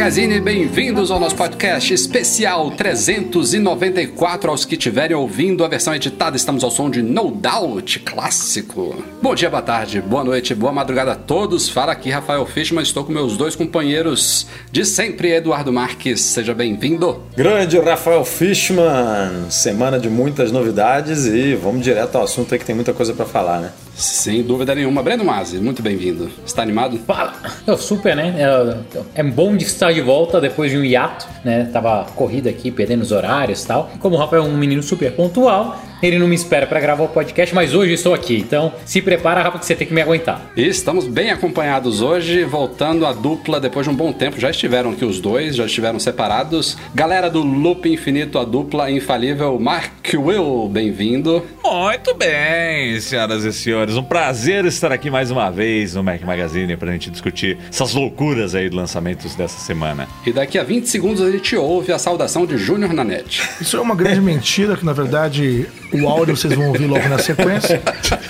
Magazine, 0.00 0.40
bem-vindos 0.40 1.10
ao 1.10 1.20
nosso 1.20 1.36
podcast 1.36 1.92
especial 1.92 2.70
394. 2.70 4.50
Aos 4.50 4.64
que 4.64 4.74
estiverem 4.74 5.14
ouvindo 5.14 5.62
a 5.62 5.68
versão 5.68 5.94
editada, 5.94 6.38
estamos 6.38 6.64
ao 6.64 6.70
som 6.70 6.88
de 6.88 7.02
No 7.02 7.30
Doubt 7.30 7.98
clássico. 7.98 9.04
Bom 9.20 9.34
dia, 9.34 9.50
boa 9.50 9.60
tarde, 9.60 10.00
boa 10.00 10.24
noite, 10.24 10.54
boa 10.54 10.72
madrugada 10.72 11.12
a 11.12 11.14
todos. 11.14 11.68
Fala 11.68 11.92
aqui 11.92 12.08
Rafael 12.08 12.46
Fishman, 12.46 12.82
estou 12.82 13.04
com 13.04 13.12
meus 13.12 13.36
dois 13.36 13.54
companheiros 13.54 14.46
de 14.72 14.86
sempre, 14.86 15.34
Eduardo 15.34 15.70
Marques. 15.70 16.22
Seja 16.22 16.54
bem-vindo. 16.54 17.22
Grande 17.36 17.78
Rafael 17.78 18.24
Fishman, 18.24 19.50
semana 19.50 20.00
de 20.00 20.08
muitas 20.08 20.50
novidades 20.50 21.26
e 21.26 21.54
vamos 21.54 21.84
direto 21.84 22.16
ao 22.16 22.24
assunto 22.24 22.54
aí 22.54 22.58
que 22.58 22.64
tem 22.64 22.74
muita 22.74 22.94
coisa 22.94 23.12
pra 23.12 23.26
falar, 23.26 23.60
né? 23.60 23.70
Sem 24.00 24.42
dúvida 24.42 24.74
nenhuma. 24.74 25.02
Breno 25.02 25.22
Mazzi, 25.22 25.58
muito 25.58 25.82
bem-vindo. 25.82 26.30
Está 26.46 26.62
animado? 26.62 26.96
Fala! 27.00 27.34
Eu, 27.66 27.76
super, 27.76 28.16
né? 28.16 28.34
É, 29.14 29.20
é 29.20 29.22
bom 29.22 29.54
de 29.54 29.64
estar 29.64 29.92
de 29.92 30.00
volta 30.00 30.40
depois 30.40 30.70
de 30.70 30.78
um 30.78 30.82
hiato, 30.82 31.28
né? 31.44 31.68
Tava 31.70 32.06
corrida 32.16 32.48
aqui, 32.48 32.70
perdendo 32.70 33.02
os 33.02 33.12
horários 33.12 33.62
e 33.62 33.66
tal. 33.66 33.90
Como 34.00 34.16
o 34.16 34.18
Rafael 34.18 34.42
é 34.42 34.46
um 34.46 34.56
menino 34.56 34.82
super 34.82 35.12
pontual, 35.12 35.78
ele 36.02 36.18
não 36.18 36.26
me 36.26 36.34
espera 36.34 36.66
para 36.66 36.80
gravar 36.80 37.04
o 37.04 37.08
podcast, 37.08 37.54
mas 37.54 37.74
hoje 37.74 37.92
estou 37.92 38.14
aqui. 38.14 38.36
Então, 38.36 38.72
se 38.84 39.02
prepara, 39.02 39.42
Rafa, 39.42 39.58
que 39.58 39.66
você 39.66 39.74
tem 39.74 39.86
que 39.86 39.94
me 39.94 40.00
aguentar. 40.00 40.50
E 40.56 40.66
estamos 40.66 41.06
bem 41.06 41.30
acompanhados 41.30 42.00
hoje, 42.00 42.44
voltando 42.44 43.06
a 43.06 43.12
dupla 43.12 43.60
depois 43.60 43.86
de 43.86 43.92
um 43.92 43.96
bom 43.96 44.12
tempo. 44.12 44.40
Já 44.40 44.50
estiveram 44.50 44.90
aqui 44.90 45.04
os 45.04 45.20
dois, 45.20 45.56
já 45.56 45.66
estiveram 45.66 45.98
separados. 45.98 46.76
Galera 46.94 47.28
do 47.28 47.42
Loop 47.42 47.88
Infinito, 47.88 48.38
a 48.38 48.44
dupla 48.44 48.90
infalível, 48.90 49.58
Mark 49.58 49.92
Will, 50.14 50.68
bem-vindo. 50.68 51.44
Muito 51.64 52.14
bem, 52.14 53.00
senhoras 53.00 53.44
e 53.44 53.52
senhores. 53.52 53.96
Um 53.96 54.02
prazer 54.02 54.64
estar 54.64 54.90
aqui 54.90 55.10
mais 55.10 55.30
uma 55.30 55.50
vez 55.50 55.94
no 55.94 56.02
Mac 56.02 56.20
Magazine 56.22 56.76
pra 56.76 56.90
gente 56.92 57.10
discutir 57.10 57.58
essas 57.68 57.94
loucuras 57.94 58.54
aí 58.54 58.68
de 58.68 58.76
lançamentos 58.76 59.34
dessa 59.34 59.58
semana. 59.60 60.08
E 60.26 60.32
daqui 60.32 60.58
a 60.58 60.64
20 60.64 60.86
segundos 60.86 61.22
a 61.22 61.30
gente 61.30 61.54
ouve 61.54 61.92
a 61.92 61.98
saudação 61.98 62.44
de 62.44 62.58
Júnior 62.58 62.92
Nanete. 62.92 63.48
Isso 63.60 63.76
é 63.76 63.80
uma 63.80 63.94
grande 63.94 64.20
mentira, 64.22 64.76
que 64.76 64.84
na 64.84 64.92
verdade 64.92 65.66
o 65.92 66.08
áudio 66.08 66.36
vocês 66.36 66.54
vão 66.54 66.68
ouvir 66.68 66.86
logo 66.86 67.08
na 67.08 67.18
sequência. 67.18 67.82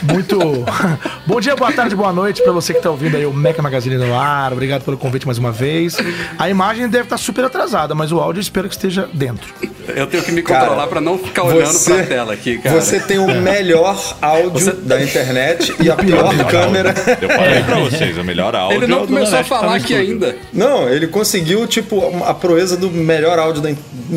Muito. 0.02 0.38
Bom 1.26 1.40
dia, 1.40 1.54
boa 1.54 1.72
tarde, 1.72 1.94
boa 1.94 2.12
noite 2.12 2.42
pra 2.42 2.52
você 2.52 2.74
que 2.74 2.80
tá 2.80 2.90
ouvindo 2.90 3.16
aí 3.16 3.26
o 3.26 3.32
Meca 3.32 3.62
Magazine 3.62 3.96
no 3.96 4.18
ar. 4.18 4.52
Obrigado 4.52 4.82
pelo 4.82 4.96
convite 4.96 5.26
mais 5.26 5.38
uma 5.38 5.52
vez. 5.52 5.96
A 6.38 6.48
imagem 6.48 6.88
deve 6.88 7.04
estar 7.04 7.18
super 7.18 7.44
atrasada, 7.44 7.94
mas 7.94 8.12
o 8.12 8.18
áudio 8.18 8.40
espero 8.40 8.68
que 8.68 8.74
esteja 8.74 9.08
dentro. 9.12 9.52
Eu 9.88 10.06
tenho 10.06 10.22
que 10.22 10.32
me 10.32 10.42
Cara, 10.42 10.60
controlar 10.60 10.86
pra 10.86 11.00
não 11.00 11.18
ficar 11.18 11.42
olhando 11.44 11.66
você- 11.72 11.94
pra 11.94 12.02
tela 12.06 12.32
aqui, 12.32 12.58
cara. 12.58 12.80
Você 12.80 13.00
tem 13.00 13.18
o 13.18 13.26
melhor 13.40 13.96
áudio 14.20 14.50
Você- 14.50 14.72
da 14.72 15.02
internet 15.02 15.74
e 15.80 15.90
a 15.90 15.96
pior 15.96 16.34
câmera. 16.46 16.94
Eu 17.20 17.28
falei 17.28 17.62
pra 17.62 17.76
vocês, 17.80 18.16
o 18.18 18.24
melhor 18.24 18.54
áudio. 18.54 18.78
Ele 18.78 18.84
é 18.84 18.88
não 18.88 19.00
do 19.02 19.08
começou 19.08 19.34
a 19.38 19.42
tá 19.42 19.44
falar 19.44 19.74
aqui 19.76 19.94
ainda. 19.94 20.36
Não, 20.52 20.88
ele 20.88 21.06
conseguiu, 21.06 21.66
tipo, 21.66 22.22
a 22.24 22.34
proeza 22.34 22.76
do 22.76 22.90
melhor 22.90 23.38
áudio 23.38 23.62
da, 23.62 23.70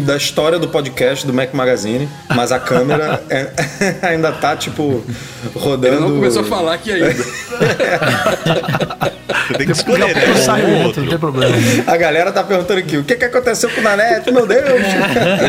da 0.03 0.15
história 0.17 0.57
do 0.59 0.67
podcast 0.67 1.25
do 1.25 1.33
Mac 1.33 1.53
Magazine, 1.53 2.07
mas 2.35 2.51
a 2.51 2.59
câmera 2.59 3.21
é- 3.29 3.49
ainda 4.07 4.31
tá, 4.31 4.55
tipo, 4.55 5.03
rodando. 5.55 5.87
Ele 5.95 5.99
não 6.01 6.15
começou 6.15 6.41
a 6.41 6.45
falar 6.45 6.73
aqui 6.75 6.91
ainda. 6.91 7.13
Tem 9.57 9.65
que 9.67 9.71
escolher, 9.73 10.15
né? 10.15 10.35
sai 10.37 10.63
Um 10.63 10.65
ou 10.65 10.71
outro, 10.71 10.85
outro. 10.87 11.01
não 11.03 11.09
tem 11.09 11.17
problema. 11.19 11.55
A 11.87 11.97
galera 11.97 12.31
tá 12.31 12.43
perguntando 12.43 12.79
aqui, 12.79 12.97
o 12.97 13.03
que 13.03 13.15
que 13.15 13.25
aconteceu 13.25 13.69
com 13.69 13.81
o 13.81 13.83
Nanete? 13.83 14.31
Meu 14.31 14.47
Deus! 14.47 14.63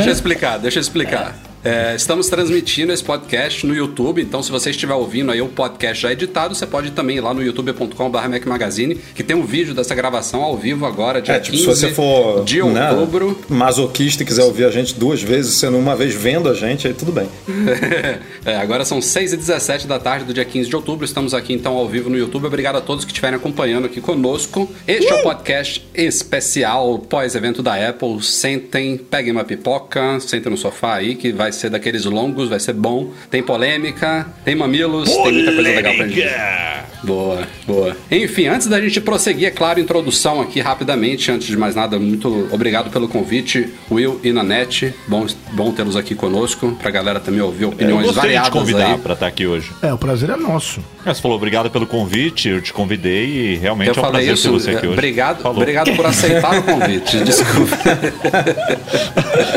Deixa 0.04 0.10
eu 0.10 0.12
explicar, 0.12 0.58
deixa 0.58 0.78
eu 0.78 0.82
explicar. 0.82 1.34
É, 1.50 1.53
estamos 1.96 2.28
transmitindo 2.28 2.92
esse 2.92 3.02
podcast 3.02 3.66
no 3.66 3.74
YouTube, 3.74 4.20
então 4.20 4.42
se 4.42 4.50
você 4.50 4.70
estiver 4.70 4.94
ouvindo 4.94 5.32
aí 5.32 5.40
o 5.40 5.48
podcast 5.48 6.02
já 6.02 6.12
editado, 6.12 6.54
você 6.54 6.66
pode 6.66 6.90
também 6.90 7.16
ir 7.16 7.20
lá 7.20 7.32
no 7.32 7.42
youtube.com.br 7.42 8.28
Mac 8.28 8.44
Magazine, 8.46 8.96
que 9.14 9.22
tem 9.22 9.34
um 9.34 9.44
vídeo 9.44 9.74
dessa 9.74 9.94
gravação 9.94 10.42
ao 10.42 10.56
vivo 10.56 10.84
agora, 10.84 11.22
dia 11.22 11.34
É, 11.36 11.40
tipo, 11.40 11.56
15 11.56 11.62
se 11.62 11.80
você 11.80 11.94
for 11.94 12.44
de 12.44 12.62
né, 12.62 12.90
outubro. 12.92 13.38
masoquista 13.48 14.22
e 14.22 14.26
quiser 14.26 14.44
ouvir 14.44 14.64
a 14.64 14.70
gente 14.70 14.94
duas 14.94 15.22
vezes, 15.22 15.54
sendo 15.54 15.78
uma 15.78 15.96
vez 15.96 16.14
vendo 16.14 16.48
a 16.48 16.54
gente, 16.54 16.86
aí 16.86 16.94
tudo 16.94 17.12
bem. 17.12 17.28
É, 18.44 18.56
agora 18.56 18.84
são 18.84 18.98
6h17 18.98 19.86
da 19.86 19.98
tarde 19.98 20.26
do 20.26 20.34
dia 20.34 20.44
15 20.44 20.68
de 20.68 20.76
outubro. 20.76 21.02
Estamos 21.06 21.32
aqui 21.32 21.54
então 21.54 21.78
ao 21.78 21.88
vivo 21.88 22.10
no 22.10 22.18
YouTube. 22.18 22.46
Obrigado 22.46 22.76
a 22.76 22.80
todos 22.82 23.02
que 23.02 23.10
estiverem 23.10 23.36
acompanhando 23.38 23.86
aqui 23.86 24.02
conosco. 24.02 24.70
Este 24.86 25.10
é 25.10 25.14
o 25.14 25.22
podcast 25.22 25.82
especial 25.94 26.98
pós-evento 26.98 27.62
da 27.62 27.74
Apple. 27.88 28.22
Sentem, 28.22 28.98
peguem 28.98 29.32
uma 29.32 29.44
pipoca, 29.44 30.20
sentem 30.20 30.50
no 30.50 30.58
sofá 30.58 30.96
aí, 30.96 31.14
que 31.14 31.32
vai 31.32 31.52
ser 31.54 31.70
daqueles 31.70 32.04
longos, 32.04 32.48
vai 32.48 32.60
ser 32.60 32.72
bom. 32.74 33.10
Tem 33.30 33.42
polêmica, 33.42 34.26
tem 34.44 34.54
mamilos, 34.54 35.10
tem 35.10 35.32
muita 35.32 35.52
coisa 35.52 35.70
legal 35.70 35.94
pra 35.94 36.06
gente. 36.06 36.20
Polêmica! 36.20 36.84
Boa, 37.04 37.42
boa. 37.66 37.94
Enfim, 38.10 38.46
antes 38.46 38.66
da 38.66 38.80
gente 38.80 38.98
prosseguir, 38.98 39.48
é 39.48 39.50
claro, 39.50 39.78
introdução 39.78 40.40
aqui 40.40 40.58
rapidamente. 40.60 41.30
Antes 41.30 41.48
de 41.48 41.56
mais 41.56 41.74
nada, 41.74 41.98
muito 41.98 42.48
obrigado 42.50 42.90
pelo 42.90 43.06
convite, 43.08 43.68
Will 43.90 44.18
e 44.24 44.32
Nanete. 44.32 44.94
Bom, 45.06 45.26
bom 45.52 45.70
tê-los 45.70 45.96
aqui 45.96 46.14
conosco, 46.14 46.74
pra 46.80 46.90
galera 46.90 47.20
também 47.20 47.42
ouvir 47.42 47.64
Eu 47.64 47.68
opiniões 47.68 48.06
gostei 48.06 48.12
de 48.14 48.20
variadas 48.36 48.48
te 48.48 48.52
convidar 48.52 48.92
aí. 48.92 48.98
pra 48.98 49.12
estar 49.12 49.26
aqui 49.26 49.46
hoje. 49.46 49.70
É, 49.82 49.92
o 49.92 49.98
prazer 49.98 50.30
é 50.30 50.36
nosso. 50.36 50.80
Você 51.04 51.20
falou 51.20 51.36
obrigado 51.36 51.70
pelo 51.70 51.86
convite, 51.86 52.48
eu 52.48 52.62
te 52.62 52.72
convidei 52.72 53.26
e 53.26 53.56
realmente 53.56 53.88
Eu 53.88 53.94
é 53.94 53.98
um 53.98 54.00
falei 54.00 54.26
prazer 54.26 54.34
isso. 54.34 54.48
ter 54.48 54.54
você 54.54 54.70
aqui 54.70 54.86
hoje. 54.86 54.92
Obrigado, 54.94 55.42
Falou. 55.42 55.58
obrigado 55.58 55.94
por 55.94 56.06
aceitar 56.06 56.58
o 56.58 56.62
convite. 56.62 57.18
Desculpa. 57.24 57.76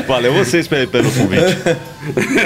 Valeu 0.06 0.34
vocês 0.34 0.68
pe- 0.68 0.86
pelo 0.88 1.10
convite. 1.12 1.78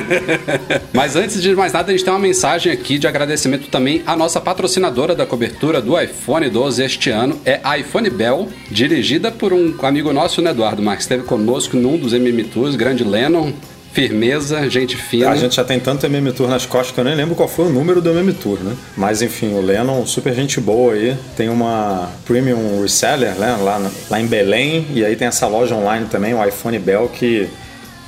Mas 0.94 1.16
antes 1.16 1.42
de 1.42 1.56
mais 1.56 1.74
nada, 1.74 1.92
a 1.92 1.96
gente 1.96 2.04
tem 2.04 2.14
uma 2.14 2.20
mensagem 2.20 2.72
aqui 2.72 2.98
de 2.98 3.08
agradecimento 3.08 3.68
também 3.68 4.02
à 4.06 4.16
nossa 4.16 4.40
patrocinadora 4.40 5.16
da 5.16 5.26
cobertura 5.26 5.82
do 5.82 6.00
iPhone 6.00 6.50
12 6.50 6.84
este 6.84 7.10
ano, 7.10 7.40
é 7.46 7.60
a 7.64 7.78
iPhone 7.78 8.10
Bell, 8.10 8.50
dirigida 8.70 9.32
por 9.32 9.54
um 9.54 9.74
amigo 9.82 10.12
nosso, 10.14 10.42
né, 10.42 10.52
Eduardo 10.52 10.82
Marques, 10.82 11.06
esteve 11.06 11.24
conosco 11.24 11.78
num 11.78 11.98
dos 11.98 12.14
MM 12.14 12.44
Tours, 12.46 12.76
grande 12.76 13.04
Lennon, 13.04 13.52
firmeza, 13.92 14.70
gente 14.70 14.96
fina. 14.96 15.30
A 15.30 15.36
gente 15.36 15.56
já 15.56 15.64
tem 15.64 15.80
tanto 15.80 16.06
MM 16.06 16.32
Tour 16.32 16.48
nas 16.48 16.66
costas 16.66 16.94
que 16.94 17.00
eu 17.00 17.04
nem 17.04 17.16
lembro 17.16 17.36
qual 17.36 17.48
foi 17.48 17.66
o 17.66 17.70
número 17.70 18.02
do 18.02 18.10
MM 18.10 18.34
Tour, 18.34 18.60
né? 18.62 18.76
Mas 18.96 19.22
enfim, 19.22 19.54
o 19.54 19.62
Lennon, 19.62 20.06
super 20.06 20.34
gente 20.34 20.60
boa 20.60 20.94
aí. 20.94 21.16
Tem 21.36 21.50
uma 21.50 22.10
premium 22.26 22.82
reseller 22.82 23.36
né? 23.36 23.58
lá, 23.62 23.92
lá 24.10 24.22
em 24.22 24.26
Belém. 24.26 24.88
E 24.94 25.04
aí 25.04 25.16
tem 25.16 25.28
essa 25.28 25.48
loja 25.48 25.76
online 25.76 26.08
também, 26.10 26.34
o 26.34 26.46
iPhone 26.46 26.80
Bell, 26.80 27.10
que 27.10 27.50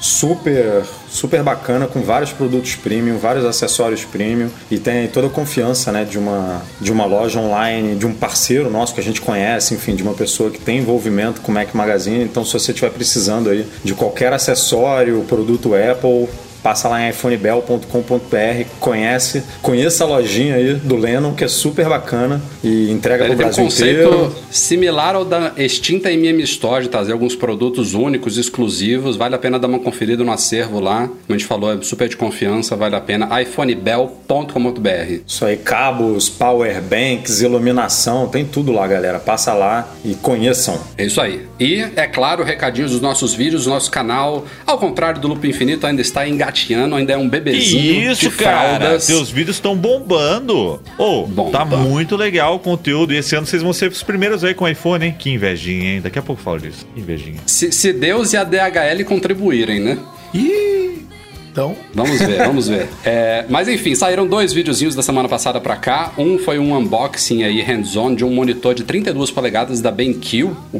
super 0.03 0.83
super 1.09 1.41
bacana 1.43 1.87
com 1.87 2.01
vários 2.01 2.31
produtos 2.31 2.75
premium, 2.75 3.17
vários 3.17 3.45
acessórios 3.45 4.03
premium 4.03 4.49
e 4.69 4.77
tem 4.77 5.07
toda 5.07 5.27
a 5.27 5.29
confiança, 5.29 5.91
né, 5.91 6.03
de 6.03 6.19
uma 6.19 6.61
de 6.81 6.91
uma 6.91 7.05
loja 7.05 7.39
online, 7.39 7.95
de 7.95 8.05
um 8.05 8.13
parceiro 8.13 8.69
nosso 8.69 8.93
que 8.93 8.99
a 8.99 9.03
gente 9.03 9.21
conhece, 9.21 9.73
enfim, 9.73 9.95
de 9.95 10.03
uma 10.03 10.13
pessoa 10.13 10.49
que 10.51 10.59
tem 10.59 10.79
envolvimento 10.79 11.39
com 11.41 11.51
o 11.51 11.55
Mac 11.55 11.73
Magazine. 11.73 12.23
Então, 12.23 12.43
se 12.43 12.51
você 12.53 12.71
estiver 12.71 12.91
precisando 12.91 13.49
aí 13.49 13.65
de 13.83 13.93
qualquer 13.93 14.33
acessório, 14.33 15.23
produto 15.27 15.71
Apple, 15.73 16.27
Passa 16.63 16.87
lá 16.87 17.05
em 17.05 17.09
iPhonebell.com.br, 17.09 18.65
conhece, 18.79 19.43
conheça 19.61 20.05
a 20.05 20.07
lojinha 20.07 20.55
aí 20.55 20.75
do 20.75 20.95
Lennon, 20.95 21.33
que 21.33 21.43
é 21.43 21.47
super 21.49 21.89
bacana 21.89 22.41
e 22.63 22.89
entrega 22.89 23.25
Ele 23.25 23.35
pro 23.35 23.39
tem 23.39 23.47
um 23.47 23.67
Brasil 23.67 23.87
inteiro. 23.87 24.09
conceito 24.09 24.35
similar 24.49 25.15
ao 25.15 25.25
da 25.25 25.51
extinta 25.57 26.09
MM 26.09 26.41
Store, 26.43 26.83
de 26.83 26.89
trazer 26.89 27.11
alguns 27.11 27.35
produtos 27.35 27.93
únicos, 27.93 28.37
exclusivos. 28.37 29.17
Vale 29.17 29.35
a 29.35 29.37
pena 29.37 29.59
dar 29.59 29.67
uma 29.67 29.79
conferida 29.79 30.23
no 30.23 30.31
acervo 30.31 30.79
lá. 30.79 31.07
Como 31.07 31.19
a 31.27 31.33
gente 31.33 31.45
falou, 31.45 31.73
é 31.73 31.81
super 31.81 32.07
de 32.07 32.15
confiança, 32.15 32.77
vale 32.77 32.95
a 32.95 33.01
pena. 33.01 33.29
iPhonebell.com.br. 33.41 35.21
Isso 35.27 35.45
aí, 35.45 35.57
cabos, 35.57 36.29
power 36.29 36.81
banks, 36.81 37.41
iluminação, 37.41 38.29
tem 38.29 38.45
tudo 38.45 38.71
lá, 38.71 38.87
galera. 38.87 39.19
Passa 39.19 39.53
lá 39.53 39.89
e 40.05 40.15
conheçam. 40.15 40.79
É 40.97 41.05
isso 41.05 41.19
aí. 41.19 41.45
E, 41.59 41.85
é 41.97 42.07
claro, 42.07 42.41
recadinhos 42.41 42.91
dos 42.91 43.01
nossos 43.01 43.33
vídeos, 43.33 43.65
do 43.65 43.69
nosso 43.69 43.91
canal, 43.91 44.45
ao 44.65 44.77
contrário 44.77 45.19
do 45.19 45.27
Loop 45.27 45.45
Infinito, 45.45 45.85
ainda 45.85 46.01
está 46.01 46.25
engatinhando 46.25 46.52
engateando, 46.53 46.95
ainda 46.95 47.13
é 47.13 47.17
um 47.17 47.23
Que 47.23 47.29
bebezinho 47.29 48.11
isso, 48.11 48.29
de 48.29 48.35
cara? 48.35 48.77
fraldas. 48.77 49.03
Seus 49.03 49.29
vídeos 49.29 49.57
estão 49.57 49.75
bombando. 49.75 50.79
Ô, 50.97 51.25
Bomba. 51.25 51.51
tá 51.51 51.65
muito 51.65 52.15
legal 52.15 52.55
o 52.55 52.59
conteúdo. 52.59 53.13
E 53.13 53.17
esse 53.17 53.35
ano 53.35 53.45
vocês 53.45 53.61
vão 53.63 53.73
ser 53.73 53.89
os 53.91 54.03
primeiros 54.03 54.43
aí 54.43 54.53
com 54.53 54.67
iPhone, 54.67 55.05
hein? 55.05 55.15
Que 55.17 55.31
invejinha, 55.31 55.95
hein? 55.95 56.01
Daqui 56.01 56.19
a 56.19 56.21
pouco 56.21 56.39
eu 56.41 56.43
falo 56.45 56.59
disso. 56.59 56.85
Que 56.93 57.01
invejinha. 57.01 57.39
Se, 57.45 57.71
se 57.71 57.91
Deus 57.91 58.33
e 58.33 58.37
a 58.37 58.43
DHL 58.43 59.03
contribuírem, 59.05 59.79
né? 59.79 59.97
Ih, 60.33 61.03
então, 61.51 61.75
Vamos 61.93 62.19
ver, 62.19 62.37
vamos 62.39 62.67
ver. 62.67 62.87
É, 63.05 63.45
mas 63.49 63.67
enfim, 63.67 63.93
saíram 63.93 64.25
dois 64.25 64.53
videozinhos 64.53 64.95
da 64.95 65.03
semana 65.03 65.29
passada 65.29 65.59
pra 65.59 65.75
cá. 65.75 66.11
Um 66.17 66.39
foi 66.39 66.57
um 66.57 66.75
unboxing 66.75 67.43
aí 67.43 67.61
hands-on 67.61 68.15
de 68.15 68.25
um 68.25 68.33
monitor 68.33 68.73
de 68.73 68.83
32 68.83 69.29
polegadas 69.29 69.79
da 69.81 69.91
BenQ, 69.91 70.45
o 70.71 70.79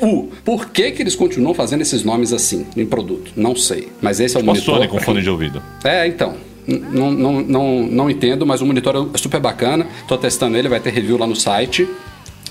PD3220U. 0.00 0.28
Por 0.44 0.66
que, 0.70 0.90
que 0.90 1.02
eles 1.02 1.14
continuam 1.14 1.54
fazendo 1.54 1.82
esses 1.82 2.02
nomes 2.02 2.32
assim 2.32 2.66
em 2.76 2.86
produto? 2.86 3.32
Não 3.36 3.54
sei. 3.54 3.88
Mas 4.00 4.20
esse 4.20 4.36
é 4.36 4.40
o 4.40 4.42
Uma 4.42 4.52
monitor. 4.52 4.76
Sony 4.76 4.88
com 4.88 4.98
fone 4.98 5.22
de 5.22 5.30
ouvido. 5.30 5.62
É, 5.84 6.06
então. 6.06 6.34
Não, 6.66 7.10
não, 7.10 7.40
não, 7.40 7.82
não 7.82 8.10
entendo, 8.10 8.46
mas 8.46 8.60
o 8.60 8.66
monitor 8.66 9.10
é 9.12 9.18
super 9.18 9.40
bacana. 9.40 9.86
Tô 10.06 10.16
testando 10.16 10.56
ele, 10.56 10.68
vai 10.68 10.78
ter 10.78 10.90
review 10.90 11.16
lá 11.18 11.26
no 11.26 11.34
site. 11.34 11.88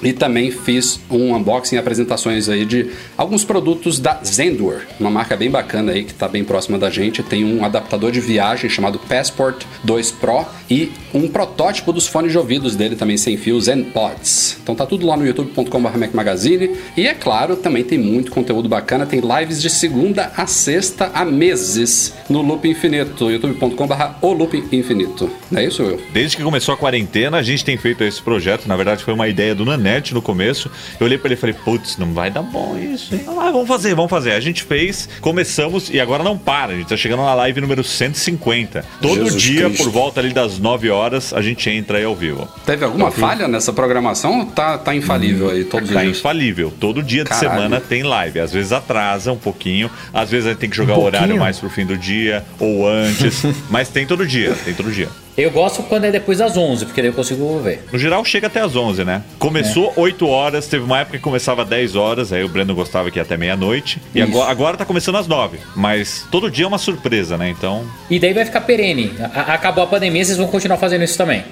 E 0.01 0.13
também 0.13 0.51
fiz 0.51 0.99
um 1.09 1.35
unboxing 1.35 1.75
e 1.75 1.77
apresentações 1.77 2.47
aí 2.47 2.65
de 2.65 2.91
alguns 3.17 3.43
produtos 3.43 3.99
da 3.99 4.19
Zendure, 4.23 4.83
uma 4.99 5.09
marca 5.09 5.35
bem 5.35 5.49
bacana 5.49 5.91
aí 5.91 6.03
que 6.03 6.11
está 6.11 6.27
bem 6.27 6.43
próxima 6.43 6.77
da 6.77 6.89
gente. 6.89 7.21
Tem 7.21 7.43
um 7.43 7.63
adaptador 7.65 8.11
de 8.11 8.19
viagem 8.19 8.69
chamado 8.69 8.99
Passport 8.99 9.63
2 9.83 10.11
Pro 10.11 10.45
e 10.69 10.91
um 11.13 11.27
protótipo 11.27 11.91
dos 11.91 12.07
fones 12.07 12.31
de 12.31 12.37
ouvidos 12.37 12.75
dele 12.75 12.95
também 12.95 13.17
sem 13.17 13.37
fio 13.37 13.59
ZenPods. 13.59 14.57
Então 14.61 14.75
tá 14.75 14.85
tudo 14.85 15.07
lá 15.07 15.17
no 15.17 15.25
youtube.com.br 15.25 15.89
Magazine. 16.13 16.75
E 16.95 17.07
é 17.07 17.13
claro, 17.13 17.55
também 17.55 17.83
tem 17.83 17.97
muito 17.97 18.31
conteúdo 18.31 18.69
bacana. 18.69 19.05
Tem 19.05 19.19
lives 19.19 19.61
de 19.61 19.69
segunda 19.69 20.31
a 20.37 20.45
sexta 20.45 21.11
há 21.13 21.25
meses 21.25 22.13
no 22.29 22.41
Loop 22.41 22.67
Infinito, 22.67 23.29
youtube.com.br 23.29 23.93
o 24.21 24.33
Loop 24.33 24.63
Infinito. 24.71 25.29
É 25.53 25.63
isso, 25.63 25.83
Will? 25.83 25.99
Desde 26.13 26.37
que 26.37 26.43
começou 26.43 26.73
a 26.73 26.77
quarentena, 26.77 27.37
a 27.37 27.43
gente 27.43 27.65
tem 27.65 27.77
feito 27.77 28.03
esse 28.03 28.21
projeto. 28.21 28.67
Na 28.67 28.75
verdade, 28.75 29.03
foi 29.03 29.13
uma 29.13 29.27
ideia 29.27 29.55
do 29.55 29.65
Nanete 29.89 30.13
no 30.13 30.21
começo. 30.21 30.69
Eu 30.99 31.05
olhei 31.07 31.17
pra 31.17 31.27
ele 31.27 31.33
e 31.33 31.37
falei, 31.37 31.55
putz, 31.65 31.97
não 31.97 32.13
vai 32.13 32.29
dar 32.29 32.41
bom 32.43 32.77
isso, 32.77 33.13
hein? 33.15 33.21
Ah, 33.27 33.51
vamos 33.51 33.67
fazer, 33.67 33.95
vamos 33.95 34.09
fazer. 34.09 34.33
A 34.33 34.39
gente 34.39 34.63
fez, 34.63 35.09
começamos 35.19 35.89
e 35.89 35.99
agora 35.99 36.23
não 36.23 36.37
para. 36.37 36.73
A 36.73 36.75
gente 36.75 36.87
tá 36.87 36.95
chegando 36.97 37.23
na 37.23 37.33
live 37.33 37.59
número 37.59 37.83
150. 37.83 38.85
Todo 39.01 39.15
Jesus 39.15 39.41
dia, 39.41 39.65
Cristo. 39.65 39.83
por 39.83 39.91
volta 39.91 40.19
ali 40.19 40.31
das 40.31 40.59
9 40.59 40.89
horas, 40.89 41.33
a 41.33 41.41
gente 41.41 41.69
entra 41.69 41.97
aí 41.97 42.03
ao 42.03 42.15
vivo. 42.15 42.47
Teve 42.65 42.85
alguma 42.85 43.09
falha 43.11 43.47
nessa 43.47 43.73
programação 43.73 44.39
ou 44.39 44.45
tá, 44.45 44.77
tá 44.77 44.95
infalível 44.95 45.49
aí 45.49 45.63
todos 45.63 45.89
os 45.89 45.95
Tá 45.95 46.03
dias? 46.03 46.17
infalível. 46.17 46.71
Todo 46.79 47.01
dia 47.01 47.23
de 47.23 47.29
Caralho. 47.29 47.49
semana 47.49 47.81
tem 47.81 48.03
live. 48.03 48.39
Às 48.39 48.53
vezes 48.53 48.71
atrasa 48.71 49.31
um 49.31 49.37
pouquinho, 49.37 49.89
às 50.13 50.29
vezes 50.29 50.45
a 50.45 50.49
gente 50.51 50.59
tem 50.59 50.69
que 50.69 50.77
jogar 50.77 50.95
Um 50.95 50.99
o 50.99 51.03
horário 51.03 51.37
mais 51.37 51.57
pro 51.57 51.69
fim 51.69 51.85
do 51.85 51.97
dia 51.97 52.45
ou 52.59 52.87
antes. 52.87 53.43
mas 53.69 53.89
tem 53.89 54.05
todo 54.05 54.25
dia, 54.27 54.53
tem 54.63 54.73
todo 54.73 54.91
dia. 54.91 55.09
Eu 55.41 55.51
gosto 55.51 55.83
quando 55.83 56.03
é 56.05 56.11
depois 56.11 56.37
das 56.39 56.57
11, 56.57 56.85
porque 56.85 57.01
daí 57.01 57.09
eu 57.09 57.13
consigo 57.13 57.59
ver. 57.59 57.83
No 57.91 57.97
geral, 57.97 58.23
chega 58.25 58.47
até 58.47 58.61
às 58.61 58.75
11, 58.75 59.03
né? 59.05 59.23
Começou 59.37 59.93
8 59.95 60.27
horas, 60.27 60.67
teve 60.67 60.83
uma 60.83 60.99
época 60.99 61.17
que 61.17 61.23
começava 61.23 61.63
10 61.63 61.95
horas, 61.95 62.33
aí 62.33 62.43
o 62.43 62.49
Breno 62.49 62.75
gostava 62.75 63.09
que 63.09 63.17
ia 63.19 63.23
até 63.23 63.37
meia-noite. 63.37 64.01
E 64.13 64.21
agora, 64.21 64.51
agora 64.51 64.77
tá 64.77 64.85
começando 64.85 65.15
às 65.15 65.27
9. 65.27 65.59
Mas 65.75 66.25
todo 66.29 66.51
dia 66.51 66.65
é 66.65 66.67
uma 66.67 66.77
surpresa, 66.77 67.37
né? 67.37 67.49
Então. 67.49 67.85
E 68.09 68.19
daí 68.19 68.33
vai 68.33 68.45
ficar 68.45 68.61
perene. 68.61 69.13
A- 69.33 69.53
acabou 69.53 69.83
a 69.83 69.87
pandemia, 69.87 70.23
vocês 70.25 70.37
vão 70.37 70.47
continuar 70.47 70.77
fazendo 70.77 71.03
isso 71.03 71.17
também. 71.17 71.43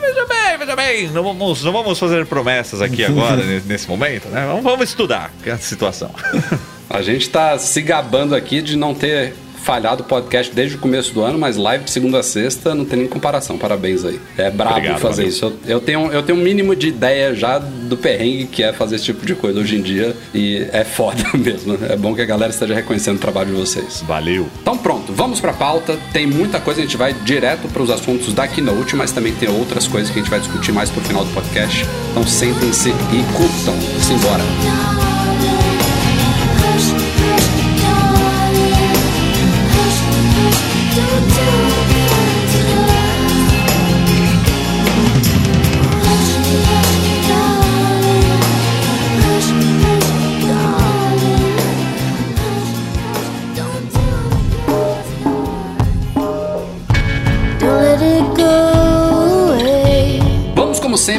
Veja 0.00 0.26
bem, 0.26 0.58
veja 0.58 0.76
bem, 0.76 1.08
não 1.08 1.22
vamos, 1.24 1.64
não 1.64 1.72
vamos 1.72 1.98
fazer 1.98 2.24
promessas 2.26 2.80
aqui 2.80 3.02
agora, 3.06 3.36
ne- 3.42 3.62
nesse 3.66 3.88
momento, 3.88 4.28
né? 4.28 4.44
Vamos, 4.46 4.62
vamos 4.62 4.88
estudar 4.88 5.32
a 5.52 5.56
situação. 5.58 6.10
A 6.88 7.00
gente 7.02 7.28
tá 7.30 7.58
se 7.58 7.80
gabando 7.82 8.34
aqui 8.36 8.60
de 8.62 8.76
não 8.76 8.94
ter 8.94 9.34
falhado 9.64 10.02
o 10.02 10.06
podcast 10.06 10.54
desde 10.54 10.76
o 10.76 10.78
começo 10.78 11.12
do 11.14 11.22
ano, 11.22 11.38
mas 11.38 11.56
live 11.56 11.84
de 11.84 11.90
segunda 11.90 12.18
a 12.20 12.22
sexta 12.22 12.74
não 12.74 12.84
tem 12.84 12.98
nem 13.00 13.08
comparação. 13.08 13.56
Parabéns 13.58 14.04
aí. 14.04 14.20
É 14.36 14.50
brabo 14.50 14.76
Obrigado, 14.76 15.00
fazer 15.00 15.22
valeu. 15.22 15.28
isso. 15.28 15.44
Eu, 15.46 15.58
eu 15.66 15.80
tenho, 15.80 16.12
eu 16.12 16.22
tenho 16.22 16.38
um 16.38 16.42
mínimo 16.42 16.76
de 16.76 16.88
ideia 16.88 17.34
já 17.34 17.58
do 17.58 17.96
perrengue 17.96 18.44
que 18.46 18.62
é 18.62 18.72
fazer 18.72 18.96
esse 18.96 19.04
tipo 19.06 19.24
de 19.24 19.34
coisa 19.34 19.58
hoje 19.58 19.76
em 19.76 19.82
dia 19.82 20.14
e 20.34 20.66
é 20.72 20.84
foda 20.84 21.24
mesmo. 21.34 21.78
É 21.88 21.96
bom 21.96 22.14
que 22.14 22.20
a 22.20 22.26
galera 22.26 22.50
esteja 22.52 22.74
reconhecendo 22.74 23.16
o 23.16 23.20
trabalho 23.20 23.50
de 23.54 23.56
vocês. 23.60 24.04
Valeu. 24.06 24.46
Então 24.60 24.76
pronto, 24.76 25.12
vamos 25.12 25.40
pra 25.40 25.52
pauta. 25.52 25.98
Tem 26.12 26.26
muita 26.26 26.60
coisa, 26.60 26.80
a 26.80 26.84
gente 26.84 26.96
vai 26.96 27.14
direto 27.14 27.66
para 27.68 27.82
os 27.82 27.90
assuntos 27.90 28.34
da 28.34 28.46
Keynote, 28.46 28.94
mas 28.96 29.12
também 29.12 29.32
tem 29.34 29.48
outras 29.48 29.88
coisas 29.88 30.10
que 30.10 30.18
a 30.18 30.22
gente 30.22 30.30
vai 30.30 30.40
discutir 30.40 30.72
mais 30.72 30.90
pro 30.90 31.00
final 31.00 31.24
do 31.24 31.32
podcast. 31.32 31.86
Então 32.10 32.26
sentem-se 32.26 32.90
e 32.90 33.34
curtam. 33.34 33.74
Simbora. 34.02 35.13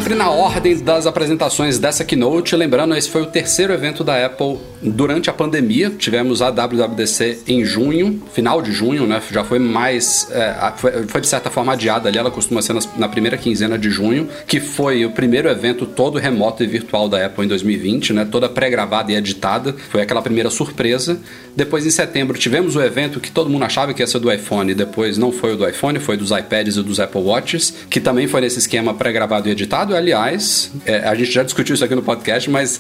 Sempre, 0.06 0.16
na 0.16 0.30
ordem 0.30 0.78
das 0.84 1.08
apresentações 1.08 1.80
dessa 1.80 2.06
keynote. 2.06 2.56
Lembrando, 2.56 2.96
esse 2.96 3.10
foi 3.10 3.24
o 3.24 3.26
terceiro 3.26 3.74
evento 3.74 4.04
da 4.04 4.24
Apple 4.24 4.60
durante 4.80 5.32
a 5.32 5.34
pandemia. 5.34 5.90
Tivemos 5.90 6.44
a 6.44 6.52
WWDC 6.52 7.40
em 7.48 7.66
junho, 7.66 8.22
final 8.32 8.62
de 8.62 8.72
junho, 8.72 9.08
né? 9.08 9.20
Já 9.32 9.44
foi 9.44 9.58
mais. 9.58 10.28
é, 10.32 10.74
foi, 10.78 11.08
foi 11.08 11.22
de 11.22 11.28
certa 11.28 11.50
forma 11.50 11.74
adiada 11.74 12.08
ali. 12.08 12.20
Ela 12.20 12.30
costuma 12.30 12.62
ser 12.62 12.74
nas- 12.74 12.88
na 12.98 13.08
primeira 13.10 13.36
quinzena 13.36 13.80
de 13.80 13.90
junho, 13.90 14.30
que 14.46 14.60
foi 14.60 15.04
o 15.06 15.10
primeiro 15.12 15.50
evento 15.50 15.88
todo 15.88 16.20
remoto 16.20 16.64
e 16.64 16.68
virtual 16.68 17.10
da 17.10 17.26
Apple 17.26 17.46
em 17.46 17.48
2020, 17.48 18.14
né? 18.14 18.28
Toda 18.30 18.48
pré-gravada 18.48 19.12
e 19.12 19.16
editada. 19.16 19.76
Foi 19.90 20.02
aquela 20.04 20.22
primeira 20.22 20.52
surpresa. 20.52 21.18
Depois, 21.56 21.84
em 21.86 21.90
setembro, 21.90 22.38
tivemos 22.38 22.76
o 22.76 22.82
evento 22.82 23.20
que 23.20 23.32
todo 23.32 23.50
mundo 23.50 23.66
achava 23.66 23.92
que 23.94 24.04
ia 24.04 24.08
ser 24.08 24.20
do 24.20 24.32
iPhone. 24.32 24.74
Depois, 24.76 25.18
não 25.18 25.32
foi 25.32 25.54
o 25.54 25.58
do 25.58 25.68
iPhone, 25.68 25.98
foi 26.00 26.16
dos 26.16 26.30
iPads 26.30 26.76
e 26.78 26.84
dos 26.84 27.00
Apple 27.00 27.22
Watches, 27.22 27.74
que 27.90 28.00
também 28.00 28.28
foi 28.28 28.42
nesse 28.42 28.60
esquema 28.60 28.94
pré-gravado 28.94 29.48
e 29.48 29.52
editado. 29.52 29.95
Aliás, 29.98 30.72
é, 30.86 31.00
a 31.00 31.16
gente 31.16 31.32
já 31.32 31.44
discutiu 31.44 31.76
isso 31.76 31.84
aqui 31.84 31.96
no 31.96 32.04
podcast, 32.04 32.50
mas 32.50 32.80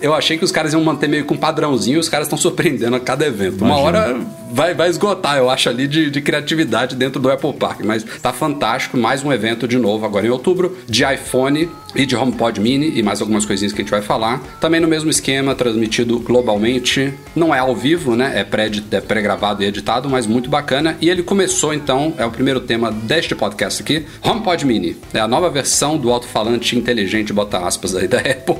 eu 0.00 0.14
achei 0.14 0.36
que 0.36 0.44
os 0.44 0.52
caras 0.52 0.72
iam 0.72 0.82
manter 0.82 1.08
meio 1.08 1.24
com 1.24 1.34
um 1.34 1.38
padrãozinho 1.38 1.96
e 1.96 1.98
os 1.98 2.08
caras 2.08 2.26
estão 2.26 2.38
surpreendendo 2.38 2.96
a 2.96 3.00
cada 3.00 3.26
evento. 3.26 3.64
Uma 3.64 3.76
hora 3.76 4.16
vai, 4.52 4.74
vai 4.74 4.88
esgotar, 4.88 5.36
eu 5.38 5.48
acho, 5.50 5.68
ali 5.68 5.86
de, 5.88 6.10
de 6.10 6.20
criatividade 6.20 6.94
dentro 6.96 7.20
do 7.20 7.30
Apple 7.30 7.52
Park. 7.52 7.80
Mas 7.84 8.04
tá 8.22 8.32
fantástico. 8.32 8.96
Mais 8.96 9.22
um 9.24 9.32
evento 9.32 9.66
de 9.68 9.78
novo 9.78 10.04
agora 10.06 10.26
em 10.26 10.30
outubro, 10.30 10.76
de 10.88 11.04
iPhone 11.04 11.68
e 11.94 12.04
de 12.04 12.14
HomePod 12.14 12.60
Mini 12.60 12.92
e 12.98 13.02
mais 13.02 13.20
algumas 13.20 13.44
coisinhas 13.46 13.72
que 13.72 13.80
a 13.80 13.84
gente 13.84 13.90
vai 13.90 14.02
falar. 14.02 14.40
Também 14.60 14.80
no 14.80 14.88
mesmo 14.88 15.08
esquema, 15.10 15.54
transmitido 15.54 16.18
globalmente. 16.20 17.12
Não 17.34 17.54
é 17.54 17.58
ao 17.58 17.74
vivo, 17.74 18.14
né? 18.14 18.32
É 18.34 18.44
pré- 18.44 18.70
é 18.90 19.00
pré-gravado 19.00 19.62
e 19.62 19.66
editado, 19.66 20.08
mas 20.08 20.26
muito 20.26 20.48
bacana. 20.50 20.96
E 21.00 21.08
ele 21.08 21.22
começou, 21.22 21.72
então, 21.72 22.14
é 22.18 22.24
o 22.24 22.30
primeiro 22.30 22.60
tema 22.60 22.90
deste 22.92 23.34
podcast 23.34 23.82
aqui, 23.82 24.04
HomePod 24.22 24.66
Mini. 24.66 24.96
É 25.14 25.20
a 25.20 25.28
nova 25.28 25.48
versão 25.50 25.96
do 25.96 26.10
alto-falante 26.10 26.76
inteligente, 26.76 27.32
bota 27.32 27.58
aspas 27.58 27.94
aí, 27.94 28.06
da 28.08 28.18
Apple. 28.20 28.56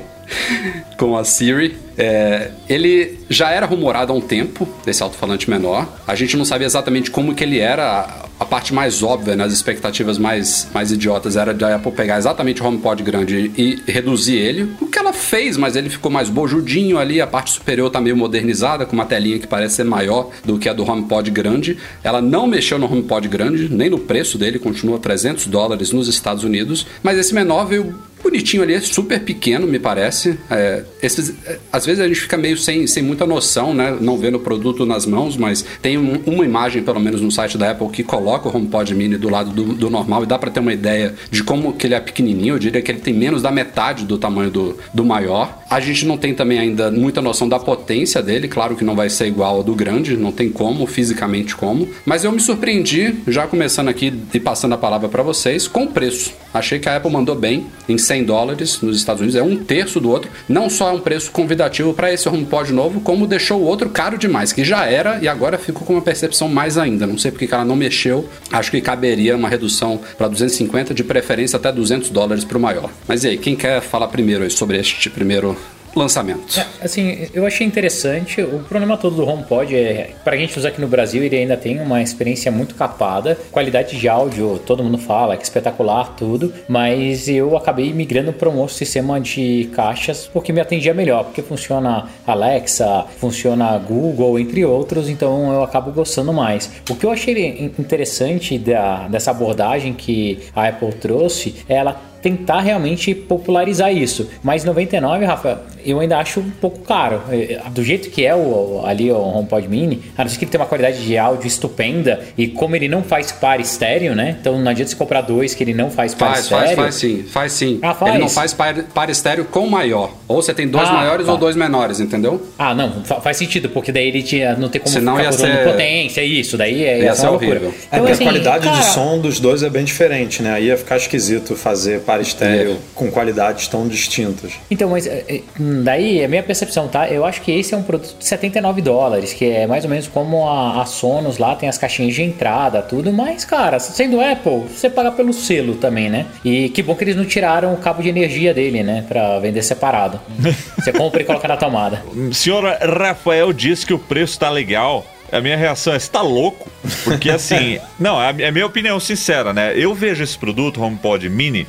com 0.97 1.17
a 1.17 1.23
Siri. 1.23 1.77
É, 1.97 2.51
ele 2.69 3.19
já 3.27 3.49
era 3.49 3.65
rumorado 3.65 4.13
há 4.13 4.15
um 4.15 4.21
tempo, 4.21 4.67
esse 4.85 5.01
alto-falante 5.01 5.49
menor. 5.49 5.87
A 6.05 6.13
gente 6.13 6.37
não 6.37 6.45
sabia 6.45 6.67
exatamente 6.67 7.09
como 7.09 7.33
que 7.33 7.43
ele 7.43 7.59
era. 7.59 8.27
A, 8.39 8.45
parte 8.45 8.71
mais 8.71 9.01
óbvia, 9.01 9.35
nas 9.35 9.51
expectativas 9.51 10.19
mais, 10.19 10.67
mais 10.71 10.91
idiotas, 10.91 11.35
era 11.35 11.55
da 11.55 11.75
Apple 11.75 11.91
pegar 11.91 12.19
exatamente 12.19 12.61
o 12.61 12.65
HomePod 12.67 13.01
grande 13.01 13.51
e 13.57 13.81
reduzir 13.91 14.35
ele. 14.35 14.71
O 14.79 14.85
que 14.85 14.99
ela 14.99 15.11
fez, 15.11 15.57
mas 15.57 15.75
ele 15.75 15.89
ficou 15.89 16.11
mais 16.11 16.29
bojudinho 16.29 16.99
ali. 16.99 17.19
A 17.19 17.25
parte 17.25 17.49
superior 17.49 17.89
tá 17.89 17.99
meio 17.99 18.15
modernizada, 18.15 18.85
com 18.85 18.93
uma 18.93 19.07
telinha 19.07 19.39
que 19.39 19.47
parece 19.47 19.77
ser 19.77 19.85
maior 19.85 20.29
do 20.45 20.59
que 20.59 20.69
a 20.69 20.73
do 20.73 20.87
HomePod 20.87 21.31
grande. 21.31 21.77
Ela 22.03 22.21
não 22.21 22.45
mexeu 22.45 22.77
no 22.77 22.85
HomePod 22.85 23.27
grande, 23.27 23.73
nem 23.73 23.89
no 23.89 23.97
preço 23.97 24.37
dele, 24.37 24.59
continua 24.59 24.99
300 24.99 25.47
dólares 25.47 25.91
nos 25.91 26.07
Estados 26.07 26.43
Unidos. 26.43 26.85
Mas 27.01 27.17
esse 27.17 27.33
menor 27.33 27.65
veio 27.65 27.95
bonitinho 28.23 28.63
ali, 28.63 28.79
super 28.81 29.19
pequeno, 29.21 29.65
me 29.65 29.79
parece. 29.79 30.37
É, 30.49 30.83
esses, 31.01 31.33
é, 31.45 31.59
às 31.71 31.85
vezes 31.87 31.99
a 32.03 32.07
gente 32.07 32.19
fica 32.21 32.37
meio 32.37 32.55
sem, 32.57 32.85
sem 32.85 33.01
muita 33.01 33.25
noção, 33.25 33.73
né? 33.73 33.97
Não 33.99 34.15
vendo 34.17 34.35
o 34.35 34.39
produto 34.39 34.85
nas 34.85 35.05
mãos, 35.07 35.35
mas 35.35 35.65
tem 35.81 35.97
um- 35.97 36.21
uma 36.27 36.45
imagem, 36.45 36.83
pelo 36.83 36.99
menos 36.99 37.19
no 37.21 37.31
site 37.31 37.57
da 37.57 37.71
Apple, 37.71 37.87
que 37.89 38.03
coloca 38.03 38.47
o 38.47 38.55
HomePod 38.55 38.93
Mini 38.93 39.17
do 39.17 39.29
lado 39.29 39.49
do, 39.51 39.63
do 39.73 39.89
normal 39.89 40.23
e 40.23 40.25
dá 40.27 40.37
pra 40.37 40.51
ter 40.51 40.59
uma 40.59 40.73
ideia 40.73 41.15
de 41.31 41.43
como 41.43 41.73
que 41.73 41.87
ele 41.87 41.95
é 41.95 41.99
pequenininho. 41.99 42.55
Eu 42.55 42.59
diria 42.59 42.81
que 42.81 42.91
ele 42.91 42.99
tem 42.99 43.13
menos 43.13 43.41
da 43.41 43.51
metade 43.51 44.05
do 44.05 44.17
tamanho 44.17 44.51
do, 44.51 44.77
do 44.93 45.03
maior. 45.03 45.63
A 45.69 45.79
gente 45.79 46.05
não 46.05 46.17
tem 46.17 46.33
também 46.35 46.59
ainda 46.59 46.91
muita 46.91 47.21
noção 47.21 47.49
da 47.49 47.57
potência 47.57 48.21
dele, 48.21 48.47
claro 48.47 48.75
que 48.75 48.83
não 48.83 48.95
vai 48.95 49.09
ser 49.09 49.27
igual 49.27 49.55
ao 49.57 49.63
do 49.63 49.73
grande, 49.73 50.15
não 50.17 50.31
tem 50.31 50.49
como, 50.49 50.85
fisicamente 50.85 51.55
como. 51.55 51.87
Mas 52.05 52.23
eu 52.23 52.31
me 52.31 52.39
surpreendi, 52.39 53.15
já 53.27 53.47
começando 53.47 53.87
aqui 53.87 54.13
e 54.33 54.39
passando 54.39 54.73
a 54.73 54.77
palavra 54.77 55.07
pra 55.09 55.23
vocês, 55.23 55.67
com 55.67 55.83
o 55.83 55.87
preço. 55.87 56.33
Achei 56.57 56.79
que 56.79 56.89
a 56.89 56.95
Apple 56.97 57.11
mandou 57.11 57.35
bem 57.35 57.67
em 57.87 57.97
100 57.97 58.23
dólares 58.23 58.81
nos 58.81 58.97
Estados 58.97 59.21
Unidos, 59.21 59.35
é 59.35 59.43
um 59.43 59.55
terço 59.55 59.99
do 59.99 60.09
outro. 60.09 60.29
Não 60.47 60.69
só 60.69 60.89
é 60.89 60.91
um 60.91 60.99
preço 60.99 61.31
convidativo 61.31 61.93
para 61.93 62.11
esse 62.11 62.27
HomePod 62.27 62.73
novo, 62.73 63.01
como 63.01 63.27
deixou 63.27 63.61
o 63.61 63.65
outro 63.65 63.89
caro 63.89 64.17
demais, 64.17 64.51
que 64.51 64.63
já 64.63 64.85
era 64.85 65.19
e 65.21 65.27
agora 65.27 65.57
ficou 65.57 65.85
com 65.85 65.93
uma 65.93 66.01
percepção 66.01 66.49
mais 66.49 66.77
ainda. 66.77 67.05
Não 67.07 67.17
sei 67.17 67.31
porque 67.31 67.47
que 67.47 67.53
ela 67.53 67.65
não 67.65 67.75
mexeu. 67.75 68.27
Acho 68.51 68.71
que 68.71 68.81
caberia 68.81 69.35
uma 69.35 69.49
redução 69.49 69.99
para 70.17 70.27
250, 70.27 70.93
de 70.93 71.03
preferência 71.03 71.57
até 71.57 71.71
200 71.71 72.09
dólares 72.09 72.43
para 72.43 72.57
o 72.57 72.61
maior. 72.61 72.89
Mas 73.07 73.23
e 73.23 73.29
aí, 73.29 73.37
quem 73.37 73.55
quer 73.55 73.81
falar 73.81 74.07
primeiro 74.07 74.49
sobre 74.49 74.77
este 74.77 75.09
primeiro 75.09 75.57
lançamento? 75.95 76.59
É, 76.59 76.85
assim, 76.85 77.27
eu 77.33 77.45
achei 77.45 77.65
interessante. 77.65 78.41
O 78.41 78.59
problema 78.59 78.97
todo 78.97 79.15
do 79.15 79.27
HomePod 79.27 79.75
é, 79.75 80.11
pra 80.23 80.35
gente 80.35 80.57
usar 80.57 80.69
aqui 80.69 80.81
no 80.81 80.87
Brasil, 80.87 81.23
ele 81.23 81.35
ainda 81.35 81.57
tem 81.57 81.79
uma 81.79 82.01
experiência 82.01 82.51
muito 82.51 82.75
capada. 82.75 83.37
Qualidade 83.51 83.97
de 83.97 84.07
áudio, 84.07 84.59
todo 84.65 84.83
mundo 84.83 84.97
fala 84.97 85.35
que 85.35 85.41
é 85.41 85.43
espetacular, 85.43 86.15
tudo. 86.15 86.53
Mas 86.67 87.27
eu 87.27 87.55
acabei 87.55 87.93
migrando 87.93 88.33
para 88.33 88.49
um 88.49 88.57
outro 88.57 88.75
sistema 88.75 89.19
de 89.19 89.69
caixas 89.73 90.29
porque 90.31 90.51
me 90.51 90.59
atendia 90.59 90.93
melhor, 90.93 91.25
porque 91.25 91.41
funciona 91.41 92.07
Alexa, 92.25 93.05
funciona 93.17 93.77
Google, 93.77 94.39
entre 94.39 94.65
outros. 94.65 95.09
Então 95.09 95.53
eu 95.53 95.63
acabo 95.63 95.91
gostando 95.91 96.33
mais. 96.33 96.71
O 96.89 96.95
que 96.95 97.05
eu 97.05 97.11
achei 97.11 97.71
interessante 97.77 98.57
da, 98.57 99.07
dessa 99.07 99.31
abordagem 99.31 99.93
que 99.93 100.39
a 100.55 100.67
Apple 100.67 100.93
trouxe 100.93 101.55
é 101.67 101.77
ela 101.77 102.01
tentar 102.27 102.59
realmente 102.61 103.15
popularizar 103.15 103.91
isso. 103.93 104.29
Mas 104.43 104.63
99, 104.65 105.23
Rafa, 105.25 105.61
eu 105.85 105.99
ainda 105.99 106.17
acho 106.17 106.39
um 106.41 106.49
pouco 106.49 106.79
caro. 106.79 107.21
É, 107.31 107.59
Do 107.69 107.83
jeito 107.83 108.09
que 108.09 108.25
é 108.25 108.35
o, 108.35 108.81
ali 108.85 109.09
o 109.11 109.17
HomePod 109.17 109.67
Mini, 109.67 110.01
a 110.17 110.23
não 110.23 110.29
ser 110.29 110.37
que 110.37 110.43
ele 110.45 110.51
tenha 110.51 110.61
uma 110.61 110.67
qualidade 110.67 111.05
de 111.05 111.17
áudio 111.17 111.47
estupenda 111.47 112.19
e 112.37 112.47
como 112.47 112.75
ele 112.75 112.87
não 112.89 113.01
faz 113.03 113.31
par 113.31 113.59
estéreo, 113.59 114.13
né? 114.15 114.35
Então 114.39 114.59
não 114.59 114.69
adianta 114.69 114.91
você 114.91 114.95
comprar 114.97 115.21
dois 115.21 115.53
que 115.55 115.63
ele 115.63 115.73
não 115.73 115.89
faz 115.89 116.13
par 116.13 116.29
Faz, 116.33 116.43
estéreo. 116.45 116.65
faz, 116.65 116.75
faz 116.75 116.95
sim, 116.95 117.23
faz 117.23 117.51
sim. 117.53 117.79
Ah, 117.81 117.93
faz? 117.93 118.11
Ele 118.13 118.21
não 118.23 118.29
faz 118.29 118.53
par, 118.53 118.73
par 118.93 119.09
estéreo 119.09 119.45
com 119.45 119.65
maior. 119.67 120.11
Ou 120.27 120.41
você 120.41 120.53
tem 120.53 120.67
dois 120.67 120.89
Ah, 120.89 120.93
maiores 120.93 121.25
tá. 121.25 121.31
ou 121.31 121.37
dois 121.37 121.55
menores, 121.55 121.99
entendeu? 121.99 122.41
Ah, 122.57 122.73
não, 122.73 123.03
fa- 123.05 123.21
faz 123.21 123.37
sentido, 123.37 123.69
porque 123.69 123.91
daí 123.91 124.07
ele 124.09 124.21
tinha, 124.23 124.55
não 124.55 124.67
tem 124.69 124.81
como 124.81 124.91
Senão 124.93 125.15
ficar 125.15 125.25
ia 125.25 125.31
ser- 125.31 125.63
potência, 125.63 126.21
isso, 126.23 126.57
daí 126.57 126.83
é, 126.83 126.97
Ia 126.99 127.03
ia 127.05 127.15
ser 127.15 127.27
horrível. 127.27 127.69
É 127.69 127.71
Então, 127.87 127.99
porque 127.99 128.11
assim, 128.11 128.23
a 128.23 128.27
qualidade 128.27 128.63
cara, 128.65 128.77
de 128.79 128.85
som 128.87 129.19
dos 129.19 129.39
dois 129.39 129.63
é 129.63 129.69
bem 129.69 129.85
diferente, 129.85 130.41
né? 130.43 130.51
Aí 130.53 130.65
ia 130.65 130.77
ficar 130.77 130.97
esquisito 130.97 131.55
fazer 131.55 132.01
para 132.01 132.16
estéreo 132.21 132.73
É. 132.73 132.77
com 132.95 133.09
qualidades 133.11 133.67
tão 133.67 133.87
distintas. 133.87 134.53
Então, 134.69 134.89
mas 134.89 135.05
é, 135.07 135.23
é, 135.27 135.41
daí 135.83 136.23
a 136.23 136.27
minha 136.27 136.43
percepção, 136.43 136.87
tá? 136.87 137.07
Eu 137.07 137.25
acho 137.25 137.41
que 137.41 137.51
esse 137.51 137.73
é 137.73 137.77
um 137.77 137.83
produto 137.83 138.15
de 138.17 138.25
79 138.25 138.81
dólares, 138.81 139.33
que 139.33 139.45
é 139.45 139.67
mais 139.67 139.83
ou 139.83 139.89
menos 139.89 140.07
como 140.07 140.47
a, 140.47 140.81
a 140.81 140.85
Sonos 140.85 141.37
lá 141.37 141.55
tem 141.55 141.67
as 141.69 141.77
caixinhas 141.77 142.15
de 142.15 142.23
entrada, 142.23 142.81
tudo, 142.81 143.11
mas, 143.13 143.43
cara, 143.45 143.79
sendo 143.79 144.19
Apple, 144.21 144.63
você 144.69 144.89
paga 144.89 145.11
pelo 145.11 145.33
selo 145.33 145.75
também, 145.75 146.09
né? 146.09 146.25
E 146.43 146.69
que 146.69 146.81
bom 146.83 146.95
que 146.95 147.03
eles 147.03 147.15
não 147.15 147.25
tiraram 147.25 147.73
o 147.73 147.77
cabo 147.77 148.01
de 148.01 148.09
energia 148.09 148.53
dele, 148.53 148.83
né? 148.83 149.05
Pra 149.07 149.39
vender 149.39 149.61
separado. 149.63 150.19
Você 150.77 150.91
compra 150.91 151.21
e 151.21 151.25
coloca 151.25 151.47
na 151.47 151.57
tomada. 151.57 152.03
O 152.15 152.33
senhor 152.33 152.63
Rafael 152.63 153.51
disse 153.51 153.85
que 153.85 153.93
o 153.93 153.99
preço 153.99 154.39
tá 154.39 154.49
legal. 154.49 155.05
A 155.31 155.41
minha 155.41 155.57
reação 155.57 155.93
é: 155.93 155.99
você 155.99 156.09
tá 156.09 156.21
louco? 156.21 156.69
Porque 157.03 157.29
assim, 157.29 157.79
não, 157.99 158.21
é 158.21 158.29
a 158.29 158.35
é 158.39 158.47
a 158.47 158.51
minha 158.51 158.65
opinião 158.65 158.99
sincera, 158.99 159.53
né? 159.53 159.73
Eu 159.75 159.93
vejo 159.93 160.23
esse 160.23 160.37
produto, 160.37 160.81
HomePod 160.81 161.27
Mini, 161.29 161.67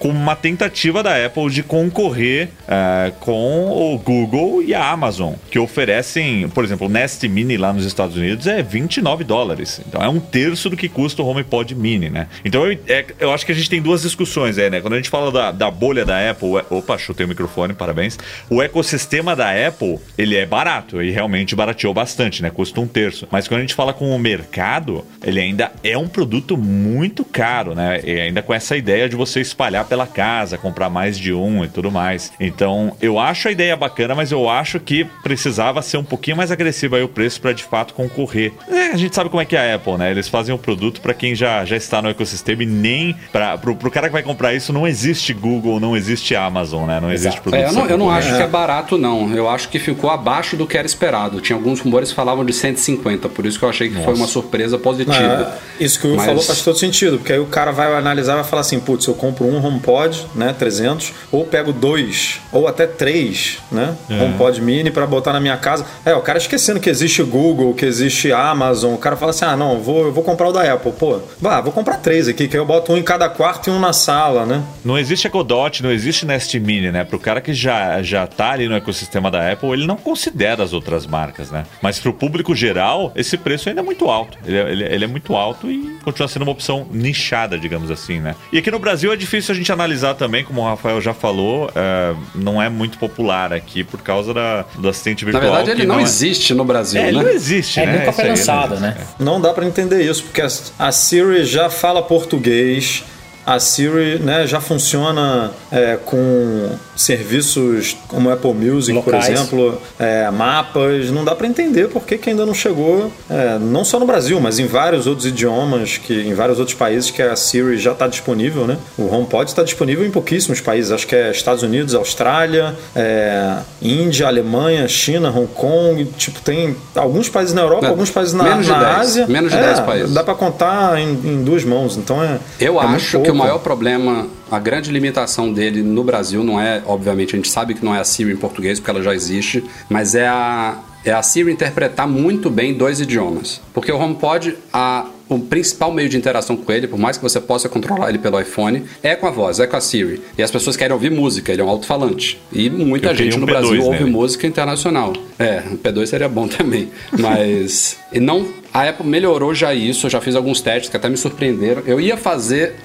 como 0.00 0.18
uma 0.18 0.34
tentativa 0.34 1.02
da 1.02 1.24
Apple 1.24 1.48
de 1.50 1.62
concorrer 1.62 2.48
eh, 2.66 3.12
com 3.20 3.92
o 3.94 3.98
Google 3.98 4.62
e 4.62 4.74
a 4.74 4.90
Amazon, 4.90 5.34
que 5.50 5.58
oferecem, 5.58 6.48
por 6.48 6.64
exemplo, 6.64 6.86
o 6.86 6.90
Nest 6.90 7.22
Mini 7.28 7.56
lá 7.58 7.72
nos 7.72 7.84
Estados 7.84 8.16
Unidos 8.16 8.46
é 8.46 8.62
29 8.62 9.22
dólares. 9.24 9.80
Então 9.86 10.02
é 10.02 10.08
um 10.08 10.18
terço 10.18 10.70
do 10.70 10.76
que 10.76 10.88
custa 10.88 11.22
o 11.22 11.26
HomePod 11.26 11.74
Mini, 11.74 12.08
né? 12.10 12.26
Então 12.44 12.66
eu, 12.66 12.78
é- 12.88 13.04
eu 13.20 13.30
acho 13.32 13.44
que 13.46 13.52
a 13.52 13.54
gente 13.54 13.68
tem 13.70 13.80
duas 13.82 14.00
discussões 14.02 14.56
aí, 14.58 14.70
né? 14.70 14.80
Quando 14.80 14.94
a 14.94 14.96
gente 14.96 15.10
fala 15.10 15.30
da, 15.30 15.52
da 15.52 15.70
bolha 15.70 16.04
da 16.04 16.30
Apple, 16.30 16.56
é- 16.56 16.64
opa, 16.74 16.96
chutei 16.96 17.26
o 17.26 17.28
microfone, 17.28 17.74
parabéns. 17.74 18.18
O 18.48 18.62
ecossistema 18.62 19.36
da 19.36 19.50
Apple, 19.68 19.98
ele 20.16 20.34
é 20.34 20.46
barato 20.46 21.02
e 21.02 21.10
realmente 21.10 21.54
barateou 21.54 21.92
bastante, 21.92 22.42
né? 22.42 22.48
Custa 22.50 22.80
um 22.80 22.86
terço. 22.86 23.28
Mas 23.30 23.46
quando 23.46 23.58
a 23.58 23.62
gente 23.62 23.74
fala 23.74 23.92
com 23.92 24.16
o 24.16 24.18
mercado, 24.18 25.04
ele 25.22 25.38
ainda 25.40 25.70
é 25.84 25.98
um 25.98 26.08
produto 26.08 26.56
muito 26.56 27.22
caro, 27.22 27.74
né? 27.74 28.00
E 28.02 28.18
ainda 28.18 28.40
com 28.40 28.54
essa 28.54 28.74
ideia 28.78 29.06
de 29.06 29.14
você 29.14 29.40
espalhar 29.42 29.84
pela 29.90 30.06
casa, 30.06 30.56
comprar 30.56 30.88
mais 30.88 31.18
de 31.18 31.32
um 31.32 31.64
e 31.64 31.68
tudo 31.68 31.90
mais. 31.90 32.32
Então, 32.38 32.96
eu 33.02 33.18
acho 33.18 33.48
a 33.48 33.50
ideia 33.50 33.76
bacana, 33.76 34.14
mas 34.14 34.30
eu 34.30 34.48
acho 34.48 34.78
que 34.78 35.04
precisava 35.22 35.82
ser 35.82 35.96
um 35.96 36.04
pouquinho 36.04 36.36
mais 36.36 36.52
agressivo 36.52 36.94
aí 36.94 37.02
o 37.02 37.08
preço 37.08 37.40
para 37.40 37.52
de 37.52 37.64
fato 37.64 37.92
concorrer. 37.92 38.52
É, 38.68 38.92
a 38.92 38.96
gente 38.96 39.14
sabe 39.14 39.28
como 39.28 39.42
é 39.42 39.44
que 39.44 39.56
é 39.56 39.72
a 39.72 39.74
Apple, 39.74 39.96
né? 39.98 40.12
Eles 40.12 40.28
fazem 40.28 40.54
o 40.54 40.58
produto 40.58 41.00
para 41.00 41.12
quem 41.12 41.34
já, 41.34 41.64
já 41.64 41.76
está 41.76 42.00
no 42.00 42.08
ecossistema 42.08 42.62
e 42.62 42.66
nem 42.66 43.16
para 43.32 43.58
pro, 43.58 43.74
pro 43.74 43.90
cara 43.90 44.06
que 44.06 44.12
vai 44.12 44.22
comprar 44.22 44.54
isso 44.54 44.72
não 44.72 44.86
existe 44.86 45.34
Google, 45.34 45.80
não 45.80 45.96
existe 45.96 46.36
Amazon, 46.36 46.86
né? 46.86 47.00
Não 47.00 47.12
existe 47.12 47.40
produto. 47.40 47.60
É, 47.60 47.66
eu 47.68 47.72
não, 47.72 47.86
eu 47.86 47.98
não 47.98 48.10
acho 48.10 48.34
que 48.34 48.42
é 48.42 48.46
barato, 48.46 48.96
não. 48.96 49.34
Eu 49.34 49.48
acho 49.48 49.68
que 49.68 49.80
ficou 49.80 50.08
abaixo 50.08 50.56
do 50.56 50.66
que 50.68 50.78
era 50.78 50.86
esperado. 50.86 51.40
Tinha 51.40 51.56
alguns 51.56 51.80
rumores 51.80 52.10
que 52.10 52.14
falavam 52.14 52.44
de 52.44 52.52
150, 52.52 53.28
por 53.28 53.44
isso 53.44 53.58
que 53.58 53.64
eu 53.64 53.68
achei 53.68 53.88
que 53.88 54.04
foi 54.04 54.14
uma 54.14 54.28
surpresa 54.28 54.78
positiva. 54.78 55.58
É, 55.80 55.84
isso 55.84 55.98
que 55.98 56.06
o 56.06 56.10
Will 56.10 56.16
Mas- 56.16 56.26
falou 56.26 56.42
faz 56.42 56.62
todo 56.62 56.78
sentido, 56.78 57.18
porque 57.18 57.32
aí 57.32 57.40
o 57.40 57.46
cara 57.46 57.72
vai 57.72 57.92
analisar 57.92 58.34
e 58.34 58.36
vai 58.36 58.44
falar 58.44 58.60
assim, 58.60 58.78
putz, 58.78 59.06
eu 59.06 59.14
compro 59.14 59.46
um 59.46 59.58
HomePod, 59.84 60.26
né, 60.34 60.54
300, 60.58 61.12
ou 61.32 61.44
pego 61.44 61.72
dois, 61.72 62.40
ou 62.52 62.66
até 62.68 62.86
três, 62.86 63.58
né, 63.72 63.96
HomePod 64.10 64.60
Mini 64.60 64.90
pra 64.90 65.06
botar 65.06 65.32
na 65.32 65.40
minha 65.40 65.56
casa. 65.56 65.84
É, 66.04 66.14
o 66.14 66.20
cara 66.20 66.38
esquecendo 66.38 66.78
que 66.80 66.90
existe 66.90 67.22
Google, 67.22 67.74
que 67.74 67.84
existe 67.86 68.32
Amazon, 68.32 68.94
o 68.94 68.98
cara 68.98 69.16
fala 69.16 69.30
assim, 69.30 69.44
ah, 69.44 69.56
não, 69.56 69.80
vou, 69.80 70.04
eu 70.06 70.12
vou 70.12 70.22
comprar 70.22 70.48
o 70.48 70.52
da 70.52 70.72
Apple, 70.72 70.92
pô, 70.92 71.20
vá, 71.40 71.60
vou 71.60 71.72
comprar 71.72 71.96
três 71.98 72.28
aqui, 72.28 72.46
que 72.46 72.56
aí 72.56 72.60
eu 72.60 72.66
boto 72.66 72.92
um 72.92 72.96
em 72.96 73.02
cada 73.02 73.28
quarto 73.28 73.68
e 73.68 73.72
um 73.72 73.78
na 73.80 73.92
sala, 73.92 74.44
né. 74.46 74.62
Não 74.84 74.98
existe 74.98 75.26
Ecodot, 75.26 75.82
não 75.82 75.90
existe 75.90 76.26
Nest 76.26 76.54
Mini, 76.58 76.90
né? 76.90 77.04
Pro 77.04 77.18
cara 77.18 77.40
que 77.40 77.52
já, 77.54 78.02
já 78.02 78.26
tá 78.26 78.50
ali 78.52 78.68
no 78.68 78.74
ecossistema 78.76 79.30
da 79.30 79.50
Apple, 79.50 79.70
ele 79.72 79.86
não 79.86 79.96
considera 79.96 80.62
as 80.62 80.72
outras 80.72 81.06
marcas, 81.06 81.50
né? 81.50 81.64
Mas 81.82 81.98
pro 81.98 82.12
público 82.12 82.54
geral, 82.54 83.12
esse 83.14 83.36
preço 83.36 83.68
ainda 83.68 83.80
é 83.80 83.84
muito 83.84 84.08
alto. 84.10 84.36
Ele 84.44 84.56
é, 84.56 84.70
ele 84.72 84.84
é- 84.84 84.94
ele 84.94 85.04
é 85.04 85.08
muito 85.08 85.34
alto 85.36 85.70
e 85.70 85.96
continua 86.04 86.28
sendo 86.28 86.42
uma 86.42 86.52
opção 86.52 86.86
nichada, 86.90 87.58
digamos 87.58 87.90
assim, 87.90 88.18
né? 88.20 88.34
E 88.52 88.58
aqui 88.58 88.70
no 88.70 88.78
Brasil 88.78 89.12
é 89.12 89.16
difícil 89.16 89.52
a 89.52 89.56
gente 89.56 89.69
analisar 89.72 90.14
também, 90.14 90.44
como 90.44 90.60
o 90.60 90.64
Rafael 90.64 91.00
já 91.00 91.12
falou, 91.14 91.70
é, 91.74 92.14
não 92.34 92.60
é 92.60 92.68
muito 92.68 92.98
popular 92.98 93.52
aqui 93.52 93.82
por 93.84 94.00
causa 94.02 94.32
da, 94.34 94.64
do 94.78 94.88
assistente 94.88 95.24
Na 95.24 95.30
virtual. 95.32 95.52
verdade, 95.54 95.70
ele 95.70 95.80
que 95.82 95.86
não, 95.86 95.98
é- 95.98 96.02
existe 96.02 96.54
no 96.54 96.64
Brasil, 96.64 97.00
É, 97.00 97.08
ele 97.08 97.18
né? 97.18 97.22
não 97.24 97.30
existe, 97.30 97.80
É, 97.80 97.86
né? 97.86 97.98
nunca 97.98 98.12
foi 98.12 98.24
aí, 98.24 98.30
lançado, 98.30 98.74
não 98.74 98.80
né? 98.80 98.96
Não 99.18 99.40
dá 99.40 99.52
pra 99.52 99.64
entender 99.66 100.02
isso, 100.02 100.22
porque 100.24 100.40
a- 100.42 100.48
a 100.78 100.92
Siri 100.92 101.44
já 101.44 101.68
fala 101.70 102.02
português, 102.02 103.04
a 103.46 103.58
Siri 103.58 104.18
né, 104.18 104.46
já 104.46 104.60
funciona 104.60 105.50
é, 105.70 105.98
com 106.04 106.70
serviços 106.96 107.96
como 108.08 108.30
Apple 108.30 108.52
Music, 108.52 108.92
Locais. 108.92 109.26
por 109.26 109.32
exemplo, 109.32 109.82
é, 109.98 110.30
mapas. 110.30 111.10
Não 111.10 111.24
dá 111.24 111.34
pra 111.34 111.46
entender 111.46 111.88
por 111.88 112.02
que, 112.04 112.18
que 112.18 112.30
ainda 112.30 112.44
não 112.44 112.54
chegou, 112.54 113.10
é, 113.28 113.58
não 113.58 113.84
só 113.84 113.98
no 113.98 114.06
Brasil, 114.06 114.38
mas 114.40 114.58
em 114.58 114.66
vários 114.66 115.06
outros 115.06 115.26
idiomas, 115.26 115.96
que 115.98 116.12
em 116.12 116.34
vários 116.34 116.58
outros 116.58 116.76
países 116.76 117.10
que 117.10 117.22
a 117.22 117.34
Siri 117.34 117.78
já 117.78 117.92
está 117.92 118.06
disponível. 118.06 118.66
Né? 118.66 118.76
O 118.98 119.12
HomePod 119.12 119.50
está 119.50 119.62
disponível 119.62 120.04
em 120.06 120.10
pouquíssimos 120.10 120.60
países, 120.60 120.92
acho 120.92 121.06
que 121.06 121.16
é 121.16 121.30
Estados 121.30 121.62
Unidos, 121.62 121.94
Austrália, 121.94 122.74
é, 122.94 123.56
Índia, 123.80 124.26
Alemanha, 124.26 124.86
China, 124.88 125.30
Hong 125.30 125.48
Kong. 125.54 126.04
Tipo, 126.16 126.40
tem 126.40 126.76
alguns 126.94 127.28
países 127.28 127.54
na 127.54 127.62
Europa, 127.62 127.82
Não, 127.82 127.90
alguns 127.90 128.10
países 128.10 128.34
na, 128.34 128.44
menos 128.44 128.68
na 128.68 128.78
10, 128.78 128.98
Ásia. 128.98 129.26
menos 129.26 129.50
de 129.50 129.58
É, 129.58 129.62
10 129.62 129.80
países. 129.80 130.14
Dá 130.14 130.22
pra 130.22 130.34
contar 130.34 130.98
em, 131.00 131.10
em 131.12 131.42
duas 131.44 131.64
mãos, 131.64 131.96
então 131.96 132.22
é. 132.22 132.38
Eu 132.58 132.80
é 132.80 132.84
acho 132.84 133.20
que 133.30 133.36
o 133.36 133.38
maior 133.38 133.58
problema, 133.58 134.26
a 134.50 134.58
grande 134.58 134.90
limitação 134.90 135.52
dele 135.52 135.82
no 135.82 136.02
Brasil 136.02 136.42
não 136.42 136.60
é, 136.60 136.82
obviamente, 136.84 137.34
a 137.34 137.36
gente 137.36 137.48
sabe 137.48 137.74
que 137.74 137.84
não 137.84 137.94
é 137.94 138.00
a 138.00 138.04
Siri 138.04 138.32
em 138.32 138.36
português, 138.36 138.80
porque 138.80 138.90
ela 138.90 139.02
já 139.02 139.14
existe, 139.14 139.62
mas 139.88 140.16
é 140.16 140.26
a, 140.26 140.78
é 141.04 141.12
a 141.12 141.22
Siri 141.22 141.52
interpretar 141.52 142.08
muito 142.08 142.50
bem 142.50 142.74
dois 142.74 143.00
idiomas. 143.00 143.60
Porque 143.72 143.92
o 143.92 143.96
HomePod, 143.96 144.56
a, 144.72 145.06
o 145.28 145.38
principal 145.38 145.92
meio 145.92 146.08
de 146.08 146.16
interação 146.16 146.56
com 146.56 146.72
ele, 146.72 146.88
por 146.88 146.98
mais 146.98 147.16
que 147.16 147.22
você 147.22 147.40
possa 147.40 147.68
controlar 147.68 148.08
ele 148.08 148.18
pelo 148.18 148.40
iPhone, 148.40 148.82
é 149.00 149.14
com 149.14 149.28
a 149.28 149.30
voz, 149.30 149.60
é 149.60 149.66
com 149.66 149.76
a 149.76 149.80
Siri. 149.80 150.20
E 150.36 150.42
as 150.42 150.50
pessoas 150.50 150.76
querem 150.76 150.92
ouvir 150.92 151.10
música, 151.10 151.52
ele 151.52 151.62
é 151.62 151.64
um 151.64 151.68
alto-falante. 151.68 152.40
E 152.52 152.68
muita 152.68 153.10
Eu 153.10 153.14
gente 153.14 153.36
um 153.36 153.40
no 153.40 153.46
P2 153.46 153.50
Brasil 153.50 153.84
ouve 153.84 154.04
música 154.04 154.46
internacional. 154.46 155.12
É, 155.38 155.62
o 155.70 155.78
P2 155.78 156.06
seria 156.06 156.28
bom 156.28 156.48
também. 156.48 156.90
Mas. 157.16 157.96
e 158.12 158.18
não. 158.18 158.59
A 158.72 158.88
Apple 158.88 159.04
melhorou 159.06 159.52
já 159.52 159.74
isso, 159.74 160.06
eu 160.06 160.10
já 160.10 160.20
fiz 160.20 160.36
alguns 160.36 160.60
testes 160.60 160.88
que 160.88 160.96
até 160.96 161.08
me 161.08 161.16
surpreenderam. 161.16 161.82
Eu 161.86 162.00
ia 162.00 162.16
fazer 162.16 162.76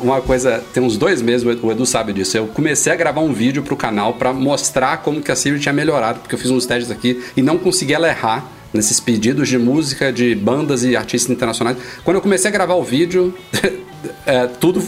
uma 0.00 0.20
coisa, 0.20 0.62
tem 0.72 0.80
uns 0.82 0.96
dois 0.96 1.20
meses, 1.20 1.44
o 1.44 1.70
Edu- 1.72 1.84
sabe 1.86 2.12
disso. 2.12 2.36
Eu 2.36 2.46
comecei 2.46 2.92
a 2.92 2.96
gravar 2.96 3.20
um 3.20 3.32
vídeo 3.32 3.62
pro 3.62 3.74
canal 3.76 4.14
pra 4.14 4.32
mostrar 4.32 4.98
como 4.98 5.20
que 5.20 5.32
a 5.32 5.36
Siri 5.36 5.58
tinha 5.58 5.72
melhorado, 5.72 6.20
porque 6.20 6.36
eu 6.36 6.38
fiz 6.38 6.50
uns 6.52 6.66
testes 6.66 6.90
aqui 6.90 7.20
e 7.36 7.42
não 7.42 7.58
consegui 7.58 7.94
ela 7.94 8.06
errar 8.08 8.48
nesses 8.72 9.00
pedidos 9.00 9.48
de 9.48 9.58
música 9.58 10.12
de 10.12 10.34
bandas 10.36 10.84
e 10.84 10.94
artistas 10.96 11.30
internacionais. 11.34 11.78
Quando 12.04 12.16
eu 12.16 12.20
comecei 12.22 12.48
a 12.48 12.52
gravar 12.52 12.74
o 12.74 12.82
vídeo, 12.84 13.34
é, 14.26 14.46
tudo. 14.46 14.82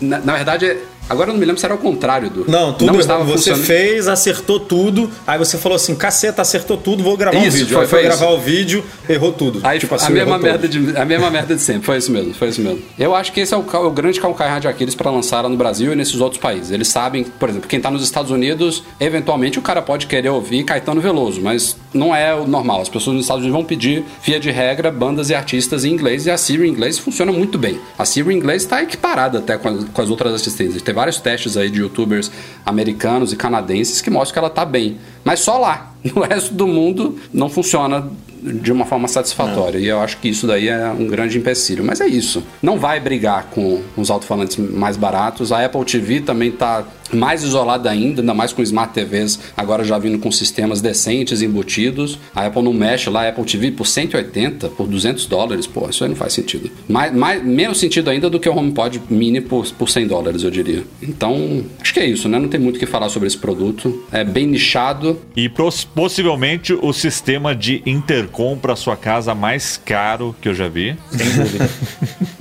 Na, 0.00 0.18
na 0.20 0.34
verdade, 0.34 0.76
Agora 1.10 1.28
eu 1.30 1.32
não 1.34 1.40
me 1.40 1.44
lembro 1.44 1.58
se 1.60 1.66
era 1.66 1.74
o 1.74 1.78
contrário 1.78 2.30
do. 2.30 2.50
Não, 2.50 2.72
tudo 2.72 2.92
não 2.92 3.00
estava 3.00 3.24
você 3.24 3.50
funcionando. 3.50 3.64
fez, 3.64 4.08
acertou 4.08 4.58
tudo, 4.60 5.10
aí 5.26 5.38
você 5.38 5.58
falou 5.58 5.76
assim, 5.76 5.94
caceta, 5.94 6.40
acertou 6.40 6.76
tudo, 6.76 7.02
vou 7.02 7.16
gravar 7.16 7.36
um 7.36 7.42
Isso, 7.46 7.56
vídeo. 7.58 7.76
foi- 7.76 7.86
foi, 7.86 8.00
foi 8.00 8.02
gravar 8.04 8.30
o 8.30 8.38
vídeo, 8.38 8.84
errou 9.08 9.32
tudo. 9.32 9.60
Aí 9.62 9.78
tipo 9.78 9.92
a, 9.92 9.96
assim, 9.96 10.12
mesma 10.12 10.30
errou 10.36 10.42
merda 10.42 10.68
de, 10.68 10.96
a 10.96 11.04
mesma 11.04 11.30
merda 11.30 11.54
de 11.54 11.60
sempre, 11.60 11.82
foi 11.84 11.98
isso 11.98 12.10
mesmo, 12.12 12.32
foi 12.34 12.48
isso 12.48 12.60
mesmo. 12.60 12.80
Eu 12.98 13.14
acho 13.14 13.32
que 13.32 13.40
esse 13.40 13.52
é 13.52 13.56
o, 13.56 13.60
o 13.60 13.90
grande 13.90 14.20
calcanhar 14.20 14.60
de 14.60 14.68
Aquiles 14.68 14.94
para 14.94 15.10
lançar 15.10 15.42
no 15.48 15.56
Brasil 15.56 15.92
e 15.92 15.96
nesses 15.96 16.20
outros 16.20 16.40
países. 16.40 16.70
Eles 16.70 16.88
sabem, 16.88 17.24
por 17.24 17.48
exemplo, 17.48 17.68
quem 17.68 17.80
tá 17.80 17.90
nos 17.90 18.02
Estados 18.02 18.30
Unidos, 18.30 18.82
eventualmente 19.00 19.58
o 19.58 19.62
cara 19.62 19.82
pode 19.82 20.06
querer 20.06 20.28
ouvir 20.30 20.62
Caetano 20.64 21.00
Veloso, 21.00 21.40
mas 21.42 21.76
não 21.92 22.14
é 22.14 22.34
o 22.34 22.46
normal. 22.46 22.80
As 22.80 22.88
pessoas 22.88 23.16
nos 23.16 23.24
Estados 23.24 23.42
Unidos 23.42 23.56
vão 23.56 23.64
pedir, 23.64 24.04
via 24.22 24.38
de 24.38 24.50
regra, 24.50 24.90
bandas 24.90 25.30
e 25.30 25.34
artistas 25.34 25.84
em 25.84 25.92
inglês 25.92 26.26
e 26.26 26.30
a 26.30 26.38
Siri 26.38 26.66
em 26.66 26.70
inglês 26.70 26.98
funciona 26.98 27.32
muito 27.32 27.58
bem. 27.58 27.80
A 27.98 28.04
Siri 28.04 28.32
em 28.32 28.36
inglês 28.36 28.62
está 28.62 28.82
equiparada 28.82 29.38
até 29.38 29.56
com 29.56 29.68
as, 29.68 29.84
com 29.84 30.02
as 30.02 30.10
outras 30.10 30.34
assistências. 30.34 30.82
Tem 30.82 30.94
vários 30.94 31.20
testes 31.20 31.56
aí 31.56 31.70
de 31.70 31.80
youtubers 31.80 32.30
americanos 32.64 33.32
e 33.32 33.36
canadenses 33.36 34.00
que 34.00 34.10
mostram 34.10 34.32
que 34.32 34.38
ela 34.38 34.50
tá 34.50 34.64
bem. 34.64 34.98
Mas 35.24 35.40
só 35.40 35.58
lá. 35.58 35.88
No 36.14 36.22
resto 36.22 36.54
do 36.54 36.66
mundo 36.66 37.18
não 37.30 37.50
funciona 37.50 38.08
de 38.42 38.72
uma 38.72 38.86
forma 38.86 39.06
satisfatória. 39.06 39.78
E 39.78 39.86
eu 39.86 40.00
acho 40.00 40.16
que 40.16 40.28
isso 40.28 40.46
daí 40.46 40.68
é 40.68 40.88
um 40.88 41.06
grande 41.06 41.36
empecilho. 41.36 41.84
Mas 41.84 42.00
é 42.00 42.06
isso. 42.06 42.42
Não 42.62 42.78
vai 42.78 42.98
brigar 42.98 43.48
com 43.50 43.82
os 43.96 44.10
alto-falantes 44.10 44.56
mais 44.56 44.96
baratos. 44.96 45.52
A 45.52 45.64
Apple 45.64 45.84
TV 45.84 46.20
também 46.20 46.48
está 46.48 46.84
mais 47.12 47.42
isolada 47.42 47.90
ainda, 47.90 48.20
ainda 48.22 48.34
mais 48.34 48.52
com 48.52 48.62
Smart 48.62 48.92
TVs 48.92 49.38
agora 49.56 49.84
já 49.84 49.98
vindo 49.98 50.18
com 50.18 50.30
sistemas 50.30 50.80
decentes 50.80 51.42
embutidos. 51.42 52.18
A 52.34 52.46
Apple 52.46 52.62
não 52.62 52.72
mexe 52.72 53.10
lá, 53.10 53.24
a 53.24 53.28
Apple 53.28 53.44
TV 53.44 53.72
por 53.72 53.86
180, 53.86 54.68
por 54.70 54.86
200 54.86 55.26
dólares, 55.26 55.66
pô, 55.66 55.88
isso 55.88 56.04
aí 56.04 56.10
não 56.10 56.16
faz 56.16 56.32
sentido. 56.32 56.70
Mais, 56.88 57.14
mais, 57.14 57.44
menos 57.44 57.78
sentido 57.78 58.10
ainda 58.10 58.28
do 58.28 58.38
que 58.38 58.48
o 58.48 58.56
HomePod 58.56 59.00
Mini 59.10 59.40
por, 59.40 59.66
por 59.72 59.88
100 59.88 60.06
dólares, 60.06 60.42
eu 60.42 60.50
diria. 60.50 60.84
Então, 61.02 61.64
acho 61.80 61.94
que 61.94 62.00
é 62.00 62.06
isso, 62.06 62.28
né? 62.28 62.38
Não 62.38 62.48
tem 62.48 62.60
muito 62.60 62.76
o 62.76 62.78
que 62.78 62.86
falar 62.86 63.08
sobre 63.08 63.26
esse 63.26 63.38
produto. 63.38 64.04
É 64.12 64.24
bem 64.24 64.46
nichado, 64.46 65.20
E 65.36 65.48
possivelmente 65.48 66.72
o 66.72 66.92
sistema 66.92 67.54
de 67.54 67.82
intercom 67.86 68.56
para 68.56 68.76
sua 68.76 68.96
casa 68.96 69.34
mais 69.34 69.76
caro 69.76 70.34
que 70.40 70.48
eu 70.48 70.54
já 70.54 70.68
vi. 70.68 70.96
Sem 71.10 71.44
dúvida. 71.44 71.70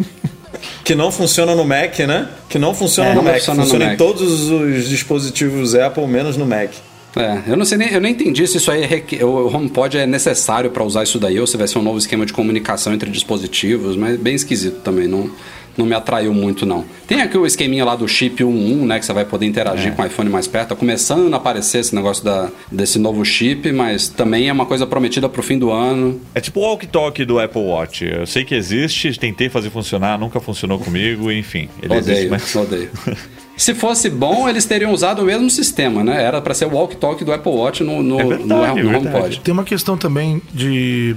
Que 0.89 0.95
não 0.95 1.11
funciona 1.11 1.53
no 1.53 1.63
Mac, 1.63 1.99
né? 1.99 2.27
Que 2.49 2.57
não 2.57 2.73
funciona 2.73 3.11
É, 3.11 3.13
no 3.13 3.17
não 3.17 3.23
Mac. 3.23 3.35
funciona 3.37 3.61
Funciona, 3.61 3.85
no 3.85 3.91
em 3.91 3.93
Mac. 3.93 3.97
todos 3.99 4.49
os 4.49 4.89
dispositivos 4.89 5.75
Apple, 5.75 6.07
menos 6.07 6.35
no 6.35 6.47
Mac. 6.47 6.71
É, 7.15 7.41
eu 7.45 7.55
não 7.55 7.63
sei 7.63 7.77
nem, 7.77 7.91
eu 7.93 8.01
nem 8.01 8.11
entendi 8.13 8.47
se 8.47 8.57
isso 8.57 8.71
aí 8.71 8.83
é 8.83 9.23
o 9.23 9.45
HomePod 9.55 9.99
é 9.99 10.07
necessário 10.07 10.71
para 10.71 10.83
usar 10.83 11.03
isso 11.03 11.19
daí 11.19 11.39
ou 11.39 11.45
se 11.45 11.57
vai 11.57 11.67
ser 11.67 11.77
um 11.77 11.83
novo 11.83 11.99
esquema 11.99 12.25
de 12.25 12.33
comunicação 12.33 12.91
entre 12.91 13.07
dispositivos, 13.11 13.95
mas 13.95 14.17
bem 14.17 14.33
esquisito 14.33 14.77
também, 14.81 15.07
não, 15.07 15.29
não 15.79 15.85
me 15.85 15.95
atraiu 15.95 16.33
muito 16.33 16.65
não. 16.65 16.83
Tem 17.07 17.21
aqui 17.21 17.37
o 17.37 17.45
esqueminha 17.45 17.85
lá 17.85 17.95
do 17.95 18.07
chip 18.07 18.43
11, 18.43 18.85
né, 18.85 18.99
que 18.99 19.05
você 19.05 19.13
vai 19.13 19.25
poder 19.25 19.45
interagir 19.45 19.93
com 19.93 20.01
o 20.01 20.05
iPhone 20.05 20.29
mais 20.29 20.45
perto, 20.47 20.69
tá 20.69 20.75
começando 20.75 21.33
a 21.33 21.37
aparecer 21.37 21.79
esse 21.79 21.95
negócio 21.95 22.23
da, 22.23 22.49
desse 22.71 22.99
novo 22.99 23.23
chip, 23.23 23.71
mas 23.71 24.09
também 24.09 24.49
é 24.49 24.53
uma 24.53 24.65
coisa 24.65 24.85
prometida 24.85 25.29
pro 25.29 25.41
fim 25.41 25.57
do 25.57 25.71
ano. 25.71 26.19
É 26.35 26.41
tipo 26.41 26.59
o 26.59 26.63
walkie-talkie 26.63 27.25
do 27.25 27.39
Apple 27.39 27.61
Watch. 27.61 28.05
Eu 28.05 28.27
sei 28.27 28.43
que 28.43 28.53
existe, 28.53 29.17
tentei 29.17 29.49
fazer 29.49 29.69
funcionar, 29.69 30.19
nunca 30.19 30.39
funcionou 30.39 30.77
comigo, 30.77 31.31
enfim. 31.31 31.69
Ele 31.81 31.93
existe, 31.93 32.11
Odeio, 32.11 32.31
mas... 32.31 32.55
odeio. 32.55 32.89
Se 33.59 33.75
fosse 33.75 34.09
bom, 34.09 34.47
eles 34.47 34.63
teriam 34.63 34.93
usado 34.93 35.21
o 35.21 35.25
mesmo 35.25 35.49
sistema, 35.49 36.01
né? 36.01 36.23
Era 36.23 36.39
para 36.39 36.53
ser 36.53 36.63
o 36.63 36.69
walkie-talkie 36.69 37.25
do 37.25 37.33
Apple 37.33 37.51
Watch 37.51 37.83
no, 37.83 38.01
no, 38.01 38.17
É 38.17 38.23
no, 38.23 38.29
verdade, 38.29 38.47
no 38.47 38.63
é 38.63 38.71
HomePod. 38.71 39.03
verdade. 39.03 39.39
Tem 39.41 39.53
uma 39.53 39.65
questão 39.65 39.97
também 39.97 40.41
de. 40.53 41.13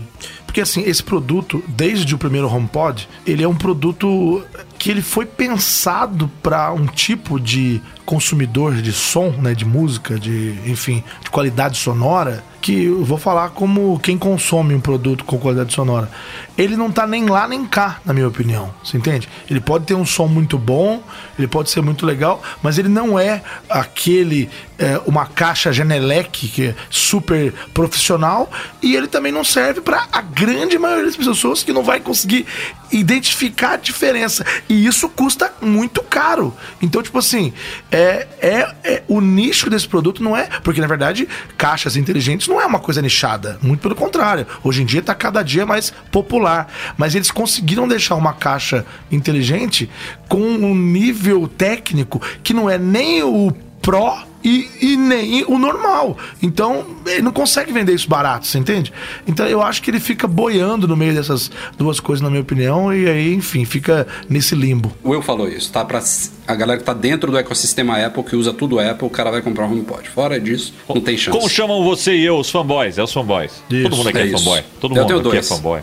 Porque 0.53 0.61
assim, 0.61 0.83
esse 0.83 1.03
produto, 1.03 1.65
desde 1.67 2.15
o 2.15 2.19
primeiro 2.19 2.47
HomePod, 2.47 3.09
ele 3.27 3.43
é 3.43 3.49
um 3.49 3.55
produto 3.55 4.45
que 4.79 4.91
ele 4.91 5.01
foi 5.01 5.25
pensado 5.25 6.31
para 6.43 6.71
um 6.75 6.85
tipo 6.85 7.41
de 7.41 7.81
consumidor 8.05 8.75
de 8.75 8.93
som, 8.93 9.31
né, 9.31 9.55
de 9.55 9.65
música, 9.65 10.19
de, 10.19 10.59
enfim, 10.67 11.03
de 11.23 11.31
qualidade 11.31 11.79
sonora, 11.79 12.45
que 12.61 12.85
eu 12.85 13.05
vou 13.05 13.17
falar 13.17 13.51
como 13.51 13.99
quem 14.01 14.19
consome 14.19 14.75
um 14.75 14.81
produto 14.81 15.25
com 15.25 15.39
qualidade 15.39 15.73
sonora. 15.73 16.11
Ele 16.59 16.77
não 16.77 16.91
tá 16.91 17.07
nem 17.07 17.27
lá 17.27 17.49
nem 17.49 17.65
cá, 17.65 18.01
na 18.05 18.13
minha 18.13 18.29
opinião. 18.29 18.73
Você 18.85 18.97
entende? 18.97 19.29
Ele 19.51 19.61
pode 19.61 19.85
ter 19.85 19.95
um 19.95 20.05
som 20.05 20.27
muito 20.27 20.59
bom, 20.59 21.03
ele 21.39 21.49
pode 21.49 21.71
ser 21.71 21.81
muito 21.81 22.05
legal, 22.05 22.43
mas 22.63 22.77
ele 22.77 22.89
não 22.89 23.19
é 23.19 23.43
aquele 23.71 24.51
é, 24.79 25.01
uma 25.07 25.27
caixa 25.27 25.73
Genelec 25.73 26.49
que 26.49 26.67
é 26.67 26.75
super 26.91 27.53
profissional 27.73 28.51
e 28.83 28.95
ele 28.95 29.09
também 29.09 29.33
não 29.33 29.45
serve 29.45 29.81
para 29.81 30.07
a 30.13 30.21
grande 30.43 30.77
maioria 30.77 31.05
das 31.05 31.17
pessoas 31.17 31.63
que 31.63 31.73
não 31.73 31.85
vai 31.85 32.01
conseguir 32.01 32.45
identificar 32.91 33.75
a 33.75 33.77
diferença 33.77 34.45
e 34.69 34.85
isso 34.85 35.09
custa 35.09 35.55
muito 35.63 36.03
caro. 36.03 36.53
Então, 36.83 37.01
tipo 37.01 37.17
assim, 37.17 37.53
é, 37.93 38.27
é, 38.41 38.75
é 38.83 39.03
o 39.07 39.21
nicho 39.21 39.71
desse 39.71 39.87
produto 39.87 40.21
não 40.21 40.37
é 40.37 40.49
porque 40.65 40.81
na 40.81 40.89
verdade 40.89 41.29
caixas 41.57 41.97
inteligentes 41.97 42.49
não 42.49 42.61
é 42.61 42.67
uma 42.67 42.81
coisa 42.81 43.01
nichada, 43.01 43.57
muito 43.63 43.83
pelo 43.83 43.95
contrário. 43.95 44.45
Hoje 44.65 44.83
em 44.83 44.85
dia 44.85 44.99
está 44.99 45.15
cada 45.15 45.45
dia 45.45 45.65
mais 45.65 45.93
popular, 46.11 46.67
mas 46.97 47.15
eles 47.15 47.31
conseguiram 47.31 47.87
deixar 47.87 48.17
uma 48.17 48.33
caixa 48.33 48.85
inteligente 49.13 49.89
com 50.29 50.41
um 50.41 50.75
nível 50.75 51.47
técnico 51.47 52.21
que 52.43 52.53
não 52.53 52.69
é 52.69 52.77
nem 52.77 53.23
o 53.23 53.53
Pro 53.81 54.32
e, 54.45 54.69
e 54.81 54.97
nem 54.97 55.45
o 55.45 55.59
normal. 55.59 56.17
Então, 56.43 56.85
ele 57.07 57.23
não 57.23 57.33
consegue 57.33 57.73
vender 57.73 57.95
isso 57.95 58.09
barato, 58.09 58.47
você 58.47 58.59
entende? 58.59 58.93
Então, 59.27 59.47
eu 59.47 59.63
acho 59.63 59.83
que 59.83 59.91
ele 59.91 60.01
fica 60.01 60.27
boiando 60.27 60.87
no 60.89 60.97
meio 60.97 61.15
dessas 61.15 61.51
duas 61.77 62.01
coisas, 62.01 62.21
na 62.23 62.29
minha 62.31 62.43
opinião, 62.43 62.93
e 62.93 63.09
aí, 63.09 63.35
enfim, 63.35 63.65
fica 63.65 64.07
nesse 64.29 64.55
limbo. 64.55 64.93
O 65.03 65.11
Will 65.11 65.23
falou 65.23 65.49
isso, 65.49 65.71
tá? 65.73 65.85
Pra 65.85 66.03
a 66.47 66.55
galera 66.55 66.79
que 66.79 66.85
tá 66.85 66.93
dentro 66.93 67.31
do 67.31 67.39
ecossistema 67.39 68.05
Apple, 68.05 68.23
que 68.25 68.35
usa 68.37 68.53
tudo 68.53 68.81
Apple, 68.81 69.07
o 69.07 69.11
cara 69.11 69.31
vai 69.31 69.41
comprar 69.43 69.67
um 69.67 69.73
HomePod. 69.73 70.09
Fora 70.09 70.41
disso, 70.41 70.75
não 70.89 71.01
tem 71.01 71.17
chance. 71.17 71.37
Como 71.37 71.49
chamam 71.49 71.83
você 71.85 72.15
e 72.17 72.25
eu, 72.25 72.37
os 72.39 72.51
fanboys? 72.51 72.99
É 72.99 73.03
os 73.03 73.13
fanboys. 73.13 73.63
Isso, 73.71 73.83
Todo 73.85 73.97
mundo 73.97 74.09
aqui 74.09 74.19
é 74.19 74.27
é, 74.27 74.31
fanboy. 74.39 74.63
Todo 74.81 74.93
Eu 74.97 74.97
mundo 75.03 75.07
tenho 75.07 75.21
aqui 75.21 75.29
dois. 75.31 75.51
é 75.51 75.55
fanboy. 75.55 75.81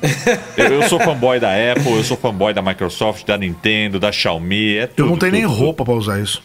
eu, 0.56 0.64
eu 0.80 0.88
sou 0.88 0.98
fanboy 1.00 1.40
da 1.40 1.50
Apple, 1.72 1.92
eu 1.92 2.04
sou 2.04 2.16
fanboy 2.16 2.54
da 2.54 2.62
Microsoft, 2.62 3.26
da 3.26 3.36
Nintendo, 3.36 3.98
da 3.98 4.12
Xiaomi. 4.12 4.76
É 4.76 4.82
Eu 4.84 4.88
tudo, 4.88 5.08
não 5.10 5.16
tenho 5.16 5.32
nem 5.32 5.42
tudo, 5.42 5.52
tudo. 5.52 5.60
roupa 5.64 5.84
pra 5.84 5.94
usar 5.94 6.20
isso. 6.20 6.42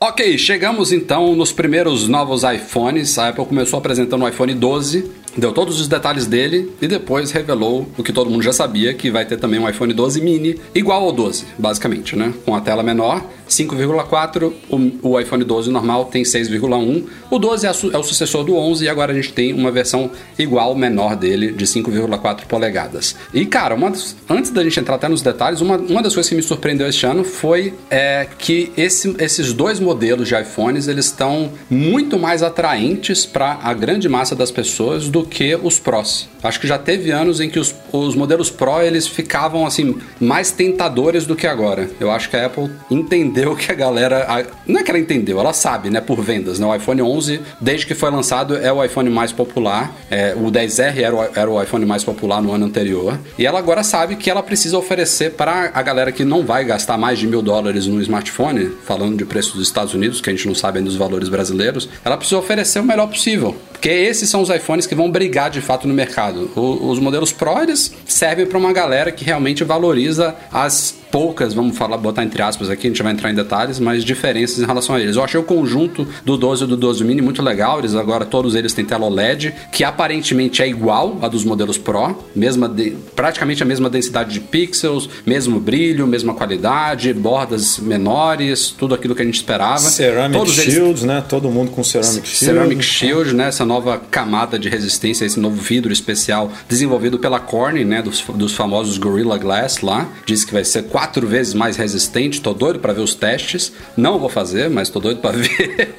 Ok, 0.00 0.38
chegamos 0.38 0.92
então 0.92 1.34
nos 1.34 1.50
primeiros 1.50 2.06
novos 2.06 2.44
iPhones. 2.44 3.18
A 3.18 3.30
Apple 3.30 3.44
começou 3.44 3.80
apresentando 3.80 4.24
o 4.24 4.28
iPhone 4.28 4.54
12, 4.54 5.10
deu 5.38 5.52
todos 5.52 5.80
os 5.80 5.88
detalhes 5.88 6.26
dele 6.26 6.72
e 6.82 6.86
depois 6.88 7.30
revelou 7.30 7.88
o 7.96 8.02
que 8.02 8.12
todo 8.12 8.28
mundo 8.28 8.42
já 8.42 8.52
sabia, 8.52 8.92
que 8.92 9.10
vai 9.10 9.24
ter 9.24 9.36
também 9.38 9.58
um 9.60 9.68
iPhone 9.68 9.94
12 9.94 10.20
mini, 10.20 10.58
igual 10.74 11.04
ao 11.04 11.12
12, 11.12 11.44
basicamente, 11.58 12.14
né? 12.16 12.34
Com 12.44 12.54
a 12.54 12.60
tela 12.60 12.82
menor, 12.82 13.24
5,4, 13.48 14.52
o, 14.68 15.08
o 15.10 15.20
iPhone 15.20 15.44
12 15.44 15.70
normal 15.70 16.06
tem 16.06 16.22
6,1, 16.22 17.04
o 17.30 17.38
12 17.38 17.66
é, 17.66 17.70
é 17.70 17.98
o 17.98 18.02
sucessor 18.02 18.44
do 18.44 18.54
11 18.56 18.84
e 18.84 18.88
agora 18.88 19.12
a 19.12 19.14
gente 19.14 19.32
tem 19.32 19.52
uma 19.54 19.70
versão 19.70 20.10
igual, 20.38 20.74
menor 20.74 21.16
dele, 21.16 21.52
de 21.52 21.64
5,4 21.64 22.46
polegadas. 22.46 23.14
E 23.32 23.46
cara, 23.46 23.74
uma 23.74 23.92
antes 24.28 24.50
da 24.50 24.62
gente 24.62 24.80
entrar 24.80 24.96
até 24.96 25.08
nos 25.08 25.22
detalhes, 25.22 25.60
uma, 25.60 25.76
uma 25.76 26.02
das 26.02 26.14
coisas 26.14 26.28
que 26.28 26.34
me 26.36 26.42
surpreendeu 26.42 26.88
este 26.88 27.06
ano 27.06 27.24
foi 27.24 27.74
é, 27.90 28.26
que 28.38 28.72
esse- 28.76 29.14
esses 29.18 29.52
dois 29.52 29.80
modelos 29.80 30.28
de 30.28 30.34
iPhones 30.34 30.88
eles 30.88 31.06
estão 31.06 31.50
muito 31.70 32.18
mais 32.18 32.42
atraentes 32.42 33.24
para 33.24 33.58
a 33.62 33.72
grande 33.72 34.08
massa 34.08 34.34
das 34.34 34.50
pessoas 34.50 35.08
do 35.08 35.24
que 35.28 35.54
os 35.62 35.78
Pros. 35.78 36.28
Acho 36.42 36.60
que 36.60 36.66
já 36.66 36.78
teve 36.78 37.10
anos 37.10 37.40
em 37.40 37.50
que 37.50 37.58
os, 37.58 37.74
os 37.92 38.14
modelos 38.14 38.48
Pro 38.50 38.80
eles 38.80 39.06
ficavam 39.06 39.66
assim 39.66 39.96
mais 40.20 40.50
tentadores 40.52 41.26
do 41.26 41.34
que 41.36 41.46
agora. 41.46 41.90
Eu 42.00 42.10
acho 42.10 42.30
que 42.30 42.36
a 42.36 42.46
Apple 42.46 42.70
entendeu 42.90 43.54
que 43.56 43.70
a 43.70 43.74
galera, 43.74 44.24
a- 44.28 44.44
não 44.66 44.80
é 44.80 44.82
que 44.82 44.90
ela 44.90 45.00
entendeu, 45.00 45.38
ela 45.40 45.52
sabe, 45.52 45.90
né, 45.90 46.00
por 46.00 46.20
vendas. 46.22 46.58
Né? 46.58 46.66
O 46.66 46.74
iPhone 46.74 47.02
11, 47.02 47.40
desde 47.60 47.86
que 47.86 47.94
foi 47.94 48.10
lançado, 48.10 48.56
é 48.56 48.72
o 48.72 48.82
iPhone 48.84 49.10
mais 49.10 49.32
popular. 49.32 49.92
É, 50.10 50.34
o 50.36 50.50
10R 50.50 50.98
era 51.02 51.14
o, 51.14 51.22
era 51.34 51.50
o 51.50 51.62
iPhone 51.62 51.84
mais 51.84 52.04
popular 52.04 52.40
no 52.40 52.52
ano 52.52 52.66
anterior. 52.66 53.18
E 53.38 53.44
ela 53.46 53.58
agora 53.58 53.82
sabe 53.82 54.16
que 54.16 54.30
ela 54.30 54.42
precisa 54.42 54.78
oferecer 54.78 55.32
para 55.32 55.70
a 55.74 55.82
galera 55.82 56.12
que 56.12 56.24
não 56.24 56.44
vai 56.44 56.64
gastar 56.64 56.96
mais 56.96 57.18
de 57.18 57.26
mil 57.26 57.42
dólares 57.42 57.86
no 57.86 58.00
smartphone, 58.00 58.70
falando 58.84 59.16
de 59.16 59.24
preço 59.24 59.56
dos 59.56 59.66
Estados 59.66 59.92
Unidos, 59.92 60.20
que 60.20 60.30
a 60.30 60.32
gente 60.32 60.46
não 60.46 60.54
sabe 60.54 60.78
ainda 60.78 60.88
os 60.90 60.96
valores 60.96 61.28
brasileiros, 61.28 61.88
ela 62.04 62.16
precisa 62.16 62.38
oferecer 62.38 62.78
o 62.80 62.84
melhor 62.84 63.08
possível. 63.08 63.56
Porque 63.78 63.90
esses 63.90 64.28
são 64.28 64.42
os 64.42 64.50
iPhones 64.50 64.86
que 64.88 64.94
vão 64.94 65.08
brigar 65.08 65.50
de 65.50 65.60
fato 65.60 65.86
no 65.86 65.94
mercado. 65.94 66.50
O- 66.56 66.88
os 66.90 66.98
modelos 66.98 67.30
Pro, 67.30 67.62
eles 67.62 67.92
servem 68.04 68.44
para 68.44 68.58
uma 68.58 68.72
galera 68.72 69.12
que 69.12 69.24
realmente 69.24 69.62
valoriza 69.62 70.34
as 70.52 70.92
poucas, 71.10 71.54
vamos 71.54 71.76
falar, 71.76 71.96
botar 71.96 72.22
entre 72.24 72.42
aspas 72.42 72.70
aqui, 72.70 72.86
a 72.86 72.90
gente 72.90 73.02
vai 73.02 73.12
entrar 73.12 73.30
em 73.30 73.34
detalhes, 73.34 73.78
mas 73.78 74.04
diferenças 74.04 74.58
em 74.58 74.66
relação 74.66 74.94
a 74.94 75.00
eles. 75.00 75.16
Eu 75.16 75.24
achei 75.24 75.38
o 75.40 75.42
conjunto 75.44 76.06
do 76.24 76.36
12 76.36 76.64
e 76.64 76.66
do 76.66 76.76
12 76.76 77.04
mini 77.04 77.20
muito 77.22 77.42
legal, 77.42 77.78
eles 77.78 77.94
agora 77.94 78.24
todos 78.24 78.54
eles 78.54 78.72
têm 78.72 78.84
tela 78.84 79.06
OLED, 79.06 79.54
que 79.72 79.84
aparentemente 79.84 80.62
é 80.62 80.68
igual 80.68 81.18
a 81.22 81.28
dos 81.28 81.44
modelos 81.44 81.78
Pro, 81.78 82.16
mesma 82.34 82.68
de- 82.68 82.96
praticamente 83.14 83.62
a 83.62 83.66
mesma 83.66 83.88
densidade 83.90 84.32
de 84.32 84.40
pixels, 84.40 85.08
mesmo 85.26 85.58
brilho, 85.60 86.06
mesma 86.06 86.34
qualidade, 86.34 87.12
bordas 87.12 87.78
menores, 87.78 88.70
tudo 88.76 88.94
aquilo 88.94 89.14
que 89.14 89.22
a 89.22 89.24
gente 89.24 89.36
esperava. 89.36 89.78
Ceramic 89.78 90.38
todos 90.38 90.58
eles 90.58 90.74
Shields, 90.74 91.02
né? 91.02 91.24
Todo 91.28 91.48
mundo 91.50 91.70
com 91.70 91.82
Ceramic 91.84 92.26
Shield. 92.28 92.44
Ceramic 92.54 92.82
Shield, 92.84 93.34
né? 93.34 93.48
Essa 93.48 93.64
nova 93.64 93.98
camada 94.10 94.58
de 94.58 94.68
resistência, 94.68 95.24
esse 95.24 95.38
novo 95.40 95.56
vidro 95.60 95.92
especial 95.92 96.50
desenvolvido 96.68 97.18
pela 97.18 97.40
Corning, 97.40 97.84
né? 97.84 98.02
Dos, 98.02 98.22
dos 98.34 98.54
famosos 98.54 98.98
Gorilla 98.98 99.38
Glass 99.38 99.80
lá. 99.80 100.08
Diz 100.26 100.44
que 100.44 100.52
vai 100.52 100.64
ser 100.64 100.84
quatro 100.98 101.28
vezes 101.28 101.54
mais 101.54 101.76
resistente. 101.76 102.40
Tô 102.40 102.52
doido 102.52 102.80
para 102.80 102.92
ver 102.92 103.02
os 103.02 103.14
testes. 103.14 103.72
Não 103.96 104.18
vou 104.18 104.28
fazer, 104.28 104.68
mas 104.68 104.90
tô 104.90 104.98
doido 104.98 105.20
para 105.20 105.30
ver. 105.38 105.94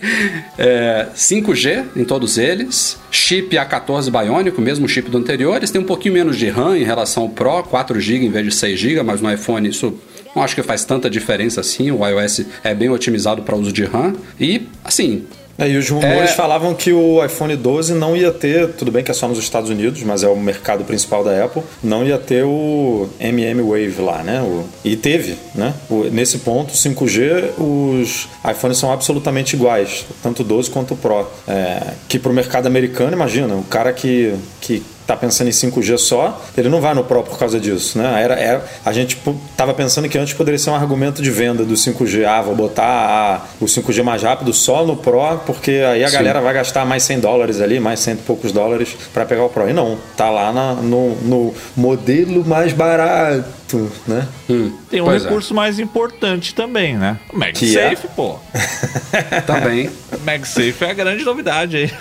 É, 0.58 1.08
5G 1.16 1.86
em 1.96 2.04
todos 2.04 2.38
eles. 2.38 2.98
Chip 3.10 3.56
A14 3.56 4.12
Bionic, 4.12 4.58
o 4.58 4.62
mesmo 4.62 4.90
chip 4.90 5.10
do 5.10 5.18
anterior. 5.18 5.56
Eles 5.56 5.72
têm 5.72 5.80
um 5.80 5.86
pouquinho 5.86 6.16
menos 6.16 6.38
de 6.38 6.50
RAM 6.50 6.78
em 6.78 6.84
relação 6.84 7.24
ao 7.24 7.30
Pro, 7.30 7.64
4 7.64 7.98
GB 7.98 8.26
em 8.26 8.30
vez 8.30 8.46
de 8.46 8.52
6 8.52 8.78
GB, 8.78 9.04
mas 9.04 9.22
no 9.22 9.32
iPhone 9.32 9.70
isso 9.70 9.94
não 10.36 10.44
acho 10.44 10.54
que 10.54 10.62
faz 10.62 10.84
tanta 10.84 11.10
diferença 11.10 11.62
assim. 11.62 11.92
O 11.92 12.06
iOS 12.06 12.42
é 12.62 12.76
bem 12.76 12.90
otimizado 12.90 13.42
para 13.42 13.56
uso 13.56 13.72
de 13.72 13.86
RAM. 13.86 14.16
E, 14.38 14.68
assim, 14.84 15.24
É, 15.60 15.68
e 15.70 15.78
os 15.78 15.90
rumores 15.90 16.32
É. 16.32 16.34
falavam 16.34 16.74
que 16.74 16.92
o 16.94 17.24
iPhone 17.24 17.56
12 17.56 17.94
não 17.94 18.16
ia 18.16 18.32
ter, 18.32 18.70
tudo 18.70 18.92
bem 18.92 19.04
que 19.04 19.12
é 19.12 19.14
só 19.14 19.28
nos 19.28 19.38
Estados 19.38 19.70
Unidos, 19.70 20.02
mas 20.04 20.24
é 20.24 20.28
o 20.28 20.36
mercado 20.38 20.84
principal 20.84 21.24
da 21.24 21.44
Apple, 21.46 21.62
não 21.84 22.06
ia 22.06 22.18
ter 22.18 22.44
o 22.46 23.08
MM 23.20 23.62
Wave 23.62 24.02
lá, 24.02 24.24
né? 24.24 24.42
O- 24.42 24.64
e 24.84 24.96
teve, 24.96 25.36
né? 25.54 25.74
O- 25.90 26.06
nesse 26.06 26.40
ponto, 26.40 26.76
5G, 26.76 27.52
os 27.58 28.28
iPhones 28.50 28.78
são 28.78 28.92
absolutamente 28.92 29.56
iguais, 29.56 30.06
tanto 30.24 30.42
o 30.42 30.46
12 30.46 30.70
quanto 30.70 30.94
o 30.94 30.98
Pro. 30.98 31.28
É, 31.48 31.82
que 32.08 32.18
pro 32.20 32.32
mercado 32.34 32.68
americano, 32.68 33.14
imagina, 33.14 33.54
o 33.56 33.64
cara 33.64 33.92
que, 33.92 34.34
que 34.62 34.82
tá 35.10 35.18
pensando 35.18 35.48
em 35.48 35.52
5G 35.52 35.98
só, 35.98 36.40
ele 36.58 36.70
não 36.70 36.80
vai 36.80 36.94
no 36.94 37.04
Pro 37.04 37.24
por 37.24 37.38
causa 37.38 37.60
disso, 37.60 37.98
né? 37.98 38.22
Era, 38.24 38.36
era, 38.36 38.66
a 38.86 38.94
gente 38.94 39.16
pô, 39.18 39.34
tava 39.58 39.74
pensando 39.74 40.08
que 40.08 40.18
antes 40.18 40.34
poderia 40.34 40.58
ser 40.60 40.70
um 40.70 40.76
argumento 40.76 41.22
de 41.22 41.32
venda 41.32 41.64
do 41.66 41.74
5G. 41.74 42.26
Ah, 42.26 42.42
vou 42.42 42.56
botar 42.56 42.84
a- 42.86 43.42
o 43.60 43.66
5G 43.66 44.04
mais 44.04 44.22
rápido 44.24 44.54
só 44.54 44.86
no 44.86 44.96
Pro, 44.96 45.40
porque 45.46 45.72
aí 45.92 46.04
a 46.04 46.10
galera 46.10 46.40
vai 46.42 46.54
gastar 46.54 46.86
mais 46.86 47.04
100 47.04 47.20
dólares 47.20 47.60
ali, 47.60 47.80
mais 47.80 48.00
cento 48.00 48.20
e 48.20 48.24
poucos 48.24 48.52
dólares 48.52 48.96
para 49.14 49.26
pegar 49.26 49.44
o 49.46 49.50
Pro. 49.50 49.68
E 49.70 49.74
não, 49.74 49.98
tá 50.16 50.30
lá 50.30 50.54
na- 50.54 50.76
no, 50.76 51.16
no 51.24 51.54
modelo 51.76 52.46
mais 52.46 52.72
barato, 52.72 53.92
né? 54.08 54.28
Tem 54.90 55.02
um 55.02 55.06
Pois 55.06 55.22
é. 55.24 55.26
recurso 55.28 55.54
mais 55.54 55.80
importante 55.80 56.54
também, 56.54 56.96
né? 56.98 57.18
O 57.34 57.36
é? 57.36 57.40
MagSafe, 57.48 58.08
pô. 58.16 58.36
também. 59.48 59.90
MagSafe 60.26 60.76
é 60.84 60.92
a 60.92 60.94
grande 60.94 61.24
novidade 61.24 61.78
aí. 61.78 61.92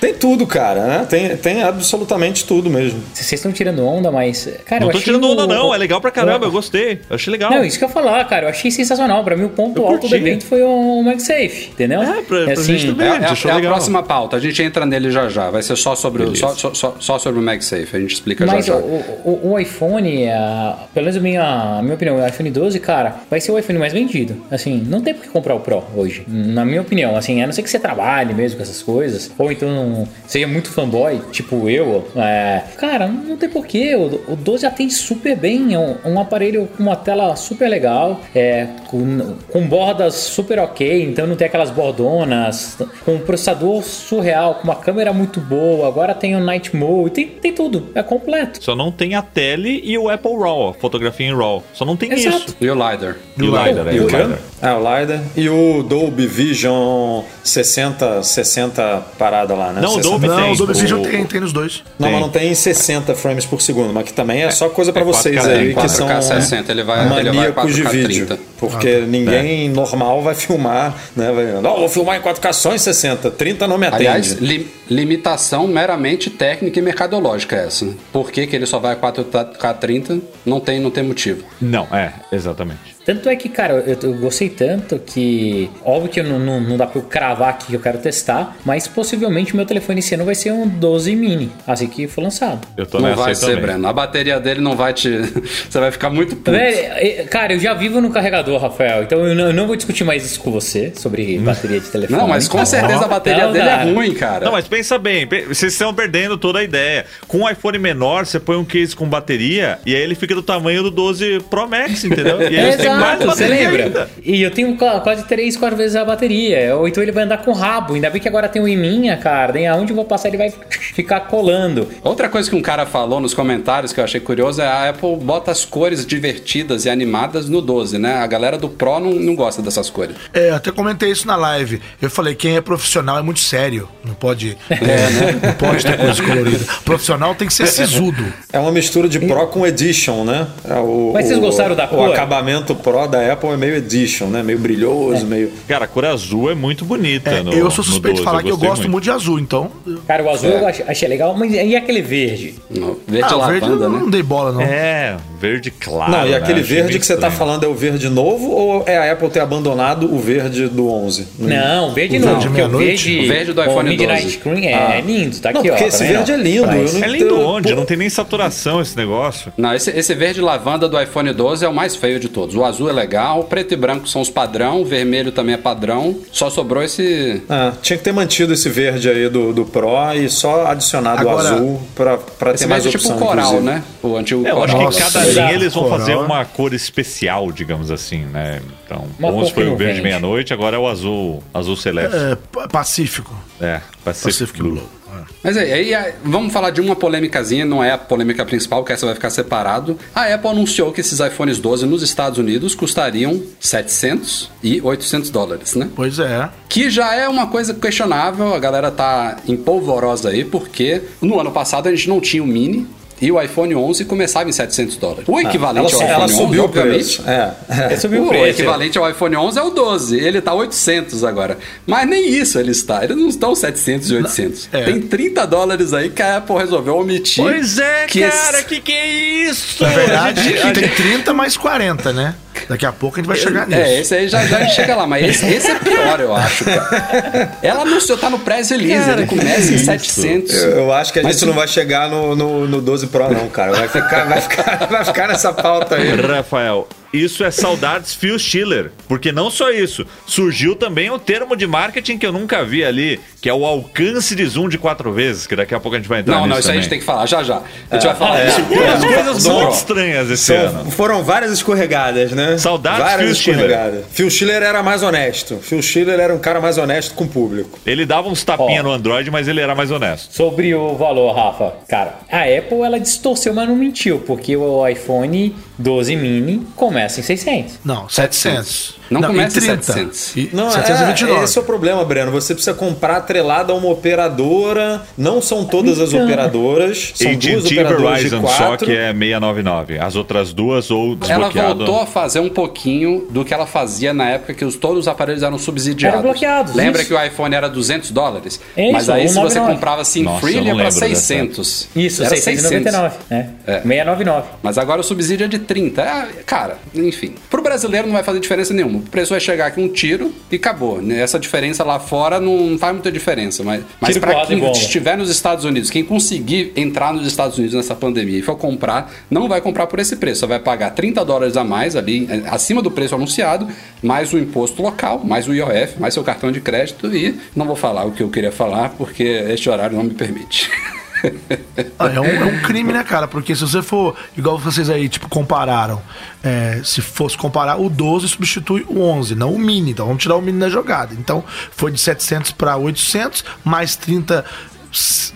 Tem 0.00 0.12
tudo, 0.14 0.46
cara, 0.46 0.86
né? 0.86 1.06
Tem, 1.08 1.36
tem 1.36 1.62
absolutamente 1.62 2.44
tudo 2.44 2.68
mesmo. 2.68 3.00
Vocês 3.14 3.32
estão 3.32 3.52
tirando 3.52 3.84
onda, 3.86 4.10
mas. 4.10 4.48
Cara, 4.64 4.80
não 4.80 4.88
eu 4.88 4.92
tô 4.92 4.98
achei 4.98 5.04
tirando 5.12 5.24
o- 5.24 5.32
onda, 5.32 5.46
não. 5.46 5.74
É 5.74 5.78
legal 5.78 6.00
pra 6.00 6.10
caramba. 6.10 6.44
o- 6.46 6.48
Eu 6.48 6.52
gostei. 6.52 7.00
Eu 7.08 7.16
achei 7.16 7.30
legal. 7.30 7.50
Não, 7.50 7.64
isso 7.64 7.78
que 7.78 7.84
eu 7.84 7.88
ia 7.88 7.94
falar, 7.94 8.24
cara. 8.26 8.46
Eu 8.46 8.50
achei 8.50 8.70
sensacional. 8.70 9.24
Pra 9.24 9.36
mim, 9.36 9.44
o 9.44 9.48
ponto 9.48 9.80
Eu 9.80 9.86
alto 9.86 10.08
do 10.08 10.14
evento 10.14 10.44
foi 10.44 10.62
o 10.62 11.02
MagSafe, 11.02 11.70
entendeu? 11.70 12.02
É, 12.02 12.22
pra- 12.22 12.44
pra 12.44 12.52
assim, 12.52 12.76
gente 12.78 12.86
também. 12.92 13.06
É, 13.06 13.10
a 13.10 13.28
gente 13.28 13.46
é- 13.46 13.50
é 13.50 13.52
a 13.52 13.56
legal. 13.56 13.72
próxima 13.72 14.02
pauta. 14.02 14.36
A 14.36 14.40
gente 14.40 14.62
entra 14.62 14.84
nele 14.84 15.10
já 15.10 15.28
já. 15.28 15.50
Vai 15.50 15.62
ser 15.62 15.76
só 15.76 15.94
sobre, 15.96 16.22
o, 16.24 16.36
só, 16.36 16.54
só, 16.54 16.74
só, 16.74 16.94
só 16.98 17.18
sobre 17.18 17.40
o 17.40 17.42
MagSafe. 17.42 17.96
A 17.96 18.00
gente 18.00 18.14
explica 18.14 18.44
Mas 18.46 18.66
já 18.66 18.76
o, 18.76 18.80
já. 18.80 18.84
o, 19.24 19.52
o 19.52 19.58
iPhone, 19.58 20.28
a, 20.28 20.76
pelo 20.92 21.04
menos 21.06 21.16
a 21.18 21.20
minha, 21.22 21.42
a 21.78 21.82
minha 21.82 21.94
opinião, 21.94 22.16
o 22.18 22.26
iPhone 22.26 22.50
12, 22.50 22.78
cara, 22.80 23.16
vai 23.30 23.40
ser 23.40 23.50
o 23.52 23.58
iPhone 23.58 23.78
mais 23.78 23.92
vendido. 23.92 24.36
Assim, 24.50 24.84
não 24.88 25.00
tem 25.00 25.14
por 25.14 25.22
que 25.22 25.28
comprar 25.30 25.54
o 25.54 25.60
Pro 25.60 25.82
hoje, 25.96 26.22
na 26.28 26.64
minha 26.64 26.80
opinião. 26.82 27.16
Assim, 27.16 27.42
a 27.42 27.46
não 27.46 27.52
ser 27.52 27.62
que 27.62 27.70
você 27.70 27.78
trabalhe 27.78 28.34
mesmo 28.34 28.56
com 28.58 28.62
essas 28.62 28.82
coisas, 28.82 29.30
ou 29.38 29.50
então 29.50 29.85
seja 30.26 30.46
muito 30.46 30.70
fanboy, 30.70 31.20
tipo 31.32 31.68
eu. 31.68 32.06
é, 32.16 32.62
cara, 32.76 33.06
não 33.06 33.36
tem 33.36 33.48
porquê. 33.48 33.94
O, 33.94 34.32
o 34.32 34.36
12 34.36 34.66
atende 34.66 34.92
super 34.94 35.36
bem. 35.36 35.74
É 35.74 35.78
um, 35.78 35.96
um 36.04 36.20
aparelho 36.20 36.68
com 36.76 36.82
uma 36.82 36.96
tela 36.96 37.34
super 37.36 37.68
legal, 37.68 38.20
é, 38.34 38.66
com, 38.88 39.36
com 39.50 39.66
bordas 39.66 40.14
super 40.14 40.58
ok, 40.58 41.04
então 41.04 41.26
não 41.26 41.36
tem 41.36 41.46
aquelas 41.46 41.70
bordonas, 41.70 42.78
com 43.04 43.14
um 43.14 43.18
processador 43.18 43.82
surreal, 43.82 44.56
com 44.56 44.64
uma 44.64 44.76
câmera 44.76 45.12
muito 45.12 45.40
boa. 45.40 45.88
Agora 45.88 46.14
tem 46.14 46.34
o 46.36 46.40
Night 46.40 46.74
Mode, 46.74 47.10
tem, 47.10 47.26
tem 47.26 47.52
tudo, 47.52 47.88
é 47.94 48.02
completo. 48.02 48.62
Só 48.62 48.74
não 48.74 48.90
tem 48.92 49.14
a 49.14 49.22
tele 49.22 49.80
e 49.84 49.96
o 49.98 50.08
Apple 50.08 50.36
RAW, 50.36 50.68
a 50.70 50.74
fotografia 50.74 51.26
em 51.26 51.34
RAW. 51.34 51.62
Só 51.72 51.84
não 51.84 51.96
tem 51.96 52.12
Exato. 52.12 52.36
isso. 52.36 52.56
E 52.60 52.68
o 52.70 52.74
LiDAR. 52.74 53.16
E 53.36 53.42
o 53.42 53.46
LiDAR, 53.46 53.88
é, 53.88 53.94
E 53.94 54.00
o? 54.00 54.06
LiDAR. 54.06 54.38
É, 54.62 54.72
o 54.72 54.78
LiDAR. 54.78 55.22
E 55.36 55.48
o 55.48 55.82
Dolby 55.82 56.26
Vision 56.26 57.22
60, 57.44 58.22
60 58.22 59.02
parada 59.18 59.54
lá, 59.54 59.72
né? 59.72 59.75
Não, 59.80 59.90
o 59.90 59.94
60. 59.96 60.08
Dolby 60.08 60.26
Não, 60.26 60.36
tem. 60.36 60.52
o 60.52 60.56
Dolby 60.56 60.72
Vision 60.74 61.02
tem, 61.02 61.24
tem 61.24 61.40
nos 61.40 61.52
dois. 61.52 61.82
Não, 61.98 62.06
Tem. 62.08 62.12
mas 62.16 62.20
não 62.26 62.30
tem 62.30 62.54
60 62.54 63.14
frames 63.14 63.44
por 63.44 63.60
segundo, 63.60 63.92
mas 63.92 64.04
que 64.04 64.12
também 64.12 64.42
é 64.42 64.50
só 64.50 64.68
coisa 64.68 64.92
pra 64.92 65.02
é 65.02 65.04
vocês 65.04 65.36
4K, 65.36 65.46
aí 65.48 65.70
é 65.70 65.74
que 65.74 65.88
são 65.88 66.06
4K 66.08 66.22
60, 66.22 66.72
ele 66.72 66.82
vai- 66.82 67.00
ele 67.00 67.08
vai 67.08 67.22
maníacos 67.24 67.74
de 67.74 67.82
4K 67.82 67.90
vídeo. 67.90 68.26
30. 68.26 68.38
Porque 68.58 69.00
ninguém 69.06 69.68
normal 69.68 70.22
vai 70.22 70.34
filmar, 70.34 70.94
né? 71.14 71.30
Vai, 71.32 71.60
não, 71.60 71.76
vou 71.78 71.88
filmar 71.88 72.16
em 72.16 72.20
4K 72.22 72.52
só 72.52 72.74
em 72.74 72.78
60, 72.78 73.30
30 73.30 73.66
não 73.66 73.76
me 73.78 73.86
atende. 73.86 74.06
Aliás, 74.08 74.32
li- 74.40 74.66
limitação 74.88 75.66
meramente 75.66 76.30
técnica 76.30 76.78
e 76.78 76.82
mercadológica 76.82 77.56
essa. 77.56 77.86
Por 78.12 78.30
que, 78.30 78.46
que 78.46 78.54
ele 78.56 78.66
só 78.66 78.78
vai 78.78 78.92
a 78.92 78.96
4K30? 78.96 80.20
Não 80.44 80.60
tem, 80.60 80.80
não 80.80 80.90
tem 80.90 81.04
motivo. 81.04 81.44
Não, 81.60 81.86
é, 81.92 82.12
exatamente. 82.32 82.96
Tanto 83.04 83.28
é 83.28 83.36
que, 83.36 83.48
cara, 83.48 83.74
eu, 83.74 83.96
eu 84.02 84.14
gostei 84.14 84.48
tanto 84.48 84.98
que. 84.98 85.70
Óbvio 85.84 86.10
que 86.10 86.22
não, 86.22 86.40
não, 86.40 86.60
não 86.60 86.76
dá 86.76 86.88
pra 86.88 87.00
eu 87.00 87.04
cravar 87.04 87.50
aqui 87.50 87.66
que 87.68 87.74
eu 87.74 87.80
quero 87.80 87.98
testar, 87.98 88.56
mas 88.64 88.88
possivelmente 88.88 89.52
o 89.52 89.56
meu 89.56 89.64
telefone 89.64 90.00
esse 90.00 90.14
ano 90.16 90.24
vai 90.24 90.34
ser 90.34 90.50
um 90.52 90.66
12 90.66 91.14
mini, 91.14 91.52
assim 91.66 91.86
que 91.86 92.08
for 92.08 92.22
lançado. 92.22 92.66
Eu 92.76 92.84
tô 92.84 92.98
não 92.98 93.10
nessa 93.10 93.20
vai 93.22 93.28
aí 93.30 93.36
ser, 93.36 93.46
também. 93.46 93.62
Breno. 93.62 93.86
A 93.86 93.92
bateria 93.92 94.40
dele 94.40 94.60
não 94.60 94.74
vai 94.74 94.92
te. 94.92 95.08
Você 95.70 95.78
vai 95.78 95.92
ficar 95.92 96.10
muito 96.10 96.34
puto. 96.34 96.50
Velho, 96.50 97.28
cara, 97.28 97.52
eu 97.52 97.60
já 97.60 97.74
vivo 97.74 98.00
no 98.00 98.10
carregador, 98.10 98.60
Rafael, 98.60 99.04
então 99.04 99.24
eu 99.24 99.36
não, 99.36 99.46
eu 99.46 99.54
não 99.54 99.68
vou 99.68 99.76
discutir 99.76 100.02
mais 100.02 100.24
isso 100.24 100.40
com 100.40 100.50
você 100.50 100.92
sobre 100.96 101.38
bateria 101.38 101.78
de 101.78 101.86
telefone. 101.88 102.18
Não, 102.20 102.26
mas 102.26 102.48
com 102.48 102.58
Tá 102.58 102.66
certeza 102.66 103.04
a 103.04 103.08
bateria 103.08 103.42
Então, 103.44 103.52
dele 103.52 103.68
é 103.68 103.82
ruim, 103.84 104.14
cara. 104.14 104.44
Não, 104.46 104.52
mas 104.52 104.66
pensa 104.76 104.98
bem, 104.98 105.26
vocês 105.48 105.72
estão 105.72 105.94
perdendo 105.94 106.36
toda 106.36 106.58
a 106.58 106.62
ideia. 106.62 107.06
Com 107.26 107.38
um 107.38 107.48
iPhone 107.48 107.78
menor, 107.78 108.26
você 108.26 108.38
põe 108.38 108.56
um 108.56 108.64
case 108.64 108.94
com 108.94 109.08
bateria 109.08 109.78
e 109.86 109.94
aí 109.94 110.02
ele 110.02 110.14
fica 110.14 110.34
do 110.34 110.42
tamanho 110.42 110.82
do 110.82 110.90
12 110.90 111.40
Pro 111.48 111.66
Max, 111.66 112.04
entendeu? 112.04 112.42
E 112.42 112.58
aí 112.58 112.72
você 112.72 112.78
tem 112.78 112.90
mais 112.90 113.20
Exato, 113.22 113.24
você 113.24 113.44
bateria 113.44 113.70
lembra? 113.70 113.84
ainda. 113.84 114.10
E 114.22 114.42
eu 114.42 114.50
tenho 114.50 114.76
qua- 114.76 115.00
quase 115.00 115.24
3, 115.26 115.56
4 115.56 115.76
vezes 115.78 115.96
a 115.96 116.04
bateria. 116.04 116.76
Ou 116.76 116.86
então 116.86 117.02
ele 117.02 117.10
vai 117.12 117.24
andar 117.24 117.38
com 117.38 117.52
rabo. 117.52 117.94
Ainda 117.94 118.10
bem 118.10 118.20
que 118.20 118.28
agora 118.28 118.48
tem 118.48 118.60
o 118.60 118.68
Iminha, 118.68 119.16
cara. 119.16 119.54
Daí 119.54 119.66
aonde 119.66 119.92
eu 119.92 119.96
vou 119.96 120.04
passar 120.04 120.28
ele 120.28 120.36
vai 120.36 120.52
ficar 120.94 121.20
colando. 121.20 121.88
Outra 122.04 122.28
coisa 122.28 122.50
que 122.50 122.54
um 122.56 122.60
cara 122.62 122.84
falou 122.84 123.18
nos 123.18 123.32
comentários 123.32 123.94
que 123.94 124.00
eu 124.00 124.04
achei 124.04 124.20
curioso 124.20 124.60
é 124.60 124.66
a 124.66 124.90
Apple 124.90 125.16
bota 125.16 125.50
as 125.50 125.64
cores 125.64 126.04
divertidas 126.04 126.84
e 126.84 126.90
animadas 126.90 127.48
no 127.48 127.62
12, 127.62 127.96
né? 127.98 128.16
A 128.16 128.26
galera 128.26 128.58
do 128.58 128.68
Pro 128.68 129.00
não, 129.00 129.12
não 129.12 129.34
gosta 129.34 129.62
dessas 129.62 129.88
cores. 129.88 130.14
É, 130.34 130.50
até 130.50 130.70
comentei 130.70 131.10
isso 131.10 131.26
na 131.26 131.36
live. 131.36 131.80
Eu 132.02 132.10
falei, 132.10 132.34
quem 132.34 132.56
é 132.56 132.60
profissional 132.60 133.18
é 133.18 133.22
muito 133.22 133.40
sério. 133.40 133.88
Não 134.04 134.14
pode. 134.14 134.56
É, 134.70 134.76
né? 134.76 135.40
Não 135.46 135.52
pode 135.54 135.84
ter 135.84 135.96
coisa 135.96 136.22
colorida. 136.22 136.64
Profissional 136.84 137.34
tem 137.34 137.46
que 137.46 137.54
ser 137.54 137.66
sisudo. 137.66 138.24
É 138.52 138.58
uma 138.58 138.72
mistura 138.72 139.08
de 139.08 139.18
Pro 139.20 139.46
com 139.48 139.66
Edition, 139.66 140.24
né? 140.24 140.46
É 140.68 140.74
o, 140.74 141.10
Mas 141.14 141.26
vocês 141.26 141.38
o- 141.38 141.40
gostaram 141.40 141.74
da 141.76 141.84
O 141.84 141.88
cor? 141.88 142.10
acabamento 142.12 142.74
Pro 142.74 143.06
da 143.06 143.32
Apple 143.32 143.50
é 143.50 143.56
meio 143.56 143.76
Edition, 143.76 144.26
né? 144.26 144.42
Meio 144.42 144.58
brilhoso, 144.58 145.26
meio. 145.26 145.50
Cara, 145.68 145.84
a 145.84 145.88
cor 145.88 146.04
azul 146.04 146.50
é 146.50 146.54
muito 146.54 146.84
bonita. 146.84 147.30
É, 147.30 147.42
no, 147.42 147.52
eu 147.52 147.70
sou 147.70 147.84
suspeito 147.84 148.16
de 148.18 148.22
12, 148.22 148.24
falar 148.24 148.42
que 148.42 148.50
eu 148.50 148.56
gosto 148.56 148.88
muito. 148.88 149.04
de 149.04 149.10
azul, 149.10 149.38
então. 149.38 149.70
Cara, 150.06 150.22
o 150.22 150.30
azul 150.30 150.50
eu 150.50 150.66
ach- 150.66 150.82
achei 150.86 151.08
legal, 151.08 151.34
mas 151.36 151.52
e 151.52 151.76
aquele 151.76 152.02
verde? 152.02 152.54
No 152.70 152.98
verde 153.06 153.28
ah, 153.32 153.36
o 153.36 153.46
verde 153.46 153.60
lavanda, 153.66 153.84
eu 153.84 153.90
né? 153.90 153.98
não 154.00 154.10
dei 154.10 154.22
bola, 154.22 154.52
não. 154.52 154.60
É, 154.62 155.16
verde 155.40 155.70
claro. 155.70 156.10
não, 156.12 156.26
e 156.26 156.30
né? 156.30 156.36
aquele 156.36 156.60
Achei 156.60 156.76
verde 156.76 156.98
que 156.98 157.06
você 157.06 157.14
tá 157.16 157.28
estranho. 157.28 157.36
falando 157.38 157.64
é 157.64 157.68
o 157.68 157.74
verde 157.74 158.08
novo 158.08 158.50
ou 158.50 158.84
é 158.86 158.96
a 158.96 159.12
Apple 159.12 159.28
ter 159.30 159.40
abandonado 159.40 160.12
o 160.12 160.18
verde 160.18 160.66
do 160.68 160.88
11? 160.90 161.26
Não, 161.38 161.92
verde 161.92 162.16
O 162.16 162.20
não, 162.20 162.28
verde 162.40 162.46
porque 162.48 162.62
o 162.62 162.78
verde, 162.78 163.18
O 163.20 163.28
verde 163.28 163.52
do 163.52 163.62
iPhone 163.62 163.88
Midnight 163.90 164.22
12. 164.24 164.38
Screen 164.56 164.66
é 164.68 164.74
Ah. 164.74 165.00
lindo, 165.00 165.38
tá 165.40 165.52
Não, 165.52 165.60
aqui, 165.60 165.70
ó. 165.70 165.72
porque 165.74 165.88
esse 165.88 166.04
verde 166.04 166.32
é 166.32 166.36
lindo, 166.36 166.66
Mas- 166.66 167.02
É 167.02 167.06
lindo 167.06 167.38
onde? 167.40 167.68
pô- 167.70 167.76
Não 167.76 167.84
tem 167.84 167.96
nem 167.96 168.08
saturação 168.08 168.80
esse 168.80 168.96
negócio. 168.96 169.52
Não, 169.56 169.74
esse, 169.74 169.90
esse 169.90 170.14
verde 170.14 170.40
lavanda 170.40 170.88
do 170.88 171.00
iPhone 171.00 171.32
12 171.32 171.64
é 171.64 171.68
o 171.68 171.74
mais 171.74 171.94
feio 171.96 172.18
de 172.18 172.28
todos. 172.28 172.54
O 172.54 172.64
azul 172.64 172.88
é 172.88 172.92
legal, 172.92 173.40
o 173.40 173.44
preto 173.44 173.72
e 173.74 173.76
branco 173.76 174.08
são 174.08 174.20
os 174.22 174.30
padrão, 174.30 174.80
o 174.82 174.84
vermelho 174.84 175.30
também 175.32 175.54
é 175.54 175.58
padrão. 175.58 176.16
Só 176.32 176.48
sobrou 176.50 176.82
esse. 176.82 177.42
Ah, 177.48 177.72
tinha 177.82 177.96
que 177.96 178.04
ter 178.04 178.12
mantido 178.12 178.52
esse 178.52 178.68
verde 178.68 179.08
aí 179.08 179.28
do, 179.28 179.52
do 179.52 179.64
Pro 179.64 179.86
e 180.14 180.28
só 180.28 180.66
adicionado 180.66 181.24
o 181.24 181.28
Agora, 181.30 181.48
azul 181.50 181.82
pra, 181.94 182.16
pra 182.18 182.54
ter 182.54 182.66
mais 182.66 182.84
é 182.86 182.90
tipo 182.90 183.02
opção. 183.04 183.18
coral, 183.18 183.46
inclusive. 183.46 183.64
né? 183.66 183.82
O 184.02 184.16
antigo 184.16 184.46
É, 184.46 184.50
eu 184.50 184.62
acho 184.62 184.74
coral. 184.74 184.90
que 184.90 185.00
Nossa, 185.00 185.18
cada 185.20 185.24
linha 185.26 185.52
eles 185.52 185.74
vão 185.74 185.88
fazer 185.88 186.12
Coral. 186.14 186.26
uma 186.26 186.44
cor 186.44 186.72
especial, 186.74 187.50
digamos 187.52 187.90
assim, 187.90 188.24
né? 188.24 188.60
Então, 188.84 189.04
Uma 189.18 189.28
o 189.28 189.32
cor 189.32 189.42
11 189.42 189.52
foi 189.52 189.68
o 189.68 189.76
verde 189.76 190.00
meia-noite, 190.00 190.52
agora 190.52 190.76
é 190.76 190.78
o 190.78 190.86
azul, 190.86 191.42
azul 191.52 191.76
celeste. 191.76 192.16
É, 192.16 192.36
pa- 192.52 192.68
Pacífico. 192.68 193.34
É, 193.60 193.80
Pacific, 194.06 194.24
Pacific 194.24 194.62
Blue. 194.62 194.72
Blue. 194.72 194.88
É. 195.08 195.24
Mas 195.42 195.56
aí, 195.56 195.72
aí, 195.72 195.94
aí, 195.94 196.14
vamos 196.24 196.52
falar 196.52 196.70
de 196.70 196.80
uma 196.80 196.94
polêmicazinha, 196.94 197.64
não 197.64 197.82
é 197.82 197.90
a 197.90 197.98
polêmica 197.98 198.44
principal, 198.44 198.84
que 198.84 198.92
essa 198.92 199.04
vai 199.04 199.14
ficar 199.14 199.30
separado. 199.30 199.98
A 200.14 200.32
Apple 200.32 200.50
anunciou 200.50 200.92
que 200.92 201.00
esses 201.00 201.18
iPhones 201.18 201.58
12 201.58 201.86
nos 201.86 202.02
Estados 202.02 202.38
Unidos 202.38 202.74
custariam 202.74 203.42
700 203.58 204.50
e 204.62 204.80
800 204.80 205.30
dólares, 205.30 205.74
né? 205.74 205.88
Pois 205.94 206.18
é. 206.20 206.48
Que 206.68 206.88
já 206.88 207.14
é 207.14 207.28
uma 207.28 207.48
coisa 207.48 207.74
questionável, 207.74 208.54
a 208.54 208.58
galera 208.58 208.90
tá 208.90 209.38
empolvorosa 209.48 210.30
aí, 210.30 210.44
porque 210.44 211.02
no 211.20 211.40
ano 211.40 211.50
passado 211.50 211.88
a 211.88 211.90
gente 211.90 212.08
não 212.08 212.20
tinha 212.20 212.42
o 212.42 212.46
Mini 212.46 212.86
e 213.20 213.32
o 213.32 213.40
iPhone 213.40 213.74
11 213.74 214.04
começava 214.04 214.48
em 214.48 214.52
700 214.52 214.96
dólares. 214.96 215.24
O 215.26 215.40
equivalente 215.40 215.94
ela, 215.94 216.02
ao 216.04 216.08
ela 216.10 216.26
iPhone 216.26 216.32
subiu 216.42 216.64
11, 216.64 216.68
o 216.68 216.68
preço. 216.82 217.20
obviamente. 217.22 217.52
É. 217.70 217.86
Ele 217.92 217.96
subiu 218.00 218.22
o 218.22 218.26
O 218.26 218.28
preço. 218.28 218.46
equivalente 218.46 218.98
ao 218.98 219.10
iPhone 219.10 219.36
11 219.36 219.58
é 219.58 219.62
o 219.62 219.70
12. 219.70 220.16
Ele 220.18 220.40
tá 220.40 220.52
800 220.54 221.24
agora. 221.24 221.58
Mas 221.86 222.08
nem 222.08 222.28
isso 222.28 222.58
ele 222.58 222.72
está. 222.72 223.02
Eles 223.04 223.16
não 223.16 223.28
estão 223.28 223.54
700 223.54 224.10
e 224.10 224.14
800. 224.16 224.68
é. 224.72 224.84
Tem 224.84 225.00
30 225.00 225.46
dólares 225.46 225.92
aí 225.92 226.10
que 226.10 226.22
a 226.22 226.36
Apple 226.38 226.56
resolveu 226.56 226.96
omitir. 226.96 227.42
Pois 227.42 227.78
é, 227.78 228.06
que 228.06 228.20
cara, 228.20 228.58
esse- 228.58 228.66
que 228.66 228.80
que 228.80 228.92
é 228.92 229.06
isso? 229.48 229.82
Na 229.82 229.88
verdade, 229.90 230.40
a 230.62 230.72
tem 230.72 230.82
gente- 230.84 230.96
30 230.96 231.32
mais 231.32 231.56
40, 231.56 232.12
né? 232.12 232.34
Daqui 232.68 232.86
a 232.86 232.92
pouco 232.92 233.16
a 233.16 233.18
gente 233.22 233.28
vai 233.28 233.36
chegar 233.36 233.66
nisso. 233.66 233.80
É, 233.80 234.00
esse 234.00 234.14
aí 234.14 234.28
já, 234.28 234.44
já 234.46 234.66
chega 234.68 234.96
lá, 234.96 235.06
mas 235.06 235.24
esse, 235.24 235.46
esse 235.46 235.70
é 235.70 235.78
pior, 235.78 236.20
eu 236.20 236.34
acho, 236.34 236.64
cara. 236.64 237.52
Ela 237.62 237.82
anunciou, 237.82 238.18
tá 238.18 238.30
no 238.30 238.38
press 238.38 238.70
release, 238.70 239.04
Cara, 239.06 239.20
ele 239.20 239.26
começa 239.26 239.70
em 239.72 239.74
isso? 239.74 239.84
700. 239.84 240.54
Eu, 240.54 240.70
eu 240.70 240.92
acho 240.92 241.12
que 241.12 241.18
a 241.18 241.22
gente 241.22 241.44
não 241.44 241.52
vai 241.52 241.68
chegar 241.68 242.08
no, 242.08 242.34
no, 242.34 242.66
no 242.66 242.80
12 242.80 243.08
Pro, 243.08 243.30
não, 243.32 243.48
cara. 243.48 243.72
Vai 243.72 243.88
ficar, 243.88 244.24
vai 244.28 244.40
ficar, 244.40 244.86
vai 244.90 245.04
ficar 245.04 245.28
nessa 245.28 245.52
pauta 245.52 245.96
aí. 245.96 246.14
Rafael, 246.20 246.88
isso 247.12 247.44
é 247.44 247.50
saudades 247.50 248.14
Phil 248.14 248.38
Schiller. 248.38 248.90
Porque 249.08 249.32
não 249.32 249.50
só 249.50 249.70
isso, 249.70 250.06
surgiu 250.26 250.74
também 250.76 251.10
o 251.10 251.18
termo 251.18 251.56
de 251.56 251.66
marketing 251.66 252.18
que 252.18 252.26
eu 252.26 252.32
nunca 252.32 252.64
vi 252.64 252.84
ali, 252.84 253.20
que 253.40 253.48
é 253.48 253.54
o 253.54 253.64
alcance 253.64 254.34
de 254.34 254.44
zoom 254.46 254.68
de 254.68 254.78
quatro 254.78 255.12
vezes, 255.12 255.46
que 255.46 255.54
daqui 255.56 255.74
a 255.74 255.80
pouco 255.80 255.94
a 255.96 255.98
gente 255.98 256.08
vai 256.08 256.20
entrar 256.20 256.34
Não, 256.34 256.42
nisso 256.42 256.50
não, 256.52 256.58
isso 256.60 256.70
aí 256.70 256.78
a 256.78 256.80
gente 256.80 256.90
tem 256.90 256.98
também. 256.98 257.00
que 257.00 257.06
falar, 257.06 257.26
já 257.26 257.42
já. 257.42 257.62
A 257.90 257.94
gente 257.94 258.06
vai 258.06 258.16
falar 258.16 258.38
é. 258.40 258.46
disso. 258.46 258.60
Umas 258.70 259.04
coisas 259.04 259.44
do 259.44 259.52
muito 259.52 259.72
estranhas 259.74 260.30
esse 260.30 260.44
São- 260.44 260.56
ano. 260.56 260.90
foram 260.90 261.22
várias 261.22 261.52
escorregadas, 261.52 262.32
né? 262.32 262.58
Saudades 262.58 263.00
várias 263.00 263.20
Phil 263.20 263.34
Schiller. 263.54 263.70
escorregadas. 263.70 264.04
Phil 264.12 264.30
Schiller 264.30 264.62
era 264.62 264.82
mais 264.82 265.02
honesto. 265.02 265.56
Phil 265.58 265.82
Schiller 265.82 266.18
era 266.20 266.34
um 266.34 266.38
cara 266.38 266.60
mais 266.60 266.76
honesto 266.78 267.14
com 267.14 267.24
o 267.24 267.28
público. 267.28 267.78
Ele 267.86 268.04
dava 268.04 268.28
uns 268.28 268.42
tapinha 268.44 268.80
Ó. 268.80 268.84
no 268.84 268.90
Android, 268.92 269.30
mas 269.30 269.48
ele 269.48 269.60
era 269.60 269.74
mais 269.74 269.90
honesto. 269.90 270.34
Sobre 270.34 270.74
o 270.74 270.94
valor, 270.96 271.32
Rafa, 271.34 271.74
cara, 271.88 272.14
a 272.30 272.40
Apple 272.42 272.82
ela 272.82 272.98
distorceu, 272.98 273.54
mas 273.54 273.68
não 273.68 273.76
mentiu, 273.76 274.18
porque 274.26 274.56
o 274.56 274.86
iPhone 274.86 275.54
12 275.78 276.16
mini 276.16 276.66
começa 276.74 277.20
em 277.20 277.22
600. 277.22 277.80
Não, 277.84 278.08
700. 278.08 278.95
Não 279.10 279.22
começa 279.22 279.58
em 279.58 279.62
em 279.62 279.66
700. 279.66 280.36
E 280.36 280.50
Não, 280.52 280.70
729. 280.70 281.40
é, 281.40 281.44
esse 281.44 281.58
é 281.58 281.60
o 281.60 281.64
problema, 281.64 282.04
Breno. 282.04 282.30
Você 282.32 282.54
precisa 282.54 282.74
comprar 282.74 283.16
atrelado 283.18 283.72
a 283.72 283.76
uma 283.76 283.88
operadora. 283.88 285.02
Não 285.16 285.40
são 285.40 285.64
todas 285.64 286.00
as 286.00 286.12
Então. 286.12 286.24
operadoras. 286.24 287.12
São 287.14 287.32
duas 287.34 287.44
AT&T 287.64 287.74
e 287.74 287.78
operadoras 287.78 288.18
de 288.22 288.28
Verizon 288.28 288.46
só 288.48 288.66
quatro. 288.68 288.86
que 288.86 288.92
é 288.92 289.12
699. 289.12 289.98
As 289.98 290.16
outras 290.16 290.52
duas 290.52 290.90
ou 290.90 291.08
Ela 291.08 291.16
desbloqueado. 291.16 291.74
voltou 291.78 292.00
a 292.00 292.06
fazer 292.06 292.40
um 292.40 292.48
pouquinho 292.48 293.26
do 293.30 293.44
que 293.44 293.52
ela 293.54 293.66
fazia 293.66 294.12
na 294.12 294.28
época 294.30 294.54
que 294.54 294.64
os, 294.64 294.76
todos 294.76 295.00
os 295.00 295.08
aparelhos 295.08 295.42
eram 295.42 295.58
subsidiados. 295.58 296.18
Eram 296.20 296.30
bloqueados, 296.30 296.74
Lembra 296.74 297.00
isso. 297.02 297.08
que 297.10 297.14
o 297.16 297.24
iPhone 297.24 297.54
era 297.54 297.68
200 297.68 298.10
dólares? 298.10 298.60
É 298.76 298.90
Mas 298.92 299.02
isso, 299.04 299.12
aí 299.12 299.28
se 299.28 299.34
você 299.34 299.50
199. 299.54 299.72
comprava 299.74 300.02
assim 300.02 300.22
Nossa, 300.22 300.40
free, 300.40 300.56
ele 300.56 300.66
ia 300.68 300.74
não 300.74 300.84
dessa. 300.84 300.98
600. 301.00 301.88
Isso, 301.96 302.22
era 302.22 302.30
699, 302.36 303.16
né? 303.30 303.50
É. 303.66 303.72
699. 303.80 304.46
Mas 304.62 304.78
agora 304.78 305.00
o 305.00 305.04
subsídio 305.04 305.44
é 305.44 305.48
de 305.48 305.58
30. 305.58 306.02
É, 306.02 306.28
cara, 306.44 306.78
enfim. 306.94 307.34
Pro 307.50 307.62
brasileiro 307.62 308.06
não 308.06 308.14
vai 308.14 308.22
fazer 308.22 308.40
diferença 308.40 308.72
nenhuma. 308.74 308.95
O 308.96 309.10
preço 309.10 309.30
vai 309.30 309.40
chegar 309.40 309.66
aqui 309.66 309.80
um 309.80 309.88
tiro 309.88 310.32
e 310.50 310.56
acabou. 310.56 311.00
né? 311.00 311.20
Essa 311.20 311.38
diferença 311.38 311.84
lá 311.84 311.98
fora 311.98 312.40
não 312.40 312.76
faz 312.78 312.92
muita 312.92 313.10
diferença. 313.10 313.62
Mas, 313.62 313.82
mas 314.00 314.18
para 314.18 314.46
quem 314.46 314.70
estiver 314.72 315.16
nos 315.16 315.30
Estados 315.30 315.64
Unidos, 315.64 315.90
quem 315.90 316.04
conseguir 316.04 316.72
entrar 316.76 317.12
nos 317.12 317.26
Estados 317.26 317.58
Unidos 317.58 317.74
nessa 317.74 317.94
pandemia 317.94 318.38
e 318.38 318.42
for 318.42 318.56
comprar, 318.56 319.12
não 319.30 319.48
vai 319.48 319.60
comprar 319.60 319.86
por 319.86 319.98
esse 319.98 320.16
preço. 320.16 320.40
Só 320.40 320.46
vai 320.46 320.58
pagar 320.58 320.90
30 320.90 321.24
dólares 321.24 321.56
a 321.56 321.64
mais 321.64 321.96
ali, 321.96 322.26
eh, 322.30 322.42
acima 322.46 322.82
do 322.82 322.90
preço 322.90 323.14
anunciado, 323.14 323.68
mais 324.02 324.32
o 324.32 324.38
imposto 324.38 324.82
local, 324.82 325.22
mais 325.24 325.48
o 325.48 325.54
IOF, 325.54 325.98
mais 326.00 326.14
seu 326.14 326.24
cartão 326.24 326.50
de 326.50 326.60
crédito 326.60 327.14
e 327.14 327.38
não 327.54 327.66
vou 327.66 327.76
falar 327.76 328.04
o 328.04 328.12
que 328.12 328.22
eu 328.22 328.28
queria 328.28 328.52
falar 328.52 328.90
porque 328.90 329.22
este 329.22 329.68
horário 329.68 329.96
não 329.96 330.04
me 330.04 330.14
permite. 330.14 330.70
Ah, 331.98 332.08
é, 332.08 332.20
um, 332.20 332.24
é 332.24 332.44
um 332.44 332.62
crime, 332.62 332.92
né, 332.92 333.02
cara? 333.02 333.26
Porque 333.26 333.54
se 333.54 333.62
você 333.62 333.82
for, 333.82 334.14
igual 334.36 334.58
vocês 334.58 334.90
aí, 334.90 335.08
tipo, 335.08 335.28
compararam, 335.28 336.02
é, 336.42 336.80
se 336.84 337.00
fosse 337.00 337.36
comparar, 337.36 337.76
o 337.76 337.88
12 337.88 338.28
substitui 338.28 338.84
o 338.88 339.00
11, 339.00 339.34
não 339.34 339.52
o 339.54 339.58
mini. 339.58 339.92
Então 339.92 340.06
vamos 340.06 340.22
tirar 340.22 340.36
o 340.36 340.42
mini 340.42 340.58
da 340.58 340.68
jogada. 340.68 341.14
Então 341.14 341.42
foi 341.70 341.90
de 341.90 341.98
700 341.98 342.52
para 342.52 342.76
800, 342.76 343.44
mais 343.64 343.96
30. 343.96 344.44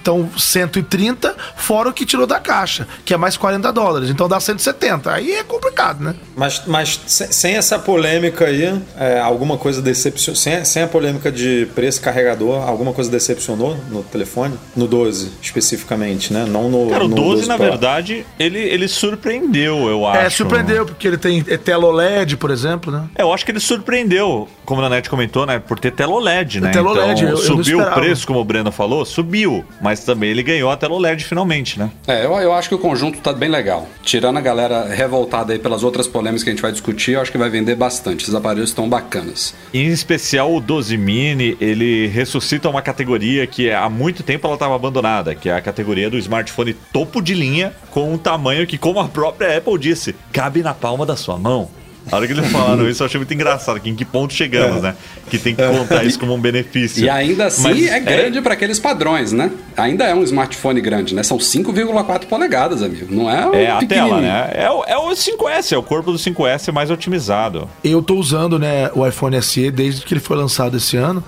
Então, 0.01 0.29
130, 0.37 1.35
fora 1.57 1.89
o 1.89 1.93
que 1.93 2.07
tirou 2.07 2.27
da 2.27 2.39
caixa, 2.41 2.87
que 3.05 3.13
é 3.13 3.17
mais 3.17 3.37
40 3.37 3.71
dólares. 3.73 4.09
Então 4.11 4.29
dá 4.29 4.41
170. 4.41 5.13
Aí 5.13 5.33
é 5.33 5.43
complicado, 5.45 6.03
né? 6.03 6.15
Mas, 6.37 6.63
mas 6.67 7.01
se- 7.07 7.33
sem 7.33 7.55
essa 7.57 7.79
polêmica 7.79 8.47
aí, 8.47 8.81
é, 8.99 9.21
alguma 9.21 9.57
coisa 9.59 9.83
decepcionou. 9.83 10.37
Sem, 10.37 10.65
sem 10.65 10.83
a 10.83 10.89
polêmica 10.89 11.31
de 11.31 11.69
preço 11.75 12.01
carregador, 12.01 12.67
alguma 12.67 12.93
coisa 12.93 13.11
decepcionou 13.11 13.77
no 13.91 14.03
telefone? 14.03 14.55
No 14.77 14.87
12, 14.87 15.31
especificamente, 15.43 16.33
né? 16.33 16.47
Não 16.49 16.69
no. 16.69 16.89
Cara, 16.91 17.05
o 17.05 17.09
no 17.09 17.15
12, 17.17 17.47
na 17.47 17.57
verdade, 17.57 18.25
ele, 18.39 18.59
ele 18.59 18.89
surpreendeu, 18.89 19.89
eu 19.89 20.07
acho. 20.07 20.21
É, 20.27 20.31
surpreendeu, 20.31 20.87
porque 20.87 21.07
ele 21.07 21.19
tem 21.19 21.45
é 21.49 21.57
tela 21.57 21.87
OLED, 21.87 22.37
por 22.37 22.51
exemplo, 22.51 22.91
né? 22.93 23.05
É, 23.15 23.23
eu 23.23 23.33
acho 23.33 23.45
que 23.45 23.51
ele 23.51 23.61
surpreendeu, 23.61 24.49
como 24.65 24.81
a 24.81 24.89
Nanete 24.89 25.11
comentou, 25.11 25.45
né? 25.47 25.59
Por 25.59 25.79
ter 25.79 25.91
tela 25.93 26.13
OLED, 26.15 26.61
né? 26.61 26.71
tela 26.71 26.91
OLED, 26.91 27.23
eu- 27.23 27.29
eu 27.31 27.35
não 27.37 27.43
subiu 27.43 27.81
o 27.81 27.91
preço, 27.93 28.27
como 28.27 28.41
o 28.41 28.45
Breno 28.45 28.73
falou, 28.73 29.05
subiu. 29.05 29.50
Mas 29.81 30.05
também 30.05 30.31
ele 30.31 30.43
ganhou 30.43 30.71
a 30.71 30.77
tela 30.77 30.95
OLED 30.95 31.25
finalmente, 31.25 31.79
né? 31.79 31.91
É, 32.07 32.25
eu, 32.25 32.35
eu 32.37 32.53
acho 32.53 32.69
que 32.69 32.75
o 32.75 32.79
conjunto 32.79 33.21
tá 33.21 33.33
bem 33.33 33.49
legal. 33.49 33.89
Tirando 34.03 34.37
a 34.37 34.41
galera 34.41 34.87
revoltada 34.87 35.53
aí 35.53 35.59
pelas 35.59 35.83
outras 35.83 36.07
polêmicas 36.07 36.43
que 36.43 36.51
a 36.51 36.53
gente 36.53 36.63
vai 36.63 36.73
discutir, 36.73 37.13
eu 37.13 37.21
acho 37.21 37.33
que 37.33 37.39
vai 37.39 37.51
vender 37.51 37.75
bastante. 37.75 38.23
Esses 38.23 38.35
aparelhos 38.35 38.71
estão 38.71 38.89
bacanas. 38.89 39.55
Em 39.73 39.87
especial 39.89 40.55
o 40.55 40.61
12 40.61 40.97
Mini, 40.97 41.57
ele 41.61 42.07
ressuscita 42.09 42.69
uma 42.69 42.83
categoria 42.83 43.47
que 43.47 43.71
há 43.71 43.89
muito 43.89 44.23
tempo 44.23 44.47
ela 44.47 44.55
estava 44.55 44.75
abandonada, 44.75 45.35
que 45.35 45.49
é 45.49 45.55
a 45.55 45.61
categoria 45.61 46.11
do 46.11 46.19
smartphone 46.19 46.75
topo 46.93 47.21
de 47.21 47.35
linha, 47.35 47.73
com 47.91 48.13
um 48.13 48.19
tamanho 48.19 48.67
que, 48.67 48.79
como 48.79 49.01
a 49.01 49.09
própria 49.09 49.57
Apple 49.57 49.79
disse, 49.79 50.15
cabe 50.33 50.63
na 50.63 50.75
palma 50.75 51.05
da 51.07 51.17
sua 51.17 51.39
mão. 51.39 51.69
A 52.11 52.17
hora 52.17 52.27
que 52.27 52.33
eles 52.33 52.51
falaram 52.51 52.87
isso, 52.91 53.03
eu 53.03 53.07
achei 53.07 53.19
muito 53.19 53.33
engraçado, 53.35 53.81
que 53.81 53.91
em 53.91 53.95
que 53.95 54.05
ponto 54.05 54.33
chegamos, 54.33 54.83
né? 54.83 54.95
Que 55.29 55.39
tem 55.39 55.55
que 55.55 55.63
contar 55.63 56.05
isso 56.05 56.19
como 56.19 56.35
um 56.35 56.41
benefício. 56.41 57.05
E 57.05 57.09
ainda 57.09 57.47
assim 57.47 57.63
Mas 57.63 57.87
é 57.87 58.01
grande 58.01 58.41
para 58.41 58.55
aqueles 58.55 58.79
padrões, 58.79 59.33
né? 59.33 59.51
Ainda 59.77 60.05
é 60.05 60.15
um 60.15 60.23
smartphone 60.23 60.81
grande, 60.81 61.15
né? 61.15 61.23
São 61.23 61.39
5,4 61.39 62.27
polegadas, 62.27 62.83
amigo. 62.83 63.07
Não 63.15 63.31
é, 63.31 63.47
um 63.47 63.55
É 63.55 63.71
a 63.71 63.79
tela, 63.85 64.21
né? 64.21 64.51
É 64.55 64.71
o, 64.71 64.85
é 64.85 64.97
o 64.97 65.11
5S, 65.11 65.73
é 65.73 65.79
o 65.79 65.83
corpo 65.83 66.13
do 66.13 66.19
5S 66.19 66.73
mais 66.73 66.91
otimizado. 66.91 67.69
Eu 67.83 68.03
tô 68.03 68.17
usando 68.17 68.59
né, 68.59 68.91
o 68.95 69.07
iPhone 69.07 69.41
SE 69.43 69.71
desde 69.71 70.05
que 70.05 70.15
ele 70.15 70.21
foi 70.21 70.37
lançado 70.37 70.77
esse 70.77 70.97
ano. 70.97 71.23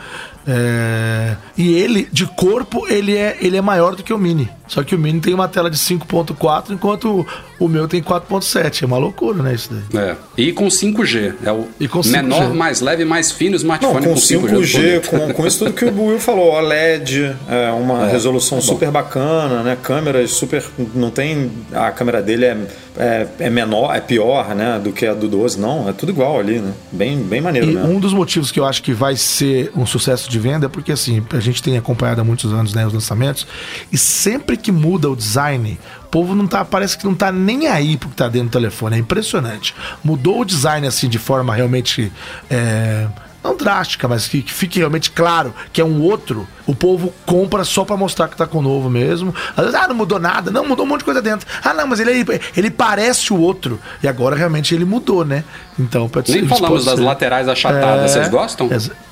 É, 0.46 1.36
E 1.56 1.74
ele, 1.74 2.08
de 2.10 2.26
corpo, 2.26 2.86
ele 2.88 3.16
é, 3.16 3.36
ele 3.40 3.56
é 3.56 3.60
maior 3.62 3.94
do 3.94 4.02
que 4.02 4.12
o 4.12 4.18
Mini. 4.18 4.50
Só 4.72 4.82
que 4.82 4.94
o 4.94 4.98
Mini 4.98 5.20
tem 5.20 5.34
uma 5.34 5.46
tela 5.48 5.68
de 5.68 5.76
5.4, 5.76 6.70
enquanto 6.70 7.26
o, 7.60 7.68
meu 7.68 7.86
tem 7.86 8.02
4.7. 8.02 8.84
É 8.84 8.86
uma 8.86 8.96
loucura, 8.96 9.42
né, 9.42 9.52
isso 9.52 9.68
daí. 9.70 10.02
É. 10.02 10.16
E 10.34 10.50
com 10.50 10.66
5G. 10.66 11.34
É 11.44 11.52
o 11.52 11.68
E 11.78 11.86
com 11.86 12.00
5G. 12.00 12.10
menor, 12.10 12.54
mais 12.54 12.80
leve, 12.80 13.04
mais 13.04 13.30
fino 13.30 13.50
Não, 13.50 13.56
smartphone 13.58 14.06
com 14.06 14.14
com 14.14 14.18
5G. 14.18 14.48
5G, 14.48 15.06
com, 15.08 15.32
com 15.34 15.46
isso 15.46 15.58
tudo 15.58 15.74
que 15.74 15.84
o 15.84 16.06
Will 16.06 16.18
falou, 16.18 16.52
OLED, 16.54 17.36
é, 17.50 17.70
uma 17.72 18.06
resolução 18.06 18.62
super 18.62 18.90
bacana, 18.90 19.62
né? 19.62 19.76
Câmeras 19.82 20.30
super. 20.30 20.64
Não 20.94 21.10
tem. 21.10 21.50
A 21.74 21.90
câmera 21.90 22.22
dele 22.22 22.46
é, 22.46 22.56
é, 22.96 23.26
é 23.40 23.50
menor, 23.50 23.94
é 23.94 24.00
pior, 24.00 24.54
né? 24.54 24.80
Do 24.82 24.90
que 24.90 25.04
a 25.04 25.12
do 25.12 25.28
12, 25.28 25.60
não. 25.60 25.86
É 25.86 25.92
tudo 25.92 26.12
igual 26.12 26.40
ali, 26.40 26.60
né? 26.60 26.72
Bem, 26.90 27.18
bem 27.18 27.42
maneiro 27.42 27.70
E 27.70 27.74
mesmo. 27.74 27.90
um 27.90 28.00
dos 28.00 28.14
motivos 28.14 28.50
que 28.50 28.58
eu 28.58 28.64
acho 28.64 28.82
que 28.82 28.94
vai 28.94 29.16
ser 29.16 29.70
um 29.76 29.84
sucesso 29.84 30.30
de 30.30 30.38
venda 30.38 30.64
é 30.64 30.68
porque, 30.70 30.92
assim, 30.92 31.22
a 31.30 31.40
gente 31.40 31.62
tem 31.62 31.76
acompanhado 31.76 32.22
há 32.22 32.24
muitos 32.24 32.54
anos 32.54 32.72
né, 32.72 32.86
os 32.86 32.94
lançamentos, 32.94 33.46
e 33.92 33.98
sempre 33.98 34.56
que 34.62 34.72
muda 34.72 35.10
o 35.10 35.16
design, 35.16 35.78
o 36.04 36.06
povo 36.06 36.34
não 36.34 36.46
tá, 36.46 36.64
parece 36.64 36.96
que 36.96 37.04
não 37.04 37.14
tá 37.14 37.30
nem 37.30 37.66
aí 37.66 37.96
pro 37.96 38.08
que 38.08 38.16
tá 38.16 38.28
dentro 38.28 38.48
do 38.48 38.52
telefone. 38.52 38.96
É 38.96 38.98
impressionante. 38.98 39.74
Mudou 40.02 40.40
o 40.40 40.44
design, 40.44 40.86
assim, 40.86 41.08
de 41.08 41.18
forma 41.18 41.54
realmente. 41.54 42.10
é, 42.50 43.08
não 43.42 43.56
drástica, 43.56 44.06
mas 44.06 44.28
que, 44.28 44.40
que 44.40 44.52
fique 44.52 44.78
realmente 44.78 45.10
claro 45.10 45.52
que 45.72 45.80
é 45.80 45.84
um 45.84 46.00
outro, 46.00 46.46
o 46.66 46.74
povo 46.74 47.12
compra 47.26 47.64
só 47.64 47.84
pra 47.84 47.96
mostrar 47.96 48.28
que 48.28 48.36
tá 48.36 48.46
com 48.46 48.58
o 48.58 48.62
novo 48.62 48.88
mesmo. 48.90 49.34
Às 49.56 49.64
vezes, 49.66 49.74
ah, 49.80 49.88
não 49.88 49.94
mudou 49.94 50.18
nada, 50.18 50.50
não, 50.50 50.66
mudou 50.66 50.84
um 50.84 50.88
monte 50.88 51.00
de 51.00 51.04
coisa 51.04 51.20
dentro. 51.22 51.46
Ah, 51.64 51.74
não, 51.74 51.86
mas 51.86 52.00
ele, 52.00 52.24
ele 52.56 52.70
parece 52.70 53.32
o 53.32 53.40
outro. 53.40 53.80
E 54.02 54.08
agora 54.08 54.36
realmente 54.36 54.74
ele 54.74 54.84
mudou, 54.84 55.24
né? 55.24 55.44
Então, 55.78 56.08
pode 56.08 56.30
Nem 56.32 56.46
falamos 56.46 56.68
pode 56.70 56.84
das 56.84 56.94
ser. 56.96 57.04
laterais 57.04 57.48
achatadas. 57.48 58.10
É, 58.10 58.14
Vocês 58.14 58.28
gostam? 58.28 58.68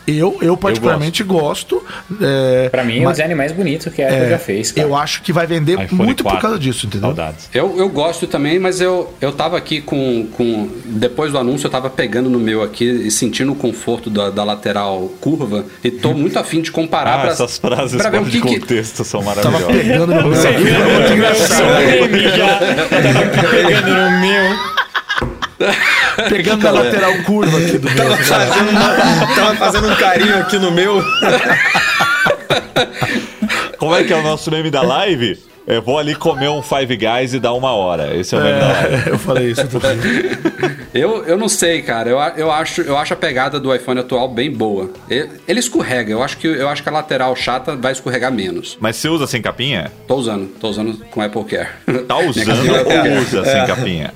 Eu, 0.07 0.39
eu 0.43 0.57
particularmente 0.57 1.23
gosto. 1.23 1.85
é, 2.21 2.69
Pra 2.69 2.83
mim, 2.85 2.99
é 2.99 3.01
o 3.01 3.05
mas- 3.05 3.13
design 3.13 3.35
mais 3.35 3.53
bonito 3.53 3.91
que 3.91 4.03
a 4.03 4.09
Apple 4.09 4.19
é, 4.25 4.31
já 4.31 4.39
fez, 4.39 4.73
cara. 4.73 4.87
Eu 4.89 4.97
acho 4.97 5.23
que 5.23 5.33
vai 5.33 5.47
vender 5.47 5.79
iPhone 5.81 6.03
muito 6.03 6.23
4. 6.25 6.37
por 6.39 6.43
causa 6.43 6.59
disso, 6.59 6.87
entendeu? 6.87 7.09
Saudades. 7.09 7.49
Eu, 7.55 7.77
eu 7.79 7.89
gosto 7.89 8.27
também, 8.27 8.59
mas 8.59 8.81
eu, 8.81 9.13
eu 9.21 9.31
tava 9.33 9.57
aqui 9.57 9.81
com, 9.81 10.27
com. 10.33 10.69
Depois 10.85 11.31
do 11.33 11.39
anúncio, 11.39 11.67
eu 11.67 11.71
tava 11.71 11.89
pegando 11.89 12.29
no 12.29 12.39
meu 12.41 12.63
aqui 12.63 12.85
e 12.85 13.11
sentindo 13.11 13.53
o 13.53 13.55
conforto 13.55 14.11
da, 14.11 14.31
da 14.31 14.43
lateral 14.43 15.09
curva. 15.21 15.65
E 15.85 15.91
tô 15.91 16.13
muito 16.15 16.39
afim 16.39 16.61
de 16.61 16.73
comparar 16.73 17.15
Ah, 17.19 17.21
pra, 17.21 17.40
essas 17.45 17.59
frases 17.59 18.01
pra 18.03 18.11
ver 18.11 18.25
de 18.25 18.41
que, 18.41 18.41
que, 18.49 18.61
contexto 18.61 19.05
são 19.05 19.23
Tava 19.23 19.43
maravilhosas. 19.43 19.77
pegando 19.83 20.15
no 20.15 20.23
meu. 20.29 20.35
Você 20.35 20.53
viu? 20.53 20.75
É 20.75 20.99
muito 20.99 21.13
engraçado. 21.13 21.65
Pegando 23.51 23.95
no 23.95 24.21
meu. 24.21 24.71
Pegando 26.29 26.63
na 26.65 26.71
lateral 26.71 27.13
curva 27.25 27.59
aqui 27.59 27.79
do 27.79 27.91
meu. 27.91 28.17
Fazendo 28.17 28.71
uma- 28.71 29.35
tava 29.35 29.55
fazendo 29.57 29.89
um 29.91 29.95
carinho 29.97 30.39
aqui 30.39 30.59
no 30.59 30.71
meu. 30.71 31.03
Como 33.79 33.95
é 33.95 34.05
que 34.05 34.13
é 34.13 34.17
o 34.17 34.23
nosso 34.23 34.51
meme 34.51 34.71
da 34.71 34.83
live? 34.83 35.39
Eu 35.71 35.83
vou 35.83 35.99
ali 35.99 36.17
comer 36.17 36.49
um 36.49 36.61
Five 36.61 36.97
Guys 36.97 37.33
e 37.33 37.39
dar 37.39 37.53
uma 37.53 37.73
hora. 37.73 38.17
Esse 38.17 38.35
é 38.35 38.39
o. 38.39 38.43
É, 38.43 39.05
eu 39.11 39.19
falei 39.19 39.53
isso 39.53 39.63
outro. 39.73 39.89
Eu, 40.93 41.25
eu 41.25 41.39
não 41.39 41.49
sei, 41.49 41.81
cara. 41.83 42.11
Eu, 42.11 42.19
eu, 42.37 42.51
acho, 42.51 42.81
eu 42.81 42.97
acho 42.97 43.15
a 43.15 43.17
pegada 43.17 43.61
do 43.61 43.73
iPhone 43.73 44.01
atual 44.01 44.29
bem 44.29 44.51
boa. 44.51 44.91
Ele, 45.09 45.31
ele 45.47 45.61
escorrega. 45.61 46.11
Eu 46.11 46.23
acho, 46.23 46.37
que, 46.37 46.49
eu 46.49 46.69
acho 46.69 46.83
que 46.83 46.89
a 46.89 46.93
lateral 46.93 47.35
chata 47.37 47.77
vai 47.77 47.93
escorregar 47.93 48.33
menos. 48.33 48.77
Mas 48.81 48.97
você 48.97 49.09
usa 49.09 49.27
sem 49.29 49.41
capinha? 49.41 49.93
Tô 50.09 50.17
usando. 50.17 50.49
Tô 50.61 50.69
usando 50.69 50.97
com 51.07 51.23
Apple 51.23 51.45
Care. 51.45 51.69
Tá 52.07 52.19
usando 52.27 52.51
é 52.51 53.15
ou 53.15 53.23
usa 53.23 53.45
sem 53.45 53.67
capinha? 53.67 54.13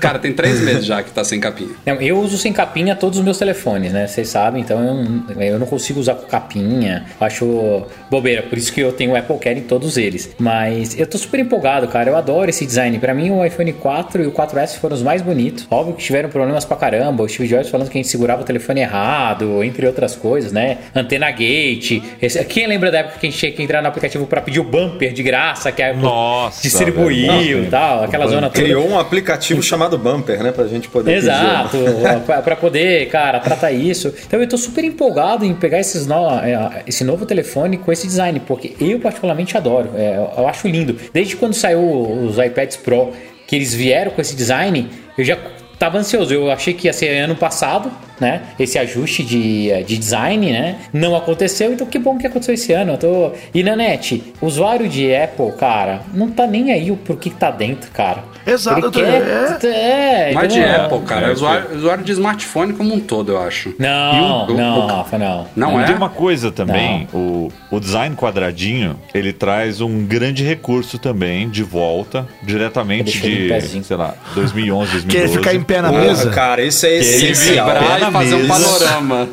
Cara, 0.00 0.18
tem 0.18 0.32
três 0.32 0.60
meses 0.60 0.84
já 0.84 1.02
que 1.02 1.10
tá 1.10 1.24
sem 1.24 1.40
capinha. 1.40 1.70
Não, 1.84 1.94
eu 1.96 2.18
uso 2.18 2.36
sem 2.38 2.52
capinha 2.52 2.94
todos 2.94 3.18
os 3.18 3.24
meus 3.24 3.38
telefones, 3.38 3.92
né? 3.92 4.06
Vocês 4.06 4.28
sabem, 4.28 4.62
então 4.62 4.78
eu 4.84 4.94
não, 4.94 5.42
eu 5.42 5.58
não 5.58 5.66
consigo 5.66 5.98
usar 6.00 6.14
com 6.14 6.26
capinha. 6.26 7.04
Acho 7.20 7.84
bobeira, 8.10 8.42
por 8.42 8.56
isso 8.58 8.72
que 8.72 8.80
eu 8.80 8.92
tenho 8.92 9.12
o 9.12 9.16
Apple 9.16 9.38
Care 9.38 9.58
em 9.58 9.62
todos 9.62 9.96
eles. 9.96 10.30
Mas 10.38 10.98
eu 10.98 11.06
tô 11.06 11.18
super 11.18 11.40
empolgado, 11.40 11.88
cara. 11.88 12.10
Eu 12.10 12.16
adoro 12.16 12.48
esse 12.50 12.64
design. 12.66 12.98
Pra 12.98 13.14
mim, 13.14 13.30
o 13.30 13.44
iPhone 13.44 13.72
4 13.72 14.22
e 14.22 14.26
o 14.26 14.32
4S 14.32 14.76
foram 14.78 14.94
os 14.96 15.02
mais 15.02 15.22
bonitos. 15.22 15.66
Óbvio 15.70 15.94
que 15.94 16.02
tiveram 16.02 16.28
problemas 16.28 16.64
pra 16.64 16.76
caramba. 16.76 17.22
O 17.22 17.28
Steve 17.28 17.48
Jobs 17.48 17.68
falando 17.68 17.88
que 17.88 17.98
a 17.98 18.00
gente 18.02 18.08
segurava 18.10 18.42
o 18.42 18.44
telefone 18.44 18.80
errado, 18.80 19.62
entre 19.64 19.86
outras 19.86 20.14
coisas, 20.14 20.52
né? 20.52 20.78
Antena 20.94 21.30
gate. 21.30 22.02
Esse- 22.20 22.44
quem 22.44 22.66
lembra 22.66 22.90
da 22.90 22.98
época 22.98 23.18
que 23.18 23.26
a 23.26 23.30
gente 23.30 23.38
tinha 23.38 23.52
que 23.52 23.62
entrar 23.62 23.80
no 23.82 23.88
aplicativo 23.88 24.26
pra 24.26 24.40
pedir 24.40 24.60
o 24.60 24.64
bumper 24.64 25.12
de 25.12 25.22
graça, 25.22 25.70
que 25.72 25.82
a 25.82 25.90
Apple 25.90 26.02
Nossa, 26.02 26.62
distribuiu 26.62 27.26
velho. 27.32 27.64
e 27.64 27.66
tal, 27.68 28.04
aquela 28.04 28.26
zona 28.26 28.48
toda. 28.48 28.62
Criou 28.64 28.88
um 28.88 28.98
aplicativo 28.98 29.62
chamado 29.72 29.98
Bumper, 29.98 30.42
né? 30.42 30.52
Pra 30.52 30.66
gente 30.66 30.88
poder. 30.88 31.16
Exato, 31.16 31.76
pra- 32.26 32.42
pra 32.42 32.56
poder, 32.56 33.08
cara, 33.08 33.40
tratar 33.40 33.72
isso. 33.72 34.12
Então 34.26 34.40
eu 34.40 34.48
tô 34.48 34.56
super 34.56 34.84
empolgado 34.84 35.44
em 35.44 35.54
pegar 35.54 35.80
esses 35.80 36.06
no- 36.06 36.28
é, 36.40 36.82
esse 36.86 37.02
novo 37.04 37.26
telefone 37.26 37.76
com 37.78 37.90
esse 37.92 38.06
design, 38.06 38.40
porque 38.46 38.74
eu 38.80 38.98
particularmente 39.00 39.56
adoro, 39.56 39.90
é, 39.96 40.16
eu 40.36 40.46
acho 40.46 40.68
lindo. 40.68 40.96
Desde 41.12 41.36
quando 41.36 41.54
saiu 41.54 41.80
os 41.82 42.38
iPads 42.38 42.76
Pro, 42.76 43.10
que 43.46 43.56
eles 43.56 43.74
vieram 43.74 44.10
com 44.12 44.20
esse 44.20 44.34
design, 44.36 44.88
eu 45.18 45.24
já 45.24 45.36
tava 45.78 45.98
ansioso. 45.98 46.32
Eu 46.32 46.50
achei 46.50 46.72
que 46.74 46.86
ia 46.86 46.92
ser 46.92 47.08
ano 47.18 47.34
passado, 47.34 47.90
né? 48.22 48.40
Esse 48.58 48.78
ajuste 48.78 49.22
de, 49.22 49.70
de 49.84 49.98
design, 49.98 50.50
né? 50.50 50.76
Não 50.92 51.14
aconteceu, 51.14 51.72
então 51.72 51.86
que 51.86 51.98
bom 51.98 52.16
que 52.16 52.26
aconteceu 52.26 52.54
esse 52.54 52.72
ano. 52.72 52.92
Eu 52.92 52.98
tô... 52.98 53.32
E 53.52 53.62
na 53.62 53.76
net, 53.76 54.22
usuário 54.40 54.88
de 54.88 55.14
Apple, 55.14 55.52
cara, 55.58 56.00
não 56.14 56.30
tá 56.30 56.46
nem 56.46 56.72
aí 56.72 56.90
pro 56.92 57.16
que 57.16 57.28
tá 57.30 57.50
dentro, 57.50 57.90
cara. 57.90 58.24
Exato, 58.46 58.78
Ele 58.78 58.86
eu 58.86 58.90
tô- 58.90 59.00
quer... 59.00 59.64
É, 59.66 60.32
Mas 60.34 60.52
então, 60.54 60.64
de 60.66 60.70
ó, 60.74 60.84
Apple, 60.84 61.00
cara. 61.06 61.26
é, 61.28 61.32
usuário, 61.32 61.76
usuário 61.76 62.04
de 62.04 62.12
smartphone 62.12 62.72
como 62.72 62.92
um 62.94 62.98
todo, 63.00 63.32
eu 63.32 63.40
acho. 63.40 63.72
Não, 63.78 64.48
E 64.48 64.52
o- 64.52 64.56
não, 64.56 64.78
o- 64.80 64.86
Rafa, 64.86 65.18
não. 65.18 65.46
Não 65.54 65.78
E 65.80 65.82
é? 65.84 65.86
tem 65.86 65.94
uma 65.94 66.08
coisa 66.08 66.50
também, 66.50 67.06
o, 67.12 67.50
o 67.70 67.78
design 67.80 68.16
quadradinho, 68.16 68.98
ele 69.14 69.32
traz 69.32 69.80
um 69.80 70.04
grande 70.04 70.42
recurso 70.44 70.98
também 70.98 71.48
de 71.48 71.62
volta, 71.62 72.26
diretamente 72.42 73.24
ele 73.24 73.58
de, 73.60 73.84
sei 73.84 73.96
lá, 73.96 74.14
2011, 74.34 74.90
2012. 74.92 75.06
Quer 75.06 75.28
ficar 75.38 75.54
em 75.54 75.62
pé 75.62 75.80
na 75.80 75.88
Porra, 75.90 76.02
mesa? 76.02 76.30
cara, 76.30 76.62
isso 76.62 76.84
é 76.86 76.90
ele 76.90 76.98
essencial. 77.00 77.66
vibrar 77.68 78.00
Fazer 78.12 78.34
um 78.34 78.46
panorama. 78.48 79.28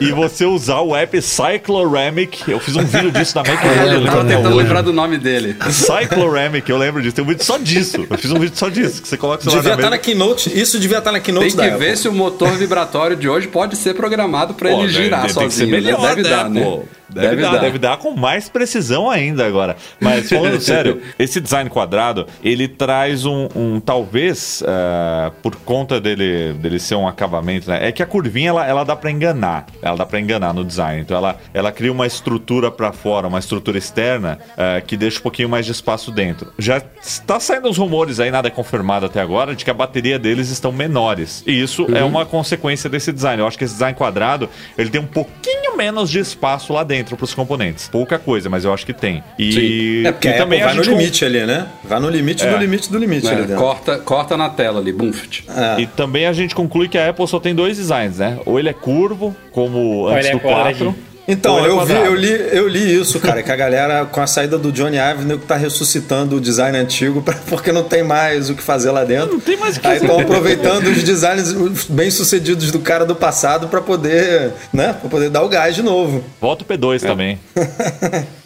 E 0.00 0.12
você 0.12 0.46
usar 0.46 0.80
o 0.80 0.96
app 0.96 1.20
Cycloramic, 1.20 2.50
eu 2.50 2.58
fiz 2.58 2.74
um 2.74 2.84
vídeo 2.86 3.10
disso 3.12 3.36
na 3.36 3.42
Mac 3.50 3.62
Eu 3.64 3.70
eu 3.70 3.86
lembro 3.90 4.06
tava 4.10 4.24
tentando 4.24 4.48
hoje. 4.48 4.56
lembrar 4.56 4.80
do 4.80 4.92
nome 4.94 5.18
dele. 5.18 5.54
Cycloramic, 5.70 6.70
eu 6.70 6.78
lembro 6.78 7.02
disso. 7.02 7.14
Tem 7.14 7.22
um 7.24 7.28
vídeo 7.28 7.44
só 7.44 7.58
disso. 7.58 8.06
Eu 8.08 8.16
fiz 8.18 8.30
um 8.30 8.38
vídeo 8.38 8.56
só 8.56 8.70
disso. 8.70 9.02
Que 9.02 9.08
você 9.08 9.16
coloca 9.18 9.40
o 9.40 9.42
celular 9.44 9.60
Devia 9.60 9.70
na 9.76 9.82
estar 9.82 9.90
mesa. 9.90 9.96
na 9.96 9.98
Keynote, 9.98 10.58
isso 10.58 10.78
devia 10.80 10.98
estar 10.98 11.12
na 11.12 11.20
Keynote 11.20 11.48
Tem 11.48 11.56
da 11.56 11.62
que 11.64 11.68
Apple. 11.74 11.86
ver 11.86 11.96
se 11.98 12.08
o 12.08 12.12
motor 12.14 12.52
vibratório 12.52 13.14
de 13.14 13.28
hoje 13.28 13.46
pode 13.48 13.76
ser 13.76 13.94
programado 13.94 14.54
pra 14.54 14.70
Pô, 14.70 14.80
ele 14.80 14.88
girar 14.88 15.22
deve, 15.22 15.34
sozinho. 15.34 15.48
Tem 15.48 15.48
que 15.50 15.54
ser 15.54 15.66
né? 15.66 15.80
melhor, 15.92 16.00
Deve 16.08 16.22
né, 16.22 16.28
dar, 16.30 16.48
né? 16.50 16.62
pô? 16.62 16.82
Deve, 17.08 17.42
dar, 17.42 17.58
deve 17.58 17.78
dar 17.78 17.96
com 17.98 18.12
mais 18.12 18.48
precisão 18.48 19.10
ainda 19.10 19.46
agora. 19.46 19.76
Mas 20.00 20.28
falando 20.28 20.58
sério, 20.60 21.02
esse 21.18 21.40
design 21.40 21.68
quadrado, 21.68 22.26
ele 22.42 22.66
traz 22.66 23.24
um, 23.26 23.48
um 23.54 23.80
talvez, 23.80 24.62
eh, 24.66 25.32
por 25.42 25.56
conta 25.56 26.00
dele, 26.00 26.54
dele 26.54 26.78
ser 26.78 26.94
um 26.94 27.06
acabamento, 27.06 27.68
né? 27.70 27.86
É 27.86 27.92
que 27.92 28.02
a 28.02 28.06
curvinha, 28.06 28.50
ela, 28.50 28.66
ela 28.66 28.84
dá 28.84 28.96
pra 28.96 29.10
enganar. 29.10 29.66
Ela 29.82 29.96
dá 29.96 30.06
pra 30.06 30.18
enganar 30.18 30.52
no 30.54 30.64
design. 30.64 31.02
Então 31.02 31.16
ela, 31.16 31.36
ela 31.52 31.70
cria 31.70 31.92
uma 31.92 32.06
estrutura 32.06 32.70
pra 32.70 32.92
fora, 32.92 33.28
uma 33.28 33.38
estrutura 33.38 33.76
externa, 33.76 34.38
eh, 34.56 34.82
que 34.86 34.96
deixa 34.96 35.18
um 35.18 35.22
pouquinho 35.22 35.48
mais 35.48 35.66
de 35.66 35.72
espaço 35.72 36.10
dentro. 36.10 36.52
Já 36.58 36.82
está 37.02 37.38
saindo 37.38 37.68
os 37.68 37.76
rumores 37.76 38.18
aí, 38.18 38.30
nada 38.30 38.48
é 38.48 38.50
confirmado 38.50 39.06
até 39.06 39.20
agora, 39.20 39.54
de 39.54 39.64
que 39.64 39.70
a 39.70 39.74
bateria 39.74 40.18
deles 40.18 40.48
estão 40.50 40.72
menores. 40.72 41.42
E 41.46 41.60
isso 41.60 41.86
é 41.94 42.02
uma 42.02 42.24
consequência 42.24 42.88
desse 42.88 43.12
design. 43.12 43.40
Eu 43.40 43.46
acho 43.46 43.58
que 43.58 43.64
esse 43.64 43.74
design 43.74 43.96
quadrado, 43.96 44.48
ele 44.76 44.90
tem 44.90 45.00
um 45.00 45.06
pouquinho 45.06 45.76
menos 45.76 46.10
de 46.10 46.18
espaço 46.18 46.72
lá 46.72 46.82
dentro 46.82 46.93
pros 47.02 47.34
componentes. 47.34 47.88
Pouca 47.88 48.18
coisa, 48.18 48.48
mas 48.48 48.64
eu 48.64 48.72
acho 48.72 48.84
que 48.86 48.92
tem. 48.92 49.24
E, 49.38 49.52
Sim. 49.52 50.06
É 50.06 50.12
porque 50.12 50.28
e 50.28 50.32
a 50.34 50.42
Apple 50.42 50.60
vai 50.60 50.74
no 50.74 50.84
gente 50.84 50.96
limite 50.96 51.24
ali, 51.24 51.46
né? 51.46 51.66
Vai 51.82 51.98
no 51.98 52.08
limite 52.10 52.44
do 52.46 52.54
É. 52.54 52.58
limite 52.58 52.92
do 52.92 52.98
limite 52.98 53.26
É, 53.26 53.30
ali 53.30 53.42
dentro. 53.42 53.56
corta, 53.56 53.98
corta 53.98 54.36
na 54.36 54.48
tela 54.50 54.78
ali, 54.80 54.92
bumft. 54.92 55.44
E 55.78 55.86
também 55.86 56.26
a 56.26 56.32
gente 56.32 56.54
conclui 56.54 56.88
que 56.88 56.98
a 56.98 57.08
Apple 57.08 57.26
só 57.26 57.40
tem 57.40 57.54
dois 57.54 57.76
designs, 57.78 58.18
né? 58.18 58.38
Ou 58.44 58.58
ele 58.58 58.68
é 58.68 58.72
curvo, 58.74 59.34
como 59.50 60.06
antes 60.08 60.26
ele 60.26 60.28
é 60.28 60.32
do 60.38 60.40
4. 60.40 60.94
Então, 61.26 61.58
é 61.64 61.68
eu, 61.68 61.84
vi, 61.86 61.92
eu, 61.94 62.14
li, 62.14 62.48
eu 62.52 62.68
li 62.68 63.00
isso, 63.00 63.18
cara, 63.18 63.42
que 63.42 63.50
a 63.50 63.56
galera, 63.56 64.04
com 64.04 64.20
a 64.20 64.26
saída 64.26 64.58
do 64.58 64.70
Johnny 64.70 64.98
Ive, 64.98 65.24
nego 65.24 65.42
tá 65.46 65.56
ressuscitando 65.56 66.36
o 66.36 66.40
design 66.40 66.76
antigo 66.76 67.22
pra- 67.22 67.34
porque 67.48 67.72
não 67.72 67.82
tem 67.84 68.02
mais 68.02 68.50
o 68.50 68.54
que 68.54 68.62
fazer 68.62 68.90
lá 68.90 69.04
dentro. 69.04 69.32
Não 69.32 69.40
tem 69.40 69.56
mais 69.56 69.76
o 69.76 69.80
que 69.80 69.86
Aí 69.86 69.94
fazer. 69.98 70.04
estão 70.06 70.20
aproveitando 70.20 70.86
os 70.88 71.02
designs 71.02 71.54
bem-sucedidos 71.88 72.70
do 72.70 72.78
cara 72.80 73.06
do 73.06 73.16
passado 73.16 73.68
pra 73.68 73.80
poder, 73.80 74.52
né, 74.72 74.92
pra 75.00 75.08
poder 75.08 75.30
dar 75.30 75.42
o 75.42 75.48
gás 75.48 75.74
de 75.74 75.82
novo. 75.82 76.22
Volta 76.40 76.62
o 76.62 76.66
P2 76.66 77.00
também. 77.00 77.38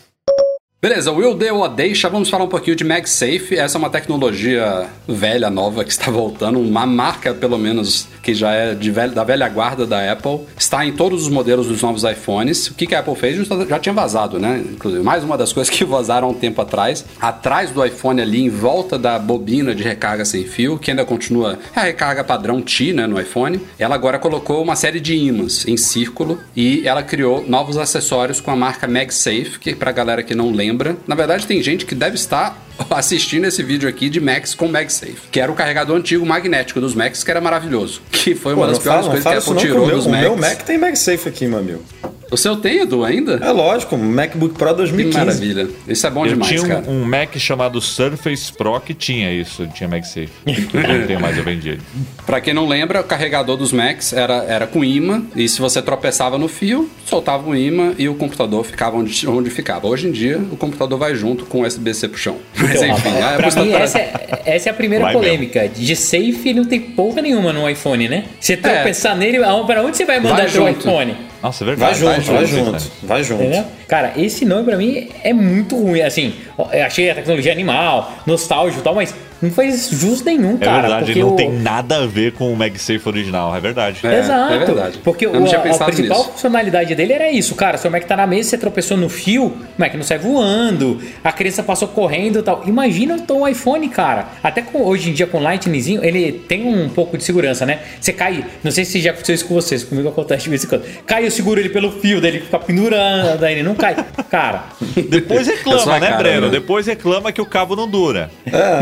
Beleza, 0.80 1.10
Will 1.10 1.34
Day 1.34 1.50
ou 1.50 1.68
Deixa, 1.68 2.08
vamos 2.08 2.30
falar 2.30 2.44
um 2.44 2.48
pouquinho 2.48 2.76
de 2.76 2.84
MagSafe. 2.84 3.56
Essa 3.58 3.76
é 3.76 3.80
uma 3.80 3.90
tecnologia 3.90 4.86
velha, 5.08 5.50
nova, 5.50 5.82
que 5.82 5.90
está 5.90 6.08
voltando. 6.08 6.60
Uma 6.60 6.86
marca, 6.86 7.34
pelo 7.34 7.58
menos, 7.58 8.06
que 8.22 8.32
já 8.32 8.52
é 8.52 8.74
velha- 8.76 9.12
da 9.12 9.24
velha 9.24 9.48
guarda 9.48 9.84
da 9.84 10.12
Apple. 10.12 10.38
Está 10.56 10.86
em 10.86 10.92
todos 10.92 11.22
os 11.22 11.28
modelos 11.28 11.66
dos 11.66 11.82
novos 11.82 12.04
iPhones. 12.04 12.68
O 12.68 12.74
que, 12.74 12.86
que 12.86 12.94
a 12.94 13.00
Apple 13.00 13.16
fez? 13.16 13.44
Já- 13.44 13.64
Já 13.66 13.78
tinha 13.80 13.92
vazado, 13.92 14.38
né? 14.38 14.62
Inclusive, 14.72 15.02
mais 15.02 15.24
uma 15.24 15.36
das 15.36 15.50
coisas 15.52 15.68
que 15.68 15.84
vazaram 15.84 16.28
há 16.28 16.30
um 16.30 16.34
tempo 16.34 16.62
atrás. 16.62 17.04
Atrás 17.20 17.72
do 17.72 17.84
iPhone 17.84 18.22
ali, 18.22 18.44
em 18.44 18.48
volta 18.48 18.96
da 18.96 19.18
bobina 19.18 19.74
de 19.74 19.82
recarga 19.82 20.24
sem 20.24 20.44
fio, 20.44 20.78
que 20.78 20.92
ainda 20.92 21.04
continua 21.04 21.58
a 21.74 21.80
recarga 21.80 22.22
padrão 22.22 22.62
T, 22.62 22.92
né, 22.92 23.04
no 23.04 23.20
iPhone. 23.20 23.60
Ela 23.80 23.96
agora 23.96 24.16
colocou 24.16 24.62
uma 24.62 24.76
série 24.76 25.00
de 25.00 25.16
ímãs 25.16 25.66
em 25.66 25.76
círculo 25.76 26.38
e 26.54 26.86
ela 26.86 27.02
criou 27.02 27.44
novos 27.48 27.76
acessórios 27.76 28.40
com 28.40 28.52
a 28.52 28.56
marca 28.56 28.86
MagSafe, 28.86 29.58
que 29.58 29.74
pra 29.74 29.90
galera 29.90 30.22
que 30.22 30.36
não 30.36 30.52
lembra, 30.52 30.67
na 31.06 31.14
verdade 31.14 31.46
tem 31.46 31.62
gente 31.62 31.86
que 31.86 31.94
deve 31.94 32.16
estar 32.16 32.56
assistindo 32.90 33.46
esse 33.46 33.62
vídeo 33.62 33.88
aqui 33.88 34.08
de 34.08 34.20
Macs 34.20 34.54
com 34.54 34.68
MagSafe, 34.68 35.28
que 35.30 35.40
era 35.40 35.50
o 35.50 35.54
carregador 35.54 35.96
antigo 35.96 36.24
magnético 36.24 36.80
dos 36.80 36.94
Macs, 36.94 37.22
que 37.24 37.30
era 37.30 37.40
maravilhoso, 37.40 38.02
que 38.10 38.34
foi 38.34 38.54
uma 38.54 38.66
Pô, 38.66 38.72
das 38.72 38.78
piores 38.80 39.06
fala, 39.06 39.10
coisas 39.10 39.24
que 39.24 39.34
a 39.34 39.38
Apple 39.38 39.54
que 39.54 39.60
tirou 39.60 39.84
o 39.84 39.86
meu, 39.86 39.96
dos 39.96 40.06
o 40.06 40.10
Macs. 40.10 40.22
meu 40.22 40.36
Mac 40.36 40.62
tem 40.62 40.78
MagSafe 40.78 41.28
aqui, 41.28 41.46
meu 41.46 41.58
amigo. 41.58 41.82
O 42.30 42.36
seu 42.36 42.56
tem, 42.56 42.80
Edu, 42.80 43.04
ainda? 43.04 43.40
É 43.42 43.50
lógico, 43.50 43.96
um 43.96 44.04
MacBook 44.04 44.54
Pro 44.54 44.68
Que 44.68 44.74
2015. 44.74 45.18
maravilha. 45.18 45.68
Isso 45.88 46.06
é 46.06 46.10
bom 46.10 46.26
eu 46.26 46.32
demais, 46.34 46.60
tinha 46.60 46.62
cara. 46.62 46.84
um, 46.86 47.00
um 47.00 47.04
Mac 47.04 47.34
chamado 47.38 47.80
Surface 47.80 48.52
Pro 48.52 48.78
que 48.80 48.92
tinha 48.92 49.32
isso, 49.32 49.66
tinha 49.68 49.88
MagSafe. 49.88 50.28
não 50.44 51.06
tenho 51.06 51.20
mais, 51.20 51.38
eu 51.38 51.44
vendi 51.44 51.70
ele. 51.70 51.80
Pra 52.26 52.38
quem 52.38 52.52
não 52.52 52.68
lembra, 52.68 53.00
o 53.00 53.04
carregador 53.04 53.56
dos 53.56 53.72
Macs 53.72 54.12
era, 54.12 54.44
era 54.44 54.66
com 54.66 54.84
imã, 54.84 55.22
e 55.34 55.48
se 55.48 55.58
você 55.58 55.80
tropeçava 55.80 56.36
no 56.36 56.48
fio, 56.48 56.90
soltava 57.06 57.48
o 57.48 57.56
imã 57.56 57.94
e 57.98 58.10
o 58.10 58.14
computador 58.14 58.62
ficava 58.62 58.98
onde, 58.98 59.26
onde 59.26 59.48
ficava. 59.48 59.86
Hoje 59.86 60.08
em 60.08 60.12
dia, 60.12 60.36
o 60.52 60.56
computador 60.56 60.98
vai 60.98 61.14
junto 61.14 61.46
com 61.46 61.62
o 61.62 61.66
USB-C 61.66 62.08
pro 62.08 62.18
chão. 62.18 62.36
Mas 62.68 62.82
Então, 62.82 62.96
enfim, 62.96 63.10
pra 63.36 63.50
mim, 63.62 63.68
está- 63.68 63.78
essa 63.80 63.98
é, 63.98 64.12
essa 64.44 64.68
é 64.68 64.70
a 64.70 64.74
primeira 64.74 65.04
Vai 65.04 65.12
polêmica. 65.14 65.68
De 65.68 65.96
safe 65.96 66.52
não 66.54 66.64
tem 66.64 66.80
porra 66.80 67.22
nenhuma 67.22 67.52
no 67.52 67.68
iPhone, 67.68 68.08
né? 68.08 68.24
Você 68.38 68.56
tropeçar 68.56 69.16
nele, 69.16 69.38
pra 69.66 69.82
onde 69.82 69.96
você 69.96 70.04
vai 70.04 70.20
mandar 70.20 70.36
Vai 70.42 70.46
teu 70.50 70.66
junto. 70.66 70.80
iPhone? 70.80 71.16
Nossa, 71.42 71.64
é 71.64 71.66
Vai 71.66 71.76
verdade. 71.94 71.98
junto, 72.00 72.32
vai 72.32 72.46
junto, 72.46 72.64
junto, 72.80 72.90
vai 73.04 73.22
junto. 73.24 73.42
Entendeu? 73.44 73.64
Cara, 73.86 74.12
esse 74.16 74.44
nome 74.44 74.64
pra 74.64 74.76
mim 74.76 75.08
é 75.22 75.32
muito 75.32 75.76
ruim. 75.76 76.00
Assim, 76.02 76.34
eu 76.72 76.84
achei 76.84 77.10
a 77.10 77.14
tecnologia 77.14 77.52
animal, 77.52 78.12
nostálgico 78.26 78.80
e 78.80 78.82
tal, 78.84 78.94
mas 78.94 79.14
não 79.40 79.50
faz 79.50 79.88
jus 79.90 80.22
nenhum, 80.22 80.56
É 80.60 80.64
cara. 80.64 80.80
verdade, 80.82 81.04
porque 81.06 81.20
não 81.20 81.32
o... 81.32 81.36
tem 81.36 81.50
nada 81.52 81.98
a 82.02 82.06
ver 82.06 82.32
com 82.32 82.52
o 82.52 82.56
MagSafe 82.56 83.02
original, 83.08 83.54
é 83.54 83.60
verdade. 83.60 84.00
É, 84.04 84.18
Exato. 84.18 84.52
é 84.54 84.58
verdade. 84.58 84.98
Porque 85.04 85.26
o- 85.26 85.32
a, 85.34 85.38
a 85.38 85.60
principal 85.60 86.18
nisso. 86.18 86.30
funcionalidade 86.32 86.94
dele 86.94 87.12
era 87.12 87.30
isso, 87.30 87.54
cara. 87.54 87.78
Seu 87.78 87.90
Mac 87.90 88.04
tá 88.04 88.16
na 88.16 88.26
mesa, 88.26 88.50
você 88.50 88.58
tropeçou 88.58 88.96
no 88.96 89.08
fio, 89.08 89.44
o 89.46 89.56
Mac 89.76 89.94
não 89.94 90.02
sai 90.02 90.18
voando, 90.18 91.00
a 91.22 91.32
criança 91.32 91.62
passou 91.62 91.88
correndo 91.88 92.38
e 92.40 92.42
tal. 92.42 92.62
Imagina 92.66 93.16
o 93.30 93.46
iPhone, 93.48 93.88
cara. 93.88 94.26
Até 94.42 94.62
com, 94.62 94.82
hoje 94.82 95.10
em 95.10 95.12
dia 95.12 95.26
com 95.26 95.38
o 95.38 95.42
Lightningzinho, 95.42 96.04
ele 96.04 96.32
tem 96.32 96.66
um 96.66 96.88
pouco 96.88 97.16
de 97.16 97.24
segurança, 97.24 97.64
né? 97.66 97.80
Você 98.00 98.12
cai, 98.12 98.44
não 98.64 98.70
sei 98.70 98.84
se 98.84 99.00
já 99.00 99.10
aconteceu 99.10 99.34
isso 99.34 99.44
com 99.46 99.54
vocês, 99.54 99.84
comigo 99.84 100.08
acontece 100.08 100.44
de 100.44 100.50
vez 100.50 100.64
em 100.64 100.68
quando. 100.68 100.82
Cai, 101.06 101.24
eu 101.26 101.30
seguro 101.30 101.60
ele 101.60 101.68
pelo 101.68 101.92
fio, 101.92 102.20
daí 102.20 102.30
ele 102.32 102.40
fica 102.40 102.58
pendurando, 102.58 103.38
daí 103.38 103.54
ele 103.54 103.62
não 103.62 103.74
cai. 103.74 103.94
Cara, 104.30 104.64
Depois 105.08 105.46
É 105.48 105.52
reclama, 105.58 105.98
né, 105.98 106.06
cara, 106.08 106.18
Breno? 106.22 106.46
né? 106.46 106.50
Depois 106.52 106.86
reclama 106.86 107.30
que 107.32 107.40
o 107.40 107.46
cabo 107.46 107.76
não 107.76 107.88
dura. 107.88 108.30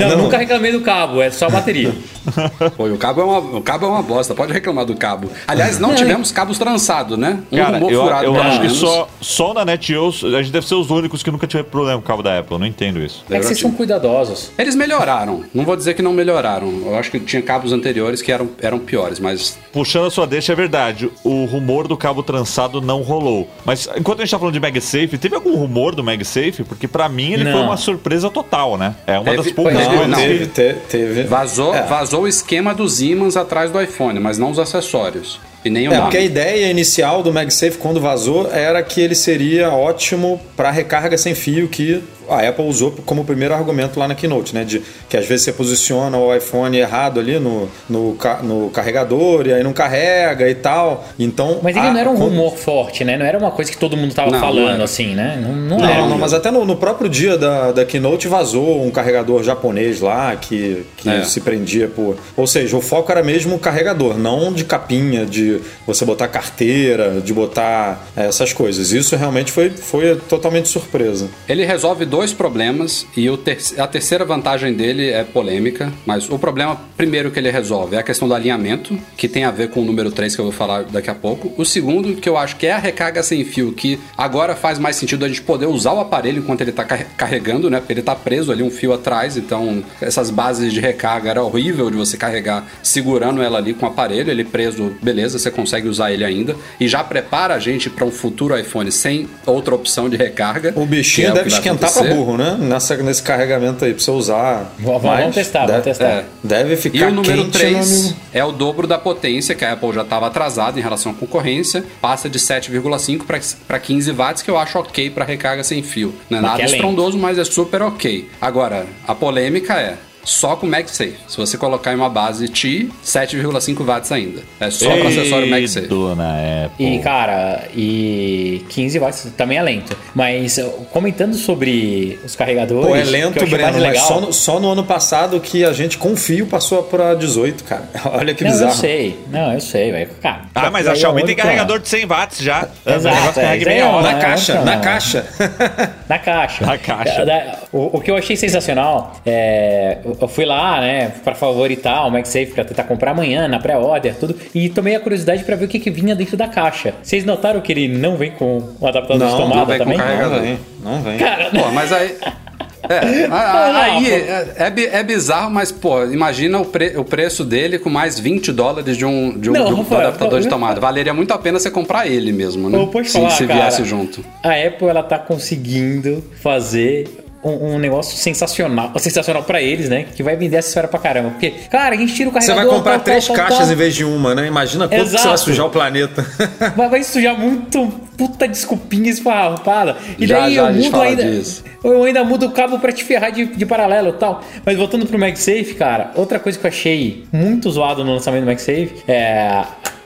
não, 0.01 0.09
não. 0.11 0.19
nunca 0.25 0.38
reclamei 0.46 0.72
do 0.72 0.80
cabo, 0.80 1.20
é 1.20 1.30
só 1.30 1.46
a 1.46 1.50
bateria. 1.50 1.92
Pô, 2.76 2.87
o 2.87 2.98
cabo, 2.98 3.20
é 3.20 3.24
uma, 3.24 3.38
o 3.59 3.62
cabo 3.62 3.87
é 3.87 3.88
uma 3.88 4.02
bosta, 4.02 4.35
pode 4.35 4.52
reclamar 4.52 4.85
do 4.85 4.96
cabo. 4.96 5.30
Aliás, 5.46 5.78
não 5.78 5.94
tivemos 5.94 6.32
cabos 6.32 6.59
trançados, 6.59 7.16
né? 7.16 7.38
Um 7.52 7.56
Cara, 7.56 7.78
rumor 7.78 7.92
eu, 7.92 8.02
furado, 8.02 8.24
eu 8.24 8.32
pelo 8.32 8.44
acho 8.44 8.56
que 8.56 8.62
menos. 8.62 8.78
só, 8.78 9.09
só 9.20 9.54
na 9.54 9.64
NetEos 9.64 10.24
a 10.24 10.42
gente 10.42 10.50
deve 10.52 10.66
ser 10.66 10.74
os 10.74 10.90
únicos 10.90 11.22
que 11.22 11.30
nunca 11.30 11.46
tiveram 11.46 11.68
problema 11.68 11.98
com 11.98 12.04
o 12.04 12.06
cabo 12.06 12.22
da 12.22 12.38
Apple. 12.38 12.54
Eu 12.54 12.59
não 12.59 12.66
entendo 12.66 12.98
isso. 13.00 13.24
É 13.30 13.38
que 13.38 13.44
vocês 13.46 13.59
são 13.61 13.70
cuidadosos. 13.70 14.50
Eles 14.59 14.74
melhoraram. 14.74 15.44
Não 15.54 15.64
vou 15.64 15.76
dizer 15.76 15.94
que 15.94 16.02
não 16.02 16.12
melhoraram. 16.12 16.66
Eu 16.87 16.96
acho 16.96 17.11
que 17.11 17.20
tinha 17.20 17.40
cabos 17.42 17.72
anteriores 17.72 18.20
que 18.22 18.32
eram, 18.32 18.48
eram 18.61 18.79
piores, 18.79 19.21
mas 19.21 19.56
Puxando 19.73 20.06
a 20.06 20.10
sua 20.10 20.27
deixa, 20.27 20.52
é 20.52 20.56
verdade. 20.56 21.10
O 21.23 21.44
rumor 21.44 21.87
do 21.87 21.96
cabo 21.96 22.23
trançado 22.23 22.81
não 22.81 23.02
rolou. 23.02 23.48
Mas 23.64 23.88
enquanto 23.96 24.21
a 24.21 24.25
gente 24.25 24.31
tá 24.31 24.38
falando 24.38 24.54
de 24.54 24.60
MagSafe, 24.60 25.18
teve 25.18 25.35
algum 25.35 25.54
rumor 25.54 25.94
do 25.94 26.02
MagSafe? 26.02 26.64
Porque 26.64 26.88
pra 26.88 27.08
mim 27.08 27.33
ele 27.33 27.44
Não. 27.44 27.52
foi 27.52 27.60
uma 27.62 27.77
surpresa 27.77 28.31
total, 28.31 28.77
né? 28.77 28.94
É 29.06 29.14
uma 29.18 29.25
Teve- 29.25 29.37
das 29.37 29.52
poucas 29.52 29.75
é, 29.75 29.83
Não, 29.83 29.88
coisas 29.88 30.08
não. 30.08 30.18
Teve, 30.38 30.74
te- 30.74 30.80
teve. 30.88 31.22
vazou, 31.24 31.74
É. 31.74 31.82
vazou 31.84 32.22
o 32.22 32.28
esquema 32.28 32.74
dos 32.74 33.00
ímãs 33.00 33.37
atrás 33.37 33.70
do 33.70 33.80
iPhone, 33.80 34.18
mas 34.20 34.37
não 34.38 34.50
os 34.50 34.58
acessórios. 34.58 35.40
E 35.67 35.71
nem 35.71 35.88
o 35.88 35.92
É, 35.92 35.96
nome. 35.96 36.02
porque 36.02 36.17
a 36.19 36.23
ideia 36.23 36.71
inicial 36.71 37.23
do 37.23 37.33
MagSafe 37.33 37.79
quando 37.79 38.00
vazou 38.00 38.50
era 38.52 38.83
que 38.83 39.00
ele 39.00 39.14
seria 39.14 39.71
ótimo 39.71 40.40
para 40.56 40.71
recarga 40.71 41.17
sem 41.19 41.35
fio 41.35 41.69
que 41.69 42.02
a 42.29 42.40
Apple 42.48 42.64
usou 42.64 42.90
como 43.06 43.25
primeiro 43.25 43.54
argumento 43.54 44.00
lá 44.00 44.08
na 44.08 44.14
Keynote, 44.17 44.52
né? 44.52 44.64
De 44.64 44.83
que 45.08 45.17
às 45.17 45.25
vezes 45.27 45.44
você 45.44 45.52
posiciona 45.52 46.19
o 46.19 46.35
iPhone 46.35 46.77
errado 46.77 47.21
ali 47.21 47.38
no, 47.38 47.69
no, 47.88 48.19
no 48.42 48.71
carregador 48.71 49.46
e 49.46 49.52
aí 49.54 49.62
não 49.62 49.73
carrega 49.73 50.50
e 50.50 50.54
tal. 50.56 51.04
Então. 51.21 51.60
Mas 51.62 51.77
ele 51.77 51.87
a- 51.87 51.92
não 51.92 52.00
era 52.00 52.10
um 52.10 52.17
quando- 52.17 52.31
rumor 52.31 52.56
forte, 52.56 53.04
né? 53.04 53.17
Não 53.17 53.25
era 53.25 53.38
uma 53.38 53.52
coisa 53.52 53.71
que 53.71 53.79
todo 53.79 53.96
mundo 53.96 54.12
tava 54.12 54.33
Não, 54.33 54.40
não 54.40 54.44
falando 54.44 54.71
era. 54.75 54.83
assim, 54.85 55.14
né? 55.14 55.38
Não, 55.40 55.54
não, 55.54 55.79
Não, 55.79 55.88
era. 55.88 56.06
não, 56.08 56.19
mas 56.19 56.33
até 56.33 56.50
no, 56.50 56.64
no 56.64 56.75
próprio 56.75 57.08
dia 57.08 57.38
da, 57.38 57.71
da 57.71 57.85
Keynote 57.85 58.27
vazou 58.27 58.85
um 58.85 58.90
carregador 58.90 59.44
japonês 59.44 60.00
lá 60.00 60.35
que, 60.35 60.85
que 60.96 61.08
É. 61.08 61.23
se 61.23 61.40
prendia 61.40 61.87
por. 61.87 62.17
Ou 62.37 62.46
seja, 62.48 62.77
o 62.77 62.81
foco 62.81 63.12
era 63.12 63.23
mesmo 63.23 63.54
o 63.54 63.58
carregador, 63.60 64.19
não 64.19 64.52
de 64.52 64.64
capinha, 64.64 65.25
de 65.25 65.56
você 65.87 66.04
botar 66.04 66.29
carteira, 66.29 67.21
de 67.21 67.33
botar 67.33 68.07
é, 68.17 68.27
essas 68.27 68.52
coisas. 68.52 68.92
Isso 68.92 69.17
realmente 69.17 69.52
foi, 69.52 69.71
foi 69.71 70.17
totalmente 70.29 70.69
surpresa. 70.69 71.29
Ele 71.48 71.65
resolve 71.65 72.04
dois 72.04 72.33
problemas 72.33 73.07
e 73.17 73.29
ter- 73.38 73.59
a 73.79 73.87
terceira 73.87 74.25
vantagem 74.25 74.73
dele 74.75 75.11
é 75.11 75.25
polêmica, 75.25 75.92
mas 76.04 76.29
o 76.29 76.38
problema 76.38 76.81
primeiro 76.96 77.31
que 77.31 77.38
ele 77.38 77.50
resolve 77.50 77.96
é 77.96 77.98
a 77.98 78.02
questão 78.02 78.29
do 78.29 78.35
alinhamento, 78.35 78.98
que 79.17 79.29
tem 79.29 79.44
a 79.44 79.50
ver 79.50 79.71
com 79.71 79.83
o 79.83 79.85
número 79.85 80.11
3 80.11 80.35
que 80.35 80.40
eu 80.40 80.44
vou 80.46 80.52
falar 80.52 80.85
daqui 80.85 81.11
a 81.11 81.15
pouco. 81.15 81.52
O 81.57 81.65
segundo, 81.65 82.15
que 82.17 82.29
eu 82.29 82.37
acho 82.37 82.57
que 82.57 82.67
é 82.67 82.73
a 82.73 82.79
recarga 82.79 83.23
sem 83.23 83.44
fio, 83.44 83.73
que 83.73 83.98
agora 84.17 84.54
faz 84.57 84.79
mais 84.79 84.96
sentido 84.96 85.25
a 85.25 85.29
gente 85.29 85.42
poder 85.42 85.67
usar 85.67 85.92
o 85.92 86.00
aparelho 86.00 86.38
enquanto 86.38 86.61
ele 86.61 86.71
está 86.71 86.85
carregando, 86.85 87.71
né? 87.71 87.79
Porque 87.79 87.92
ele 87.92 88.00
está 88.00 88.15
preso 88.15 88.50
ali 88.52 88.63
um 88.63 88.71
fio 88.71 88.92
atrás, 88.92 89.37
então 89.37 89.83
essas 90.00 90.31
bases 90.31 90.73
de 90.73 90.81
recarga 90.81 91.31
era 91.31 91.42
horrível 91.42 91.90
de 91.90 91.96
você 91.96 92.17
carregar 92.17 92.67
segurando 92.83 93.42
ela 93.42 93.59
ali 93.59 93.75
com 93.75 93.87
o 93.87 93.88
aparelho, 93.88 94.31
ele 94.31 94.44
preso, 94.44 94.92
beleza, 95.02 95.38
você 95.47 95.51
consegue 95.51 95.88
usar 95.88 96.13
ele 96.13 96.25
ainda 96.25 96.55
e 96.81 96.87
já 96.88 97.03
prepara 97.05 97.55
a 97.55 97.59
gente 97.59 97.88
para 97.88 98.05
um 98.05 98.11
futuro 98.11 98.59
iPhone 98.59 98.90
sem 98.92 99.29
outra 99.47 99.75
opção 99.75 100.09
de 100.09 100.17
recarga. 100.17 100.73
O 100.77 100.85
bichinho 100.87 101.29
é 101.29 101.33
deve 101.33 101.51
vai 101.51 101.59
esquentar 101.59 101.90
pra 101.90 102.01
acontecer. 102.01 102.15
burro, 102.15 102.37
né? 102.37 102.57
Nessa, 102.59 102.97
nesse 102.99 103.23
carregamento 103.23 103.85
aí, 103.85 103.92
pra 103.94 104.03
você 104.03 104.11
usar. 104.11 104.73
Vamos- 104.79 105.03
Mas 105.03 105.21
vamos 105.21 105.35
testar, 105.35 105.61
deve, 105.67 105.73
vamos 105.73 105.85
testar. 105.85 106.05
É. 106.07 106.25
Deve 106.42 106.77
ficar 106.77 106.99
E 106.99 107.03
o 107.05 107.11
número 107.13 107.44
quente, 107.44 107.59
meu 107.65 107.73
3 107.73 108.01
amigo. 108.05 108.17
é 108.33 108.44
o 108.44 108.53
dobro 108.53 108.87
da 108.87 108.99
potência, 108.99 109.55
que 109.55 109.65
a 109.65 109.73
Apple 109.73 109.92
já 109.92 110.03
estava 110.03 110.27
atrasada 110.27 110.79
em 110.79 110.83
relação 110.83 111.13
à 111.13 111.15
concorrência, 111.15 111.85
passa 112.01 112.29
de 112.29 112.38
7,5 112.38 113.25
para 113.67 113.79
15 113.79 114.11
watts, 114.13 114.42
que 114.42 114.51
eu 114.51 114.59
acho 114.59 114.79
ok 114.79 115.11
para 115.11 115.25
recarga 115.25 115.63
sem 115.63 115.83
fio. 115.83 116.15
Não 116.31 116.38
é 116.38 116.40
Mas 116.40 116.51
nada 116.51 116.63
é 116.63 116.67
estrondoso, 116.67 117.19
mas 117.19 117.38
é 117.38 117.44
super 117.44 117.83
ok. 117.83 118.29
Agora, 118.40 118.87
a 119.07 119.15
polêmica 119.15 119.75
é 119.75 119.97
só 120.27 120.56
com 120.56 120.66
MagSafe. 120.66 121.14
Se 121.29 121.37
você 121.37 121.56
colocar 121.56 121.92
em 121.92 121.96
uma 121.96 122.10
base 122.10 122.48
T, 122.48 122.90
7,5 123.04 123.85
watts 123.85 124.12
ainda. 124.12 124.42
É 124.60 124.70
só 124.70 124.90
para 124.90 125.08
acessório 125.08 125.48
MagSafe. 125.48 125.87
Dona 125.87 126.35
Apple. 126.66 126.96
E, 126.96 126.98
cara, 126.98 127.62
e 127.74 128.62
15 128.68 128.98
watts 128.98 129.29
também 129.37 129.56
é 129.58 129.62
lento. 129.62 129.96
Mas 130.14 130.58
comentando 130.92 131.35
sobre 131.35 132.18
os 132.24 132.35
carregadores. 132.37 132.87
Pô, 132.88 132.96
é 132.96 133.04
lento, 133.04 133.46
Breno, 133.46 133.62
mas 133.72 133.77
legal- 133.77 134.06
só 134.08 134.20
no, 134.20 134.33
só 134.33 134.60
no 134.60 134.72
ano 134.72 134.85
passado 134.85 135.38
que 135.40 135.64
a 135.64 135.72
gente 135.72 135.96
com 135.96 136.16
fio 136.16 136.46
passou 136.46 136.83
pra 136.83 137.14
18, 137.14 137.64
cara. 137.64 137.88
Olha 138.12 138.35
que 138.35 138.42
Não, 138.44 138.50
bizarro. 138.50 138.72
eu 138.72 138.77
sei. 138.77 139.18
Não, 139.31 139.52
eu 139.52 139.60
sei, 139.60 139.92
velho. 139.92 140.10
Cara, 140.20 140.42
Ah, 140.54 140.70
mas 140.70 140.87
a 140.88 140.94
Xiaomi 140.94 141.24
tem 141.24 141.37
carregador 141.37 141.79
de 141.79 141.88
100 141.88 142.06
watts 142.06 142.38
já. 142.40 142.68
Exato, 142.85 143.14
o 143.14 143.20
negócio 143.20 143.40
é, 143.40 143.44
carrega 143.44 143.70
é 143.72 143.85
hora. 143.85 143.96
uma- 143.98 144.12
Na 144.12 144.18
caixa, 144.18 144.54
na 144.62 144.74
não. 144.77 144.83
caixa. 144.83 145.27
Na 146.09 146.19
caixa. 146.19 146.65
Na 146.65 146.79
caixa. 146.79 147.25
Da- 147.27 147.57
O, 147.73 147.96
o 147.98 148.00
que 148.00 148.11
eu 148.11 148.17
achei 148.17 148.37
sensacional 148.37 149.13
é. 149.27 149.98
eu- 150.04 150.29
fui 150.29 150.44
lá, 150.44 150.81
né, 150.81 151.13
pra 151.25 151.35
favoritar 151.35 152.07
o 152.07 152.11
MagSafe 152.11 152.46
pra 152.46 152.65
tentar 152.65 152.85
comprar 152.85 153.11
amanhã, 153.13 153.48
na 153.48 153.59
pré-order, 153.59 154.15
tudo. 154.17 154.37
E 154.54 154.69
tomei 154.69 154.94
a 154.94 155.00
curiosidade 155.00 155.42
pra 155.44 155.57
ver 155.57 155.65
o 155.65 155.69
que, 155.69 155.79
que 155.81 155.90
vinha 155.90 156.15
dentro 156.15 156.37
da 156.37 156.46
caixa. 156.48 156.94
Vocês 157.02 157.25
notaram 157.25 157.61
que 157.61 157.73
ele 157.73 157.88
não 157.88 158.17
vem 158.17 158.31
com 158.33 158.63
o 158.81 158.87
adaptador 158.87 159.19
Não, 159.27 159.35
de 159.37 159.40
não 159.42 159.48
tomada 159.50 159.67
vem 159.67 159.79
com 159.79 159.85
também? 159.85 159.98
carregador. 159.98 160.37
Não 160.37 160.42
vem, 160.42 160.59
não 160.83 161.00
vem. 161.02 161.19
Cara, 161.19 161.50
Pô, 161.50 161.71
mas 161.73 161.92
aí. 161.92 162.17
É, 163.06 163.26
aí 163.30 164.10
é, 164.10 164.54
é 164.58 164.96
é 164.98 165.02
bizarro, 165.02 165.50
mas, 165.50 165.70
pô, 165.72 166.04
imagina 166.04 166.58
o, 166.60 166.64
pre- 166.64 166.96
o 166.96 167.04
preço 167.04 167.44
dele 167.44 167.78
com 167.78 167.90
mais 167.90 168.18
20 168.18 168.52
dólares 168.52 168.96
de 168.96 169.04
um, 169.04 169.38
de 169.38 169.50
um, 169.50 169.52
Não, 169.52 169.64
de 169.66 169.72
um 169.72 169.76
Rafael, 169.78 170.00
adaptador 170.08 170.40
de 170.40 170.48
tomada. 170.48 170.80
Valeria 170.80 171.12
muito 171.14 171.32
a 171.32 171.38
pena 171.38 171.58
você 171.58 171.70
comprar 171.70 172.06
ele 172.06 172.32
mesmo, 172.32 172.68
né? 172.70 172.78
Ô, 172.78 172.87
pode 172.87 173.08
se 173.08 173.14
falar, 173.18 173.30
se 173.30 173.46
cara, 173.46 173.60
viesse 173.62 173.84
junto. 173.84 174.24
A 174.42 174.50
Apple 174.52 174.88
ela 174.88 175.02
tá 175.02 175.18
conseguindo 175.18 176.22
fazer 176.42 177.08
um, 177.49 177.75
um 177.75 177.79
negócio 177.79 178.17
sensacional, 178.17 178.92
sensacional 178.99 179.42
para 179.44 179.61
eles, 179.63 179.88
né? 179.88 180.07
Que 180.15 180.23
vai 180.23 180.37
vender 180.37 180.57
essa 180.57 180.69
história 180.69 180.88
pra 180.88 180.99
caramba. 180.99 181.31
Porque, 181.31 181.51
cara, 181.71 181.94
a 181.94 181.99
gente 181.99 182.15
tira 182.15 182.29
o 182.29 182.33
Você 182.33 182.40
carregador. 182.47 182.65
vai 182.71 182.77
comprar 182.79 182.92
tal, 182.94 183.01
três 183.05 183.27
tal, 183.27 183.37
caixas 183.37 183.59
tal. 183.59 183.73
em 183.73 183.75
vez 183.77 183.94
de 183.94 184.05
uma, 184.05 184.35
né? 184.35 184.47
Imagina 184.47 184.88
quanto 184.88 185.05
que 185.11 185.19
você 185.19 185.29
vai 185.29 185.38
sujar 185.38 185.67
o 185.67 185.71
planeta. 185.71 186.27
Vai, 186.77 186.88
vai 186.88 187.03
sujar 187.05 187.38
muito 187.38 187.87
puta 188.17 188.49
desculpinha 188.49 189.11
esfarrapada. 189.11 189.97
E 190.19 190.27
Já, 190.27 190.40
daí 190.40 190.55
já 190.55 190.71
eu 190.71 190.75
mudo 190.75 191.01
ainda. 191.01 191.23
disso. 191.25 191.63
Eu 191.85 192.03
ainda 192.03 192.25
mudo 192.25 192.47
o 192.47 192.51
cabo 192.51 192.79
pra 192.79 192.90
te 192.92 193.05
ferrar 193.05 193.31
de, 193.31 193.47
de 193.47 193.67
paralelo 193.67 194.09
e 194.11 194.13
tal. 194.15 194.42
Mas 194.65 194.77
voltando 194.77 195.07
pro 195.07 195.19
MagSafe, 195.19 195.75
cara, 195.75 196.13
outra 196.17 196.38
coisa 196.38 196.59
que 196.59 196.67
eu 196.67 196.69
achei 196.69 197.25
muito 197.33 197.71
zoado 197.71 198.05
no 198.05 198.13
lançamento 198.15 198.42
do 198.42 198.47
MagSafe 198.47 198.90
é. 199.07 199.63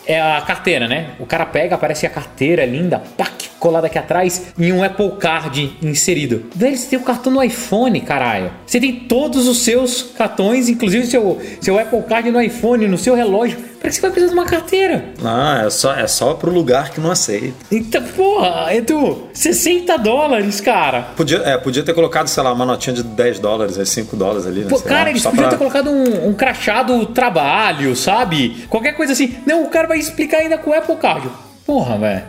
É 0.06 0.20
a 0.20 0.40
carteira, 0.40 0.88
né? 0.88 1.10
O 1.18 1.26
cara 1.26 1.44
pega, 1.46 1.74
aparece 1.74 2.06
a 2.06 2.10
carteira 2.10 2.64
linda, 2.64 2.98
pac, 3.16 3.48
colada 3.60 3.86
aqui 3.86 3.98
atrás, 3.98 4.46
e 4.58 4.72
um 4.72 4.82
Apple 4.82 5.12
Card 5.20 5.76
inserido. 5.82 6.46
Velho, 6.54 6.76
você 6.76 6.86
tem 6.88 6.98
o 6.98 7.02
cartão 7.02 7.30
no 7.32 7.42
iPhone, 7.42 8.00
caralho. 8.00 8.50
Você 8.66 8.80
tem 8.80 8.92
todos 9.00 9.46
os 9.46 9.58
seus 9.58 10.02
cartões, 10.02 10.68
inclusive 10.68 11.06
seu, 11.06 11.38
seu 11.60 11.78
Apple 11.78 12.02
Card 12.02 12.30
no 12.30 12.40
iPhone, 12.40 12.88
no 12.88 12.96
seu 12.98 13.14
relógio. 13.14 13.70
Pra 13.80 13.88
que 13.88 13.94
você 13.94 14.02
vai 14.02 14.10
precisar 14.10 14.34
de 14.34 14.38
uma 14.38 14.46
carteira? 14.46 15.04
Não, 15.22 15.56
é 15.62 15.70
só, 15.70 15.94
é 15.94 16.06
só 16.06 16.34
pro 16.34 16.50
lugar 16.52 16.90
que 16.90 17.00
não 17.00 17.10
aceita. 17.10 17.54
Então, 17.72 18.02
porra, 18.02 18.74
Edu, 18.74 19.28
60 19.32 19.96
dólares, 19.96 20.60
cara. 20.60 21.00
Podia, 21.16 21.38
é, 21.38 21.56
podia 21.56 21.82
ter 21.82 21.94
colocado, 21.94 22.28
sei 22.28 22.42
lá, 22.42 22.52
uma 22.52 22.66
notinha 22.66 22.94
de 22.94 23.02
10 23.02 23.38
dólares, 23.38 23.78
aí 23.78 23.86
5 23.86 24.14
dólares 24.16 24.46
ali, 24.46 24.60
né? 24.60 24.66
Pô, 24.68 24.78
cara, 24.80 25.04
lá, 25.04 25.10
eles 25.10 25.22
podiam 25.22 25.40
pra- 25.44 25.48
ter 25.48 25.56
colocado 25.56 25.88
um, 25.90 26.28
um 26.28 26.34
crachado 26.34 27.06
trabalho, 27.06 27.96
sabe? 27.96 28.66
Qualquer 28.68 28.92
coisa 28.92 29.14
assim. 29.14 29.34
Não, 29.46 29.64
o 29.64 29.68
cara 29.68 29.86
vai 29.90 29.98
explicar 29.98 30.38
ainda 30.38 30.56
com 30.56 30.70
o 30.70 30.72
Apple 30.72 30.96
Card. 30.96 31.28
Porra, 31.66 31.98
velho. 31.98 32.22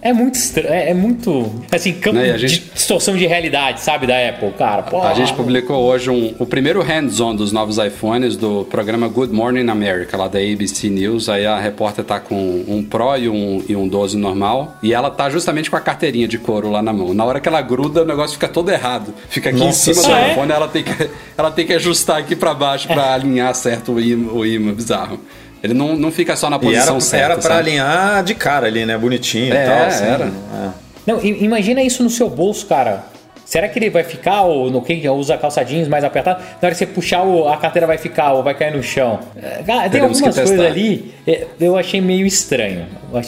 É 0.00 0.12
muito 0.12 0.34
estranho. 0.34 0.68
É, 0.74 0.90
é 0.90 0.94
muito. 0.94 1.50
Assim, 1.72 1.94
campo 1.94 2.16
Né, 2.18 2.26
e 2.28 2.30
a 2.32 2.36
de 2.36 2.46
gente- 2.46 2.70
distorção 2.74 3.16
de 3.16 3.26
realidade, 3.26 3.80
sabe? 3.80 4.06
Da 4.06 4.14
Apple, 4.28 4.50
cara. 4.50 4.82
Porra. 4.82 5.08
A 5.08 5.14
gente 5.14 5.32
publicou 5.32 5.78
hoje 5.82 6.10
um- 6.10 6.34
o 6.38 6.44
primeiro 6.44 6.82
hands-on 6.82 7.34
dos 7.34 7.52
novos 7.52 7.78
iPhones 7.78 8.36
do 8.36 8.66
programa 8.70 9.08
Good 9.08 9.32
Morning 9.32 9.66
America, 9.70 10.14
lá 10.18 10.28
da 10.28 10.38
ABC 10.38 10.90
News. 10.90 11.30
Aí 11.30 11.46
a 11.46 11.58
repórter 11.58 12.04
tá 12.04 12.20
com 12.20 12.34
um 12.68 12.84
Pro 12.84 13.16
e 13.16 13.30
um, 13.30 13.64
e 13.66 13.74
um 13.74 13.88
12 13.88 14.18
normal. 14.18 14.76
E 14.82 14.92
ela 14.92 15.10
tá 15.10 15.30
justamente 15.30 15.70
com 15.70 15.76
a 15.76 15.80
carteirinha 15.80 16.28
de 16.28 16.36
couro 16.36 16.70
lá 16.70 16.82
na 16.82 16.92
mão. 16.92 17.14
Na 17.14 17.24
hora 17.24 17.40
que 17.40 17.48
ela 17.48 17.62
gruda, 17.62 18.02
o 18.02 18.06
negócio 18.06 18.34
fica 18.34 18.48
todo 18.48 18.70
errado. 18.70 19.14
Fica 19.30 19.48
aqui 19.48 19.58
Nossa 19.58 19.90
em 19.90 19.94
cima 19.94 20.02
do 20.06 20.12
Senhora. 20.14 20.32
iPhone, 20.32 20.52
ela 20.52 20.68
tem, 20.68 20.82
que, 20.82 21.10
ela 21.38 21.50
tem 21.50 21.64
que 21.66 21.72
ajustar 21.72 22.18
aqui 22.18 22.36
pra 22.36 22.52
baixo 22.52 22.88
pra 22.88 23.14
alinhar 23.14 23.54
certo 23.54 23.92
o 23.92 23.98
imã, 24.00 24.32
o 24.32 24.44
imã 24.44 24.74
bizarro. 24.74 25.18
Ele 25.64 25.72
não, 25.74 25.96
não 25.96 26.12
fica 26.12 26.36
só 26.36 26.50
na 26.50 26.56
E 26.56 26.60
posição 26.60 26.96
era, 26.96 27.00
certa. 27.00 27.24
era 27.24 27.34
pra 27.34 27.42
sabe? 27.42 27.58
alinhar 27.70 28.22
de 28.22 28.34
cara 28.34 28.66
ali, 28.66 28.84
né? 28.84 28.98
Bonitinho 28.98 29.54
É, 29.54 29.64
e 29.64 29.68
tal. 29.68 29.86
assim, 29.86 30.04
era. 30.04 30.24
é. 30.26 30.68
Não, 31.06 31.24
imagina 31.24 31.82
isso 31.82 32.02
no 32.04 32.10
seu 32.10 32.28
bolso, 32.28 32.66
cara. 32.66 33.04
Será 33.46 33.68
que 33.68 33.78
ele 33.78 33.90
vai 33.90 34.02
ficar, 34.04 34.42
ou 34.42 34.70
no 34.70 34.80
que 34.80 35.06
usa 35.08 35.36
calça 35.36 35.62
jeans 35.62 35.86
mais 35.88 36.02
apertado? 36.04 36.40
Na 36.40 36.66
hora 36.66 36.70
que 36.70 36.76
você 36.76 36.86
puxar, 36.86 37.22
o- 37.24 37.46
a 37.48 37.56
carteira 37.58 37.86
vai 37.86 37.98
ficar, 37.98 38.32
ou 38.32 38.42
vai 38.42 38.54
cair 38.54 38.74
no 38.74 38.82
chão? 38.82 39.20
É, 39.36 39.62
Cara, 39.62 39.82
tem 39.82 39.90
Teremos 39.90 40.16
algumas 40.22 40.34
coisas 40.38 40.60
ali, 40.66 41.14
é, 41.26 41.46
eu 41.60 41.76
achei 41.76 42.00
meio 42.00 42.26
estranho. 42.26 42.86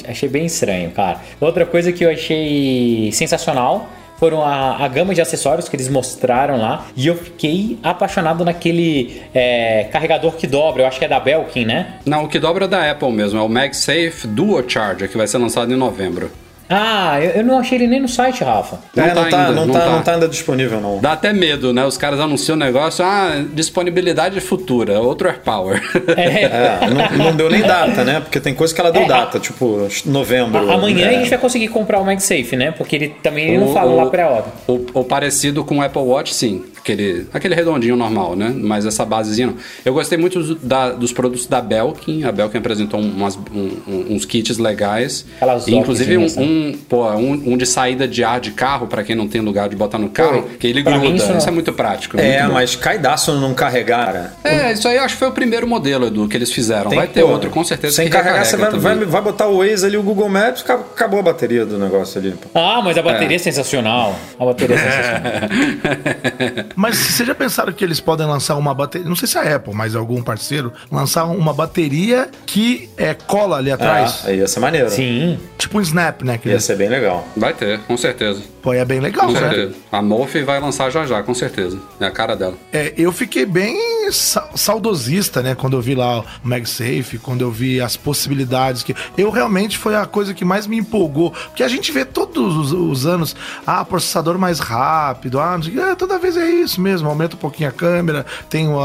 Achei 0.09 0.29
bem 0.29 0.47
estranho, 0.47 0.91
cara. 0.91 1.19
Outra 1.41 1.67
coisa 1.67 1.93
que 1.93 2.03
eu 2.05 2.11
achei 2.11 3.11
sensacional 3.13 3.89
foram 4.19 4.43
a, 4.43 4.85
a 4.85 4.89
gama 4.89 5.15
de 5.15 5.21
acessórios 5.21 5.69
que 5.69 5.77
eles 5.77 5.89
mostraram 5.89 6.59
lá. 6.59 6.87
E 6.97 7.07
eu 7.07 7.17
fiquei 7.17 7.79
apaixonado 7.83 8.45
naquele 8.45 9.23
é, 9.35 9.85
carregador 9.93 10.33
que 10.33 10.47
dobra, 10.47 10.83
eu 10.83 10.87
acho 10.87 10.99
que 10.99 11.05
é 11.05 11.09
da 11.09 11.21
Belkin, 11.21 11.65
né? 11.65 11.99
Não, 12.05 12.25
o 12.25 12.29
que 12.29 12.39
dobra 12.39 12.65
é 12.65 12.69
da 12.69 12.91
Apple 12.91 13.13
mesmo. 13.13 13.39
É 13.39 13.43
o 13.43 13.49
MagSafe 13.49 14.27
Duo 14.27 14.63
Charger, 14.69 15.09
que 15.09 15.17
vai 15.17 15.27
ser 15.27 15.39
lançado 15.39 15.73
em 15.73 15.77
novembro. 15.77 16.31
Ah, 16.69 17.19
eu, 17.23 17.31
eu 17.31 17.45
não 17.45 17.59
achei 17.59 17.79
ele 17.79 17.87
nem 17.87 18.01
no 18.01 18.09
site, 18.09 18.43
Rafa. 18.43 18.79
Não 18.95 19.05
é, 19.05 19.09
tá 19.11 19.15
não, 19.23 19.31
tá, 19.31 19.39
ainda, 19.39 19.53
não, 19.53 19.67
não 19.67 19.75
tá, 19.75 19.81
tá. 19.81 19.91
não 19.91 20.03
tá 20.03 20.13
ainda 20.15 20.29
disponível, 20.29 20.81
não. 20.81 20.99
Dá 21.01 21.13
até 21.13 21.33
medo, 21.33 21.73
né? 21.73 21.85
Os 21.85 21.97
caras 21.97 22.19
anunciam 22.19 22.57
o 22.57 22.59
negócio, 22.59 23.05
ah, 23.05 23.45
disponibilidade 23.53 24.41
futura, 24.41 25.01
outro 25.01 25.29
AirPower. 25.29 25.81
É, 26.17 26.81
não, 26.91 27.25
não 27.27 27.37
deu 27.37 27.49
nem 27.51 27.63
data, 27.63 28.03
né? 28.05 28.21
Porque 28.21 28.41
tem 28.41 28.55
coisa 28.55 28.75
que 28.75 28.81
ela 28.81 28.91
deu 28.91 29.03
É, 29.03 29.07
data, 29.07 29.39
tipo 29.39 29.87
novembro. 30.07 30.71
A- 30.71 30.75
Amanhã 30.75 31.07
é. 31.07 31.09
a 31.17 31.19
gente 31.19 31.29
vai 31.31 31.39
conseguir 31.39 31.69
comprar 31.69 32.01
o 32.01 32.05
MagSafe, 32.05 32.57
né? 32.57 32.71
Porque 32.73 32.97
ele 32.97 33.09
também 33.23 33.49
ele 33.49 33.59
não 33.59 33.71
O- 33.71 33.73
fala 33.75 33.91
o- 33.93 33.97
lá 33.97 34.07
pré-ordem. 34.07 34.53
O, 34.67 34.87
o 35.01 35.05
parecido 35.05 35.65
com 35.65 35.79
o 35.79 35.83
Apple 35.83 36.03
Watch, 36.03 36.35
sim. 36.35 36.65
Aquele, 36.87 37.27
aquele 37.35 37.55
redondinho 37.57 37.97
normal, 37.97 38.37
né? 38.37 38.55
Mas 38.57 38.87
essa 38.87 39.05
basezinha 39.05 39.49
não. 39.49 39.55
Eu 39.85 39.93
gostei 39.93 40.17
muito 40.17 40.55
da- 40.55 40.93
dos 40.93 41.13
produtos 41.13 41.45
da 41.49 41.61
Belkin. 41.61 42.23
A 42.23 42.31
Belkin 42.31 42.59
apresentou 42.59 43.01
umas- 43.01 43.37
um- 43.53 43.77
um- 43.89 44.07
uns 44.15 44.25
kits 44.25 44.57
legais. 44.59 45.27
Aquelas 45.37 45.67
inclusive 45.67 46.17
um, 46.17 46.27
um, 46.39 46.79
pô, 46.89 47.11
um, 47.15 47.33
um 47.55 47.57
de 47.57 47.67
saída 47.67 48.07
de 48.07 48.23
ar 48.23 48.39
de 48.39 48.53
carro, 48.53 48.87
pra 48.87 49.03
quem 49.03 49.17
não 49.17 49.27
tem 49.27 49.41
lugar 49.41 49.69
de 49.69 49.75
botar 49.75 49.99
no 49.99 50.09
carro, 50.11 50.45
que 50.61 50.67
ele 50.69 50.81
gruda. 50.81 51.05
Isso, 51.07 51.25
isso 51.27 51.33
não- 51.33 51.49
é 51.49 51.51
muito 51.51 51.73
prático. 51.73 52.21
É, 52.21 52.39
muito 52.39 52.49
bom. 52.51 52.55
mas 52.55 52.77
caidaço 52.77 53.33
não 53.35 53.53
carregar. 53.53 54.37
É, 54.45 54.73
isso 54.73 54.87
aí 54.87 54.97
eu 54.97 55.03
acho 55.03 55.15
que 55.15 55.19
foi 55.19 55.29
o 55.29 55.33
primeiro 55.33 55.67
modelo, 55.67 56.07
Edu, 56.07 56.29
que 56.29 56.37
eles 56.37 56.53
fizeram. 56.53 56.89
Tem 56.91 56.99
vai 57.01 57.09
ter 57.09 57.23
pôr. 57.23 57.31
outro, 57.33 57.51
com 57.51 57.65
certeza. 57.65 57.97
Sem 57.97 58.07
que 58.07 58.13
carregar, 58.13 58.45
você 58.45 58.57
vai, 58.57 58.71
vai, 58.71 58.97
vai 59.05 59.23
botar 59.23 59.49
o 59.49 59.59
Waze 59.59 59.85
ali, 59.87 59.97
o 59.97 60.03
Google 60.05 60.29
Maps, 60.29 60.65
acabou 60.69 61.19
a 61.19 61.23
bateria 61.25 61.67
do 61.67 61.79
negócio 61.79 62.21
ali. 62.21 62.31
pô. 62.31 62.49
Ah, 62.55 62.81
mas 62.81 62.97
a 62.97 63.03
bateria 63.03 63.35
é, 63.35 63.41
sensacional. 63.41 64.17
A 64.39 64.45
bateria 64.45 64.77
é 64.77 64.79
sensacional. 64.79 66.67
Mas 66.77 66.97
vocês 66.99 67.27
já 67.27 67.35
pensaram 67.35 67.73
que 67.73 67.83
eles 67.83 67.99
podem 67.99 68.27
lançar 68.27 68.55
uma 68.57 68.75
bateria? 68.75 69.09
Não 69.09 69.17
sei 69.17 69.27
se 69.27 69.39
é 69.39 69.41
a 69.53 69.57
Apple, 69.57 69.75
mas 69.75 69.97
algum 69.97 70.23
parceiro, 70.23 70.73
lançar 70.93 71.25
uma 71.25 71.55
bateria 71.55 72.29
que 72.45 72.91
é, 72.97 73.15
cola 73.15 73.57
ali 73.57 73.73
atrás. 73.73 74.23
Ah, 74.27 74.33
ia 74.33 74.47
ser 74.47 74.61
maneiro. 74.61 74.91
Sim. 74.91 75.39
Tipo 75.67 75.79
um 75.79 75.81
Snap, 75.81 76.23
né? 76.23 76.39
Que 76.39 76.49
Ia 76.49 76.61
ser 76.61 76.77
bem 76.77 76.89
legal. 76.89 77.27
Vai 77.37 77.53
ter, 77.53 77.81
com 77.81 77.97
certeza. 77.97 78.41
Pô, 78.63 78.73
é 78.73 78.85
bem 78.85 79.01
legal, 79.01 79.27
Com 79.27 79.33
né? 79.33 79.41
certeza. 79.41 79.75
A 79.91 80.01
Morphe 80.01 80.43
vai 80.45 80.61
lançar 80.61 80.91
já 80.91 81.05
já, 81.05 81.23
com 81.25 81.35
certeza. 81.35 81.77
É 82.01 82.07
a 82.07 82.11
cara 82.11 82.37
dela. 82.37 82.55
É, 82.73 82.95
eu 82.97 83.11
fiquei 83.13 83.45
bem 83.45 83.77
sa- 84.13 84.49
saudosista, 84.55 85.43
né? 85.43 85.55
Quando 85.57 85.77
eu 85.77 85.81
vi 85.83 85.95
lá 85.97 86.21
o 86.21 86.25
MagSafe, 86.45 87.19
quando 87.21 87.41
eu 87.43 87.51
vi 87.51 87.81
as 87.81 87.97
possibilidades 87.97 88.83
que. 88.85 88.95
Eu 89.19 89.31
realmente 89.31 89.77
foi 89.77 89.97
a 89.97 90.07
coisa 90.07 90.33
que 90.35 90.45
mais 90.45 90.67
me 90.69 90.79
empolgou. 90.79 91.33
Porque 91.33 91.63
a 91.65 91.69
gente 91.69 91.91
vê 91.91 92.05
todos 92.05 92.57
os, 92.57 92.73
os 92.73 93.07
anos, 93.07 93.35
ah, 93.67 93.85
processador 93.85 94.39
mais 94.39 94.61
rápido, 94.61 95.41
ah, 95.41 95.57
não 95.57 95.63
sei 95.65 95.73
o 95.73 95.75
quê. 95.77 95.81
Ah, 95.83 95.97
toda 95.97 96.17
vez 96.19 96.37
é 96.37 96.49
isso 96.49 96.81
mesmo, 96.81 97.09
aumenta 97.09 97.35
um 97.35 97.39
pouquinho 97.39 97.69
a 97.69 97.73
câmera, 97.73 98.25
tem 98.49 98.69
o 98.69 98.79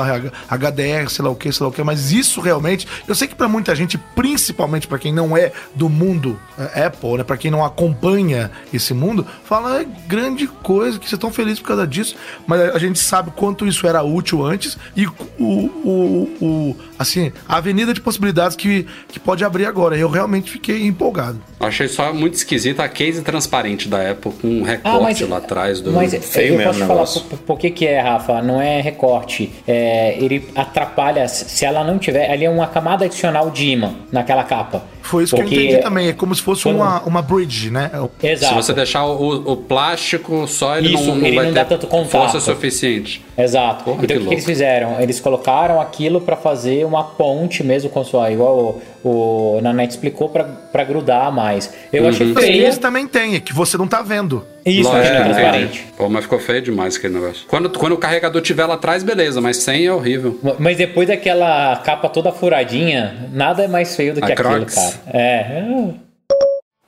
HDR, 0.49 1.09
sei 1.09 1.23
lá 1.23 1.29
o 1.31 1.35
que, 1.35 1.51
sei 1.51 1.63
lá 1.63 1.69
o 1.69 1.71
que, 1.71 1.83
mas 1.83 2.11
isso 2.11 2.41
realmente, 2.41 2.87
eu 3.07 3.13
sei 3.15 3.27
que 3.27 3.35
pra 3.35 3.47
muita 3.47 3.75
gente, 3.75 3.97
principalmente 4.15 4.87
pra 4.87 4.97
quem 4.97 5.13
não 5.13 5.35
é 5.37 5.51
do 5.75 5.89
mundo 5.89 6.39
é, 6.57 6.70
Apple, 6.75 7.17
né, 7.17 7.23
para 7.23 7.37
quem 7.37 7.49
não 7.51 7.63
acompanha 7.63 8.51
esse 8.73 8.93
mundo, 8.93 9.25
fala 9.43 9.81
é 9.81 9.85
grande 10.07 10.47
coisa, 10.47 10.97
que 10.97 11.05
vocês 11.05 11.13
estão 11.13 11.31
felizes 11.31 11.59
por 11.59 11.67
causa 11.69 11.87
disso, 11.87 12.15
mas 12.47 12.61
a 12.73 12.77
gente 12.79 12.99
sabe 12.99 13.31
quanto 13.31 13.65
isso 13.67 13.85
era 13.87 14.03
útil 14.03 14.45
antes 14.45 14.77
e 14.95 15.05
o, 15.07 15.13
o, 15.39 16.29
o- 16.41 16.75
assim, 17.01 17.31
a 17.47 17.57
avenida 17.57 17.93
de 17.93 18.01
possibilidades 18.01 18.55
que, 18.55 18.85
que 19.07 19.19
pode 19.19 19.43
abrir 19.43 19.65
agora. 19.65 19.97
Eu 19.97 20.09
realmente 20.09 20.51
fiquei 20.51 20.85
empolgado. 20.85 21.41
Achei 21.59 21.87
só 21.87 22.13
muito 22.13 22.33
esquisita 22.35 22.83
a 22.83 22.89
case 22.89 23.21
transparente 23.21 23.87
da 23.87 24.11
Apple 24.11 24.31
com 24.41 24.47
um 24.47 24.63
recorte 24.63 25.23
lá 25.25 25.37
atrás 25.37 25.81
do. 25.81 25.91
Mas 25.91 26.13
feio 26.25 26.53
eu 26.53 26.57
mesmo 26.57 26.63
posso 26.71 26.79
te 26.79 26.83
o 26.83 26.87
falar 26.87 26.99
negócio. 26.99 27.21
por, 27.21 27.37
por 27.39 27.59
que, 27.59 27.69
que 27.71 27.85
é, 27.85 27.99
Rafa? 27.99 28.41
Não 28.41 28.61
é 28.61 28.81
recorte. 28.81 29.51
É, 29.67 30.15
ele 30.17 30.47
atrapalha. 30.55 31.27
Se 31.27 31.65
ela 31.65 31.83
não 31.83 31.97
tiver. 31.99 32.29
Ali 32.31 32.45
é 32.45 32.49
uma 32.49 32.67
camada 32.67 33.05
adicional 33.05 33.49
de 33.51 33.67
imã 33.67 33.93
naquela 34.11 34.43
capa. 34.43 34.83
Foi 35.01 35.23
isso 35.23 35.35
Porque- 35.35 35.49
que 35.49 35.55
eu 35.55 35.63
entendi 35.65 35.81
também. 35.81 36.07
É 36.09 36.13
como 36.13 36.33
se 36.33 36.41
fosse 36.41 36.63
Quando- 36.63 36.77
uma, 36.77 37.01
uma 37.03 37.21
bridge, 37.21 37.69
né? 37.69 37.91
Exato. 38.21 38.49
Se 38.53 38.55
você 38.55 38.73
deixar 38.73 39.05
o, 39.05 39.51
o 39.51 39.57
plástico 39.57 40.47
só, 40.47 40.77
ele 40.77 40.93
Isso, 40.93 41.07
não, 41.07 41.15
não 41.17 41.25
ele 41.25 41.35
vai 41.35 41.45
não 41.45 41.53
ter 41.53 41.59
dá 41.59 41.65
tanto 41.65 41.87
contato. 41.87 42.09
força 42.11 42.39
suficiente. 42.39 43.23
Exato. 43.37 43.83
Porra, 43.83 44.03
então 44.03 44.07
que 44.07 44.07
o 44.07 44.07
que, 44.07 44.13
que 44.13 44.19
louco. 44.19 44.33
eles 44.33 44.45
fizeram? 44.45 44.99
Eles 45.01 45.19
colocaram 45.19 45.81
aquilo 45.81 46.21
pra 46.21 46.35
fazer 46.35 46.85
uma 46.91 47.03
ponte 47.03 47.63
mesmo 47.63 47.89
com 47.89 48.03
sua. 48.03 48.31
Igual 48.31 48.81
o, 49.03 49.57
o 49.57 49.61
Nanete 49.61 49.93
explicou, 49.95 50.29
pra, 50.29 50.43
pra 50.43 50.83
grudar 50.83 51.31
mais. 51.31 51.73
Eu 51.91 52.07
achei 52.07 52.27
Mas 52.27 52.45
feio. 52.45 52.67
esse 52.67 52.79
também 52.79 53.07
tem, 53.07 53.35
é 53.35 53.39
que 53.39 53.53
você 53.53 53.77
não 53.77 53.87
tá 53.87 54.01
vendo. 54.01 54.45
Isso, 54.65 54.89
Lógico, 54.89 54.97
achei 55.05 55.15
é, 55.15 55.23
transparente. 55.23 55.85
Pô, 55.97 56.09
mas 56.09 56.23
ficou 56.23 56.39
feio 56.39 56.61
demais 56.61 56.95
aquele 56.95 57.15
negócio. 57.15 57.45
Quando, 57.47 57.69
quando 57.71 57.93
o 57.93 57.97
carregador 57.97 58.41
tiver 58.41 58.65
lá 58.65 58.75
atrás, 58.75 59.03
beleza, 59.03 59.41
mas 59.41 59.57
sem 59.57 59.85
é 59.87 59.91
horrível. 59.93 60.39
Mas 60.59 60.77
depois 60.77 61.07
daquela 61.07 61.77
capa 61.77 62.07
toda 62.09 62.31
furadinha, 62.31 63.27
nada 63.31 63.63
é 63.63 63.67
mais 63.67 63.95
feio 63.95 64.13
do 64.13 64.21
que 64.21 64.31
A 64.31 64.33
aquilo, 64.33 64.49
Crocs. 64.49 64.75
cara. 64.75 65.17
É. 65.17 65.63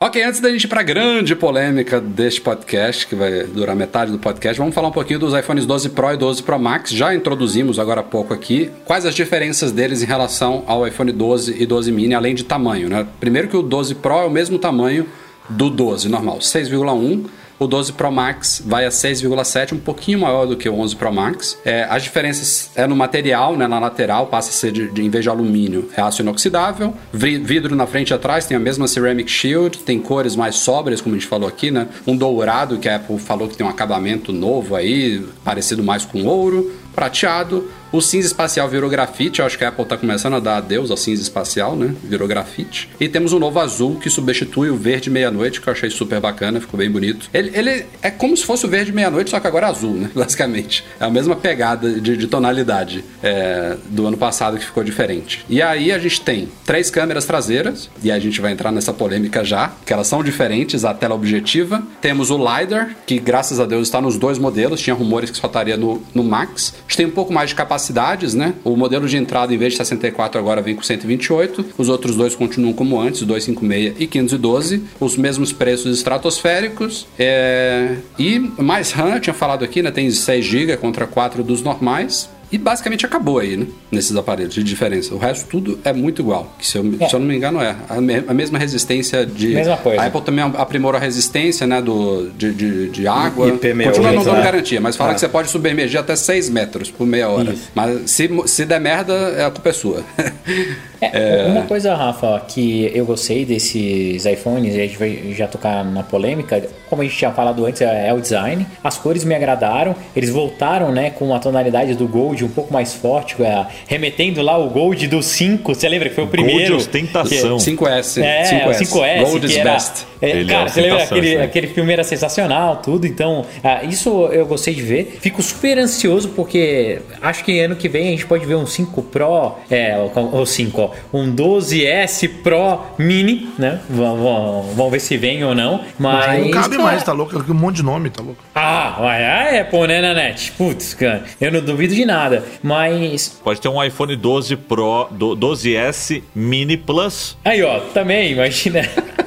Ok, 0.06 0.22
antes 0.22 0.42
da 0.42 0.50
gente 0.50 0.66
ir 0.66 0.68
pra 0.68 0.84
grande 0.84 1.34
polêmica 1.34 2.02
deste 2.02 2.42
podcast, 2.42 3.08
que 3.08 3.16
vai 3.16 3.46
durar 3.46 3.74
metade 3.74 4.12
do 4.12 4.20
podcast, 4.20 4.60
vamos 4.60 4.76
falar 4.76 4.90
um 4.90 4.92
pouquinho 4.92 5.18
dos 5.18 5.34
iPhones 5.34 5.66
12 5.66 5.92
Pro 5.92 6.12
e 6.12 6.18
12 6.18 6.44
Pro 6.44 6.60
Max. 6.60 6.92
Já 6.92 7.16
introduzimos 7.16 7.80
agora 7.80 8.02
há 8.02 8.04
pouco 8.04 8.34
aqui. 8.34 8.70
Quais 8.84 9.06
as 9.06 9.16
diferenças 9.16 9.72
deles 9.72 10.04
em 10.04 10.06
relação 10.06 10.66
ao 10.68 10.86
iPhone 10.86 11.10
12 11.10 11.56
e 11.58 11.66
12 11.66 11.90
mini, 11.94 12.14
além 12.14 12.36
de 12.36 12.44
tamanho, 12.44 12.90
né? 12.90 13.08
Primeiro 13.18 13.48
que 13.48 13.56
o 13.56 13.62
12 13.62 13.96
Pro 13.96 14.16
é 14.16 14.26
o 14.26 14.30
mesmo 14.30 14.60
tamanho 14.60 15.08
do 15.48 15.70
12 15.70 16.10
normal, 16.10 16.40
6,1. 16.40 17.24
O 17.60 17.68
12 17.68 17.94
Pro 17.94 18.12
Max 18.12 18.62
vai 18.66 18.86
a 18.86 18.90
6,7, 18.90 19.74
um 19.74 19.78
pouquinho 19.80 20.20
maior 20.20 20.46
do 20.46 20.58
que 20.58 20.68
o 20.68 20.74
11 20.74 20.96
Pro 20.96 21.14
Max. 21.14 21.58
É, 21.64 21.86
as 21.90 22.04
diferenças 22.04 22.72
é 22.76 22.86
no 22.88 22.96
material, 22.96 23.56
né, 23.56 23.68
na 23.68 23.80
lateral, 23.80 24.28
passa 24.28 24.50
a 24.50 24.54
ser 24.54 24.72
de, 24.72 24.90
de- 24.92 25.02
em 25.04 25.10
vez 25.10 25.24
de 25.24 25.30
alumínio, 25.30 25.90
é 25.96 26.02
aço 26.02 26.22
inoxidável. 26.22 26.94
Vi- 27.14 27.38
Vidro 27.38 27.76
na 27.76 27.86
frente 27.88 28.10
e 28.10 28.14
atrás 28.14 28.46
tem 28.46 28.58
a 28.58 28.60
mesma 28.60 28.88
Ceramic 28.88 29.30
Shield, 29.32 29.78
tem 29.80 30.00
cores 30.00 30.36
mais 30.36 30.56
sóbrias, 30.56 31.00
como 31.00 31.16
a 31.16 31.18
gente 31.18 31.28
falou 31.28 31.48
aqui, 31.48 31.72
né? 31.72 31.88
Um 32.06 32.18
dourado, 32.18 32.78
que 32.80 32.90
a 32.90 32.96
Apple 32.98 33.18
falou 33.20 33.48
que 33.48 33.56
tem 33.56 33.66
um 33.66 33.70
acabamento 33.70 34.34
novo 34.34 34.76
aí, 34.76 35.24
parecido 35.44 35.84
mais 35.84 36.04
com 36.04 36.24
ouro. 36.26 36.72
Prateado. 36.94 37.70
O 37.94 38.02
cinza 38.02 38.26
espacial 38.26 38.68
virou 38.68 38.90
grafite. 38.90 39.40
Eu 39.40 39.46
acho 39.46 39.56
que 39.56 39.64
a 39.64 39.68
Apple 39.68 39.86
tá 39.86 39.96
começando 39.96 40.34
a 40.34 40.40
dar 40.40 40.58
adeus 40.58 40.90
ao 40.90 40.98
cinza 40.98 41.22
espacial, 41.22 41.76
né? 41.76 41.94
Virou 42.04 42.28
grafite. 42.28 42.90
E 43.00 43.08
temos 43.08 43.34
um 43.34 43.38
novo 43.38 43.60
azul 43.60 44.00
que 44.00 44.10
substitui 44.10 44.72
o 44.72 44.76
verde 44.76 45.12
meia-noite, 45.12 45.62
que 45.62 45.70
eu 45.70 45.74
achei 45.74 45.92
super 45.92 46.20
bacana, 46.20 46.60
ficou 46.60 46.76
bem 46.76 46.90
bonito. 46.90 47.30
Ele, 47.32 47.52
ele 47.54 47.86
é 48.02 48.10
como 48.10 48.36
se 48.36 48.44
fosse 48.44 48.66
o 48.66 48.68
verde 48.68 48.92
meia-noite, 48.92 49.30
só 49.30 49.40
que 49.40 49.46
agora 49.46 49.68
azul, 49.68 49.94
né? 49.94 50.10
Basicamente. 50.16 50.84
É 51.00 51.06
a 51.06 51.10
mesma 51.12 51.36
pegada 51.36 52.02
de, 52.02 52.18
de 52.18 52.26
tonalidade 52.26 53.06
é, 53.22 53.78
do 53.90 54.08
ano 54.08 54.18
passado 54.18 54.58
que 54.58 54.66
ficou 54.66 54.84
diferente. 54.84 55.46
E 55.48 55.62
aí 55.62 55.92
a 55.92 56.00
gente 56.00 56.20
tem 56.20 56.50
três 56.66 56.90
câmeras 56.90 57.26
traseiras, 57.26 57.92
e 58.02 58.12
a 58.12 58.18
gente 58.18 58.42
vai 58.42 58.54
entrar 58.54 58.72
nessa 58.72 58.92
polêmica 58.92 59.44
já, 59.44 59.72
que 59.86 59.94
elas 59.94 60.08
são 60.08 60.24
diferentes, 60.24 60.84
a 60.84 60.96
tela 60.96 61.14
objetiva. 61.14 61.84
Temos 62.02 62.32
o 62.32 62.40
LiDAR, 62.40 62.96
que 63.06 63.20
graças 63.20 63.60
a 63.60 63.68
Deus 63.68 63.88
está 63.88 64.02
nos 64.02 64.18
dois 64.18 64.40
modelos, 64.40 64.82
tinha 64.82 64.96
rumores 64.96 65.30
que 65.30 65.38
só 65.38 65.46
estaria 65.46 65.78
no, 65.78 66.02
no 66.12 66.24
Max. 66.24 66.74
A 66.76 66.82
gente 66.90 66.98
tem 66.98 67.06
um 67.06 67.12
pouco 67.12 67.32
mais 67.32 67.52
de 67.52 67.56
capacidades, 67.84 68.34
né? 68.34 68.54
O 68.64 68.76
modelo 68.76 69.08
de 69.08 69.18
entrada, 69.18 69.54
em 69.54 69.58
vez 69.58 69.74
de 69.74 69.78
64, 69.78 70.40
agora 70.40 70.62
vem 70.62 70.76
com 70.76 70.82
128. 70.82 71.66
Os 71.78 71.90
outros 71.90 72.16
dois 72.16 72.36
continuam 72.36 72.74
como 72.74 73.00
antes, 73.00 73.22
256 73.24 73.96
e 74.00 74.08
512. 74.08 74.84
Os 75.00 75.18
mesmos 75.18 75.52
preços 75.52 75.98
estratosféricos. 75.98 77.06
É... 77.20 77.98
E 78.18 78.40
mais 78.40 78.92
RAM, 78.92 79.16
eu 79.16 79.20
tinha 79.20 79.34
falado 79.34 79.64
aqui, 79.64 79.82
né? 79.82 79.92
Tem 79.92 80.10
6 80.10 80.46
GB 80.46 80.78
contra 80.78 81.06
4 81.06 81.44
dos 81.44 81.62
normais. 81.62 82.30
E 82.54 82.58
basicamente 82.60 83.04
acabou 83.06 83.40
aí, 83.40 83.58
né? 83.58 83.66
Nesses 83.92 84.16
aparelhos 84.16 84.54
de 84.54 84.64
diferença. 84.64 85.14
O 85.14 85.18
resto 85.18 85.48
tudo 85.50 85.80
é 85.84 85.92
muito 85.92 86.22
igual. 86.22 86.54
Que 86.60 86.68
se 86.68 86.78
eu, 86.78 86.86
É. 87.00 87.10
se 87.10 87.16
eu 87.16 87.20
não 87.20 87.26
me 87.28 87.36
engano, 87.36 87.60
é. 87.60 87.76
A, 87.90 88.00
me- 88.00 88.24
a 88.28 88.34
mesma 88.34 88.60
resistência 88.60 89.26
de. 89.26 89.48
Mesma 89.48 89.76
coisa. 89.78 90.00
A 90.02 90.06
Apple 90.06 90.22
também 90.22 90.46
aprimorou 90.58 90.98
a 91.00 91.04
resistência, 91.04 91.66
né? 91.66 91.82
Do, 91.82 92.30
de, 92.38 92.54
de, 92.54 92.90
de 92.90 93.08
água. 93.08 93.48
IP68, 93.54 93.86
Continua 93.86 94.12
não 94.12 94.24
dando 94.24 94.38
né? 94.38 94.44
garantia, 94.44 94.80
mas 94.80 94.96
fala 94.96 95.12
Ah. 95.12 95.14
que 95.16 95.20
você 95.20 95.28
pode 95.28 95.50
submergir 95.50 96.00
até 96.00 96.16
6 96.16 96.50
metros 96.50 96.92
por 96.92 97.08
meia 97.08 97.28
hora. 97.28 97.54
Isso. 97.54 97.70
Mas 97.74 98.12
se, 98.12 98.30
se 98.46 98.66
der 98.66 98.80
merda, 98.80 99.14
é 99.14 99.46
a 99.46 99.50
culpa 99.52 99.70
é 99.70 99.74
sua. 99.74 100.04
É, 101.06 101.48
Uma 101.48 101.64
coisa, 101.64 101.94
Rafa, 101.96 102.42
que 102.48 102.90
eu 102.96 103.06
gostei 103.06 103.44
desses 103.44 104.26
iPhones, 104.26 104.74
e 104.74 104.80
a 104.80 104.84
gente 104.86 104.98
vai 104.98 105.34
já 105.36 105.48
tocar 105.50 105.84
na 105.84 106.02
polêmica, 106.02 106.64
como 106.90 107.02
a 107.02 107.06
gente 107.06 107.18
tinha 107.18 107.30
falado 107.32 107.66
antes, 107.66 107.82
é 107.82 108.08
é 108.08 108.14
o 108.14 108.22
design. 108.22 108.66
As 108.82 108.98
cores 108.98 109.26
me 109.26 109.36
agradaram, 109.36 109.94
eles 110.16 110.30
voltaram 110.30 110.94
né, 110.94 111.10
com 111.10 111.36
a 111.36 111.40
tonalidade 111.40 111.94
do 111.96 112.08
Gold 112.08 112.43
um 112.44 112.50
pouco 112.50 112.74
mais 112.74 112.94
forte, 112.94 113.42
é, 113.42 113.66
remetendo 113.88 114.42
lá 114.42 114.58
o 114.58 114.70
Gold 114.70 115.08
do 115.08 115.22
5, 115.22 115.74
você 115.74 115.88
lembra 115.88 116.10
que 116.10 116.16
foi 116.16 116.24
o 116.24 116.28
primeiro? 116.28 116.76
ostentação. 116.76 117.58
5S. 117.58 118.22
É, 118.22 118.44
5S. 118.44 118.82
o 118.82 118.86
5S, 118.86 119.20
Gold 119.24 119.40
que 119.40 119.46
is 119.46 119.58
era, 119.58 119.74
best. 119.74 120.06
É, 120.22 120.30
Ele 120.30 120.50
cara, 120.50 120.66
é 120.66 120.70
você 120.70 120.82
lembra 120.82 121.04
aquele, 121.04 121.38
aí. 121.38 121.42
aquele 121.42 121.68
filme 121.68 121.94
era 121.94 122.04
sensacional, 122.04 122.78
tudo. 122.78 123.06
Então, 123.06 123.46
ah, 123.64 123.84
isso 123.84 124.28
eu 124.32 124.46
gostei 124.46 124.74
de 124.74 124.82
ver. 124.82 125.18
Fico 125.20 125.42
super 125.42 125.78
ansioso 125.78 126.30
porque 126.30 127.00
acho 127.22 127.44
que 127.44 127.60
ano 127.60 127.76
que 127.76 127.90
vem 127.90 128.08
a 128.08 128.12
gente 128.12 128.26
pode 128.26 128.46
ver 128.46 128.56
um 128.56 128.66
5 128.66 129.02
Pro, 129.04 129.56
é, 129.70 129.98
o 129.98 130.10
o 130.34 130.46
5, 130.46 130.82
ó, 130.82 130.92
um 131.14 131.34
12S 131.34 132.30
Pro 132.42 132.80
Mini, 132.98 133.50
né? 133.58 133.80
Vamos, 133.90 134.92
ver 134.92 135.00
se 135.00 135.18
vem 135.18 135.44
ou 135.44 135.54
não. 135.54 135.82
Mas 136.00 136.40
não 136.40 136.52
cabe 136.52 136.78
cara, 136.78 136.84
mais, 136.84 137.04
tá 137.04 137.12
louco? 137.12 137.38
Um 137.52 137.54
monte 137.54 137.78
de 137.78 137.84
nome, 137.84 138.10
tá 138.10 138.24
louco? 138.24 138.44
Ah, 138.56 138.96
a 139.00 139.62
Apple, 139.62 139.88
né, 139.88 140.02
Nanete? 140.02 140.52
Putz, 140.54 140.94
cara, 140.94 141.24
eu 141.40 141.52
não 141.52 141.62
duvido 141.62 141.94
de 141.94 142.06
nada. 142.06 142.33
Mas 142.62 143.40
Pode 143.44 143.60
ter 143.62 143.68
um 143.70 143.84
iPhone 143.84 144.16
12 144.16 144.56
Pro, 144.56 145.08
do- 145.12 145.36
12S 145.36 146.24
Mini 146.34 146.78
Plus. 146.78 147.38
aí, 147.44 147.62
ó, 147.64 147.80
também 147.94 148.32
imagina. 148.32 148.82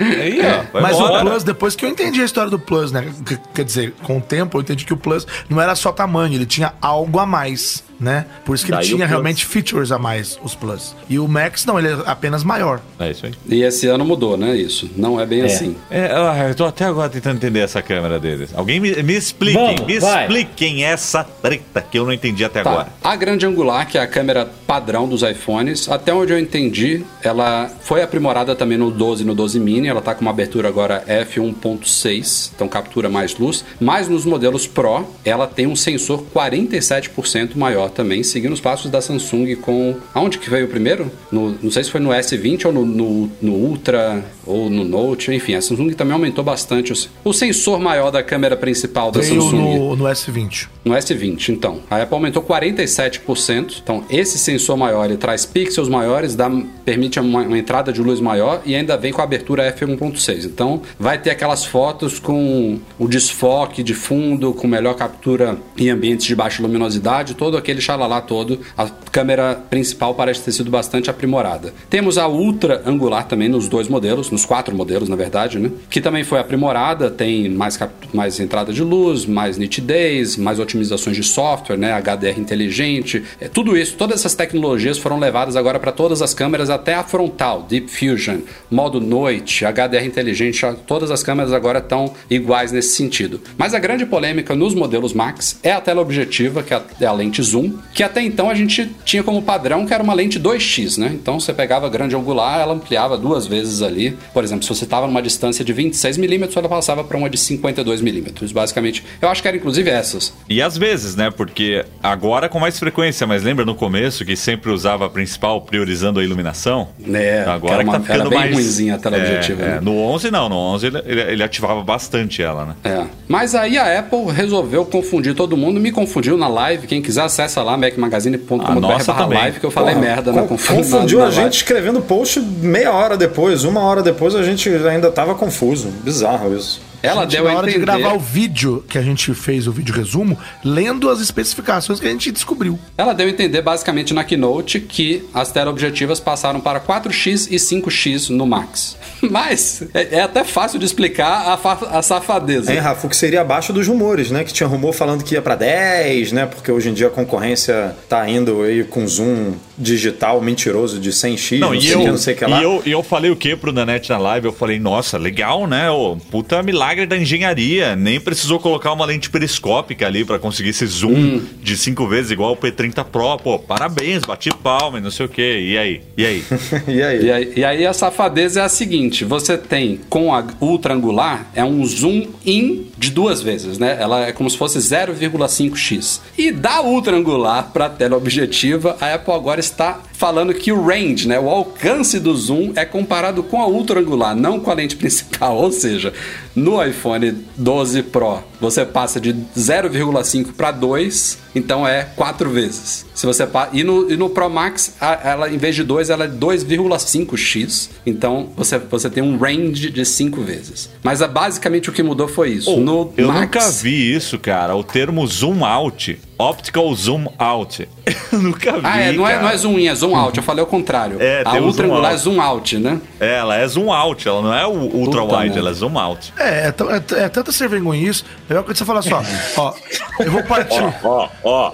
Aí, 0.00 0.40
ó, 0.40 0.80
Mas 0.80 0.96
embora. 0.96 1.24
o 1.24 1.26
Plus, 1.30 1.44
depois 1.44 1.76
que 1.76 1.84
eu 1.84 1.88
entendi 1.88 2.20
a 2.20 2.24
história 2.24 2.50
do 2.50 2.58
Plus, 2.58 2.90
né? 2.90 3.12
que- 3.24 3.38
Quer 3.54 3.64
dizer, 3.64 3.94
com 4.02 4.18
o 4.18 4.20
tempo 4.20 4.56
eu 4.56 4.62
entendi 4.62 4.84
que 4.84 4.92
o 4.92 4.96
Plus 4.96 5.26
não 5.48 5.60
era 5.60 5.74
só 5.74 5.92
tamanho, 5.92 6.34
ele 6.34 6.46
tinha 6.46 6.72
algo 6.80 7.18
a 7.18 7.26
mais, 7.26 7.84
né? 8.00 8.24
Por 8.44 8.54
isso 8.54 8.64
que 8.64 8.70
Daí 8.72 8.80
ele 8.80 8.88
tinha 8.94 9.06
realmente 9.06 9.44
features 9.44 9.92
a 9.92 9.98
mais, 9.98 10.38
os 10.42 10.54
Plus. 10.54 10.96
E 11.08 11.18
o 11.18 11.28
Max, 11.28 11.64
não, 11.66 11.78
ele 11.78 11.88
é 11.88 11.98
apenas 12.06 12.42
maior. 12.42 12.80
É 12.98 13.10
isso 13.10 13.26
aí. 13.26 13.32
E 13.48 13.62
esse 13.62 13.86
ano 13.86 14.04
mudou, 14.04 14.36
né? 14.36 14.56
Isso. 14.56 14.90
Não 14.96 15.20
é 15.20 15.26
bem 15.26 15.42
assim. 15.42 15.76
É, 15.90 16.10
eu 16.48 16.54
tô 16.54 16.64
até 16.64 16.84
agora 16.84 17.08
tentando 17.08 17.36
entender 17.36 17.60
essa 17.60 17.82
câmera 17.82 18.18
deles. 18.18 18.50
Alguém 18.54 18.80
me, 18.80 19.02
me 19.02 19.14
expliquem, 19.14 19.76
Vamos, 19.76 19.86
me 19.86 19.98
vai. 19.98 20.22
expliquem 20.24 20.84
essa 20.84 21.22
treta 21.24 21.82
que 21.82 21.98
eu 21.98 22.04
não 22.04 22.12
entendi 22.12 22.44
até 22.44 22.62
Tá. 22.62 22.70
agora. 22.70 22.88
A 23.02 23.16
grande 23.16 23.44
angular, 23.46 23.86
que 23.86 23.98
é 23.98 24.00
a 24.00 24.06
câmera 24.06 24.48
padrão 24.66 25.08
dos 25.08 25.22
iPhones, 25.22 25.88
até 25.88 26.12
onde 26.12 26.32
eu 26.32 26.38
entendi, 26.38 27.04
ela 27.22 27.70
foi 27.82 28.02
aprimorada 28.02 28.54
também 28.54 28.78
no 28.78 28.90
12 28.90 29.22
e 29.22 29.26
no 29.26 29.34
12 29.34 29.58
mini. 29.60 29.88
Ela 29.88 30.00
tá 30.00 30.14
com 30.14 30.22
uma 30.22 30.30
abertura 30.30 30.68
agora 30.68 31.04
f1.6, 31.06 32.52
então 32.54 32.68
captura 32.68 33.08
mais 33.08 33.36
luz. 33.38 33.64
Mas 33.80 34.08
nos 34.08 34.24
modelos 34.24 34.66
Pro, 34.66 35.06
ela 35.24 35.46
tem 35.46 35.66
um 35.66 35.76
sensor 35.76 36.24
47% 36.34 37.56
maior 37.56 37.89
também, 37.90 38.22
seguindo 38.22 38.52
os 38.52 38.60
passos 38.60 38.90
da 38.90 39.00
Samsung 39.00 39.54
com. 39.56 39.96
Aonde 40.14 40.38
que 40.38 40.48
veio 40.48 40.66
o 40.66 40.68
primeiro? 40.68 41.10
No- 41.30 41.54
não 41.62 41.70
sei 41.70 41.84
se 41.84 41.90
foi 41.90 42.00
no 42.00 42.10
S20 42.10 42.66
ou 42.66 42.72
no, 42.72 42.84
no- 42.84 43.30
no 43.40 43.52
Ultra 43.52 44.24
ou 44.46 44.68
no 44.70 44.84
Note, 44.84 45.32
enfim, 45.32 45.54
a 45.54 45.60
Samsung 45.62 45.90
também 45.92 46.12
aumentou 46.12 46.42
bastante 46.42 46.92
o, 46.92 46.96
o 47.30 47.32
sensor 47.32 47.78
maior 47.80 48.10
da 48.10 48.22
câmera 48.22 48.56
principal 48.56 49.10
da 49.12 49.20
Veio 49.20 49.40
Samsung. 49.42 49.56
no, 49.78 49.96
no 49.96 50.04
S20. 50.04 50.68
No 50.84 50.92
S20, 50.94 51.50
então. 51.50 51.80
A 51.90 51.96
Apple 52.02 52.14
aumentou 52.14 52.42
47%. 52.42 53.80
Então, 53.82 54.04
esse 54.10 54.38
sensor 54.38 54.76
maior, 54.76 55.04
ele 55.04 55.16
traz 55.16 55.44
pixels 55.44 55.88
maiores, 55.88 56.34
dá, 56.34 56.50
permite 56.84 57.18
uma, 57.20 57.42
uma 57.42 57.58
entrada 57.58 57.92
de 57.92 58.00
luz 58.00 58.20
maior 58.20 58.62
e 58.64 58.74
ainda 58.74 58.96
vem 58.96 59.12
com 59.12 59.20
a 59.20 59.24
abertura 59.24 59.72
f1.6. 59.76 60.44
Então, 60.44 60.82
vai 60.98 61.18
ter 61.18 61.30
aquelas 61.30 61.64
fotos 61.64 62.18
com 62.18 62.78
o 62.98 63.08
desfoque 63.08 63.82
de 63.82 63.94
fundo, 63.94 64.52
com 64.52 64.66
melhor 64.66 64.94
captura 64.94 65.58
em 65.76 65.90
ambientes 65.90 66.26
de 66.26 66.34
baixa 66.34 66.62
luminosidade, 66.62 67.34
todo 67.34 67.56
aquele 67.56 67.79
xalalá 67.80 68.20
todo. 68.20 68.60
A 68.76 68.88
câmera 69.10 69.54
principal 69.68 70.14
parece 70.14 70.42
ter 70.42 70.52
sido 70.52 70.70
bastante 70.70 71.10
aprimorada. 71.10 71.72
Temos 71.88 72.18
a 72.18 72.28
ultra 72.28 72.82
angular 72.86 73.26
também 73.26 73.48
nos 73.48 73.68
dois 73.68 73.88
modelos, 73.88 74.30
nos 74.30 74.44
quatro 74.44 74.74
modelos, 74.74 75.08
na 75.08 75.16
verdade, 75.16 75.58
né? 75.58 75.70
Que 75.88 76.00
também 76.00 76.24
foi 76.24 76.38
aprimorada, 76.38 77.10
tem 77.10 77.48
mais, 77.48 77.78
mais 78.12 78.38
entrada 78.40 78.72
de 78.72 78.82
luz, 78.82 79.26
mais 79.26 79.58
nitidez, 79.58 80.36
mais 80.36 80.58
otimizações 80.58 81.16
de 81.16 81.22
software, 81.22 81.76
né? 81.76 81.92
HDR 81.92 82.38
inteligente. 82.38 83.22
É, 83.40 83.48
tudo 83.48 83.76
isso, 83.76 83.96
todas 83.96 84.20
essas 84.20 84.34
tecnologias 84.34 84.98
foram 84.98 85.18
levadas 85.18 85.56
agora 85.56 85.78
para 85.78 85.92
todas 85.92 86.22
as 86.22 86.34
câmeras, 86.34 86.70
até 86.70 86.94
a 86.94 87.02
frontal, 87.02 87.66
Deep 87.68 87.88
Fusion, 87.88 88.38
modo 88.70 89.00
noite, 89.00 89.64
HDR 89.64 90.04
inteligente, 90.04 90.64
todas 90.86 91.10
as 91.10 91.22
câmeras 91.22 91.52
agora 91.52 91.78
estão 91.78 92.12
iguais 92.28 92.72
nesse 92.72 92.96
sentido. 92.96 93.40
Mas 93.56 93.74
a 93.74 93.78
grande 93.78 94.06
polêmica 94.06 94.54
nos 94.54 94.74
modelos 94.74 95.12
Max 95.12 95.58
é 95.62 95.72
a 95.72 95.80
tela 95.80 96.00
objetiva, 96.00 96.62
que 96.62 96.74
é 96.74 96.76
a, 96.76 96.82
é 97.00 97.06
a 97.06 97.12
lente 97.12 97.42
zoom, 97.42 97.69
que 97.92 98.02
até 98.02 98.22
então 98.22 98.48
a 98.50 98.54
gente 98.54 98.90
tinha 99.04 99.22
como 99.22 99.42
padrão 99.42 99.86
que 99.86 99.92
era 99.94 100.02
uma 100.02 100.14
lente 100.14 100.38
2x, 100.40 100.98
né? 100.98 101.10
Então 101.14 101.38
você 101.40 101.52
pegava 101.52 101.88
grande 101.88 102.14
angular, 102.16 102.60
ela 102.60 102.74
ampliava 102.74 103.16
duas 103.18 103.46
vezes 103.46 103.82
ali. 103.82 104.16
Por 104.32 104.42
exemplo, 104.44 104.62
se 104.64 104.68
você 104.74 104.84
estava 104.84 105.06
numa 105.06 105.22
distância 105.22 105.64
de 105.64 105.74
26mm, 105.74 106.56
ela 106.56 106.68
passava 106.68 107.02
para 107.04 107.16
uma 107.16 107.28
de 107.30 107.38
52mm. 107.38 108.52
Basicamente, 108.52 109.04
eu 109.20 109.28
acho 109.28 109.42
que 109.42 109.48
era 109.48 109.56
inclusive 109.56 109.90
essas. 109.90 110.32
E 110.48 110.60
às 110.62 110.76
vezes, 110.76 111.16
né? 111.16 111.30
Porque 111.30 111.84
agora 112.02 112.48
com 112.48 112.58
mais 112.58 112.78
frequência, 112.78 113.26
mas 113.26 113.42
lembra 113.42 113.64
no 113.64 113.74
começo 113.74 114.24
que 114.24 114.36
sempre 114.36 114.70
usava 114.70 115.06
a 115.06 115.10
principal 115.10 115.60
priorizando 115.62 116.20
a 116.20 116.24
iluminação? 116.24 116.88
É, 117.12 117.44
agora 117.46 117.78
que 117.78 117.84
uma- 117.90 118.00
tá 118.00 118.00
ficando 118.00 118.30
mais 118.30 118.52
ruinzinha 118.54 118.94
a 118.94 118.98
tela 118.98 119.16
É, 119.16 119.20
objetiva, 119.22 119.62
é. 119.62 119.66
né? 119.74 119.80
No 119.80 119.96
11 119.98 120.30
não, 120.30 120.48
no 120.48 120.56
11 120.56 120.86
ele, 120.86 120.98
ele- 121.06 121.20
ele 121.32 121.42
ativava 121.42 121.82
bastante 121.82 122.42
ela, 122.42 122.64
né? 122.66 122.74
É. 122.84 123.04
Mas 123.28 123.54
aí 123.54 123.78
a 123.78 123.98
Apple 123.98 124.26
resolveu 124.32 124.84
confundir 124.84 125.34
todo 125.34 125.56
mundo, 125.56 125.80
me 125.80 125.92
confundiu 125.92 126.36
na 126.36 126.48
live. 126.48 126.86
Quem 126.86 127.00
quiser 127.02 127.22
acessa 127.22 127.59
lá, 127.62 127.74
A 127.74 127.76
macmagazine.com.br 127.76 129.04
também. 129.04 129.38
live, 129.38 129.60
que 129.60 129.66
eu 129.66 129.70
falei 129.70 129.94
Porra, 129.94 130.06
merda 130.06 130.32
na 130.32 130.42
con- 130.42 130.48
confusão. 130.48 130.76
Confundiu 130.76 131.18
na- 131.18 131.24
a 131.24 131.28
na 131.28 131.32
gente 131.32 131.40
live. 131.42 131.56
escrevendo 131.56 132.00
post 132.00 132.40
meia 132.40 132.92
hora 132.92 133.16
depois, 133.16 133.64
uma 133.64 133.80
hora 133.80 134.02
depois 134.02 134.34
a 134.34 134.42
gente 134.42 134.68
ainda 134.68 135.10
tava 135.10 135.34
confuso. 135.34 135.88
Bizarro 136.04 136.54
isso. 136.56 136.80
Ela 137.02 137.22
Gente, 137.22 137.30
deu 137.32 137.44
na 137.44 137.50
a 137.50 137.54
hora 137.56 137.70
entender. 137.70 137.86
de 137.86 137.86
gravar 138.00 138.14
o 138.14 138.18
vídeo 138.18 138.84
que 138.88 138.98
a 138.98 139.02
gente 139.02 139.32
fez, 139.34 139.66
o 139.66 139.72
vídeo 139.72 139.94
resumo, 139.94 140.38
lendo 140.64 141.08
as 141.08 141.20
especificações 141.20 141.98
que 141.98 142.06
a 142.06 142.10
gente 142.10 142.30
descobriu. 142.30 142.78
Ela 142.96 143.12
deu 143.14 143.26
a 143.26 143.30
entender 143.30 143.62
basicamente 143.62 144.12
na 144.12 144.22
keynote 144.24 144.80
que 144.80 145.28
as 145.32 145.50
teleobjetivas 145.50 146.20
passaram 146.20 146.60
para 146.60 146.80
4x 146.80 147.48
e 147.50 147.56
5x 147.56 148.28
no 148.30 148.46
Max. 148.46 148.96
Mas 149.30 149.82
é, 149.94 150.16
é 150.16 150.20
até 150.22 150.44
fácil 150.44 150.78
de 150.78 150.84
explicar 150.84 151.48
a, 151.52 151.56
fa- 151.56 151.88
a 151.90 152.02
safadeza. 152.02 152.72
Hein, 152.72 152.78
Rafa, 152.80 153.06
o 153.06 153.10
que 153.10 153.16
seria 153.16 153.40
abaixo 153.40 153.72
dos 153.72 153.86
rumores, 153.86 154.30
né? 154.30 154.44
Que 154.44 154.52
tinha 154.52 154.66
rumor 154.66 154.92
falando 154.92 155.24
que 155.24 155.34
ia 155.34 155.42
pra 155.42 155.54
10, 155.54 156.32
né? 156.32 156.46
Porque 156.46 156.70
hoje 156.70 156.90
em 156.90 156.94
dia 156.94 157.06
a 157.06 157.10
concorrência 157.10 157.96
tá 158.08 158.28
indo 158.28 158.62
aí 158.62 158.84
com 158.84 159.06
zoom 159.06 159.52
digital 159.80 160.40
mentiroso 160.40 160.98
de 161.00 161.10
100x, 161.10 161.58
não, 161.58 161.68
Não, 161.68 161.74
e 161.74 161.80
sei 161.82 161.94
eu, 161.94 161.98
o 161.98 162.02
que, 162.04 162.10
não 162.10 162.18
sei 162.18 162.34
o 162.34 162.36
que 162.36 162.44
lá. 162.44 162.60
e 162.60 162.62
eu, 162.64 162.82
e 162.86 162.90
eu 162.90 163.02
falei 163.02 163.30
o 163.30 163.36
que 163.36 163.56
pro 163.56 163.72
Nanete 163.72 164.10
na 164.10 164.18
live? 164.18 164.46
Eu 164.46 164.52
falei, 164.52 164.78
nossa, 164.78 165.16
legal, 165.18 165.66
né? 165.66 165.90
Ô, 165.90 166.16
puta 166.30 166.62
milagre 166.62 167.06
da 167.06 167.16
engenharia. 167.16 167.96
Nem 167.96 168.20
precisou 168.20 168.58
colocar 168.58 168.92
uma 168.92 169.04
lente 169.06 169.30
periscópica 169.30 170.06
ali 170.06 170.24
pra 170.24 170.38
conseguir 170.38 170.70
esse 170.70 170.86
zoom 170.86 171.10
Hum. 171.10 171.42
de 171.62 171.76
cinco 171.76 172.06
vezes 172.06 172.30
igual 172.30 172.52
o 172.52 172.56
P30 172.56 173.04
Pro. 173.04 173.36
Pô, 173.38 173.58
parabéns, 173.58 174.22
bati 174.22 174.50
palma 174.62 174.98
e 174.98 175.00
não 175.00 175.10
sei 175.10 175.26
o 175.26 175.28
que. 175.28 175.42
E 175.42 175.78
aí? 175.78 176.00
E 176.16 176.26
aí? 176.26 176.44
e 176.86 177.02
aí? 177.02 177.24
E 177.24 177.32
aí, 177.32 177.52
e 177.56 177.64
aí 177.64 177.86
a 177.86 177.92
safadeza 177.92 178.60
é 178.60 178.64
a 178.64 178.68
seguinte: 178.68 179.24
você 179.24 179.56
tem 179.58 179.98
com 180.08 180.34
a 180.34 180.44
ultra 180.60 180.94
angular 180.94 181.50
é 181.54 181.64
um 181.64 181.84
zoom 181.84 182.26
in 182.44 182.86
de 183.00 183.10
duas 183.10 183.40
vezes, 183.40 183.78
né? 183.78 183.96
Ela 183.98 184.26
é 184.26 184.32
como 184.32 184.50
se 184.50 184.58
fosse 184.58 184.78
0,5x. 184.78 186.20
E 186.36 186.52
da 186.52 186.82
ultra 186.82 187.16
angular 187.16 187.70
para 187.72 187.88
tela 187.88 188.14
objetiva, 188.16 188.94
a 189.00 189.14
Apple 189.14 189.32
agora 189.32 189.58
está 189.58 190.00
falando 190.12 190.52
que 190.52 190.70
o 190.70 190.84
range, 190.84 191.26
né, 191.26 191.40
o 191.40 191.48
alcance 191.48 192.20
do 192.20 192.36
zoom 192.36 192.72
é 192.76 192.84
comparado 192.84 193.42
com 193.42 193.62
a 193.62 193.66
ultra 193.66 194.00
angular, 194.00 194.36
não 194.36 194.60
com 194.60 194.70
a 194.70 194.74
lente 194.74 194.94
principal. 194.96 195.56
Ou 195.64 195.72
seja, 195.72 196.12
no 196.54 196.84
iPhone 196.84 197.38
12 197.56 198.02
Pro 198.02 198.40
você 198.60 198.84
passa 198.84 199.18
de 199.18 199.32
0,5 199.56 200.52
para 200.52 200.70
2, 200.70 201.38
então 201.54 201.88
é 201.88 202.02
4 202.14 202.50
vezes. 202.50 203.06
Se 203.14 203.24
você 203.24 203.48
e, 203.72 203.82
no, 203.82 204.10
e 204.12 204.16
no 204.18 204.28
Pro 204.28 204.50
Max, 204.50 204.96
a- 205.00 205.18
ela 205.24 205.48
em 205.50 205.56
vez 205.56 205.74
de 205.74 205.82
2, 205.82 206.10
ela 206.10 206.24
é 206.24 206.28
2,5x. 206.28 207.88
Então 208.04 208.50
você, 208.54 208.78
você 208.78 209.08
tem 209.08 209.22
um 209.22 209.38
range 209.38 209.90
de 209.90 210.04
5 210.04 210.42
vezes. 210.42 210.90
Mas 211.02 211.22
é 211.22 211.28
basicamente 211.28 211.88
o 211.88 211.92
que 211.92 212.02
mudou 212.02 212.28
foi 212.28 212.50
isso. 212.50 212.70
Ô, 212.70 212.80
no 212.90 213.12
eu 213.16 213.28
Max, 213.28 213.40
nunca 213.40 213.70
vi 213.82 214.14
isso, 214.14 214.38
cara. 214.38 214.74
O 214.74 214.84
termo 214.84 215.26
zoom 215.26 215.64
out. 215.64 216.18
Optical 216.40 216.94
zoom 216.94 217.26
out. 217.38 217.88
Eu 218.32 218.38
nunca 218.38 218.72
vi. 218.72 218.80
Ah, 218.84 218.98
é, 219.00 219.12
não, 219.12 219.26
é, 219.26 219.32
cara. 219.32 219.42
não 219.42 219.50
é 219.50 219.56
zoom 219.56 219.78
in, 219.78 219.88
é 219.88 219.94
zoom 219.94 220.16
out. 220.16 220.36
Eu 220.36 220.42
falei 220.42 220.62
o 220.64 220.66
contrário. 220.66 221.20
É, 221.20 221.42
a 221.44 221.54
ultra 221.54 221.86
zoom 221.86 221.92
angular 221.94 222.12
é 222.12 222.16
zoom 222.16 222.40
out, 222.40 222.78
né? 222.78 223.00
É, 223.18 223.38
Ela 223.38 223.56
é 223.56 223.66
zoom 223.68 223.92
out, 223.92 224.26
ela 224.28 224.42
não 224.42 224.54
é 224.54 224.66
o 224.66 224.70
ultra 224.72 225.22
Puta 225.22 225.36
wide, 225.38 225.58
ela 225.58 225.70
é 225.70 225.72
zoom 225.74 225.98
out. 225.98 226.32
É, 226.38 226.68
é, 226.68 226.72
tão- 226.72 226.90
é, 226.90 226.96
é 227.16 227.28
tanta 227.28 227.52
ser 227.52 227.68
vergonhice. 227.68 228.24
É 228.48 228.52
melhor 228.54 228.64
que 228.64 228.74
você 228.76 228.84
falar 228.84 229.02
só, 229.02 229.22
ó, 229.56 229.74
eu 230.20 230.30
vou 230.32 230.42
partir. 230.44 230.80
Ó, 231.04 231.28
ó. 231.44 231.70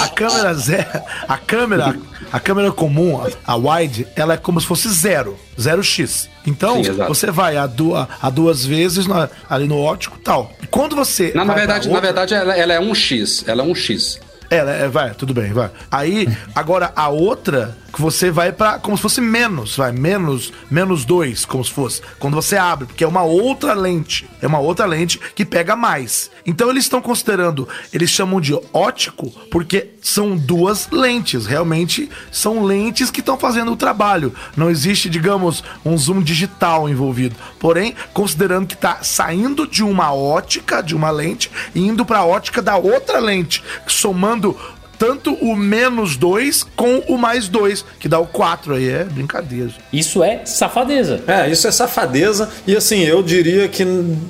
A 0.00 0.08
câmera 0.08 0.54
zero, 0.54 0.86
a 1.28 1.36
câmera, 1.36 1.96
a 2.32 2.40
câmera 2.40 2.70
comum, 2.72 3.20
a, 3.46 3.56
wide, 3.56 4.06
ela 4.16 4.34
é 4.34 4.36
como 4.36 4.60
se 4.60 4.66
fosse 4.66 4.88
zero, 4.90 5.36
zero 5.60 5.82
x. 5.82 6.28
Então 6.46 6.82
Sim, 6.82 6.92
você 7.06 7.30
vai 7.30 7.56
a, 7.56 7.66
du 7.66 7.94
a, 7.94 8.30
duas 8.30 8.64
vezes 8.64 9.06
na- 9.06 9.28
ali 9.48 9.66
no 9.68 9.78
óptico, 9.80 10.16
e 10.18 10.22
tal. 10.22 10.50
E 10.62 10.66
quando 10.66 10.96
você 10.96 11.32
Não, 11.34 11.44
na 11.44 11.54
verdade, 11.54 11.88
na 11.88 11.94
outra- 11.94 12.08
verdade 12.12 12.34
ela, 12.34 12.56
ela 12.56 12.72
é 12.72 12.80
1x. 12.80 13.44
Ela 13.46 13.61
é 13.62 13.66
1x. 13.66 14.18
ela 14.50 14.70
é, 14.72 14.88
vai, 14.88 15.14
tudo 15.14 15.32
bem, 15.32 15.52
vai. 15.52 15.70
Aí, 15.90 16.26
agora 16.54 16.92
a 16.94 17.08
outra, 17.08 17.76
que 17.92 18.00
você 18.00 18.30
vai 18.30 18.52
pra. 18.52 18.78
como 18.78 18.96
se 18.96 19.02
fosse 19.02 19.20
menos, 19.20 19.76
vai, 19.76 19.92
menos, 19.92 20.52
menos 20.70 21.04
dois, 21.04 21.44
como 21.44 21.64
se 21.64 21.70
fosse. 21.70 22.00
Quando 22.18 22.34
você 22.34 22.56
abre, 22.56 22.86
porque 22.86 23.04
é 23.04 23.08
uma 23.08 23.22
outra 23.22 23.74
lente. 23.74 24.28
É 24.40 24.46
uma 24.46 24.58
outra 24.58 24.86
lente 24.86 25.20
que 25.34 25.44
pega 25.44 25.76
mais. 25.76 26.30
Então 26.46 26.70
eles 26.70 26.84
estão 26.84 27.02
considerando, 27.02 27.68
eles 27.92 28.10
chamam 28.10 28.40
de 28.40 28.58
ótico, 28.72 29.30
porque 29.50 29.90
são 30.00 30.36
duas 30.36 30.88
lentes. 30.90 31.46
Realmente 31.46 32.08
são 32.30 32.64
lentes 32.64 33.10
que 33.10 33.20
estão 33.20 33.38
fazendo 33.38 33.72
o 33.72 33.76
trabalho. 33.76 34.34
Não 34.56 34.70
existe, 34.70 35.10
digamos, 35.10 35.62
um 35.84 35.96
zoom 35.96 36.22
digital 36.22 36.88
envolvido. 36.88 37.36
Porém, 37.58 37.94
considerando 38.12 38.66
que 38.66 38.74
está 38.74 39.02
saindo 39.02 39.66
de 39.66 39.84
uma 39.84 40.12
ótica, 40.12 40.82
de 40.82 40.94
uma 40.94 41.10
lente, 41.10 41.50
e 41.74 41.80
indo 41.80 42.04
para 42.04 42.18
a 42.18 42.24
ótica 42.24 42.62
da 42.62 42.76
outra 42.76 43.18
lente, 43.18 43.62
somando 43.86 44.56
tanto 44.98 45.34
o 45.34 45.56
menos 45.56 46.16
2 46.16 46.64
com 46.76 46.98
o 47.08 47.18
mais 47.18 47.48
2, 47.48 47.84
que 47.98 48.08
dá 48.08 48.18
o 48.18 48.26
4 48.26 48.74
aí. 48.74 48.88
É 48.88 49.04
brincadeira. 49.04 49.70
Isso 49.92 50.22
é 50.22 50.42
safadeza. 50.44 51.20
É, 51.26 51.48
isso 51.50 51.66
é 51.66 51.70
safadeza. 51.70 52.48
E 52.66 52.76
assim, 52.76 53.00
eu 53.04 53.22
diria 53.22 53.68
que 53.68 53.82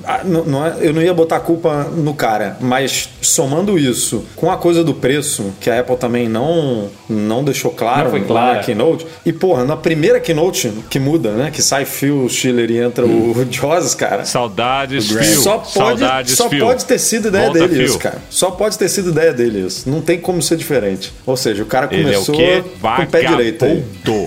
ah, 0.05 0.21
não, 0.25 0.45
não 0.45 0.67
é- 0.67 0.77
eu 0.81 0.93
não 0.93 1.03
ia 1.03 1.13
botar 1.15 1.37
a 1.37 1.41
culpa 1.41 1.85
no 1.85 2.15
cara, 2.15 2.57
mas 2.61 3.09
somando 3.21 3.79
isso 3.79 4.25
com 4.37 4.51
a 4.51 4.57
coisa 4.57 4.83
do 4.85 4.95
preço, 4.95 5.53
que 5.61 5.71
a 5.71 5.81
Apple 5.81 5.97
também 5.97 6.29
não, 6.29 6.89
não 7.09 7.45
deixou 7.45 7.71
claro 7.71 8.05
Não 8.05 8.11
foi 8.11 8.21
lá 8.21 8.27
clara. 8.27 8.55
na 8.59 8.63
Keynote. 8.65 9.07
E, 9.25 9.33
porra, 9.33 9.65
na 9.65 9.77
primeira 9.77 10.21
Keynote 10.21 10.73
que 10.91 10.99
muda, 10.99 11.33
né? 11.33 11.51
Que 11.51 11.63
sai 11.63 11.85
Phil 11.85 12.29
Schiller 12.29 12.71
e 12.71 12.79
entra 12.79 13.05
o 13.07 13.35
Jaws, 13.51 13.95
cara. 13.95 14.25
Saudades, 14.25 15.05
Só 15.07 15.15
Phil. 15.19 15.43
pode, 15.43 15.73
Saudades, 15.73 16.35
só 16.37 16.49
Phil. 16.49 16.65
pode 16.65 16.85
ter 16.85 16.99
sido 16.99 17.29
ideia 17.29 17.45
Volta, 17.47 17.59
dele 17.61 17.75
Phil. 17.75 17.85
isso, 17.87 17.99
cara. 17.99 18.19
Só 18.31 18.51
pode 18.51 18.79
ter 18.79 18.89
sido 18.89 19.11
ideia 19.11 19.33
dele 19.33 19.67
isso. 19.67 19.89
Não 19.89 20.01
tem 20.01 20.19
como 20.21 20.41
ser 20.43 20.57
diferente. 20.63 21.13
Ou 21.27 21.37
seja, 21.37 21.63
o 21.63 21.67
cara 21.67 21.89
Ele 21.91 22.13
é 22.13 22.19
o 22.19 22.25
começou 22.25 22.35
quê? 22.37 22.65
com 22.81 23.03
o 23.03 23.07
pé 23.07 23.25
direito 23.25 23.65
aí. 23.65 23.83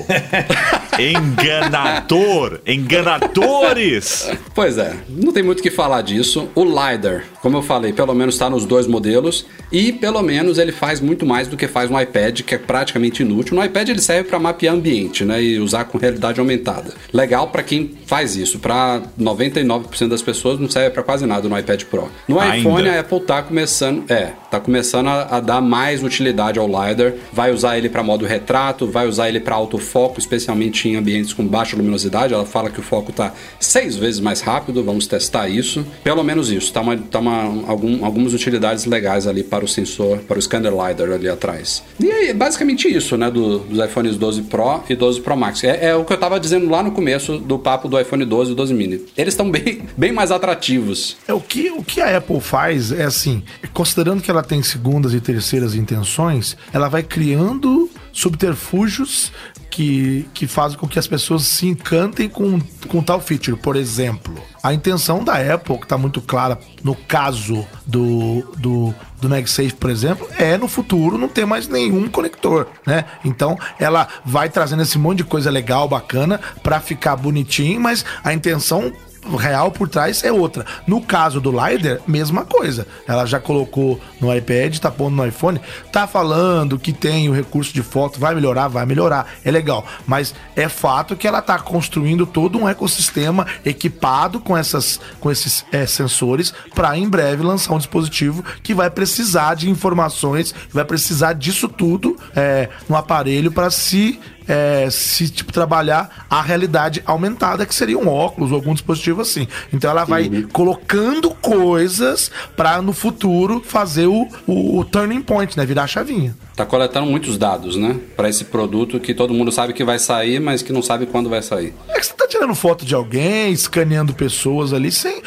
Enganador. 1.00 2.62
Enganadores. 2.66 4.30
Pois 4.54 4.78
é, 4.78 4.96
não 5.10 5.34
tem 5.34 5.44
muito 5.44 5.60
o 5.60 5.64
que 5.64 5.70
falar 5.70 6.02
disso. 6.02 6.50
O 6.56 6.64
LiDAR, 6.64 7.26
como 7.42 7.58
eu 7.58 7.62
falei, 7.62 7.92
pelo 7.92 8.14
menos 8.14 8.36
está 8.36 8.50
nos 8.50 8.66
dois 8.66 8.88
modelos 8.88 9.46
e 9.72 9.92
pelo 9.92 10.22
menos 10.22 10.58
ele 10.58 10.72
faz 10.72 11.02
muito 11.02 11.26
mais 11.26 11.48
do 11.48 11.58
que 11.58 11.68
faz 11.68 11.90
no 11.90 12.00
iPad, 12.00 12.42
que 12.42 12.56
é 12.56 12.58
praticamente 12.58 13.24
inútil. 13.24 13.56
No 13.56 13.64
iPad 13.64 13.90
ele 13.90 14.02
serve 14.02 14.30
para 14.30 14.40
mapear 14.40 14.74
ambiente, 14.74 15.26
né, 15.26 15.42
e 15.44 15.60
usar 15.60 15.86
com 15.86 15.98
realidade 15.98 16.40
aumentada. 16.40 16.94
Legal 17.12 17.48
para 17.48 17.64
quem 17.64 17.96
faz 18.06 18.36
isso. 18.36 18.60
Para 18.60 19.02
99% 19.20 20.08
das 20.08 20.22
pessoas 20.22 20.60
não 20.60 20.70
serve 20.70 20.92
para 20.92 21.04
quase 21.04 21.26
nada 21.26 21.50
no 21.50 21.58
iPad 21.58 21.84
Pro. 21.84 22.10
No 22.28 22.40
Ainda. 22.40 22.58
iPhone 22.58 22.90
a 22.90 23.00
Apple 23.00 23.20
tá 23.22 23.42
começando, 23.42 24.10
é, 24.10 24.34
tá 24.50 24.60
começando 24.60 25.08
a, 25.08 25.38
a 25.38 25.40
dar 25.40 25.62
mais 25.62 26.04
utilidade 26.04 26.58
ao 26.60 26.68
LiDAR. 26.68 27.14
Vai 27.34 27.52
usar 27.52 27.78
ele 27.78 27.90
para 27.90 28.04
modo 28.04 28.26
retrato, 28.26 28.88
vai 28.88 29.08
usar 29.08 29.28
ele 29.28 29.40
para 29.40 29.56
autofoco, 29.56 30.20
especialmente 30.20 30.85
em 30.90 30.96
ambientes 30.96 31.34
com 31.34 31.46
baixa 31.46 31.76
luminosidade. 31.76 32.34
Ela 32.34 32.46
fala 32.46 32.70
que 32.70 32.80
o 32.80 32.84
foco 32.84 33.12
tá 33.12 33.34
seis 33.60 33.96
vezes 33.96 34.20
mais 34.20 34.42
rápido. 34.42 34.84
Vamos 34.84 35.08
testar 35.08 35.48
isso. 35.50 35.86
Pelo 36.04 36.24
menos 36.24 36.50
isso. 36.52 36.72
Tá, 36.72 36.82
uma, 36.82 36.98
tá 36.98 37.20
uma, 37.20 37.70
algum, 37.70 38.04
algumas 38.06 38.34
utilidades 38.34 38.86
legais 38.86 39.28
ali 39.28 39.44
para 39.44 39.64
o 39.64 39.68
sensor, 39.68 40.20
para 40.20 40.38
o 40.38 40.42
scanner 40.42 40.72
LiDAR 40.72 41.12
ali 41.12 41.28
atrás. 41.30 41.84
E 42.00 42.12
aí, 42.12 42.34
basicamente 42.34 42.88
isso, 42.88 43.18
né, 43.18 43.30
do- 43.32 43.60
dos 43.60 43.84
iPhones 43.84 44.18
12 44.18 44.44
Pro 44.44 44.84
e 44.90 44.96
12 44.96 45.22
Pro 45.22 45.36
Max. 45.38 45.64
É, 45.64 45.88
é 45.90 45.96
o 45.96 46.04
que 46.06 46.14
eu 46.14 46.18
tava 46.18 46.40
dizendo 46.40 46.70
lá 46.70 46.82
no 46.84 46.92
começo 46.92 47.38
do 47.38 47.58
papo 47.60 47.88
do 47.88 48.00
iPhone 48.00 48.26
12 48.26 48.52
e 48.52 48.56
12 48.56 48.74
mini. 48.74 49.02
Eles 49.18 49.34
estão 49.34 49.50
bem, 49.50 49.84
bem 49.98 50.12
mais 50.12 50.32
atrativos. 50.32 51.18
É 51.28 51.34
o 51.34 51.40
que, 51.40 51.72
o 51.72 51.84
que 51.84 52.02
a 52.02 52.18
Apple 52.18 52.40
faz 52.40 52.92
é 52.92 53.04
assim, 53.04 53.44
considerando 53.74 54.22
que 54.22 54.30
ela 54.32 54.44
tem 54.44 54.62
segundas 54.64 55.14
e 55.14 55.20
terceiras 55.20 55.76
intenções, 55.76 56.56
ela 56.74 56.88
vai 56.90 57.04
criando 57.04 57.90
subterfúgios 58.12 59.32
que, 59.76 60.26
que 60.34 60.48
fazem 60.48 60.78
com 60.78 60.88
que 60.88 60.98
as 60.98 61.06
pessoas 61.06 61.44
se 61.44 61.68
encantem 61.68 62.30
com, 62.30 62.62
com 62.88 63.04
tal 63.04 63.20
feature. 63.20 63.58
Por 63.58 63.76
exemplo, 63.76 64.34
a 64.64 64.74
intenção 64.74 65.22
da 65.22 65.34
Apple, 65.54 65.78
que 65.78 65.84
está 65.84 65.98
muito 65.98 66.22
clara 66.22 66.58
no 66.82 66.96
caso 66.96 67.68
do, 67.86 68.42
do, 68.58 68.96
do 69.20 69.28
MagSafe, 69.28 69.74
por 69.74 69.90
exemplo, 69.90 70.30
é 70.40 70.58
no 70.58 70.70
futuro 70.70 71.18
não 71.18 71.28
ter 71.28 71.46
mais 71.46 71.68
nenhum 71.68 72.08
conector, 72.08 72.68
né? 72.88 73.04
Então 73.26 73.60
ela 73.78 74.08
vai 74.24 74.48
trazendo 74.48 74.82
esse 74.82 74.98
monte 74.98 75.18
de 75.18 75.24
coisa 75.26 75.52
legal, 75.52 75.90
bacana, 75.90 76.40
para 76.64 76.80
ficar 76.80 77.18
bonitinho, 77.18 77.82
mas 77.82 78.06
a 78.24 78.34
intenção 78.34 78.94
real 79.38 79.72
por 79.72 79.90
trás 79.90 80.24
é 80.24 80.32
outra. 80.32 80.66
No 80.86 81.02
caso 81.02 81.42
do 81.42 81.52
LiDAR, 81.52 82.00
mesma 82.08 82.46
coisa. 82.46 82.88
Ela 83.08 83.26
já 83.26 83.40
colocou 83.40 84.00
no 84.20 84.34
iPad, 84.34 84.78
tá 84.78 84.92
pondo 84.92 85.16
no 85.16 85.26
iPhone, 85.26 85.60
tá 85.92 86.08
falando 86.08 86.80
que 86.80 86.94
tem 86.94 87.30
o 87.30 87.34
recurso 87.34 87.74
de 87.74 87.82
foto, 87.82 88.20
vai 88.20 88.36
melhorar, 88.36 88.68
vai 88.68 88.86
melhorar, 88.86 89.28
é 89.44 89.52
legal. 89.52 89.86
Mas 90.06 90.34
é 90.56 90.70
fato 90.70 91.16
que 91.16 91.28
ela 91.28 91.42
tá 91.42 91.58
construindo 91.60 92.26
todo 92.26 92.58
um 92.58 92.68
ecossistema 92.68 93.46
equipado 93.66 94.40
com, 94.40 94.56
essas, 94.58 95.00
com 95.20 95.32
esses 95.32 95.66
é, 95.72 95.86
sensores 95.86 96.54
para 96.74 96.98
em 96.98 97.08
breve 97.08 97.44
lançar 97.44 97.74
um 97.74 97.78
dispositivo 97.78 98.44
que 98.62 98.74
vai 98.74 98.90
precisar 98.90 99.56
de 99.56 99.70
informações, 99.70 100.54
vai 100.72 100.86
precisar 100.86 101.34
disso 101.34 101.68
tudo 101.68 102.16
é, 102.36 102.70
no 102.88 102.96
aparelho 102.96 103.52
para 103.52 103.70
se 103.70 104.20
é, 104.48 104.88
se 104.90 105.30
tipo, 105.30 105.52
trabalhar 105.52 106.26
a 106.30 106.42
realidade 106.42 107.02
aumentada, 107.06 107.66
que 107.66 107.74
seria 107.74 107.98
um 107.98 108.08
óculos 108.08 108.52
ou 108.52 108.58
algum 108.58 108.74
dispositivo 108.74 109.22
assim. 109.22 109.48
Então 109.74 109.90
ela 109.90 110.06
vai 110.06 110.30
colocando 110.52 111.30
coisas 111.32 112.32
para 112.56 112.82
no 112.82 112.94
futuro 112.94 113.62
fazer 113.66 114.08
o, 114.08 114.28
o, 114.48 114.80
o 114.80 114.86
turning 114.86 115.22
point, 115.22 115.58
né? 115.58 115.66
Virar 115.66 115.84
a 115.84 115.88
chavinha. 115.88 116.36
Tá 116.56 116.66
coletando 116.66 117.06
muitos 117.06 117.38
dados, 117.38 117.76
né? 117.76 118.00
Para 118.16 118.30
esse 118.30 118.46
produto 118.46 119.00
que 119.00 119.14
todo 119.14 119.34
mundo 119.34 119.52
sabe 119.52 119.74
que 119.74 119.84
vai 119.84 120.00
sair, 120.00 120.40
mas 120.40 120.62
que 120.62 120.72
não 120.72 120.82
sabe 120.82 121.06
quando 121.06 121.30
vai 121.30 121.42
sair. 121.42 121.74
É 121.90 122.00
que 122.00 122.06
você 122.06 122.14
tá 122.14 122.26
tirando 122.28 122.56
foto 122.56 122.86
de 122.86 122.96
alguém, 122.96 123.52
escaneando 123.52 124.14
pessoas 124.14 124.72
ali 124.72 124.92
sem. 124.92 125.22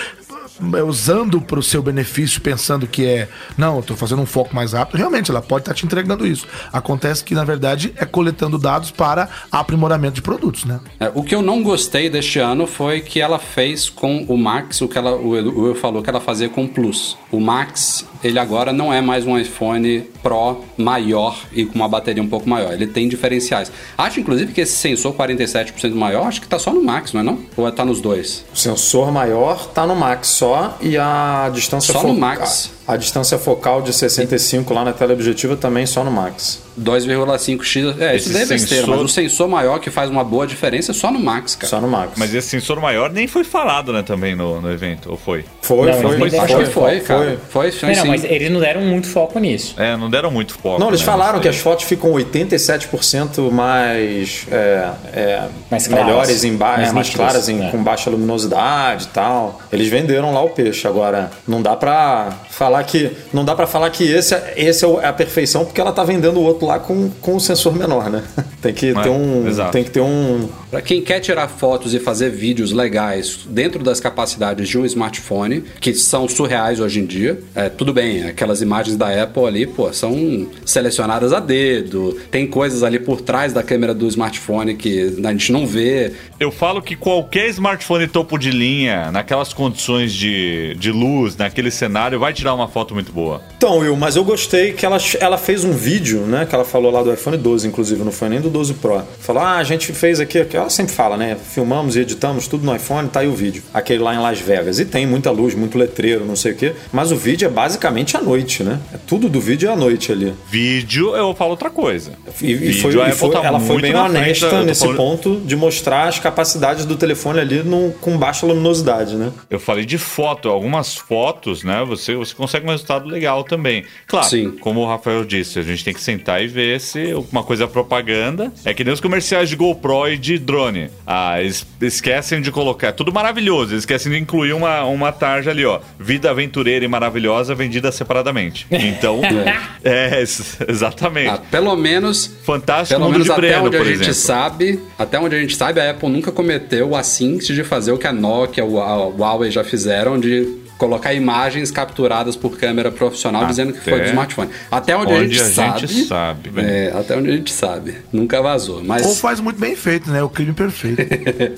É, 0.76 0.82
Usando 0.82 1.40
para 1.40 1.58
o 1.58 1.62
seu 1.62 1.82
benefício, 1.82 2.40
pensando 2.40 2.86
que 2.86 3.04
é, 3.06 3.28
não, 3.56 3.76
eu 3.76 3.82
tô 3.82 3.94
fazendo 3.96 4.22
um 4.22 4.26
foco 4.26 4.54
mais 4.54 4.72
rápido, 4.72 4.96
realmente 4.98 5.30
ela 5.30 5.40
pode 5.42 5.62
estar 5.62 5.74
te 5.74 5.84
entregando 5.84 6.26
isso. 6.26 6.46
Acontece 6.72 7.22
que, 7.24 7.34
na 7.34 7.44
verdade, 7.44 7.92
é 7.96 8.04
coletando 8.04 8.58
dados 8.58 8.90
para 8.90 9.28
aprimoramento 9.52 10.14
de 10.14 10.22
produtos, 10.22 10.64
né? 10.64 10.80
É, 10.98 11.10
o 11.14 11.22
que 11.22 11.34
eu 11.34 11.42
não 11.42 11.62
gostei 11.62 12.08
deste 12.10 12.38
ano 12.38 12.66
foi 12.66 13.00
que 13.00 13.20
ela 13.20 13.38
fez 13.38 13.88
com 13.88 14.24
o 14.28 14.36
Max 14.36 14.80
o 14.80 14.88
que 14.88 14.96
ela, 14.98 15.14
o 15.14 15.36
Edu- 15.36 15.74
falou 15.74 16.02
que 16.02 16.10
ela 16.10 16.20
fazia 16.20 16.48
com 16.48 16.64
o 16.64 16.68
Plus. 16.68 17.16
O 17.30 17.40
Max, 17.40 18.06
ele 18.22 18.38
agora 18.38 18.72
não 18.72 18.92
é 18.92 19.00
mais 19.00 19.26
um 19.26 19.38
iPhone 19.38 20.00
Pro 20.22 20.64
maior 20.76 21.38
e 21.52 21.64
com 21.64 21.76
uma 21.76 21.88
bateria 21.88 22.22
um 22.22 22.28
pouco 22.28 22.48
maior. 22.48 22.72
Ele 22.72 22.86
tem 22.86 23.08
diferenciais. 23.08 23.70
Acho, 23.96 24.20
inclusive, 24.20 24.52
que 24.52 24.60
esse 24.60 24.72
sensor 24.72 25.14
47% 25.14 25.94
maior, 25.94 26.26
acho 26.26 26.40
que 26.40 26.48
tá 26.48 26.58
só 26.58 26.72
no 26.72 26.82
Max, 26.82 27.12
não 27.12 27.20
é 27.20 27.24
não? 27.24 27.38
Ou 27.56 27.66
é 27.66 27.70
tá 27.70 27.84
nos 27.84 28.00
dois? 28.00 28.44
O 28.52 28.56
sensor 28.56 29.12
maior 29.12 29.66
tá 29.68 29.86
no 29.86 29.94
Max 29.94 30.28
só 30.28 30.76
e 30.80 30.96
a 30.96 31.50
distância 31.52 31.92
Só 31.92 32.02
no 32.02 32.14
Max. 32.14 32.70
A, 32.88 32.96
distância 32.96 33.38
focal 33.38 33.82
de 33.82 33.92
65 33.92 34.72
lá 34.74 34.84
na 34.84 34.92
teleobjetiva 34.92 35.56
também 35.56 35.84
só 35.86 36.02
no 36.02 36.10
Max. 36.10 36.62
2,5x. 36.80 38.00
É, 38.00 38.16
isso 38.16 38.28
Esse 38.28 38.32
daí 38.32 38.42
é 38.42 38.46
besteira, 38.46 38.84
sensor- 38.84 38.96
mas 38.96 39.04
o 39.04 39.08
sensor 39.08 39.48
maior 39.48 39.78
que 39.80 39.90
faz 39.90 40.08
uma 40.10 40.24
boa 40.24 40.46
diferença 40.46 40.92
é 40.92 40.94
só 40.94 41.10
no 41.10 41.18
Max, 41.18 41.54
cara. 41.56 41.68
Só 41.68 41.80
no 41.80 41.88
Max. 41.88 42.12
Mas 42.16 42.32
esse 42.34 42.48
sensor 42.48 42.80
maior 42.80 43.10
nem 43.12 43.26
foi 43.26 43.44
falado, 43.44 43.92
né, 43.92 44.02
também 44.02 44.34
no, 44.34 44.60
no 44.60 44.70
evento, 44.70 45.10
ou 45.10 45.16
foi? 45.16 45.44
foi, 45.60 45.90
Não, 45.90 46.00
foi, 46.00 46.18
foi, 46.30 46.38
Acho 46.38 46.56
que 46.58 46.64
foi, 46.66 47.00
cara. 47.00 47.38
Foi, 47.50 47.70
foi, 47.72 47.88
Não, 47.90 47.96
não, 47.96 48.02
sim. 48.02 48.08
mas 48.08 48.24
eles 48.24 48.50
não 48.50 48.60
deram 48.60 48.80
muito 48.82 49.06
foco 49.08 49.38
nisso. 49.38 49.74
É, 49.76 49.96
não 49.96 50.08
deram 50.08 50.30
muito 50.30 50.54
foco. 50.54 50.78
Não, 50.80 50.88
eles 50.88 51.00
né, 51.00 51.06
falaram 51.06 51.40
que 51.40 51.48
as 51.48 51.56
fotos 51.56 51.84
ficam 51.84 52.12
87% 52.12 53.50
mais, 53.50 54.46
é, 54.50 54.90
é, 55.12 55.42
Mais 55.70 55.86
claras. 55.86 56.06
melhores 56.06 56.44
em 56.44 56.56
ba- 56.56 56.76
Mais 56.76 56.88
é, 56.88 56.92
mais 56.92 57.10
claras 57.10 57.48
em- 57.48 57.54
né? 57.56 57.70
com 57.70 57.82
baixa 57.82 58.08
luminosidade 58.10 59.04
e 59.04 59.08
tal. 59.08 59.60
Eles 59.72 59.88
venderam 59.88 60.32
lá 60.32 60.42
o 60.42 60.50
peixe. 60.50 60.86
Agora 60.86 61.30
não 61.46 61.60
dá 61.62 61.74
pra 61.76 62.30
falar 62.58 62.82
que 62.82 63.12
não 63.32 63.44
dá 63.44 63.54
para 63.54 63.68
falar 63.68 63.88
que 63.90 64.02
esse, 64.02 64.34
é- 64.34 64.54
esse 64.56 64.84
é 64.84 64.88
é 64.88 65.06
a 65.06 65.12
perfeição 65.12 65.64
porque 65.64 65.80
ela 65.80 65.92
tá 65.92 66.02
vendendo 66.02 66.40
o 66.40 66.42
outro 66.42 66.66
lá 66.66 66.80
com, 66.80 67.08
com 67.20 67.36
o 67.36 67.40
sensor 67.40 67.74
menor, 67.74 68.10
né? 68.10 68.24
Tem 68.60 68.74
que 68.74 68.92
ter 68.92 69.08
um 69.08 69.46
exato. 69.46 69.70
tem 69.70 69.84
que 69.84 69.90
ter 69.90 70.00
um 70.00 70.48
Para 70.68 70.82
quem 70.82 71.00
quer 71.00 71.20
tirar 71.20 71.46
fotos 71.46 71.94
e 71.94 72.00
fazer 72.00 72.28
vídeos 72.30 72.72
legais 72.72 73.38
dentro 73.48 73.84
das 73.84 74.00
capacidades 74.00 74.68
de 74.68 74.76
um 74.76 74.84
smartphone, 74.84 75.62
que 75.80 75.94
são 75.94 76.28
surreais 76.28 76.80
hoje 76.80 76.98
em 76.98 77.06
dia, 77.06 77.38
é, 77.54 77.68
tudo 77.68 77.92
bem, 77.92 78.24
aquelas 78.24 78.60
imagens 78.60 78.96
da 78.96 79.22
Apple 79.22 79.44
ali, 79.46 79.64
pô, 79.64 79.92
são 79.92 80.48
selecionadas 80.66 81.32
a 81.32 81.38
dedo, 81.38 82.18
tem 82.32 82.48
coisas 82.48 82.82
ali 82.82 82.98
por 82.98 83.20
trás 83.20 83.52
da 83.52 83.62
câmera 83.62 83.94
do 83.94 84.08
smartphone 84.08 84.74
que 84.74 85.16
a 85.24 85.30
gente 85.30 85.52
não 85.52 85.64
vê. 85.64 86.12
Eu 86.40 86.50
falo 86.50 86.82
que 86.82 86.96
qualquer 86.96 87.48
smartphone 87.50 88.08
topo 88.08 88.36
de 88.36 88.50
linha, 88.50 89.12
naquelas 89.12 89.52
condições 89.52 90.12
de, 90.12 90.74
de 90.80 90.90
luz, 90.90 91.36
naquele 91.36 91.70
cenário, 91.70 92.18
vai 92.18 92.32
tirar 92.32 92.47
uma 92.52 92.68
foto 92.68 92.94
muito 92.94 93.12
boa. 93.12 93.40
Então, 93.56 93.78
Will, 93.78 93.96
mas 93.96 94.16
eu 94.16 94.24
gostei 94.24 94.72
que 94.72 94.84
ela, 94.86 94.98
ela 95.20 95.36
fez 95.38 95.64
um 95.64 95.72
vídeo, 95.72 96.20
né? 96.20 96.46
Que 96.46 96.54
ela 96.54 96.64
falou 96.64 96.90
lá 96.92 97.02
do 97.02 97.12
iPhone 97.12 97.36
12, 97.36 97.66
inclusive, 97.68 98.02
não 98.02 98.12
foi 98.12 98.28
nem 98.28 98.40
do 98.40 98.48
12 98.50 98.74
Pro. 98.74 99.02
Falou, 99.20 99.42
ah, 99.42 99.56
a 99.56 99.64
gente 99.64 99.92
fez 99.92 100.20
aqui, 100.20 100.44
que 100.44 100.56
ela 100.56 100.70
sempre 100.70 100.92
fala, 100.94 101.16
né? 101.16 101.36
Filmamos 101.36 101.96
e 101.96 102.00
editamos 102.00 102.46
tudo 102.48 102.64
no 102.64 102.74
iPhone, 102.74 103.08
tá 103.08 103.20
aí 103.20 103.28
o 103.28 103.34
vídeo. 103.34 103.62
Aquele 103.72 104.00
lá 104.00 104.14
em 104.14 104.18
Las 104.18 104.38
Vegas. 104.40 104.78
E 104.78 104.84
tem 104.84 105.06
muita 105.06 105.30
luz, 105.30 105.54
muito 105.54 105.76
letreiro, 105.78 106.24
não 106.24 106.36
sei 106.36 106.52
o 106.52 106.56
quê. 106.56 106.72
Mas 106.92 107.10
o 107.12 107.16
vídeo 107.16 107.46
é 107.46 107.48
basicamente 107.50 108.16
à 108.16 108.20
noite, 108.20 108.62
né? 108.62 108.78
É 108.94 108.98
tudo 109.06 109.28
do 109.28 109.40
vídeo 109.40 109.68
é 109.68 109.72
à 109.72 109.76
noite 109.76 110.12
ali. 110.12 110.32
Vídeo, 110.50 111.14
eu 111.16 111.34
falo 111.34 111.50
outra 111.52 111.70
coisa. 111.70 112.12
E, 112.40 112.52
e 112.52 112.72
foi, 112.80 112.94
e 112.94 113.00
Apple 113.00 113.12
foi- 113.14 113.30
tá 113.30 113.42
ela 113.44 113.60
foi 113.60 113.80
bem 113.80 113.92
frente 113.92 114.04
honesta 114.04 114.48
tô 114.50 114.62
nesse 114.62 114.80
falando- 114.80 114.96
ponto 114.96 115.36
de 115.44 115.56
mostrar 115.56 116.08
as 116.08 116.18
capacidades 116.18 116.84
do 116.84 116.96
telefone 116.96 117.40
ali 117.40 117.62
num- 117.62 117.92
com 118.00 118.16
baixa 118.16 118.46
luminosidade, 118.46 119.16
né? 119.16 119.30
Eu 119.50 119.58
falei 119.60 119.84
de 119.84 119.98
foto, 119.98 120.48
algumas 120.48 120.96
fotos, 120.96 121.62
né? 121.64 121.84
Você, 121.88 122.14
você 122.14 122.34
consegue 122.38 122.66
um 122.66 122.70
resultado 122.70 123.06
legal 123.08 123.44
também. 123.44 123.84
Claro, 124.06 124.26
Sim. 124.28 124.52
como 124.60 124.80
o 124.80 124.86
Rafael 124.86 125.24
disse, 125.24 125.58
a 125.58 125.62
gente 125.62 125.84
tem 125.84 125.92
que 125.92 126.00
sentar 126.00 126.42
e 126.42 126.46
ver 126.48 126.80
se 126.80 127.12
uma 127.32 127.42
coisa 127.42 127.64
é 127.64 127.66
propaganda. 127.66 128.52
É 128.64 128.72
que 128.72 128.82
nem 128.84 128.94
os 128.94 129.00
comerciais 129.00 129.48
de 129.48 129.56
GoPro 129.56 130.08
e 130.08 130.16
de 130.16 130.38
drone. 130.38 130.90
Ah, 131.06 131.40
eles 131.40 131.66
esquecem 131.80 132.40
de 132.40 132.50
colocar. 132.50 132.88
É 132.88 132.92
tudo 132.92 133.12
maravilhoso. 133.12 133.72
Eles 133.72 133.82
esquecem 133.82 134.12
de 134.12 134.18
incluir 134.18 134.52
uma, 134.52 134.84
uma 134.84 135.12
tarja 135.12 135.50
ali, 135.50 135.64
ó. 135.64 135.80
Vida 135.98 136.30
aventureira 136.30 136.84
e 136.84 136.88
maravilhosa 136.88 137.54
vendida 137.54 137.90
separadamente. 137.92 138.66
Então, 138.70 139.20
é, 139.84 140.20
ex- 140.20 140.58
exatamente. 140.68 141.28
Ah, 141.30 141.38
pelo 141.50 141.74
menos 141.76 142.26
Fantástico 142.44 142.98
Pelo 143.00 143.10
menos 143.10 143.26
de 143.26 143.32
até 143.32 143.40
Breno, 143.40 143.66
onde 143.66 143.76
a 143.76 143.84
gente 143.84 143.94
exemplo. 143.96 144.14
sabe, 144.14 144.80
até 144.98 145.18
onde 145.18 145.36
a 145.36 145.40
gente 145.40 145.54
sabe, 145.56 145.80
a 145.80 145.90
Apple 145.90 146.08
nunca 146.08 146.32
cometeu 146.32 146.94
a 146.94 147.02
cinza 147.02 147.52
de 147.52 147.62
fazer 147.64 147.92
o 147.92 147.98
que 147.98 148.06
a 148.06 148.12
Nokia, 148.12 148.64
o 148.64 148.80
a 148.80 149.06
Huawei 149.08 149.50
já 149.50 149.62
fizeram 149.64 150.18
de 150.18 150.57
colocar 150.78 151.12
imagens 151.12 151.70
capturadas 151.70 152.36
por 152.36 152.56
câmera 152.56 152.90
profissional 152.90 153.44
dizendo 153.46 153.72
que 153.72 153.80
foi 153.80 153.94
Até 153.94 154.04
do 154.04 154.08
smartphone. 154.08 154.50
Até 154.70 154.96
onde, 154.96 155.12
onde 155.12 155.22
a 155.22 155.26
gente 155.26 155.40
a 155.40 155.44
sabe, 155.44 155.86
gente 155.86 156.08
sabe, 156.08 156.50
é, 156.56 156.92
até 156.96 157.16
onde 157.16 157.30
a 157.30 157.36
gente 157.36 157.52
sabe, 157.52 157.96
nunca 158.12 158.40
vazou. 158.40 158.82
Mas 158.82 159.04
Ou 159.04 159.14
faz 159.14 159.40
muito 159.40 159.58
bem 159.58 159.74
feito, 159.74 160.08
né? 160.10 160.22
O 160.22 160.28
crime 160.28 160.52
perfeito. 160.52 161.02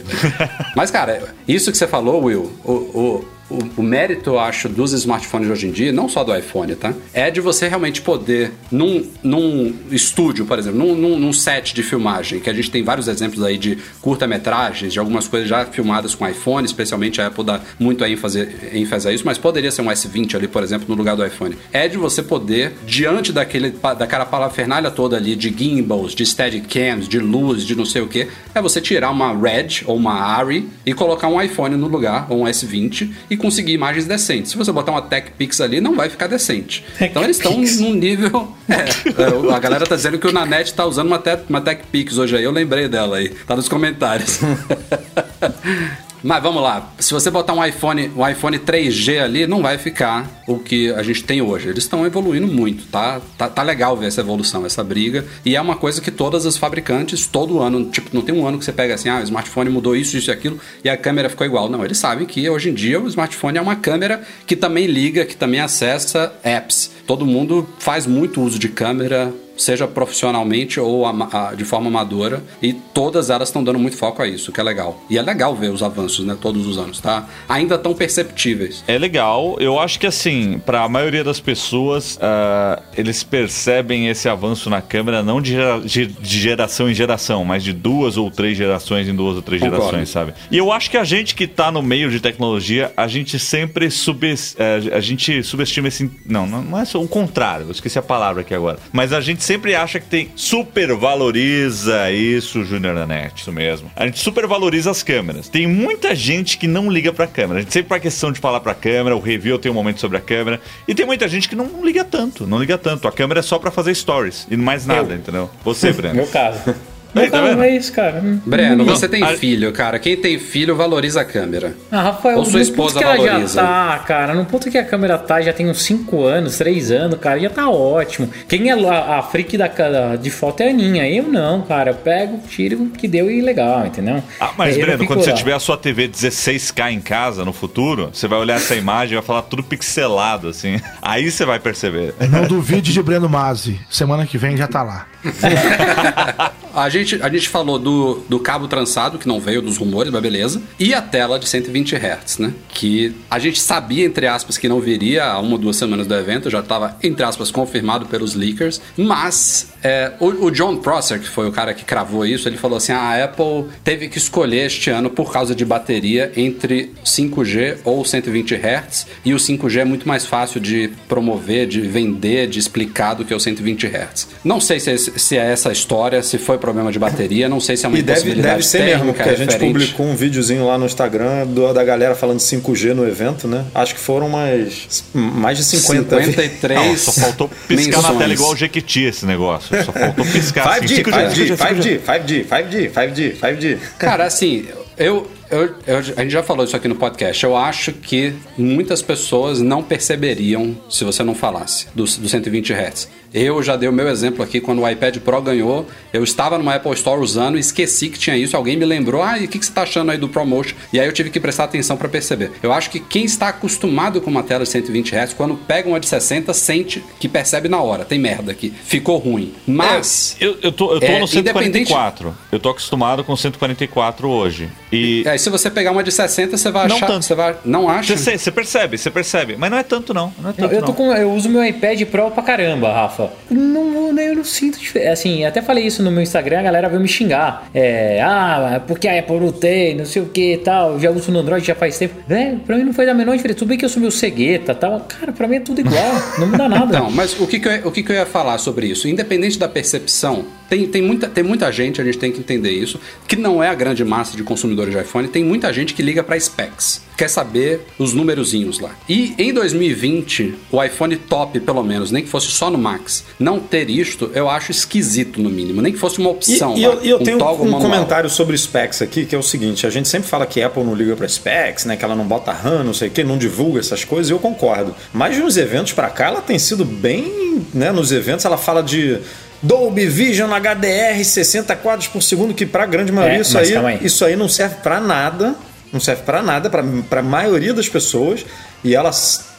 Mas, 0.75 0.91
cara, 0.91 1.35
isso 1.47 1.71
que 1.71 1.77
você 1.77 1.87
falou, 1.87 2.25
Will, 2.25 2.51
o, 2.65 2.73
o, 2.73 3.25
o, 3.51 3.81
o 3.81 3.83
mérito, 3.83 4.31
eu 4.31 4.39
acho, 4.39 4.69
dos 4.69 4.93
smartphones 4.93 5.51
hoje 5.51 5.67
em 5.67 5.73
dia, 5.73 5.93
não 5.93 6.09
só 6.09 6.23
do 6.23 6.35
iPhone, 6.35 6.75
tá? 6.75 6.95
É 7.13 7.31
de 7.31 7.41
você 7.41 7.69
realmente 7.69 8.01
poder, 8.01 8.53
num, 8.71 9.05
num 9.23 9.75
estúdio, 9.91 10.47
por 10.47 10.59
exemplo, 10.59 10.79
num, 10.79 10.95
num, 10.95 11.19
num 11.19 11.33
set 11.33 11.75
de 11.75 11.83
filmagem, 11.83 12.41
que 12.41 12.49
a 12.49 12.53
gente 12.53 12.71
tem 12.71 12.83
vários 12.83 13.09
exemplos 13.09 13.43
aí 13.43 13.59
de 13.59 13.79
curta-metragens, 14.01 14.93
de 14.93 14.99
algumas 14.99 15.27
coisas 15.27 15.49
já 15.49 15.65
filmadas 15.67 16.15
com 16.15 16.27
iPhone, 16.29 16.65
especialmente 16.65 17.21
a 17.21 17.27
Apple 17.27 17.45
dá 17.45 17.61
muito 17.79 18.05
ênfase, 18.05 18.49
ênfase 18.73 19.09
a 19.09 19.13
isso, 19.13 19.25
mas 19.27 19.39
poderia 19.39 19.71
ser 19.71 19.83
um 19.83 19.87
S20 19.87 20.37
ali, 20.37 20.49
por 20.49 20.63
exemplo, 20.63 20.87
no 20.89 20.95
lugar 20.95 21.17
do 21.17 21.27
iPhone. 21.27 21.57
É 21.73 21.89
de 21.89 21.97
você 21.97 22.23
poder, 22.23 22.75
diante 22.87 23.33
daquele, 23.33 23.71
daquela 23.71 24.25
parafernália 24.25 24.91
toda 24.91 25.17
ali 25.17 25.35
de 25.35 25.51
gimbals, 25.57 26.15
de 26.15 26.25
steadicams, 26.25 27.09
de 27.09 27.19
luz, 27.19 27.65
de 27.65 27.75
não 27.75 27.85
sei 27.85 28.03
o 28.03 28.07
que, 28.07 28.29
é 28.55 28.63
você 28.63 28.81
tirar 28.81 29.11
uma 29.11 29.33
Red 29.33 29.85
ou 29.87 29.97
uma 29.97 30.15
Ari 30.15 30.69
e 30.87 30.93
colocar 30.93 31.29
um 31.29 31.41
iPhone 31.41 31.77
no 31.77 31.89
lugar, 31.89 32.27
ou 32.29 32.43
um 32.43 32.45
S20, 32.45 33.11
e 33.29 33.37
conseguir 33.41 33.73
imagens 33.73 34.07
decentes. 34.07 34.53
Se 34.53 34.57
você 34.57 34.71
botar 34.71 34.93
uma 34.93 35.03
TechPix 35.03 35.61
ali, 35.61 35.81
não 35.81 35.97
vai 35.97 36.09
ficar 36.09 36.27
decente. 36.27 36.85
Então 37.01 37.25
eles 37.25 37.37
estão 37.37 37.57
num 37.57 37.95
nível... 37.95 38.53
É, 38.71 38.85
é, 38.85 39.53
a 39.53 39.59
galera 39.59 39.85
tá 39.85 39.97
dizendo 39.97 40.17
que 40.17 40.29
o 40.29 40.33
Nanete 40.33 40.73
tá 40.73 40.87
usando 40.87 41.09
uma, 41.09 41.19
te, 41.19 41.37
uma 41.49 41.61
TechPix 41.61 42.19
hoje 42.19 42.37
aí, 42.37 42.45
eu 42.45 42.53
lembrei 42.53 42.87
dela 42.87 43.17
aí, 43.17 43.29
tá 43.29 43.57
nos 43.57 43.69
comentários. 43.69 44.39
Mas 46.23 46.43
vamos 46.43 46.63
lá, 46.63 46.93
se 46.99 47.15
você 47.15 47.31
botar 47.31 47.55
um 47.55 47.65
iPhone, 47.65 48.11
um 48.15 48.29
iPhone 48.29 48.59
3G 48.59 49.23
ali, 49.23 49.47
não 49.47 49.63
vai 49.63 49.79
ficar 49.79 50.43
o 50.47 50.59
que 50.59 50.93
a 50.93 51.03
gente 51.03 51.25
tem 51.25 51.41
hoje. 51.41 51.69
Eles 51.69 51.85
estão 51.85 52.05
evoluindo 52.05 52.47
muito, 52.47 52.87
tá? 52.87 53.21
tá? 53.39 53.49
Tá 53.49 53.63
legal 53.63 53.97
ver 53.97 54.07
essa 54.07 54.21
evolução, 54.21 54.67
essa 54.67 54.85
briga. 54.85 55.25
E 55.45 55.57
é 55.57 55.61
uma 55.61 55.77
coisa 55.77 56.01
que 56.01 56.11
todas 56.11 56.45
as 56.45 56.57
fabricantes, 56.57 57.27
todo 57.27 57.61
ano, 57.61 57.87
tipo, 57.91 58.11
não 58.13 58.23
tem 58.23 58.35
um 58.35 58.47
ano 58.47 58.59
que 58.59 58.65
você 58.65 58.73
pega 58.73 58.95
assim, 58.95 59.09
ah, 59.09 59.21
o 59.21 59.23
smartphone 59.23 59.71
mudou 59.71 59.97
isso, 59.97 60.17
isso 60.17 60.31
e 60.31 60.33
aquilo, 60.33 60.61
e 60.85 60.91
a 60.91 60.97
câmera 60.97 61.31
ficou 61.31 61.47
igual. 61.47 61.69
Não, 61.69 61.85
eles 61.85 61.99
sabem 61.99 62.27
que 62.27 62.49
hoje 62.49 62.71
em 62.71 62.75
dia 62.75 63.01
o 63.01 63.09
smartphone 63.09 63.57
é 63.57 63.61
uma 63.61 63.77
câmera 63.77 64.23
que 64.47 64.57
também 64.57 64.87
liga, 64.87 65.25
que 65.25 65.37
também 65.37 65.61
acessa 65.61 66.33
apps. 66.43 66.91
Todo 67.07 67.25
mundo 67.25 67.69
faz 67.79 68.07
muito 68.07 68.43
uso 68.43 68.59
de 68.59 68.69
câmera 68.69 69.33
seja 69.61 69.87
profissionalmente 69.87 70.81
ou 70.81 71.07
ama- 71.07 71.29
a- 71.33 71.55
de 71.55 71.65
forma 71.65 71.89
amadora, 71.89 72.43
e 72.63 72.73
todas 72.73 73.31
elas 73.31 73.49
estão 73.49 73.63
dando 73.63 73.79
muito 73.79 73.97
foco 73.97 74.23
a 74.23 74.27
isso, 74.27 74.51
que 74.53 74.61
é 74.61 74.65
legal. 74.65 75.01
E 75.09 75.19
é 75.19 75.23
legal 75.23 75.55
ver 75.55 75.71
os 75.71 75.83
avanços, 75.83 76.25
né, 76.25 76.37
todos 76.41 76.67
os 76.67 76.79
anos, 76.79 77.01
tá? 77.01 77.29
Ainda 77.49 77.79
tão 77.79 77.95
perceptíveis. 77.95 78.83
É 78.87 78.99
legal. 78.99 79.57
Eu 79.61 79.79
acho 79.79 79.99
que 79.99 80.07
assim, 80.07 80.61
para 80.65 80.83
a 80.83 80.89
maioria 80.89 81.23
das 81.25 81.41
pessoas, 81.41 82.19
ah, 82.21 82.83
eles 82.97 83.23
percebem 83.23 84.09
esse 84.09 84.29
avanço 84.29 84.69
na 84.71 84.81
câmera 84.81 85.23
não 85.23 85.41
de, 85.41 85.53
gera- 85.53 85.81
de- 85.81 86.11
geração 86.23 86.89
em 86.91 86.95
geração, 86.95 87.45
mas 87.45 87.63
de 87.65 87.73
duas 87.73 88.17
ou 88.17 88.31
três 88.31 88.57
gerações 88.57 89.09
em 89.09 89.15
duas 89.15 89.37
ou 89.37 89.43
três 89.43 89.61
Concordo. 89.61 89.85
gerações, 89.85 90.09
sabe? 90.09 90.33
E 90.51 90.57
eu 90.57 90.73
acho 90.73 90.91
que 90.91 90.97
a 90.97 91.05
gente 91.05 91.35
que 91.35 91.47
tá 91.47 91.71
no 91.71 91.83
meio 91.83 92.11
de 92.11 92.21
tecnologia, 92.21 92.93
a 92.97 93.07
gente 93.07 93.39
sempre 93.39 93.91
subes, 93.91 94.55
eh, 94.59 94.81
a 94.93 95.01
gente 95.01 95.43
subestima 95.43 95.89
esse, 95.89 96.11
não, 96.27 96.47
não 96.47 96.63
não 96.63 96.79
é 96.79 96.85
só 96.85 97.01
o 97.03 97.09
contrário. 97.09 97.67
Eu 97.67 97.73
esqueci 97.73 97.99
a 97.99 98.03
palavra 98.03 98.43
aqui 98.43 98.55
agora. 98.55 98.79
Mas 98.93 99.13
a 99.13 99.21
gente 99.21 99.43
sempre 99.51 99.75
acha 99.75 99.99
que 99.99 100.07
tem 100.07 100.31
supervaloriza 100.37 102.09
isso, 102.13 102.63
Júnior 102.65 102.95
da 102.95 103.05
Net, 103.05 103.41
isso 103.41 103.51
mesmo. 103.51 103.91
A 103.97 104.07
gente 104.07 104.21
supervaloriza 104.21 104.93
as 104.93 105.03
câmeras. 105.03 105.49
Tem 105.49 105.67
muita 105.67 106.15
gente 106.15 106.57
que 106.57 106.69
não 106.69 106.89
liga 106.89 107.13
pra 107.13 107.27
câmera. 107.27 107.59
A 107.59 107.63
gente 107.63 107.73
sempre 107.73 107.89
faz 107.89 108.01
questão 108.01 108.31
de 108.31 108.39
falar 108.39 108.61
pra 108.61 108.75
câmera, 108.75 109.17
o 109.17 109.19
review 109.19 109.59
tem 109.59 109.69
um 109.69 109.75
momento 109.75 109.99
sobre 109.99 110.17
a 110.19 110.21
câmera. 110.21 110.61
E 110.87 110.95
tem 110.95 111.05
muita 111.05 111.27
gente 111.27 111.49
que 111.49 111.57
não 111.57 111.85
liga 111.85 112.05
tanto, 112.05 112.47
não 112.47 112.61
liga 112.61 112.79
tanto. 112.79 113.09
A 113.09 113.13
câmera 113.13 113.41
é 113.41 113.43
só 113.43 113.59
pra 113.59 113.73
fazer 113.73 113.93
stories 113.93 114.47
e 114.49 114.57
mais 114.57 114.87
nada, 114.87 115.15
entendeu? 115.15 115.51
Você, 115.65 115.91
Breno. 115.93 116.15
Meu 116.15 116.29
caso. 116.29 116.73
Aí, 117.15 117.23
Meu 117.23 117.31
tá 117.31 117.41
vendo? 117.43 117.63
é 117.63 117.77
isso, 117.77 117.93
cara. 117.93 118.21
Hum. 118.25 118.41
Breno, 118.47 118.77
Não, 118.85 118.85
você 118.85 119.09
tem 119.09 119.23
a- 119.23 119.37
filho, 119.37 119.73
cara. 119.73 119.99
Quem 119.99 120.17
tem 120.17 120.39
filho 120.39 120.77
valoriza 120.77 121.21
a 121.21 121.25
câmera. 121.25 121.75
Ah, 121.91 122.03
Rafael, 122.03 122.39
Ou 122.39 122.45
sua 122.45 122.61
esposa 122.61 122.99
que 122.99 123.05
ela 123.05 123.17
valoriza. 123.17 123.55
já 123.61 123.67
tá, 123.67 123.99
cara, 124.07 124.35
no 124.35 124.45
ponto 124.45 124.71
que 124.71 124.79
a 124.79 124.85
câmera 124.85 125.19
tá, 125.19 125.41
já 125.41 125.53
tem 125.53 125.69
uns 125.69 125.83
5 125.83 126.25
anos, 126.25 126.57
3 126.59 126.91
anos, 126.91 127.19
cara, 127.19 127.39
já 127.41 127.51
tá 127.51 127.69
ótimo. 127.69 128.31
Quem 128.49 128.71
é 128.71 128.89
a, 128.89 129.19
a 129.19 129.23
freak 129.23 129.57
da, 129.57 129.67
da- 129.69 130.17
de 130.17 130.31
foto 130.31 130.61
é 130.63 130.69
a 130.69 130.71
Aninha. 130.71 131.09
Eu 131.09 131.25
não, 131.25 131.63
cara. 131.63 131.91
Eu 131.91 131.95
pego, 131.95 132.41
tiro 132.49 132.83
o 132.85 132.91
que 132.91 133.09
deu 133.09 133.31
e 133.31 133.41
legal, 133.41 133.87
entendeu? 133.87 134.23
Ah, 134.41 134.53
mas 134.57 134.77
eu 134.77 134.83
Breno, 134.87 135.07
quando 135.07 135.23
você 135.25 135.31
lá. 135.31 135.37
tiver 135.37 135.53
a 135.55 135.59
sua 135.61 135.77
TV 135.77 136.09
16K 136.09 136.93
em 136.93 137.01
casa 137.01 137.45
no 137.45 137.53
futuro, 137.53 138.11
você 138.13 138.29
vai 138.29 138.39
olhar 138.39 138.57
essa 138.57 138.75
imagem 138.75 139.13
e 139.13 139.17
vai 139.17 139.25
falar 139.25 139.43
tudo 139.43 139.63
pixelado, 139.63 140.49
assim. 140.49 140.81
Aí 141.03 141.31
você 141.31 141.45
vai 141.45 141.59
perceber. 141.59 142.15
Não 142.31 142.47
duvide 142.47 142.93
de 142.93 143.03
Breno 143.03 143.29
Mazzi. 143.29 143.81
Semana 143.91 144.27
que 144.27 144.39
vem 144.39 144.57
já 144.57 144.67
tá 144.69 144.83
lá. 144.83 145.07
A 146.81 146.89
gente, 146.89 147.23
a 147.23 147.29
gente 147.29 147.49
falou 147.49 147.79
do, 147.79 148.23
do 148.29 148.39
cabo 148.39 148.67
trançado, 148.67 149.19
que 149.19 149.29
não 149.29 149.39
veio 149.39 149.61
dos 149.61 149.77
rumores, 149.77 150.11
mas 150.11 150.23
beleza. 150.23 150.63
E 150.79 150.95
a 150.95 151.03
tela 151.03 151.39
de 151.39 151.47
120 151.47 151.95
Hz, 151.95 152.39
né? 152.39 152.55
Que 152.71 153.15
a 153.31 153.39
gente 153.39 153.61
sabia, 153.61 154.05
entre 154.05 154.27
aspas, 154.27 154.57
que 154.57 154.69
não 154.69 154.81
viria 154.81 155.25
há 155.25 155.39
uma 155.39 155.53
ou 155.53 155.59
duas 155.59 155.77
semanas 155.77 156.07
do 156.07 156.15
evento, 156.15 156.49
já 156.49 156.61
estava, 156.61 156.97
entre 157.03 157.23
aspas, 157.23 157.51
confirmado 157.51 158.07
pelos 158.07 158.35
leakers. 158.35 158.81
Mas 158.97 159.69
é, 159.83 160.13
o, 160.19 160.47
o 160.47 160.51
John 160.51 160.77
Prosser, 160.77 161.21
que 161.21 161.29
foi 161.29 161.49
o 161.49 161.53
cara 161.53 161.75
que 161.75 161.85
cravou 161.85 162.25
isso, 162.25 162.49
ele 162.49 162.57
falou 162.57 162.79
assim: 162.79 162.93
"Ah, 162.93 163.11
a 163.11 163.25
Apple 163.25 163.67
teve 163.85 164.09
que 164.09 164.19
escolher 164.19 164.67
este 164.67 164.91
ano, 164.91 165.11
por 165.11 165.33
causa 165.33 165.55
de 165.55 165.65
bateria, 165.65 166.33
entre 166.37 166.93
5G 167.05 167.79
ou 167.85 168.05
120 168.05 168.55
Hz. 168.55 169.07
E 169.25 169.35
o 169.35 169.37
5G 169.37 169.81
é 169.81 169.85
muito 169.85 170.09
mais 170.09 170.27
fácil 170.27 170.61
de 170.61 170.91
promover, 171.09 171.67
de 171.67 171.81
vender, 171.81 172.47
de 172.49 172.59
explicar 172.59 173.15
do 173.15 173.25
que 173.25 173.35
o 173.35 173.41
120 173.41 173.87
Hz. 173.87 174.29
Não 174.45 174.61
sei 174.61 174.81
se 174.81 174.91
é, 174.91 174.97
se 174.97 175.37
é 175.37 175.53
essa 175.53 175.71
a 175.71 175.73
história, 175.73 176.23
se 176.23 176.39
foi 176.39 176.59
problema 176.71 176.93
de 176.93 176.99
bateria, 176.99 177.49
não 177.49 177.61
sei 177.61 177.77
se 177.77 177.85
é 177.85 177.89
uma 177.89 177.99
E 177.99 178.03
deve, 178.03 178.13
impossibilidade 178.21 178.55
deve 178.57 178.67
ser 178.67 178.79
técnica 178.79 178.97
mesmo, 178.99 179.13
porque 179.15 179.29
a 179.29 179.35
gente 179.35 179.51
referente. 179.53 179.73
publicou 179.73 180.07
um 180.07 180.15
videozinho 180.17 180.67
lá 180.67 180.79
no 180.79 180.87
Instagram 180.87 181.47
do- 181.47 181.73
da 181.73 181.83
galera 181.85 182.15
falando 182.15 182.39
5G 182.41 182.95
no 182.95 183.07
evento, 183.07 183.47
né? 183.49 183.65
Acho 183.75 183.95
que 183.95 184.01
foram 184.01 184.29
mais, 184.29 185.05
mais 185.15 185.59
de 185.59 185.65
50. 185.65 186.23
53 186.23 186.79
Não, 186.79 186.97
só 186.97 187.13
faltou 187.13 187.51
piscar 187.69 187.91
na 187.97 187.97
menções. 188.09 188.19
tela 188.19 188.33
igual 188.33 188.53
o 188.53 188.57
Jequiti 188.57 189.03
esse 189.03 189.27
negócio. 189.27 189.85
Só 189.85 189.93
faltou 189.93 190.25
piscar 190.25 190.69
assim. 190.69 190.87
5G, 190.87 191.03
5G, 191.05 191.57
5G, 191.57 191.57
5G. 191.57 192.01
5G, 192.01 192.45
5G, 192.47 192.91
5G, 192.93 193.37
5G. 193.41 193.79
Cara, 193.99 194.25
assim, 194.25 194.65
eu, 194.97 195.27
eu, 195.51 195.75
eu- 195.87 195.99
a 195.99 196.23
gente 196.23 196.31
já 196.31 196.43
falou 196.43 196.65
isso 196.65 196.77
aqui 196.77 196.89
no 196.89 196.95
podcast. 196.97 197.43
Eu 197.45 197.57
acho 197.57 197.93
que 197.93 198.35
muitas 198.57 199.03
pessoas 199.03 199.61
não 199.61 199.83
perceberiam 199.83 200.77
se 200.89 201.05
você 201.05 201.23
não 201.23 201.35
falasse 201.35 201.87
do, 201.95 202.05
do 202.05 202.29
120 202.29 202.73
Hz. 202.73 203.09
Eu 203.33 203.63
já 203.63 203.77
dei 203.77 203.89
o 203.89 203.93
meu 203.93 204.09
exemplo 204.09 204.43
aqui 204.43 204.61
quando 204.61 204.83
o 204.83 204.89
iPad 204.89 205.19
Pro 205.19 205.41
ganhou. 205.41 205.87
Eu 206.13 206.25
estava 206.25 206.59
numa 206.59 206.75
Apple 206.75 206.93
Store 206.95 207.21
usando 207.21 207.57
e 207.57 207.61
esqueci 207.61 208.09
que 208.09 208.19
tinha 208.19 208.37
isso. 208.37 208.57
Alguém 208.57 208.77
me 208.77 208.85
lembrou, 208.85 209.23
ah, 209.23 209.39
e 209.39 209.45
o 209.45 209.49
que, 209.49 209.57
que 209.57 209.65
você 209.65 209.71
está 209.71 209.83
achando 209.83 210.11
aí 210.11 210.19
do 210.19 210.29
ProMotion? 210.29 210.75
E 210.93 210.99
aí 210.99 211.07
eu 211.07 211.13
tive 211.13 211.31
que 211.31 211.39
prestar 211.39 211.65
atenção 211.65 211.97
para 211.97 212.09
perceber. 212.09 212.51
Eu 212.61 212.73
acho 212.73 212.91
que 212.91 212.99
quem 212.99 213.25
está 213.25 213.49
acostumado 213.51 214.21
com 214.21 214.29
uma 214.29 214.43
tela 214.43 214.65
de 214.65 214.71
120 214.71 215.15
Hz, 215.15 215.33
quando 215.35 215.55
pega 215.55 215.89
uma 215.89 216.01
de 216.01 216.09
60, 216.09 216.53
sente 216.53 217.05
que 217.21 217.29
percebe 217.29 217.69
na 217.69 217.81
hora. 217.81 218.05
Tem 218.05 218.19
merda 218.19 218.51
aqui. 218.51 218.73
Ficou 218.85 219.17
ruim. 219.19 219.53
Mas. 219.65 220.37
Eu, 220.41 220.59
eu 220.61 220.73
tô, 220.73 220.93
eu 220.95 220.99
tô 220.99 221.07
É, 221.07 221.21
no 221.21 221.27
independente- 221.27 221.87
144. 221.89 222.37
Eu 222.51 222.59
tô 222.59 222.71
acostumado 222.71 223.23
com 223.23 223.37
144 223.37 224.29
hoje. 224.29 224.69
E. 224.93 225.23
Se 225.41 225.51
você 225.51 225.71
pegar 225.71 225.91
uma 225.91 226.03
de 226.03 226.13
60, 226.13 226.57
você 226.57 226.71
vai 226.71 226.87
Não 226.89 226.97
achar. 226.97 227.07
tanto. 227.07 227.25
Você 227.25 227.35
vai, 227.35 227.57
não 227.65 227.89
acha? 227.89 228.17
Você, 228.17 228.39
você 228.39 228.51
percebe, 228.51 228.99
você 228.99 229.11
percebe. 229.11 229.57
Mas 229.59 229.71
não 229.71 229.79
é 229.79 229.83
tanto, 229.83 230.15
não. 230.15 230.33
Não 230.41 230.51
é 230.51 230.53
tanto, 230.53 230.75
eu, 230.75 230.81
tô 230.81 230.89
não. 230.89 230.95
com, 230.95 231.13
eu 231.13 231.33
uso 231.33 231.49
meu 231.49 231.65
iPad 231.65 232.03
Pro 232.05 232.31
pra 232.31 232.43
caramba, 232.43 232.93
Rafa. 232.93 233.31
Não, 233.51 234.19
eu 234.19 234.37
não 234.37 234.45
sinto 234.45 234.79
diferença. 234.79 235.13
Assim, 235.13 235.45
até 235.45 235.63
falei 235.63 235.87
isso 235.87 236.03
no 236.03 236.11
meu 236.11 236.23
Instagram, 236.23 236.61
a 236.61 236.63
galera 236.63 236.89
veio 236.89 237.01
me 237.01 237.09
xingar. 237.09 237.69
É, 237.75 238.21
ah, 238.23 238.81
porque 238.87 239.09
a 239.09 239.19
Apple 239.19 239.41
não 239.41 239.53
tem, 239.53 239.95
não 239.97 240.05
sei 240.05 240.23
o 240.23 240.27
que 240.27 240.55
e 240.55 240.59
tal. 240.59 240.99
Já 241.01 241.11
uso 241.11 241.31
no 241.33 241.41
Android 241.41 241.67
já 241.67 241.75
faz 241.75 241.99
tempo. 241.99 242.15
É, 242.29 242.55
pra 242.67 242.77
mim 242.77 242.85
não 242.85 242.93
faz 242.93 243.09
a 243.09 243.15
menor 243.15 243.37
diferença. 243.37 243.59
Tudo 243.59 243.69
bem 243.69 243.79
que 243.79 243.85
eu 243.85 243.89
sou 243.89 244.01
meu 244.01 244.11
cegueta 244.11 244.73
e 244.73 244.75
tal. 244.75 245.01
Cara, 245.01 245.33
pra 245.33 245.49
mim 245.49 245.57
é 245.57 245.61
tudo 245.61 245.81
igual. 245.81 246.13
não 246.39 246.47
muda 246.49 246.69
nada. 246.69 246.99
Não, 246.99 247.11
mas 247.11 247.39
o 247.39 247.47
que, 247.47 247.59
que, 247.59 247.69
eu, 247.69 247.89
o 247.89 247.93
que, 247.93 248.03
que 248.03 248.13
eu 248.13 248.17
ia 248.17 248.27
falar 248.27 248.59
sobre 248.59 248.87
isso? 248.87 249.09
Independente 249.09 249.59
da 249.59 249.69
percepção, 249.69 250.45
Tem, 250.71 250.87
tem, 250.87 251.03
muita, 251.03 251.29
tem 251.29 251.43
muita 251.43 251.71
gente, 251.73 252.01
a 252.01 252.05
gente 252.05 252.17
tem 252.17 252.31
que 252.31 252.39
entender 252.39 252.71
isso, 252.71 252.99
que 253.27 253.35
não 253.37 253.63
é 253.63 253.69
a 253.69 253.75
grande 253.75 254.05
massa 254.05 254.37
de 254.37 254.45
consumidores 254.45 254.95
de 254.95 255.01
iPhone, 255.01 255.27
tem 255.29 255.45
muita 255.45 255.73
gente 255.73 255.93
que 255.93 256.03
liga 256.03 256.23
para 256.23 256.39
specs, 256.39 257.03
quer 257.17 257.29
saber 257.29 257.81
os 257.99 258.15
númerozinhos 258.15 258.79
lá. 258.79 258.93
E 259.09 259.35
em 259.37 259.53
2020, 259.53 260.55
o 260.71 260.83
iPhone 260.83 261.17
top, 261.17 261.59
pelo 261.59 261.83
menos, 261.83 262.13
nem 262.13 262.23
que 262.23 262.29
fosse 262.29 262.47
só 262.47 262.71
no 262.71 262.79
Max, 262.79 263.25
não 263.39 263.59
ter 263.59 263.91
isto, 263.91 264.31
eu 264.33 264.49
acho 264.49 264.71
esquisito 264.71 265.43
no 265.43 265.51
mínimo, 265.51 265.83
nem 265.83 265.93
que 265.93 265.99
fosse 265.99 266.21
uma 266.21 266.31
opção. 266.31 266.77
e 266.77 266.87
lá, 266.87 266.95
eu, 266.95 267.05
e 267.05 267.11
eu 267.11 267.17
um 267.19 267.25
tenho 267.25 267.37
um 267.37 267.41
manual. 267.41 267.81
comentário 267.81 268.31
sobre 268.31 268.57
specs 268.57 269.03
aqui, 269.03 269.27
que 269.27 269.35
é 269.35 269.39
o 269.39 269.43
seguinte: 269.43 269.87
a 269.87 269.91
gente 269.91 270.09
sempre 270.09 270.29
fala 270.29 270.47
que 270.47 270.63
Apple 270.63 270.85
não 270.85 270.95
liga 270.95 271.17
para 271.17 271.27
specs, 271.29 271.85
né? 271.85 271.97
Que 271.97 272.05
ela 272.05 272.15
não 272.15 272.25
bota 272.25 272.53
RAM, 272.53 272.85
não 272.85 272.95
sei 272.95 273.09
o 273.09 273.11
que, 273.11 273.25
não 273.25 273.37
divulga 273.37 273.81
essas 273.81 274.05
coisas, 274.05 274.31
e 274.31 274.33
eu 274.33 274.39
concordo. 274.39 274.95
Mas 275.13 275.37
nos 275.37 275.57
eventos 275.57 275.93
para 275.93 276.09
cá, 276.11 276.27
ela 276.27 276.41
tem 276.41 276.59
sido 276.59 276.85
bem. 276.85 277.51
Né, 277.75 277.91
nos 277.93 278.13
eventos, 278.13 278.45
ela 278.45 278.57
fala 278.57 278.83
de. 278.83 279.19
Dolby 279.63 280.07
Vision 280.07 280.51
HDR 280.51 281.23
60 281.25 281.77
quadros 281.77 282.09
por 282.09 282.23
segundo, 282.23 282.55
que 282.55 282.65
pra 282.65 282.87
grande 282.87 283.13
maioria 283.13 283.39
É, 283.39 283.41
isso, 283.43 283.59
aí, 283.59 283.77
aí. 283.77 283.99
isso 284.03 284.25
aí 284.25 284.37
não 284.37 284.49
serve 284.49 284.77
pra 284.83 285.01
nada. 285.01 285.55
Não 285.93 285.99
serve 286.01 286.23
pra 286.23 286.41
nada, 286.43 286.71
pra 286.71 286.85
pra 287.09 287.21
maioria 287.23 287.75
das 287.75 287.89
pessoas. 287.89 288.47
E 288.83 288.95
ela 288.95 289.11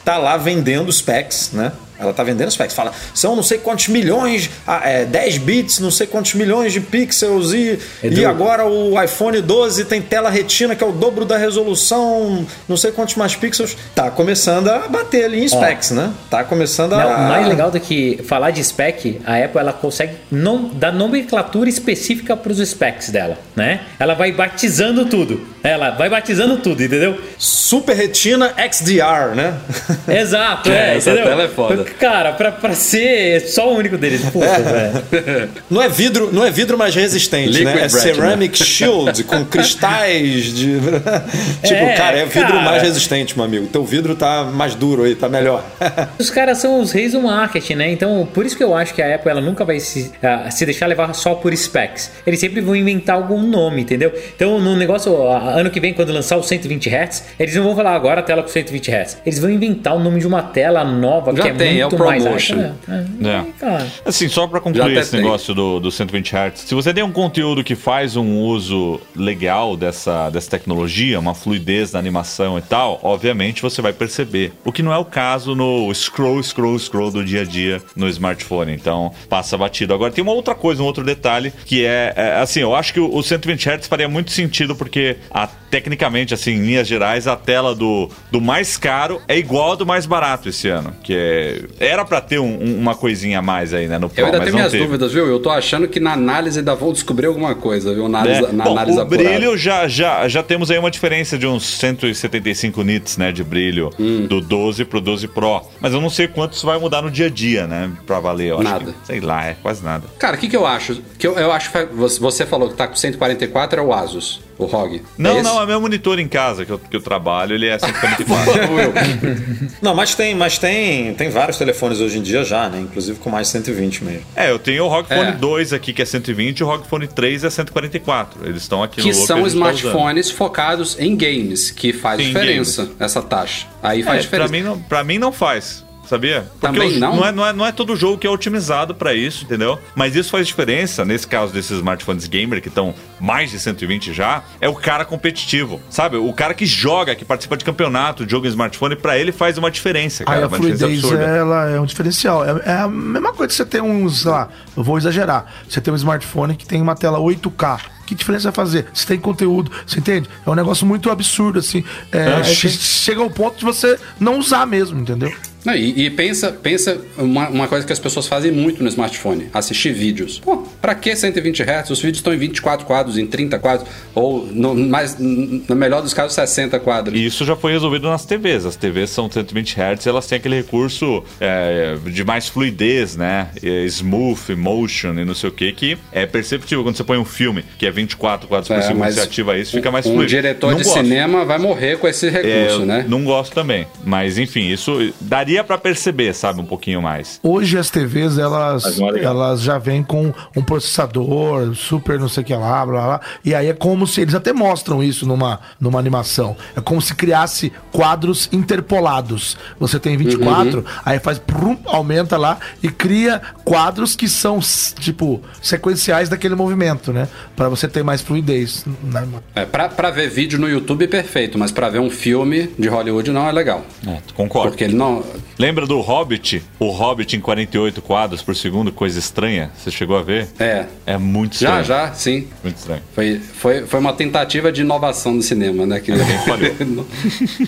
tá 0.04 0.16
lá 0.18 0.36
vendendo 0.36 0.92
specs, 0.92 1.50
né? 1.52 1.72
Ela 2.02 2.12
tá 2.12 2.24
vendendo 2.24 2.50
specs. 2.50 2.74
Fala, 2.74 2.92
são 3.14 3.36
não 3.36 3.44
sei 3.44 3.58
quantos 3.58 3.86
milhões, 3.86 4.50
ah, 4.66 4.80
é, 4.84 5.04
10 5.04 5.38
bits, 5.38 5.78
não 5.78 5.90
sei 5.90 6.06
quantos 6.06 6.34
milhões 6.34 6.72
de 6.72 6.80
pixels. 6.80 7.52
E, 7.52 7.78
Edu. 8.02 8.20
e 8.20 8.24
agora 8.24 8.66
o 8.66 9.00
iPhone 9.00 9.40
12 9.40 9.84
tem 9.84 10.02
tela 10.02 10.28
retina, 10.28 10.74
que 10.74 10.82
é 10.82 10.86
o 10.86 10.90
dobro 10.90 11.24
da 11.24 11.36
resolução, 11.36 12.44
não 12.68 12.76
sei 12.76 12.90
quantos 12.90 13.14
mais 13.14 13.36
pixels. 13.36 13.76
Tá 13.94 14.10
começando 14.10 14.68
a 14.68 14.88
bater 14.88 15.26
ali 15.26 15.44
em 15.44 15.48
specs, 15.48 15.92
né? 15.92 16.12
Tá 16.28 16.42
começando 16.42 16.94
a. 16.94 16.98
Não, 16.98 17.10
o 17.10 17.28
mais 17.28 17.46
legal 17.46 17.70
do 17.70 17.78
que 17.78 18.20
falar 18.26 18.50
de 18.50 18.64
spec, 18.64 19.20
a 19.24 19.36
Apple 19.36 19.60
ela 19.60 19.72
consegue 19.72 20.14
não, 20.30 20.70
dar 20.74 20.92
nomenclatura 20.92 21.68
específica 21.68 22.36
para 22.36 22.50
os 22.50 22.58
specs 22.68 23.10
dela, 23.10 23.38
né? 23.54 23.82
Ela 24.00 24.14
vai 24.14 24.32
batizando 24.32 25.06
tudo. 25.06 25.46
Ela 25.62 25.90
vai 25.90 26.08
batizando 26.08 26.56
tudo, 26.56 26.82
entendeu? 26.82 27.20
Super 27.38 27.94
Retina 27.94 28.52
XDR, 28.56 29.11
né? 29.34 29.54
Exato, 30.08 30.70
É, 30.70 30.94
é, 30.94 30.96
essa 30.96 31.10
entendeu? 31.10 31.28
tela 31.30 31.42
é 31.44 31.48
foda. 31.48 31.84
Cara, 31.98 32.32
pra, 32.32 32.50
pra 32.52 32.72
ser 32.74 33.40
só 33.42 33.72
o 33.72 33.76
único 33.76 33.96
deles, 33.98 34.22
puta, 34.30 34.46
velho. 34.60 35.48
Não 35.70 35.80
é 35.82 35.88
vidro, 35.88 36.30
não 36.32 36.44
é 36.44 36.50
vidro 36.50 36.76
mais 36.78 36.94
resistente, 36.94 37.62
né? 37.64 37.72
Liquid 37.72 37.76
É 37.76 37.82
Retina. 37.82 38.00
ceramic 38.14 38.64
shield 38.64 39.24
com 39.24 39.44
cristais 39.44 40.44
de 40.46 40.80
tipo, 41.62 41.74
É, 41.74 41.94
cara, 41.96 42.18
é 42.18 42.24
vidro 42.26 42.48
cara. 42.52 42.62
mais 42.62 42.82
resistente, 42.82 43.36
meu 43.36 43.44
amigo. 43.44 43.66
Teu 43.66 43.84
vidro 43.84 44.14
tá 44.14 44.44
mais 44.44 44.74
duro 44.74 45.04
aí, 45.04 45.14
tá 45.14 45.28
melhor. 45.28 45.64
Os 46.18 46.30
caras 46.30 46.58
são 46.58 46.80
os 46.80 46.92
reis 46.92 47.12
do 47.12 47.20
marketing, 47.22 47.74
né? 47.74 47.90
Então, 47.90 48.28
por 48.32 48.44
isso 48.46 48.56
que 48.56 48.62
eu 48.64 48.74
acho 48.74 48.94
que 48.94 49.02
a 49.02 49.14
Apple 49.14 49.30
ela 49.30 49.40
nunca 49.40 49.64
vai 49.64 49.80
se, 49.80 50.12
ah, 50.22 50.50
se 50.50 50.64
deixar 50.64 50.86
levar 50.86 51.12
só 51.14 51.34
por 51.34 51.54
specs. 51.56 52.10
Eles 52.26 52.40
sempre 52.40 52.60
vão 52.60 52.74
inventar 52.76 53.16
algum 53.16 53.40
nome, 53.42 53.82
entendeu? 53.82 54.12
Então, 54.34 54.58
no 54.60 54.76
negócio, 54.76 55.14
ano 55.26 55.70
que 55.70 55.80
vem, 55.80 55.92
quando 55.94 56.12
lançar 56.12 56.36
o 56.36 56.42
120 56.42 56.88
Hz, 56.88 57.24
eles 57.38 57.54
não 57.54 57.64
vão 57.64 57.76
falar 57.76 57.94
agora 57.94 58.20
a 58.20 58.22
tela 58.22 58.42
com 58.42 58.48
120 58.48 58.90
Hz. 58.90 59.01
Eles 59.24 59.38
vão 59.38 59.50
inventar 59.50 59.94
o 59.96 60.00
nome 60.00 60.20
de 60.20 60.26
uma 60.26 60.42
tela 60.42 60.84
nova 60.84 61.34
Já 61.34 61.42
que 61.42 61.48
é 61.48 61.54
tem, 61.54 61.80
é 61.80 61.86
o 61.86 61.90
muito 61.90 62.04
mais 62.04 62.22
ProMotion. 62.22 62.56
alta. 62.56 62.76
É, 63.22 63.28
É. 63.28 63.44
cara. 63.58 63.86
Assim, 64.04 64.28
só 64.28 64.46
pra 64.46 64.58
Já 64.58 64.62
concluir 64.62 64.96
esse 64.98 65.10
tem. 65.12 65.20
negócio 65.20 65.54
do, 65.54 65.80
do 65.80 65.90
120 65.90 66.32
Hz, 66.34 66.60
se 66.60 66.74
você 66.74 66.92
tem 66.94 67.02
um 67.04 67.12
conteúdo 67.12 67.62
que 67.64 67.74
faz 67.74 68.16
um 68.16 68.40
uso 68.40 69.00
legal 69.14 69.76
dessa, 69.76 70.30
dessa 70.30 70.50
tecnologia, 70.50 71.18
uma 71.18 71.34
fluidez 71.34 71.92
na 71.92 71.98
animação 71.98 72.58
e 72.58 72.62
tal, 72.62 72.98
obviamente 73.02 73.62
você 73.62 73.80
vai 73.82 73.92
perceber. 73.92 74.52
O 74.64 74.72
que 74.72 74.82
não 74.82 74.92
é 74.92 74.98
o 74.98 75.04
caso 75.04 75.54
no 75.54 75.92
scroll, 75.94 76.42
scroll, 76.42 76.78
scroll 76.78 77.10
do 77.10 77.24
dia 77.24 77.42
a 77.42 77.44
dia 77.44 77.82
no 77.96 78.08
smartphone. 78.08 78.72
Então, 78.72 79.12
passa 79.28 79.56
batido. 79.56 79.92
Agora, 79.94 80.12
tem 80.12 80.22
uma 80.22 80.32
outra 80.32 80.54
coisa, 80.54 80.82
um 80.82 80.86
outro 80.86 81.04
detalhe, 81.04 81.52
que 81.64 81.84
é, 81.84 82.12
é, 82.16 82.32
assim, 82.40 82.60
eu 82.60 82.74
acho 82.74 82.92
que 82.92 83.00
o, 83.00 83.14
o 83.14 83.22
120 83.22 83.68
Hz 83.68 83.86
faria 83.86 84.08
muito 84.08 84.30
sentido 84.30 84.74
porque, 84.76 85.16
a, 85.30 85.48
tecnicamente, 85.72 86.34
assim, 86.34 86.50
em 86.52 86.60
linhas 86.66 86.86
gerais, 86.86 87.26
a 87.26 87.34
tela 87.34 87.74
do, 87.74 88.10
do 88.30 88.42
mais 88.42 88.76
caro 88.76 89.22
é 89.26 89.38
igual 89.38 89.72
a 89.72 89.74
do 89.74 89.86
mais 89.86 90.04
barato 90.04 90.50
esse 90.50 90.68
ano. 90.68 90.94
Que 91.02 91.14
é, 91.14 91.62
era 91.80 92.04
pra 92.04 92.20
ter 92.20 92.38
um- 92.38 92.62
um- 92.62 92.78
uma 92.78 92.94
coisinha 92.94 93.38
a 93.38 93.42
mais 93.42 93.72
aí, 93.72 93.88
né, 93.88 93.98
no 93.98 94.10
Pro, 94.10 94.20
Eu 94.20 94.26
ainda 94.26 94.40
tenho 94.40 94.54
minhas 94.54 94.70
teve. 94.70 94.84
dúvidas, 94.84 95.12
viu? 95.14 95.26
Eu 95.26 95.40
tô 95.40 95.48
achando 95.48 95.88
que 95.88 95.98
na 95.98 96.12
análise 96.12 96.58
ainda 96.58 96.74
vão 96.74 96.92
descobrir 96.92 97.26
alguma 97.26 97.54
coisa, 97.54 97.94
viu? 97.94 98.04
Análise, 98.04 98.42
né? 98.42 98.48
Na 98.52 98.64
Bom, 98.64 98.72
análise 98.72 98.98
o 98.98 99.00
apurada. 99.00 99.28
brilho 99.30 99.56
já, 99.56 99.88
já, 99.88 100.28
já 100.28 100.42
temos 100.42 100.70
aí 100.70 100.76
uma 100.78 100.90
diferença 100.90 101.38
de 101.38 101.46
uns 101.46 101.64
175 101.64 102.82
nits, 102.82 103.16
né, 103.16 103.32
de 103.32 103.42
brilho 103.42 103.88
Hum. 103.98 104.26
do 104.26 104.40
12 104.42 104.84
pro 104.84 105.00
12 105.00 105.26
Pro. 105.26 105.62
Mas 105.80 105.94
eu 105.94 106.00
não 106.02 106.10
sei 106.10 106.28
quanto 106.28 106.52
isso 106.52 106.66
vai 106.66 106.78
mudar 106.78 107.00
no 107.00 107.10
dia 107.10 107.26
a 107.26 107.30
dia, 107.30 107.66
né, 107.66 107.90
pra 108.06 108.20
valer. 108.20 108.50
Eu 108.50 108.56
acho 108.60 108.64
Nada. 108.70 108.84
que- 108.92 109.06
sei 109.06 109.20
lá, 109.20 109.46
é 109.46 109.56
quase 109.62 109.82
nada. 109.82 110.04
Cara, 110.18 110.36
o 110.36 110.38
que, 110.38 110.48
que 110.48 110.56
eu 110.56 110.66
acho? 110.66 111.00
Que 111.18 111.26
eu, 111.26 111.34
eu 111.38 111.50
acho 111.50 111.70
que 111.72 111.84
você 112.18 112.44
falou 112.44 112.68
que 112.68 112.74
tá 112.76 112.86
com 112.86 112.94
144 112.96 113.80
é 113.80 113.82
o 113.82 113.92
Asus, 113.92 114.40
o 114.64 114.66
ROG. 114.66 115.02
Não, 115.18 115.38
é 115.38 115.42
não, 115.42 115.62
é 115.62 115.66
meu 115.66 115.80
monitor 115.80 116.18
em 116.18 116.28
casa 116.28 116.64
que 116.64 116.72
eu, 116.72 116.78
que 116.78 116.96
eu 116.96 117.00
trabalho, 117.00 117.54
ele 117.54 117.66
é 117.66 117.78
144. 117.78 118.52
Will. 118.74 118.92
Não, 119.82 119.94
mas 119.94 120.14
tem, 120.14 120.34
mas 120.34 120.58
tem, 120.58 121.14
tem 121.14 121.28
vários 121.30 121.56
telefones 121.58 122.00
hoje 122.00 122.18
em 122.18 122.22
dia 122.22 122.44
já, 122.44 122.68
né? 122.68 122.80
Inclusive 122.80 123.18
com 123.18 123.30
mais 123.30 123.48
120 123.48 124.04
mesmo. 124.04 124.22
é, 124.36 124.50
eu 124.50 124.58
tenho 124.58 124.84
o 124.84 124.88
ROG 124.88 125.06
Phone 125.08 125.28
É. 125.30 125.32
2 125.32 125.72
aqui 125.72 125.92
que 125.92 126.02
é 126.02 126.04
120 126.04 126.58
e 126.58 126.64
o 126.64 126.66
ROG 126.66 126.86
Phone 126.86 127.06
3 127.08 127.44
é 127.44 127.50
144. 127.50 128.46
Eles 128.46 128.62
estão 128.62 128.82
aqui 128.82 129.02
que 129.02 129.08
no 129.08 129.14
logo 129.14 129.26
são 129.26 129.36
gente 129.38 129.44
tá 129.44 129.48
smartphones 129.48 130.30
focados 130.30 130.96
em 130.98 131.16
games, 131.16 131.70
que 131.70 131.92
faz 131.92 132.20
Sim, 132.20 132.28
diferença 132.28 132.90
essa 132.98 133.20
taxa. 133.22 133.66
Aí 133.82 134.02
faz 134.02 134.24
É, 134.24 134.28
pra 134.28 134.46
diferença. 134.46 134.52
mim, 134.52 134.62
não, 134.62 134.78
pra 134.82 135.02
mim 135.04 135.18
não 135.18 135.32
faz. 135.32 135.84
Sabia? 136.12 136.42
Porque 136.60 136.78
Também 136.78 136.96
o- 136.98 137.00
não? 137.00 137.24
é, 137.26 137.32
não, 137.32 137.46
é, 137.46 137.52
não 137.54 137.64
é 137.66 137.72
todo 137.72 137.96
jogo 137.96 138.18
que 138.18 138.26
é 138.26 138.30
otimizado 138.30 138.94
pra 138.94 139.14
isso, 139.14 139.44
entendeu? 139.44 139.78
Mas 139.94 140.14
isso 140.14 140.30
faz 140.30 140.46
diferença, 140.46 141.06
nesse 141.06 141.26
caso 141.26 141.54
desses 141.54 141.70
smartphones 141.78 142.26
gamer 142.26 142.60
que 142.60 142.68
estão 142.68 142.94
mais 143.18 143.50
de 143.50 143.58
120 143.58 144.12
já, 144.12 144.42
é 144.60 144.68
o 144.68 144.74
cara 144.74 145.06
competitivo, 145.06 145.80
sabe? 145.88 146.18
O 146.18 146.30
cara 146.34 146.52
que 146.52 146.66
joga, 146.66 147.14
que 147.14 147.24
participa 147.24 147.56
de 147.56 147.64
campeonato, 147.64 148.26
de 148.26 148.30
jogo 148.30 148.44
em 148.46 148.50
smartphone, 148.50 148.94
pra 148.94 149.16
ele 149.18 149.32
faz 149.32 149.56
uma 149.56 149.70
diferença, 149.70 150.22
cara. 150.22 150.36
Aí 150.36 150.44
a 150.44 150.46
uma 150.48 150.58
diferença 150.58 150.84
fluidez 150.84 151.04
absurda. 151.04 151.24
ela 151.24 151.70
é 151.70 151.80
um 151.80 151.86
diferencial. 151.86 152.44
É, 152.44 152.60
é 152.66 152.72
a 152.80 152.88
mesma 152.88 153.32
coisa 153.32 153.48
que 153.48 153.54
você 153.54 153.64
tem 153.64 153.80
sei 154.10 154.30
lá, 154.30 154.50
eu 154.76 154.84
vou 154.84 154.98
exagerar. 154.98 155.46
Você 155.66 155.80
tem 155.80 155.94
um 155.94 155.96
smartphone 155.96 156.54
que 156.56 156.66
tem 156.66 156.82
uma 156.82 156.94
tela 156.94 157.18
8K. 157.20 157.80
Que 158.04 158.14
diferença 158.16 158.50
vai 158.50 158.52
fazer? 158.66 158.86
Você 158.92 159.06
tem 159.06 159.18
conteúdo, 159.18 159.70
você 159.86 159.98
entende? 159.98 160.28
É 160.44 160.50
um 160.50 160.54
negócio 160.54 160.84
muito 160.84 161.08
absurdo, 161.10 161.58
assim. 161.60 161.82
É, 162.10 162.40
É, 162.40 162.44
chega 162.44 163.22
ao 163.22 163.30
ponto 163.30 163.56
de 163.58 163.64
você 163.64 163.98
não 164.20 164.38
usar 164.38 164.66
mesmo, 164.66 165.00
entendeu? 165.00 165.32
Não, 165.64 165.74
e, 165.74 166.06
e 166.06 166.10
pensa, 166.10 166.50
pensa 166.50 167.00
uma, 167.16 167.48
uma 167.48 167.68
coisa 167.68 167.86
que 167.86 167.92
as 167.92 167.98
pessoas 167.98 168.26
fazem 168.26 168.50
muito 168.50 168.82
no 168.82 168.88
smartphone: 168.88 169.48
assistir 169.52 169.92
vídeos. 169.92 170.40
Pô, 170.40 170.58
pra 170.80 170.94
que 170.94 171.14
120 171.14 171.62
Hz? 171.62 171.90
Os 171.90 171.98
vídeos 172.00 172.18
estão 172.18 172.34
em 172.34 172.36
24 172.38 172.84
quadros, 172.86 173.16
em 173.16 173.26
30 173.26 173.58
quadros, 173.58 173.88
ou 174.14 174.44
no, 174.46 174.74
mais, 174.74 175.16
no 175.18 175.76
melhor 175.76 176.02
dos 176.02 176.12
casos, 176.12 176.34
60 176.34 176.78
quadros. 176.80 177.18
E 177.18 177.24
isso 177.24 177.44
já 177.44 177.54
foi 177.54 177.72
resolvido 177.72 178.08
nas 178.08 178.24
TVs. 178.24 178.66
As 178.66 178.76
TVs 178.76 179.10
são 179.10 179.30
120 179.30 179.76
Hz, 179.80 180.06
elas 180.06 180.26
têm 180.26 180.38
aquele 180.38 180.56
recurso 180.56 181.22
é, 181.40 181.96
de 182.06 182.24
mais 182.24 182.48
fluidez, 182.48 183.16
né? 183.16 183.48
É, 183.62 183.84
smooth, 183.84 184.54
motion 184.56 185.12
e 185.14 185.24
não 185.24 185.34
sei 185.34 185.48
o 185.48 185.52
que, 185.52 185.70
que 185.72 185.98
é 186.10 186.26
perceptível 186.26 186.82
quando 186.82 186.96
você 186.96 187.04
põe 187.04 187.18
um 187.18 187.24
filme 187.24 187.64
que 187.78 187.86
é 187.86 187.90
24 187.90 188.48
quadros 188.48 188.68
por 188.68 188.76
É, 188.78 188.82
segundo, 188.82 188.98
mas 188.98 189.14
você 189.14 189.20
ativa 189.20 189.56
isso, 189.58 189.72
fica 189.72 189.90
mais 189.90 190.06
um 190.06 190.12
fluido. 190.14 190.28
diretor 190.28 190.70
Não 190.72 190.78
de 190.78 190.84
gosto. 190.84 190.98
cinema 190.98 191.44
vai 191.44 191.58
morrer 191.58 191.98
com 191.98 192.08
esse 192.08 192.26
É, 192.26 192.30
recurso, 192.30 192.80
eu 192.80 192.86
né? 192.86 193.04
Não 193.08 193.22
gosto 193.24 193.52
também. 193.54 193.86
Mas 194.04 194.38
enfim, 194.38 194.68
isso 194.68 195.12
daria 195.20 195.51
pra 195.64 195.76
perceber, 195.76 196.32
sabe, 196.34 196.60
um 196.60 196.64
pouquinho 196.64 197.02
mais. 197.02 197.40
Hoje 197.42 197.76
as 197.76 197.90
TVs, 197.90 198.38
elas, 198.38 198.98
é 199.00 199.24
elas 199.24 199.60
já 199.60 199.76
vêm 199.78 200.02
com 200.02 200.32
um 200.56 200.62
processador, 200.62 201.74
super 201.74 202.18
não 202.18 202.28
sei 202.28 202.42
o 202.42 202.46
que 202.46 202.54
lá, 202.54 202.86
blá 202.86 203.02
blá. 203.02 203.20
E 203.44 203.54
aí 203.54 203.66
é 203.68 203.72
como 203.74 204.06
se. 204.06 204.20
Eles 204.20 204.34
até 204.34 204.52
mostram 204.52 205.02
isso 205.02 205.26
numa, 205.26 205.58
numa 205.80 205.98
animação. 205.98 206.56
É 206.76 206.80
como 206.80 207.02
se 207.02 207.14
criasse 207.14 207.72
quadros 207.90 208.48
interpolados. 208.52 209.56
Você 209.80 209.98
tem 209.98 210.16
24, 210.16 210.78
Uhum. 210.78 210.84
aí 211.04 211.18
faz. 211.18 211.38
Prum, 211.38 211.76
aumenta 211.86 212.36
lá 212.36 212.58
e 212.82 212.88
cria 212.88 213.40
quadros 213.64 214.14
que 214.14 214.28
são, 214.28 214.60
tipo, 215.00 215.40
sequenciais 215.60 216.28
daquele 216.28 216.54
movimento, 216.54 217.12
né? 217.12 217.28
Pra 217.56 217.68
você 217.68 217.88
ter 217.88 218.02
mais 218.04 218.20
fluidez. 218.20 218.84
Né? 219.02 219.26
É, 219.54 219.64
pra, 219.64 219.88
pra 219.88 220.10
ver 220.10 220.28
vídeo 220.30 220.58
no 220.58 220.68
YouTube, 220.68 221.06
perfeito, 221.08 221.58
mas 221.58 221.72
pra 221.72 221.88
ver 221.88 221.98
um 221.98 222.10
filme 222.10 222.70
de 222.78 222.88
Hollywood 222.88 223.30
não 223.32 223.48
é 223.48 223.52
legal. 223.52 223.84
É, 224.06 224.18
concordo. 224.34 224.70
Porque 224.70 224.84
ele 224.84 224.94
não. 224.94 225.24
Lembra 225.58 225.86
do 225.86 226.00
Hobbit? 226.00 226.62
O 226.78 226.90
Hobbit 226.90 227.36
em 227.36 227.40
48 227.40 228.00
quadros 228.02 228.42
por 228.42 228.54
segundo, 228.56 228.92
coisa 228.92 229.18
estranha? 229.18 229.70
Você 229.76 229.90
chegou 229.90 230.16
a 230.16 230.22
ver? 230.22 230.48
É. 230.58 230.86
É 231.06 231.18
muito 231.18 231.56
Já, 231.58 231.80
estranho. 231.80 231.84
já, 232.06 232.14
sim. 232.14 232.48
Muito 232.62 232.76
estranho. 232.76 233.02
Foi, 233.14 233.38
foi, 233.38 233.86
foi 233.86 234.00
uma 234.00 234.12
tentativa 234.12 234.72
de 234.72 234.80
inovação 234.82 235.36
do 235.36 235.42
cinema, 235.42 235.86
né? 235.86 236.00
Que 236.00 236.12
falhou. 236.46 237.06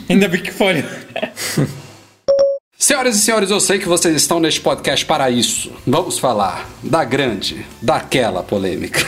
Ainda 0.08 0.28
bem 0.28 0.40
que 0.42 0.50
foi. 0.50 0.84
Senhoras 2.76 3.16
e 3.16 3.20
senhores, 3.20 3.50
eu 3.50 3.60
sei 3.60 3.78
que 3.78 3.88
vocês 3.88 4.14
estão 4.16 4.40
neste 4.40 4.60
podcast 4.60 5.06
para 5.06 5.30
isso. 5.30 5.72
Vamos 5.86 6.18
falar 6.18 6.68
da 6.82 7.04
grande, 7.04 7.64
daquela 7.80 8.42
polêmica. 8.42 9.00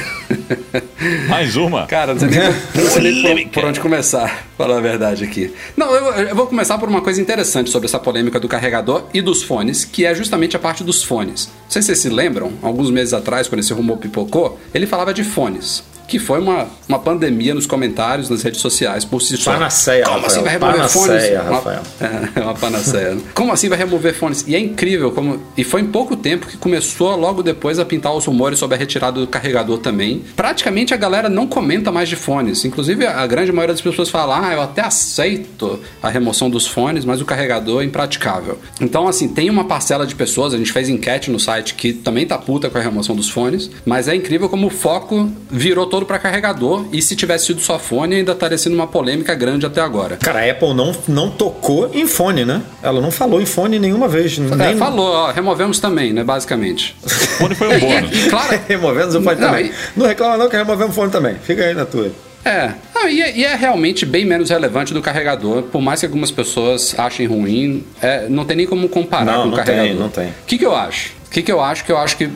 Mais 1.29 1.57
uma. 1.57 1.85
Cara, 1.87 2.15
não 2.15 2.21
sei 2.21 2.29
nem, 2.29 2.41
não 2.75 2.91
sei 2.91 3.03
nem 3.35 3.49
por, 3.49 3.55
por 3.55 3.65
onde 3.69 3.81
começar, 3.81 4.47
falar 4.57 4.79
a 4.79 4.81
verdade 4.81 5.25
aqui. 5.25 5.53
Não, 5.77 5.93
eu, 5.93 6.29
eu 6.29 6.37
vou 6.37 6.47
começar 6.47 6.79
por 6.79 6.89
uma 6.89 7.03
coisa 7.03 7.21
interessante 7.21 7.69
sobre 7.69 7.87
essa 7.87 7.99
polêmica 7.99 8.39
do 8.39 8.49
carregador 8.49 9.05
e 9.13 9.21
dos 9.21 9.43
fones, 9.43 9.85
que 9.85 10.07
é 10.07 10.15
justamente 10.15 10.57
a 10.57 10.61
parte 10.61 10.85
dos 10.85 11.03
fones. 11.03 11.47
Não 11.65 11.71
sei 11.71 11.83
se 11.83 11.87
vocês 11.87 11.99
se 11.99 12.09
lembram, 12.09 12.53
alguns 12.63 12.91
meses 12.91 13.13
atrás, 13.13 13.49
quando 13.49 13.61
esse 13.61 13.73
rumor 13.73 13.99
pipocou, 13.99 14.59
ele 14.73 14.87
falava 14.87 15.13
de 15.13 15.25
fones. 15.25 15.83
Que 16.07 16.19
foi 16.19 16.39
uma, 16.41 16.67
uma 16.89 16.99
pandemia 16.99 17.55
nos 17.55 17.67
comentários, 17.67 18.31
nas 18.31 18.43
redes 18.43 18.61
sociais, 18.61 19.05
por 19.05 19.21
si 19.21 19.37
só. 19.37 19.53
Panaceia, 19.53 20.05
Como 20.05 20.21
Rafael, 20.21 20.33
assim 20.33 20.43
vai 20.43 20.53
remover 20.53 20.77
panaceia, 20.77 21.09
fones? 21.09 21.49
Uma- 21.49 21.57
Rafael. 21.57 21.83
é, 22.37 22.41
uma 22.41 22.55
panaceia. 22.55 23.15
né? 23.15 23.21
Como 23.35 23.53
assim 23.53 23.69
vai 23.69 23.79
remover 23.79 24.15
fones? 24.15 24.45
E 24.47 24.55
é 24.55 24.59
incrível 24.59 25.11
como. 25.11 25.41
E 25.57 25.65
foi 25.65 25.81
em 25.81 25.87
pouco 25.87 26.17
tempo 26.17 26.47
que 26.47 26.57
começou 26.57 27.17
logo 27.17 27.43
depois 27.43 27.79
a 27.79 27.85
pintar 27.85 28.15
os 28.15 28.25
rumores 28.27 28.59
sobre 28.59 28.77
a 28.77 28.79
retirada 28.79 29.19
do 29.21 29.27
carregador 29.27 29.79
também. 29.79 30.23
Praticamente 30.37 30.93
a 30.93 30.97
galera 30.97 31.29
não 31.29 31.47
comenta 31.47 31.91
mais 31.91 32.09
de 32.09 32.17
fones. 32.17 32.65
Inclusive, 32.65 33.07
a 33.07 33.27
grande 33.27 33.51
maioria 33.53 33.75
das 33.75 33.81
pessoas 33.81 34.09
fala: 34.11 34.49
ah, 34.49 34.53
eu 34.53 34.61
até 34.61 34.83
aceito 34.83 35.81
a 36.03 36.09
remoção 36.09 36.51
dos 36.51 36.67
fones, 36.67 37.05
mas 37.05 37.21
o 37.21 37.25
carregador 37.25 37.83
é 37.83 37.85
impraticável. 37.85 38.59
Então, 38.81 39.09
assim, 39.09 39.29
tem 39.29 39.49
uma 39.49 39.65
parcela 39.65 40.07
de 40.07 40.15
pessoas, 40.15 40.53
a 40.53 40.59
gente 40.59 40.73
fez 40.73 40.89
enquete 40.89 41.31
no 41.31 41.41
site 41.41 41.75
que 41.75 41.93
também 41.93 42.27
tá 42.27 42.37
puta 42.37 42.69
com 42.69 42.77
a 42.77 42.81
remoção 42.81 43.17
dos 43.17 43.31
fones, 43.31 43.71
mas 43.87 44.09
é 44.09 44.15
incrível 44.15 44.49
como 44.49 44.67
o 44.67 44.71
foco 44.71 45.31
virou 45.51 45.87
todo 45.87 45.96
para 46.05 46.19
carregador. 46.19 46.85
E 46.93 47.01
se 47.01 47.17
tivesse 47.17 47.47
sido 47.47 47.61
só 47.61 47.79
fone, 47.79 48.17
ainda 48.17 48.33
estaria 48.33 48.59
sendo 48.59 48.75
uma 48.75 48.87
polêmica 48.87 49.35
grande 49.35 49.65
até 49.67 49.81
agora. 49.81 50.17
Cara, 50.17 50.41
a 50.45 50.51
Apple 50.51 50.75
não, 50.75 50.95
não 51.09 51.31
tocou 51.31 51.91
em 51.95 52.07
fone, 52.07 52.45
né? 52.45 52.63
Ela 52.83 53.01
não 53.01 53.11
falou 53.11 53.41
em 53.41 53.47
fone 53.47 53.79
nenhuma 53.79 54.09
vez. 54.09 54.39
É, 54.39 54.41
nem... 54.57 54.77
falou, 54.77 55.07
ó, 55.13 55.31
removemos 55.33 55.79
também, 55.81 56.13
né, 56.13 56.23
basicamente. 56.25 56.97
O 57.05 57.09
fone 57.09 57.55
foi 57.55 57.69
um 57.69 57.79
bônus. 57.81 58.11
E, 58.13 58.27
e 58.27 58.31
claro, 58.31 58.61
Removemos 58.69 59.15
o 59.15 59.23
fone 59.23 59.41
Não, 59.41 59.49
também. 59.49 59.67
e- 59.67 59.73
Não 59.99 60.07
reclama 60.07 60.37
não 60.37 60.49
que 60.49 60.57
removemos 60.57 60.93
o 60.93 60.95
fone 60.95 61.11
também. 61.11 61.35
Fica 61.43 61.65
aí 61.65 61.75
na 61.75 61.85
tua. 61.87 62.11
É, 62.45 62.71
não, 62.95 63.09
e, 63.09 63.21
é, 63.21 63.37
e 63.37 63.45
é 63.45 63.57
realmente 63.57 64.07
bem 64.07 64.25
menos 64.25 64.51
relevante 64.51 64.95
do 64.95 65.03
carregador, 65.03 65.63
por 65.65 65.81
mais 65.83 65.99
que 65.99 66.07
algumas 66.07 66.31
pessoas 66.31 66.95
achem 66.97 67.27
ruim, 67.27 67.85
é, 68.01 68.29
não 68.29 68.45
tem 68.45 68.57
nem 68.57 68.67
como 68.67 68.89
comparar 68.89 69.25
Não, 69.25 69.43
com 69.43 69.49
o 69.49 69.51
não 69.51 69.57
carregador. 69.57 69.89
tem, 69.89 69.97
não 69.97 70.09
tem. 70.09 70.29
O 70.29 70.33
que, 70.47 70.57
que 70.59 70.65
eu 70.65 70.73
acho? 70.75 71.16
O 71.27 71.31
que, 71.31 71.43
que 71.43 71.53
eu 71.53 71.61
acho? 71.61 71.85
Que 71.85 71.93
eu 71.93 71.99
acho 71.99 72.17
que. 72.17 72.31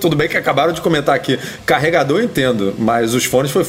Tudo 0.00 0.16
bem 0.16 0.28
que 0.28 0.36
acabaram 0.36 0.72
de 0.72 0.80
comentar 0.80 1.14
aqui. 1.14 1.38
Carregador 1.64 2.20
eu 2.20 2.24
entendo, 2.24 2.74
mas 2.78 3.14
os 3.14 3.24
fones 3.24 3.50
foi, 3.50 3.64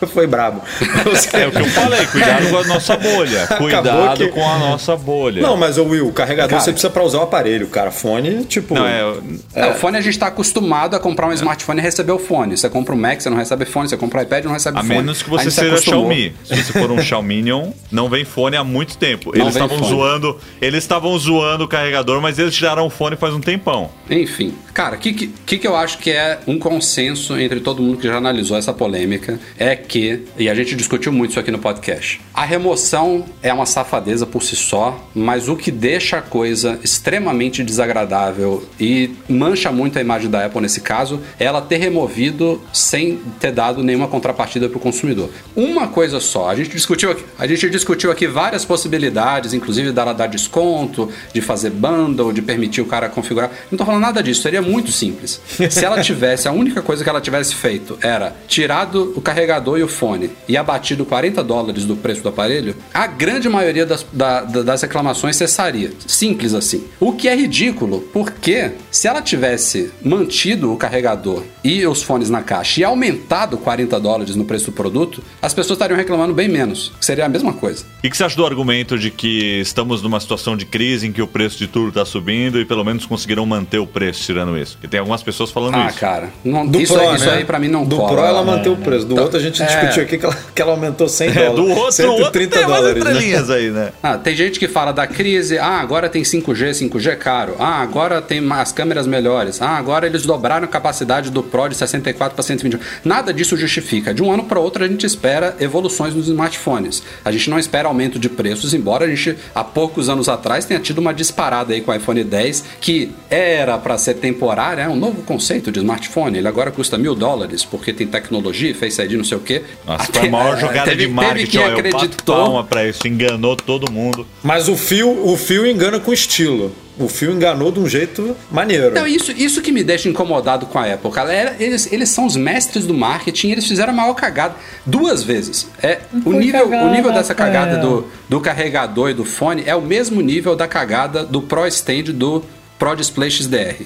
foi 0.12 0.26
brabo. 0.26 0.62
É 1.32 1.46
o 1.46 1.50
que 1.50 1.58
eu 1.60 1.66
falei, 1.66 2.06
cuidado 2.06 2.48
com 2.50 2.58
a 2.58 2.64
nossa 2.64 2.96
bolha. 2.96 3.46
Cuidado 3.46 4.16
que- 4.18 4.28
com 4.28 4.48
a 4.48 4.58
nossa 4.58 4.96
bolha. 4.96 5.42
Não, 5.42 5.56
mas 5.56 5.78
o 5.78 5.84
Will, 5.84 6.12
carregador 6.12 6.50
Cara. 6.50 6.62
você 6.62 6.72
precisa 6.72 6.90
pra 6.90 7.02
usar 7.02 7.18
o 7.18 7.22
aparelho, 7.22 7.66
cara. 7.68 7.90
Fone, 7.90 8.44
tipo. 8.44 8.74
Não, 8.74 8.86
é, 8.86 9.14
É, 9.54 9.66
o 9.70 9.74
fone 9.74 9.96
a 9.96 10.00
gente 10.00 10.14
está 10.14 10.26
acostumado 10.28 10.94
a 10.94 11.00
comprar 11.00 11.26
um 11.28 11.32
smartphone 11.32 11.80
e 11.80 11.82
receber 11.82 12.12
o 12.12 12.18
fone. 12.18 12.56
Você 12.56 12.68
compra 12.68 12.94
um 12.94 12.98
Mac, 12.98 13.20
você 13.20 13.30
não 13.30 13.36
recebe 13.36 13.64
fone. 13.64 13.88
Você 13.88 13.96
compra 13.96 14.20
um 14.20 14.22
iPad, 14.22 14.44
não 14.44 14.52
recebe 14.52 14.78
a 14.78 14.82
fone. 14.82 14.94
menos 14.94 15.22
que 15.22 15.30
você 15.30 15.50
se 15.50 15.56
seja 15.60 15.72
acostumou. 15.74 16.10
Xiaomi. 16.10 16.34
Se 16.44 16.56
você 16.64 16.72
for 16.72 16.90
um 16.90 17.00
Xiaominion, 17.02 17.70
não 17.90 18.08
vem 18.08 18.24
fone 18.24 18.56
há 18.56 18.64
muito 18.64 18.96
tempo. 18.98 19.32
Não 19.34 19.42
Eles 19.42 19.54
estavam 19.54 19.82
zoando, 19.84 20.38
eles 20.60 20.84
estavam 20.84 21.18
zoando 21.18 21.64
o 21.64 21.68
carregador, 21.68 22.20
mas 22.20 22.38
eles 22.38 22.54
tiraram 22.54 22.86
o 22.86 22.90
fone 22.90 23.16
faz 23.16 23.34
um 23.34 23.40
tempão. 23.40 23.90
Enfim, 24.10 24.54
cara, 24.72 24.96
o 24.96 24.98
que, 24.98 25.12
que, 25.12 25.26
que 25.46 25.58
que 25.58 25.66
eu 25.66 25.76
acho 25.76 25.98
que 25.98 26.10
é 26.10 26.38
um 26.46 26.58
consenso 26.58 27.38
entre 27.38 27.60
todo 27.60 27.82
mundo 27.82 27.98
que 27.98 28.06
já 28.06 28.16
analisou 28.16 28.56
essa 28.56 28.72
polêmica 28.72 29.38
é 29.58 29.74
que, 29.88 30.24
e 30.36 30.48
a 30.48 30.54
gente 30.54 30.76
discutiu 30.76 31.10
muito 31.10 31.30
isso 31.30 31.40
aqui 31.40 31.50
no 31.50 31.58
podcast, 31.58 32.20
a 32.34 32.44
remoção 32.44 33.24
é 33.42 33.52
uma 33.52 33.66
safadeza 33.66 34.26
por 34.26 34.42
si 34.42 34.54
só, 34.54 35.08
mas 35.14 35.48
o 35.48 35.56
que 35.56 35.70
deixa 35.70 36.18
a 36.18 36.22
coisa 36.22 36.78
extremamente 36.84 37.64
desagradável 37.64 38.64
e 38.78 39.10
mancha 39.28 39.72
muito 39.72 39.98
a 39.98 40.00
imagem 40.00 40.30
da 40.30 40.44
Apple 40.44 40.60
nesse 40.60 40.80
caso 40.80 41.20
é 41.40 41.44
ela 41.44 41.62
ter 41.62 41.78
removido 41.78 42.60
sem 42.72 43.16
ter 43.40 43.50
dado 43.50 43.82
nenhuma 43.82 44.06
contrapartida 44.06 44.68
para 44.68 44.76
o 44.76 44.80
consumidor. 44.80 45.30
Uma 45.56 45.88
coisa 45.88 46.20
só, 46.20 46.50
a 46.50 46.54
gente 46.54 46.70
discutiu 46.70 47.10
aqui, 47.10 47.24
a 47.38 47.46
gente 47.46 47.70
discutiu 47.70 48.12
aqui 48.12 48.26
várias 48.26 48.64
possibilidades, 48.64 49.54
inclusive 49.54 49.90
dela 49.92 50.12
dar 50.12 50.26
desconto, 50.26 51.10
de 51.32 51.40
fazer 51.40 51.70
bundle, 51.70 52.32
de 52.32 52.42
permitir 52.42 52.82
o 52.82 52.86
cara 52.86 53.08
configurar. 53.08 53.50
Não 53.70 53.78
tô 53.78 53.84
falando 53.84 54.02
nada 54.02 54.22
disso, 54.22 54.42
seria 54.42 54.60
muito 54.60 54.92
simples. 54.92 55.40
Se 55.70 55.84
ela 55.84 56.00
tivesse, 56.02 56.46
a 56.46 56.52
única 56.52 56.82
coisa 56.82 57.02
que 57.02 57.08
ela 57.08 57.20
tivesse 57.20 57.54
feito 57.54 57.98
era 58.02 58.36
tirado 58.46 59.14
o 59.16 59.20
carregador 59.20 59.77
e 59.78 59.82
o 59.82 59.88
fone 59.88 60.30
e 60.48 60.56
abatido 60.56 61.04
40 61.06 61.42
dólares 61.44 61.84
do 61.84 61.96
preço 61.96 62.22
do 62.22 62.28
aparelho, 62.28 62.74
a 62.92 63.06
grande 63.06 63.48
maioria 63.48 63.86
das, 63.86 64.04
da- 64.12 64.42
da- 64.42 64.62
das 64.62 64.82
reclamações 64.82 65.36
cessaria. 65.36 65.92
Simples 66.06 66.54
assim. 66.54 66.84
O 67.00 67.12
que 67.12 67.28
é 67.28 67.34
ridículo, 67.34 68.00
porque 68.12 68.72
se 68.90 69.06
ela 69.08 69.22
tivesse 69.22 69.90
mantido 70.02 70.72
o 70.72 70.76
carregador 70.76 71.42
e 71.68 71.86
os 71.86 72.02
fones 72.02 72.30
na 72.30 72.42
caixa 72.42 72.80
e 72.80 72.84
aumentado 72.84 73.58
40 73.58 74.00
dólares 74.00 74.34
no 74.36 74.44
preço 74.44 74.66
do 74.66 74.72
produto, 74.72 75.22
as 75.42 75.52
pessoas 75.52 75.76
estariam 75.76 75.96
reclamando 75.96 76.32
bem 76.32 76.48
menos. 76.48 76.92
que 76.98 77.04
Seria 77.04 77.26
a 77.26 77.28
mesma 77.28 77.52
coisa. 77.52 77.84
E 78.02 78.08
o 78.08 78.10
que 78.10 78.16
você 78.16 78.24
acha 78.24 78.36
do 78.36 78.46
argumento 78.46 78.98
de 78.98 79.10
que 79.10 79.60
estamos 79.60 80.02
numa 80.02 80.18
situação 80.20 80.56
de 80.56 80.64
crise 80.64 81.06
em 81.06 81.12
que 81.12 81.20
o 81.20 81.26
preço 81.26 81.58
de 81.58 81.66
tudo 81.66 81.88
está 81.88 82.04
subindo 82.04 82.60
e 82.60 82.64
pelo 82.64 82.84
menos 82.84 83.04
conseguiram 83.06 83.44
manter 83.44 83.78
o 83.78 83.86
preço 83.86 84.22
tirando 84.24 84.56
isso? 84.56 84.72
Porque 84.76 84.88
tem 84.88 85.00
algumas 85.00 85.22
pessoas 85.22 85.50
falando 85.50 85.74
Ah, 85.76 85.88
isso. 85.88 85.98
cara. 85.98 86.30
Não, 86.44 86.66
Do 86.66 86.80
isso, 86.80 86.94
Pro, 86.94 87.02
aí, 87.08 87.16
isso 87.16 87.26
né? 87.26 87.32
aí 87.38 87.44
pra 87.44 87.58
mim 87.58 87.68
não 87.68 87.84
Do 87.84 87.96
cola. 87.96 88.08
Pro 88.12 88.20
ela 88.24 88.40
É. 88.40 88.44
manteve 88.44 88.68
o 88.70 88.76
preço. 88.76 89.04
Do 89.06 89.12
Então, 89.12 89.24
outro 89.24 89.38
a 89.38 89.42
gente 89.42 89.62
é. 89.62 89.66
discutiu 89.66 90.02
aqui 90.02 90.16
que 90.18 90.24
ela, 90.24 90.36
que 90.54 90.62
ela 90.62 90.72
aumentou 90.72 91.08
100 91.08 91.28
É, 91.28 91.32
dólares. 91.32 91.54
do 91.56 91.68
outro, 91.70 91.92
130 91.92 92.56
tem 92.56 92.66
umas 92.66 92.78
dólares. 92.80 93.04
né? 93.48 93.54
aí, 93.54 93.70
né? 93.70 93.92
Ah, 94.02 94.16
tem 94.18 94.34
gente 94.36 94.58
que 94.58 94.68
fala 94.68 94.92
da 94.92 95.06
crise, 95.06 95.58
ah, 95.58 95.80
agora 95.80 96.08
tem 96.08 96.22
5G, 96.24 96.72
5G 96.74 97.10
é 97.10 97.16
caro. 97.16 97.56
Ah, 97.58 97.80
agora 97.82 98.22
tem 98.22 98.40
as 98.52 98.72
câmeras 98.72 99.06
melhores. 99.06 99.60
Ah, 99.60 99.76
agora 99.76 100.06
eles 100.06 100.22
dobraram 100.24 100.64
a 100.64 100.68
capacidade 100.68 101.30
do 101.30 101.42
Pro 101.42 101.57
de 101.66 101.74
64 101.74 102.34
para 102.36 102.42
120. 102.44 102.78
Nada 103.04 103.32
disso 103.32 103.56
justifica. 103.56 104.14
De 104.14 104.22
um 104.22 104.30
ano 104.30 104.44
para 104.44 104.60
outro 104.60 104.84
a 104.84 104.86
gente 104.88 105.04
espera 105.04 105.56
evoluções 105.58 106.14
nos 106.14 106.28
smartphones. 106.28 107.02
A 107.24 107.32
gente 107.32 107.50
não 107.50 107.58
espera 107.58 107.88
aumento 107.88 108.18
de 108.18 108.28
preços, 108.28 108.74
embora 108.74 109.06
a 109.06 109.08
gente 109.08 109.36
há 109.54 109.64
poucos 109.64 110.08
anos 110.08 110.28
atrás 110.28 110.64
tenha 110.64 110.78
tido 110.78 110.98
uma 110.98 111.12
disparada 111.14 111.72
aí 111.74 111.80
com 111.80 111.90
o 111.90 111.94
iPhone 111.94 112.22
10 112.22 112.64
que 112.80 113.10
era 113.30 113.78
para 113.78 113.96
ser 113.98 114.14
temporária, 114.14 114.82
é 114.82 114.88
um 114.88 114.96
novo 114.96 115.22
conceito 115.22 115.72
de 115.72 115.78
smartphone. 115.78 116.38
Ele 116.38 116.46
agora 116.48 116.70
custa 116.70 116.98
mil 116.98 117.14
dólares 117.14 117.64
porque 117.64 117.92
tem 117.92 118.06
tecnologia, 118.06 118.74
Face 118.74 119.00
ID, 119.00 119.12
não 119.14 119.24
sei 119.24 119.38
o 119.38 119.40
quê. 119.40 119.62
Nossa, 119.86 120.04
Até- 120.04 120.18
foi 120.20 120.28
a 120.28 120.32
maior 120.32 120.56
é, 120.56 120.60
jogada 120.60 120.90
teve- 120.90 120.96
de 120.96 121.02
teve 121.04 121.12
marketing. 121.14 121.50
quem 121.50 121.60
ó, 121.60 121.68
eu 121.68 121.78
acreditou. 121.78 122.36
palma 122.36 122.64
pra 122.64 122.86
isso, 122.86 123.06
enganou 123.08 123.56
todo 123.56 123.90
mundo. 123.90 124.26
Mas 124.42 124.68
o 124.68 124.76
fio, 124.76 125.26
o 125.26 125.36
fio 125.36 125.66
engana 125.66 125.98
com 125.98 126.12
estilo. 126.12 126.72
O 126.98 127.08
fio 127.08 127.30
enganou 127.32 127.70
de 127.70 127.78
um 127.78 127.88
jeito 127.88 128.36
maneiro. 128.50 128.92
Não, 128.94 129.06
isso, 129.06 129.30
isso 129.32 129.62
que 129.62 129.70
me 129.70 129.84
deixa 129.84 130.08
incomodado 130.08 130.66
com 130.66 130.78
a 130.78 130.92
Apple, 130.92 131.10
cara. 131.12 131.32
É- 131.32 131.56
Eles, 131.60 131.92
eles 131.92 132.08
são 132.08 132.26
os 132.26 132.34
mestres 132.36 132.86
do 132.86 132.94
marketing, 132.94 133.50
eles 133.52 133.66
fizeram 133.66 133.92
a 133.92 133.96
maior 133.96 134.14
cagada 134.14 134.56
duas 134.84 135.22
vezes. 135.22 135.68
É, 135.82 136.00
o, 136.24 136.32
nível, 136.32 136.66
o 136.66 136.70
cagada, 136.70 136.90
nível 136.90 137.12
dessa 137.12 137.34
cagada 137.34 137.76
Rafael. 137.76 138.00
do, 138.02 138.06
do 138.28 138.40
carregador 138.40 139.10
e 139.10 139.14
do 139.14 139.24
fone 139.24 139.62
é 139.64 139.76
o 139.76 139.80
mesmo 139.82 140.20
nível 140.20 140.56
da 140.56 140.66
cagada 140.66 141.24
do 141.24 141.40
Pro 141.42 141.66
Stand 141.68 142.04
do 142.14 142.42
Pro 142.78 142.96
Display 142.96 143.30
XDR. 143.30 143.82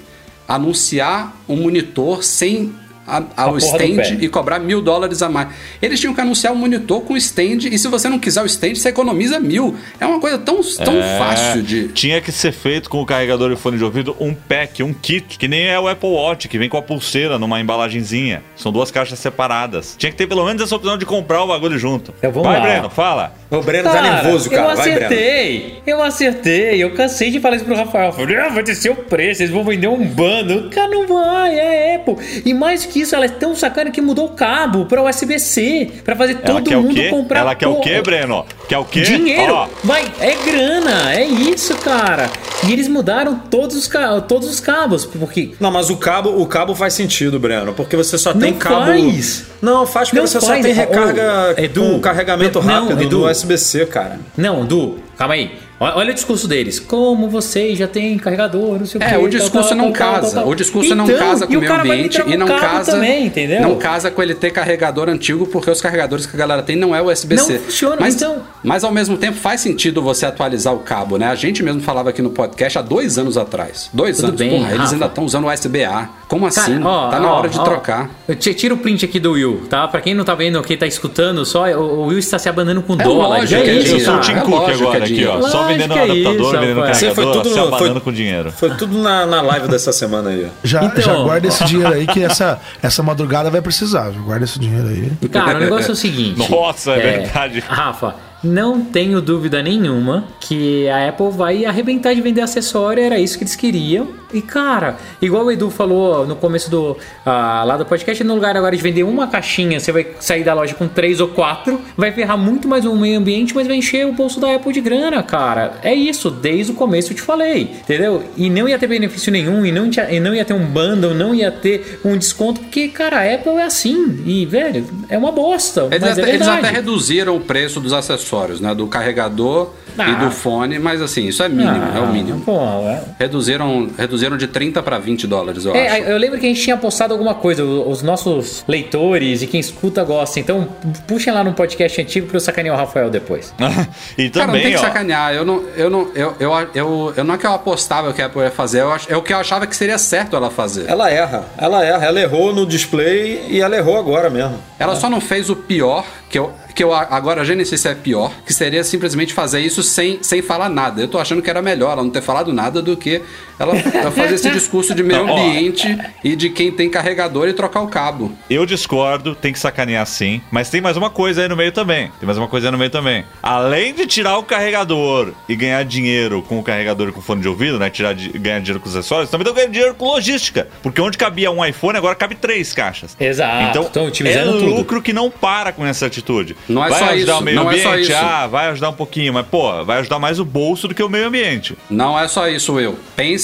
Anunciar 0.49 1.37
um 1.49 1.57
monitor 1.57 2.23
sem 2.25 2.75
a- 3.19 3.45
ao 3.45 3.59
stand 3.59 4.19
e 4.21 4.29
cobrar 4.29 4.59
mil 4.59 4.81
dólares 4.81 5.23
a 5.23 5.29
mais. 5.29 5.49
Eles 5.81 6.01
tinham 6.01 6.15
que 6.15 6.21
anunciar 6.21 6.53
um 6.53 6.57
monitor 6.57 7.01
com 7.03 7.17
stand 7.17 7.69
e 7.71 7.79
se 7.79 7.89
você 7.89 8.09
não 8.09 8.19
quiser 8.19 8.43
o 8.43 8.47
stand, 8.47 8.75
você 8.75 8.89
economiza 8.89 9.39
mil. 9.39 9.75
É 10.01 10.07
uma 10.07 10.19
coisa 10.21 10.39
tão, 10.39 10.61
tão 10.85 10.95
É, 11.01 11.19
fácil 11.19 11.63
de. 11.63 11.89
Tinha 11.89 12.21
que 12.21 12.33
ser 12.33 12.53
feito 12.53 12.89
com 12.89 13.01
o 13.01 13.07
carregador 13.07 13.51
e 13.53 13.57
fone 13.57 13.77
de 13.79 13.85
ouvido 13.85 14.17
um 14.21 14.35
pack, 14.35 14.83
um 14.83 14.93
kit, 14.93 15.39
que 15.39 15.49
nem 15.49 15.67
é 15.67 15.79
o 15.79 15.89
Apple 15.89 16.09
Watch, 16.11 16.49
que 16.49 16.59
vem 16.59 16.69
com 16.69 16.77
a 16.77 16.83
pulseira 16.83 17.39
numa 17.39 17.61
embalagenzinha. 17.61 18.43
São 18.57 18.71
duas 18.73 18.91
caixas 18.91 19.19
separadas. 19.19 19.95
Tinha 19.99 20.11
que 20.11 20.17
ter 20.17 20.27
pelo 20.27 20.45
menos 20.45 20.63
essa 20.63 20.75
opção 20.77 20.97
de 20.97 21.05
comprar 21.05 21.43
o 21.43 21.47
bagulho 21.49 21.79
junto. 21.79 22.15
Então 22.19 22.31
vamos 22.33 22.49
Vai, 22.49 22.59
lá. 22.59 22.65
Breno, 22.67 22.91
fala. 22.91 23.35
O 23.53 23.61
Breno 23.61 23.91
tá 23.91 24.01
nervoso, 24.01 24.49
cara. 24.49 24.63
Eu 24.63 24.77
Vai, 24.77 24.93
acertei, 24.93 25.83
eu 25.87 26.03
acertei. 26.03 26.83
Eu 26.83 26.95
cansei 26.95 27.31
de 27.31 27.39
falar 27.39 27.57
isso 27.57 27.67
pro 27.67 27.75
Rafael. 27.75 28.07
Eu 28.07 28.13
Falei, 28.13 28.37
ah, 28.39 28.49
vai 28.49 28.63
descer 28.63 28.91
o 28.91 28.97
preço, 28.97 29.43
eles 29.43 29.53
vão 29.53 29.63
vender 29.63 29.89
um 29.89 30.03
bando. 30.03 30.71
Cara, 30.71 30.89
não 30.89 31.07
vai, 31.07 31.59
é 31.59 31.97
Apple. 31.97 32.17
E 32.47 32.55
mais 32.55 32.87
que 32.87 33.01
isso, 33.03 33.15
ela 33.15 33.27
é 33.27 33.29
tão 33.29 33.55
sacana 33.55 33.91
que 33.91 34.01
mudou 34.01 34.25
o 34.25 34.31
cabo 34.31 34.87
pra 34.87 35.03
USB-C, 35.03 35.91
pra 36.03 36.17
fazer 36.17 36.39
Ela 36.43 36.63
todo 36.63 36.83
mundo 36.83 37.11
comprar. 37.11 37.41
Ela 37.41 37.55
quer 37.55 37.69
o 37.69 37.79
quê, 37.81 38.01
Breno? 38.01 38.47
Quer 38.73 38.79
o 38.79 38.87
quê? 38.87 39.03
Dinheiro! 39.03 39.53
Ó, 39.53 39.69
Vai, 39.85 40.11
é 40.19 40.35
grana, 40.35 41.13
é 41.13 41.27
isso, 41.27 41.77
cara. 41.77 42.31
E 42.67 42.73
eles 42.73 42.89
mudaram 42.89 43.37
todos 43.51 43.77
os, 43.77 43.87
ca- 43.87 44.19
todos 44.23 44.49
os 44.49 44.61
cabos, 44.61 45.05
porque 45.05 45.51
Não, 45.61 45.71
mas 45.71 45.91
o 45.91 45.97
cabo, 45.99 46.41
o 46.41 46.47
cabo 46.47 46.75
faz 46.75 46.95
sentido, 46.95 47.39
Breno, 47.39 47.75
porque 47.75 47.95
você 47.99 48.17
só 48.17 48.33
tem 48.33 48.53
Não 48.53 48.59
cabo. 48.59 48.87
faz. 48.87 49.45
Não, 49.61 49.85
faz 49.87 50.09
porque 50.09 50.21
Não 50.21 50.27
você 50.27 50.41
só 50.41 50.47
faz. 50.47 50.65
tem 50.65 50.73
recarga 50.73 51.55
Ô, 51.59 51.61
Edu, 51.61 51.83
com 51.83 52.01
carregamento 52.01 52.63
não, 52.63 52.85
rápido 52.87 53.03
Edu. 53.03 53.19
no 53.19 53.31
USB-C, 53.31 53.85
cara. 53.85 54.19
Não, 54.39 54.65
Du, 54.65 54.97
calma 55.19 55.35
aí. 55.35 55.51
Olha 55.83 56.11
o 56.11 56.15
discurso 56.15 56.47
deles. 56.49 56.79
Como 56.79 57.29
vocês 57.29 57.79
já 57.79 57.87
têm 57.89 58.17
carregador, 58.19 58.79
não 58.79 58.87
sei 58.87 59.01
o 59.01 59.05
É, 59.05 59.09
quê, 59.11 59.17
o 59.17 59.21
tal, 59.21 59.29
discurso 59.29 59.69
tal, 59.71 59.79
não 59.79 59.93
tal, 59.93 60.13
casa. 60.15 60.35
tal. 60.37 60.49
O 60.49 60.55
discurso 60.55 60.95
não 60.95 61.07
casa 61.07 61.47
com 61.47 61.55
o 61.55 61.61
meio 61.61 61.75
ambiente 61.75 62.23
e 62.27 62.37
não 62.37 62.47
casa. 62.47 62.93
também, 62.93 63.27
entendeu? 63.27 63.61
Não 63.63 63.77
casa 63.77 64.11
com 64.11 64.23
ele 64.23 64.35
ter 64.35 64.51
carregador 64.51 65.09
antigo, 65.09 65.47
porque 65.47 65.71
os 65.71 65.81
carregadores 65.81 66.25
que 66.27 66.35
a 66.37 66.39
galera 66.39 66.63
tem 66.63 66.77
não 66.77 66.95
é 66.95 67.03
USB-C. 67.03 67.53
Não 67.55 67.61
funciona, 67.61 67.97
mas, 67.99 68.15
então. 68.15 68.43
Mas 68.63 68.85
ao 68.85 68.93
mesmo 68.93 69.17
tempo 69.17 69.37
faz 69.39 69.61
sentido 69.61 70.01
você 70.01 70.25
atualizar 70.27 70.73
o 70.73 70.79
cabo, 70.79 71.17
né? 71.19 71.27
A 71.27 71.35
gente 71.35 71.63
mesmo 71.63 71.81
falava 71.81 72.11
aqui 72.11 72.23
no 72.23 72.31
podcast 72.31 72.79
há 72.79 72.83
dois 72.83 73.19
anos 73.19 73.37
atrás. 73.37 73.91
Dois 73.93 74.17
Tudo 74.17 74.29
anos. 74.29 74.39
bem, 74.39 74.51
Porra, 74.61 74.75
eles 74.75 74.93
ainda 74.93 75.07
estão 75.07 75.25
usando 75.25 75.49
USB-A. 75.49 76.09
Como 76.29 76.49
Cara, 76.51 76.67
assim? 76.67 76.83
ó, 76.83 77.09
tá 77.11 77.21
na 77.21 77.31
ó, 77.31 77.39
hora 77.41 77.49
de 77.49 77.59
ó, 77.59 77.63
trocar. 77.65 78.09
eu 78.29 78.35
Tira 78.37 78.73
o 78.75 78.79
print 78.79 79.05
aqui 79.05 79.19
do 79.21 79.33
Will, 79.33 79.63
tá? 79.69 79.87
Pra 79.89 80.01
quem 80.01 80.15
não 80.15 80.25
tá 80.25 80.35
vendo, 80.35 80.63
quem 80.63 80.77
tá 80.77 80.87
escutando 80.87 81.45
só, 81.45 81.65
o 81.73 82.03
o 82.03 82.07
Will 82.07 82.19
está 82.19 82.39
se 82.39 82.49
abanando 82.49 82.81
com 82.83 82.95
É 82.95 82.97
dólares. 83.05 83.51
lógico 83.51 83.61
É 83.61 83.65
que 83.65 83.71
é 83.71 83.75
isso, 83.75 83.85
dinheiro. 83.97 84.01
Eu 84.01 84.05
sou 84.05 84.15
o 84.15 84.21
cara. 84.21 84.33
Tim 84.33 84.39
É 84.39 84.41
Cook 84.43 84.51
lógico 84.53 84.83
agora 84.89 84.97
que 85.01 85.03
é 85.03 85.05
aqui, 85.17 85.27
ó. 85.27 85.31
dinheiro. 85.33 85.51
Só 85.51 85.63
vendendo 85.63 85.63
Lógico 85.63 85.67
que 85.67 85.72
é 85.72 85.72
adaptador, 85.75 86.35
isso, 86.35 86.51
vendendo 86.61 86.81
rapaz. 86.81 86.97
Sim, 86.97 87.07
foi 87.07 87.15
carregador, 87.25 87.33
tudo 87.43 87.49
se 87.73 87.79
foi- 87.79 88.01
com 88.01 88.13
dinheiro. 88.13 88.53
Foi 88.53 88.71
tudo 88.77 88.99
na, 88.99 89.27
na 89.27 89.41
live 89.43 89.69
dessa 89.69 89.93
semana 89.93 90.31
aí. 90.31 90.49
Já, 90.65 90.85
Então- 90.85 91.03
já 91.03 91.15
guarda 91.17 91.47
esse 91.49 91.65
dinheiro 91.65 91.93
aí, 91.93 92.07
que 92.07 92.23
essa, 92.23 92.61
essa 92.83 93.03
madrugada 93.03 93.51
vai 93.51 93.61
precisar. 93.63 94.11
viu? 94.11 94.23
Guarda 94.23 94.45
esse 94.45 94.59
dinheiro 94.59 94.89
aí. 94.89 95.29
Cara, 95.29 95.57
o 95.57 95.61
negócio 95.61 95.91
é 95.91 95.93
o 95.93 95.97
seguinte. 95.97 96.51
Nossa, 96.51 96.93
é 96.93 97.19
verdade. 97.19 97.61
Rafa, 97.61 98.15
não 98.43 98.81
tenho 98.81 99.21
dúvida 99.21 99.63
nenhuma 99.63 100.25
que 100.41 100.89
a 100.89 101.09
Apple 101.09 101.31
vai 101.31 101.65
arrebentar 101.65 102.15
de 102.15 102.21
vender 102.21 102.41
acessório, 102.41 103.03
era 103.03 103.19
isso 103.19 103.39
que 103.39 103.45
eles 103.45 103.57
queriam. 103.57 104.09
E 104.33 104.41
cara, 104.41 104.97
igual 105.21 105.45
o 105.45 105.53
Edu 105.53 105.71
falou 105.71 106.27
no 106.27 106.35
começo 106.35 106.71
do 106.71 106.97
ah, 107.25 107.65
lá 107.67 107.77
do 107.77 107.85
podcast, 107.85 108.25
no 108.25 108.35
lugar 108.35 108.57
agora 108.57 108.75
de 108.75 108.83
vender 108.83 109.03
uma 109.03 109.27
caixinha, 109.27 109.79
você 109.79 109.93
vai 109.93 110.07
sair 110.21 110.43
da 110.43 110.55
loja 110.55 110.75
com 110.75 110.89
três 110.89 111.21
ou 111.21 111.29
quatro, 111.29 111.81
vai 111.97 112.11
ferrar 112.13 112.39
muito 112.39 112.67
mais 112.67 112.85
o 112.85 112.95
meio 112.97 113.19
ambiente, 113.19 113.55
mas 113.55 113.67
vai 113.67 113.77
encher 113.77 114.07
o 114.07 114.13
bolso 114.13 114.41
da 114.41 114.55
Apple 114.55 114.73
de 114.73 114.81
grana, 114.81 115.23
cara. 115.23 115.75
É 115.83 115.95
isso, 115.95 116.31
desde 116.31 116.73
o 116.73 116.75
começo 116.75 117.13
eu 117.13 117.17
te 117.17 117.23
falei, 117.23 117.63
entendeu? 117.83 118.25
E 118.37 118.49
não 118.49 118.69
ia 118.69 118.79
ter 118.79 118.87
benefício 118.87 119.31
nenhum, 119.31 119.67
e 119.67 119.73
não, 119.73 119.91
tinha, 119.91 120.11
e 120.11 120.19
não 120.19 120.35
ia 120.35 120.45
ter 120.45 120.55
um 120.55 120.65
bundle, 120.65 121.15
não 121.15 121.35
ia 121.35 121.51
ter 121.51 122.01
um 122.05 122.17
desconto, 122.17 122.61
porque, 122.61 122.89
cara, 122.89 123.19
a 123.19 123.35
Apple 123.35 123.57
é 123.57 123.65
assim. 123.65 124.23
E, 124.25 124.47
velho, 124.47 124.87
é 125.09 125.19
uma 125.19 125.31
bosta. 125.31 125.89
Eles, 125.91 126.03
é 126.03 126.13
até, 126.13 126.23
eles 126.23 126.33
verdade. 126.39 126.67
até 126.67 126.71
reduziram 126.71 127.37
o 127.37 127.41
preço 127.41 127.81
dos 127.81 127.93
acessórios, 127.93 128.32
né? 128.61 128.75
Do 128.75 128.87
carregador 128.87 129.71
Ah. 129.99 130.09
e 130.11 130.15
do 130.17 130.31
fone, 130.31 130.79
mas 130.79 131.03
assim, 131.03 131.27
isso 131.27 131.43
é 131.43 131.49
mínimo, 131.49 131.85
é 131.97 132.01
o 132.01 132.07
mínimo. 132.07 132.41
Pô, 132.41 132.59
é, 132.87 133.03
Reduziram, 133.19 133.91
reduziram 133.99 134.37
de 134.37 134.47
30 134.47 134.83
para 134.83 134.99
20 134.99 135.27
dólares, 135.27 135.65
eu 135.65 135.73
acho. 135.73 135.81
É, 135.81 136.13
eu 136.13 136.17
lembro 136.17 136.39
que 136.39 136.47
a 136.47 136.49
gente 136.49 136.63
tinha 136.63 136.77
postado 136.77 137.13
alguma 137.13 137.35
coisa, 137.35 137.63
os 137.65 138.03
nossos 138.03 138.65
leitores 138.67 139.43
e 139.43 139.47
quem 139.47 139.61
escuta 139.61 140.03
gosta. 140.03 140.41
Então, 140.41 140.67
puxem 141.07 141.33
lá 141.33 141.45
no 141.45 141.53
podcast 141.53 142.01
antigo 142.01 142.27
pra 142.27 142.37
eu 142.37 142.41
sacanear 142.41 142.75
o 142.75 142.79
Rafael 142.79 143.11
depois. 143.11 143.53
e 144.17 144.31
Cara, 144.31 144.47
não 144.47 144.53
tem 144.55 144.63
também, 144.63 144.71
que 144.73 144.79
ó. 144.79 144.81
sacanear. 144.81 145.35
Eu 145.35 145.45
não, 145.45 145.63
eu 145.77 145.91
não, 145.91 146.09
eu, 146.15 146.35
eu, 146.41 146.53
eu, 146.75 147.15
eu 147.17 147.25
não 147.25 147.35
é 147.35 147.39
que 147.39 147.47
eu 147.47 147.53
apostava 147.53 148.13
que 148.13 148.23
a 148.23 148.27
Apple 148.27 148.41
ia 148.43 148.51
fazer, 148.51 148.81
eu 148.81 148.93
ach- 148.93 149.07
é 149.11 149.17
o 149.17 149.23
que 149.23 149.33
eu 149.33 149.39
achava 149.39 149.67
que 149.67 149.77
seria 149.77 149.99
certo 149.99 150.35
ela 150.37 150.51
fazer. 150.51 150.89
Ela 150.89 151.11
erra, 151.11 151.45
ela 151.59 151.85
erra. 151.85 152.07
Ela 152.07 152.21
errou 152.21 152.55
no 152.55 152.65
display 152.67 153.47
e 153.49 153.61
ela 153.61 153.77
errou 153.77 153.99
agora 153.99 154.29
mesmo. 154.31 154.59
Ela 154.79 154.97
só 154.97 155.09
não 155.09 155.21
fez 155.21 155.49
o 155.51 155.57
pior, 155.57 156.05
que 156.29 156.39
eu, 156.39 156.53
que 156.75 156.83
eu 156.83 156.93
a- 156.93 157.07
agora 157.11 157.45
sei 157.65 157.77
se 157.79 157.89
é 157.89 157.95
pior, 157.95 158.33
que 158.47 158.53
seria 158.55 158.83
simplesmente 158.85 159.35
fazer 159.35 159.61
isso 159.61 159.83
sem, 159.83 160.23
sem 160.23 160.41
falar 160.43 160.69
nada. 160.69 161.01
Eu 161.01 161.09
tô 161.09 161.19
achando 161.19 161.43
que 161.43 161.51
era 161.51 161.61
melhor 161.63 161.93
ela 161.93 162.03
não 162.03 162.11
ter 162.11 162.23
falado 162.23 162.53
nada 162.53 162.81
do 162.81 162.97
que 162.97 163.23
ela, 163.63 163.77
ela 163.95 164.11
fazer 164.11 164.35
esse 164.35 164.51
discurso 164.51 164.95
de 164.95 165.03
meio 165.03 165.27
ó. 165.27 165.33
ambiente 165.37 165.99
e 166.23 166.35
de 166.37 166.51
quem 166.51 166.71
tem 166.73 166.89
carregador 166.91 167.49
e 167.49 167.53
trocar 167.53 167.81
o 167.83 167.89
cabo. 167.89 168.33
Eu 168.51 168.67
discordo, 168.67 169.35
tem 169.35 169.53
que 169.53 169.59
sacanear 169.59 170.07
sim. 170.07 170.41
Mas 170.51 170.69
tem 170.71 170.81
mais 170.81 170.97
uma 170.97 171.11
coisa 171.11 171.43
aí 171.43 171.49
no 171.49 171.57
meio 171.57 171.73
também. 171.73 172.11
Tem 172.19 172.27
mais 172.27 172.39
uma 172.39 172.49
coisa 172.49 172.69
aí 172.69 172.73
no 172.73 172.79
meio 172.79 172.91
também. 172.91 173.25
Além 173.43 173.95
de 173.95 174.07
tirar 174.07 174.39
o 174.39 174.43
carregador 174.43 175.33
e 175.49 175.55
ganhar 175.57 175.83
dinheiro 175.85 176.43
com 176.43 176.59
o 176.59 176.63
carregador 176.63 177.09
e 177.09 177.13
com 177.13 177.21
o 177.21 177.23
fone 177.23 177.41
de 177.41 177.49
ouvido, 177.49 177.79
né? 177.79 177.91
Tirar 177.91 178.15
di- 178.15 178.31
ganhar 178.39 178.59
dinheiro 178.61 178.81
com 178.81 178.89
os 178.89 178.97
acessórios, 178.97 179.31
também 179.31 179.43
estão 179.43 179.55
ganhando 179.55 179.73
dinheiro 179.73 179.95
com 179.95 180.07
logística. 180.07 180.69
Porque 180.83 181.01
onde 181.01 181.17
cabia 181.19 181.51
um 181.51 181.65
iPhone, 181.65 181.97
agora 181.97 182.15
cabe 182.15 182.35
três 182.35 182.73
caixas. 182.73 183.17
Exato, 183.19 183.71
Então, 183.71 183.85
tão 183.85 184.07
é 184.09 184.11
tudo. 184.11 184.67
lucro 184.67 185.03
que 185.03 185.13
não 185.13 185.31
para 185.31 185.73
com 185.73 185.85
essa 185.87 186.07
atitude. 186.07 186.57
Não 186.69 186.85
é 186.85 186.89
vai 186.89 186.99
só 186.99 187.05
ajudar 187.07 187.33
isso, 187.33 187.41
o 187.41 187.45
meio 187.45 187.57
não 187.57 187.71
é 187.71 187.79
só 187.79 187.89
ambiente, 187.91 188.11
isso. 188.13 188.21
ah, 188.21 188.47
vai 188.47 188.67
ajudar 188.69 188.89
um 188.91 188.95
pouquinho, 188.95 189.33
mas 189.33 189.47
pô, 189.47 189.85
vai 189.85 189.99
ajudar 189.99 190.19
mais 190.19 190.39
o 190.39 190.45
bolso 190.45 190.89
do 190.89 190.95
que 190.95 191.03
o 191.03 191.09
meio 191.09 191.27
ambiente. 191.27 191.77
Não 191.91 192.19
é 192.19 192.27
só 192.29 192.49
isso, 192.49 192.75
Will. 192.75 192.97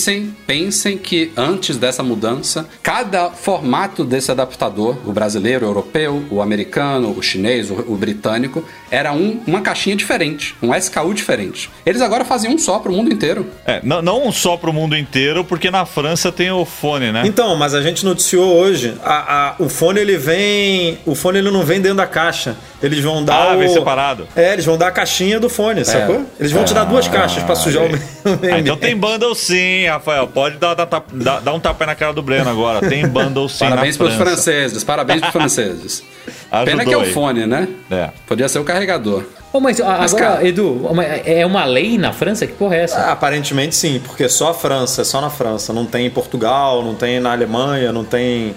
Pensem, 0.08 0.34
pensem 0.46 0.96
que 0.96 1.30
antes 1.36 1.76
dessa 1.76 2.02
mudança, 2.02 2.66
cada 2.82 3.28
formato 3.30 4.04
desse 4.04 4.30
adaptador, 4.30 4.96
o 5.06 5.12
brasileiro, 5.12 5.66
o 5.66 5.68
europeu, 5.68 6.24
o 6.30 6.40
americano, 6.40 7.14
o 7.14 7.20
chinês, 7.22 7.70
o, 7.70 7.74
o 7.74 7.94
britânico, 7.94 8.64
era 8.90 9.12
um- 9.12 9.38
uma 9.46 9.60
caixinha 9.60 9.94
diferente, 9.94 10.56
um 10.62 10.74
SKU 10.74 11.12
diferente. 11.12 11.68
Eles 11.84 12.00
agora 12.00 12.24
fazem 12.24 12.50
um 12.50 12.56
só 12.56 12.78
pro 12.78 12.90
mundo 12.90 13.12
inteiro. 13.12 13.46
É, 13.66 13.80
não, 13.84 14.00
não 14.00 14.32
só 14.32 14.56
pro 14.56 14.72
mundo 14.72 14.96
inteiro, 14.96 15.44
porque 15.44 15.70
na 15.70 15.84
França 15.84 16.32
tem 16.32 16.50
o 16.50 16.64
fone, 16.64 17.12
né? 17.12 17.24
Então, 17.26 17.54
mas 17.56 17.74
a 17.74 17.82
gente 17.82 18.02
noticiou 18.02 18.56
hoje, 18.56 18.94
a- 19.04 19.48
a- 19.50 19.54
o 19.62 19.68
fone 19.68 20.00
ele 20.00 20.16
vem, 20.16 20.96
o 21.04 21.14
fone 21.14 21.36
ele 21.40 21.50
não 21.50 21.64
vem 21.64 21.82
dentro 21.82 21.98
da 21.98 22.06
caixa. 22.06 22.56
Eles 22.82 23.00
vão 23.00 23.22
dar 23.22 23.50
Ah, 23.50 23.56
o... 23.56 23.58
vem 23.58 23.68
separado. 23.68 24.26
É, 24.34 24.54
eles 24.54 24.64
vão 24.64 24.78
dar 24.78 24.86
a 24.86 24.90
caixinha 24.92 25.38
do 25.38 25.50
fone, 25.50 25.84
sacou? 25.84 26.24
Eles 26.40 26.50
vão 26.52 26.64
te 26.64 26.72
dar 26.72 26.84
duas 26.84 27.06
caixas 27.08 27.42
pra 27.42 27.54
sujar 27.54 27.82
o 27.84 27.88
meio 27.88 27.98
Ah, 28.54 28.58
então 28.60 28.76
tem 28.76 28.96
bundle 28.96 29.34
sim, 29.34 29.86
Rafael. 29.98 30.26
Pode 30.26 30.56
dar, 30.56 30.74
dar, 30.74 30.86
dar- 30.86 31.40
dar 31.40 31.52
um 31.52 31.60
tapa 31.60 31.84
na 31.86 31.94
cara 31.94 32.12
do 32.12 32.22
Breno 32.22 32.48
agora. 32.50 32.88
Tem 32.88 33.06
bundle 33.06 33.48
sim 33.48 33.58
parabéns 33.68 33.96
pros 33.96 34.14
França. 34.14 34.30
franceses, 34.32 34.82
parabéns 34.84 35.20
pros 35.20 35.32
franceses. 35.32 36.02
Pena 36.64 36.84
que 36.84 36.92
é 36.92 36.96
o 36.96 37.04
fone, 37.12 37.46
né? 37.46 37.68
É. 37.90 38.10
Podia 38.26 38.48
ser 38.48 38.58
o 38.58 38.64
carregador. 38.64 39.24
Ô, 39.52 39.60
mas, 39.60 39.80
a- 39.80 39.98
Mas, 39.98 40.12
agora, 40.14 40.32
cara- 40.36 40.46
Edu, 40.46 40.86
é 41.24 41.44
uma 41.46 41.64
lei 41.64 41.96
na 41.96 42.12
França? 42.12 42.46
Que 42.46 42.52
porra 42.52 42.76
é 42.76 42.82
essa? 42.84 42.98
Ah, 42.98 43.12
Aparentemente 43.12 43.74
sim, 43.74 43.98
porque 44.04 44.28
só 44.28 44.50
a 44.50 44.54
França, 44.54 45.00
é 45.02 45.04
só 45.04 45.20
na 45.22 45.30
França. 45.30 45.72
Não 45.72 45.86
tem 45.86 46.06
em 46.06 46.10
Portugal, 46.10 46.82
não 46.82 46.94
tem 46.94 47.18
na 47.18 47.32
Alemanha, 47.32 47.90
não 47.92 48.04
tem 48.04 48.54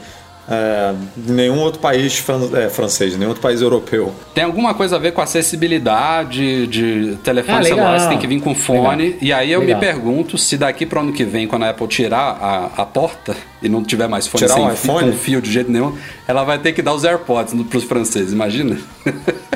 é, 0.49 0.93
nenhum 1.15 1.59
outro 1.59 1.79
país 1.79 2.17
fran- 2.17 2.49
é, 2.53 2.69
francês, 2.69 3.15
nenhum 3.15 3.29
outro 3.29 3.41
país 3.41 3.61
europeu. 3.61 4.13
Tem 4.33 4.43
alguma 4.43 4.73
coisa 4.73 4.95
a 4.95 4.99
ver 4.99 5.11
com 5.13 5.21
acessibilidade 5.21 6.67
de 6.67 7.17
telefone 7.23 7.59
Ah, 7.59 7.63
celular, 7.63 7.99
você 7.99 8.09
tem 8.09 8.17
que 8.17 8.27
vir 8.27 8.41
com 8.41 8.53
fone. 8.55 9.03
Legal. 9.03 9.19
E 9.21 9.33
aí 9.33 9.51
eu 9.51 9.59
Legal. 9.61 9.79
me 9.79 9.85
pergunto 9.85 10.37
se 10.37 10.57
daqui 10.57 10.85
pro 10.85 10.99
ano 11.01 11.13
que 11.13 11.23
vem, 11.23 11.47
quando 11.47 11.63
a 11.63 11.69
Apple 11.69 11.87
tirar 11.87 12.37
a, 12.41 12.81
a 12.81 12.85
porta 12.85 13.35
e 13.61 13.69
não 13.69 13.83
tiver 13.83 14.07
mais 14.07 14.27
fone 14.27 14.43
Tirar 14.43 14.55
sem 14.55 14.63
o 14.65 14.75
fio, 14.75 14.91
iPhone? 14.97 15.11
com 15.11 15.17
fio 15.17 15.41
de 15.41 15.51
jeito 15.51 15.71
nenhum, 15.71 15.95
ela 16.27 16.43
vai 16.43 16.57
ter 16.59 16.73
que 16.73 16.81
dar 16.81 16.93
os 16.93 17.03
AirPods 17.03 17.53
no, 17.53 17.63
pros 17.63 17.83
franceses, 17.83 18.33
imagina? 18.33 18.77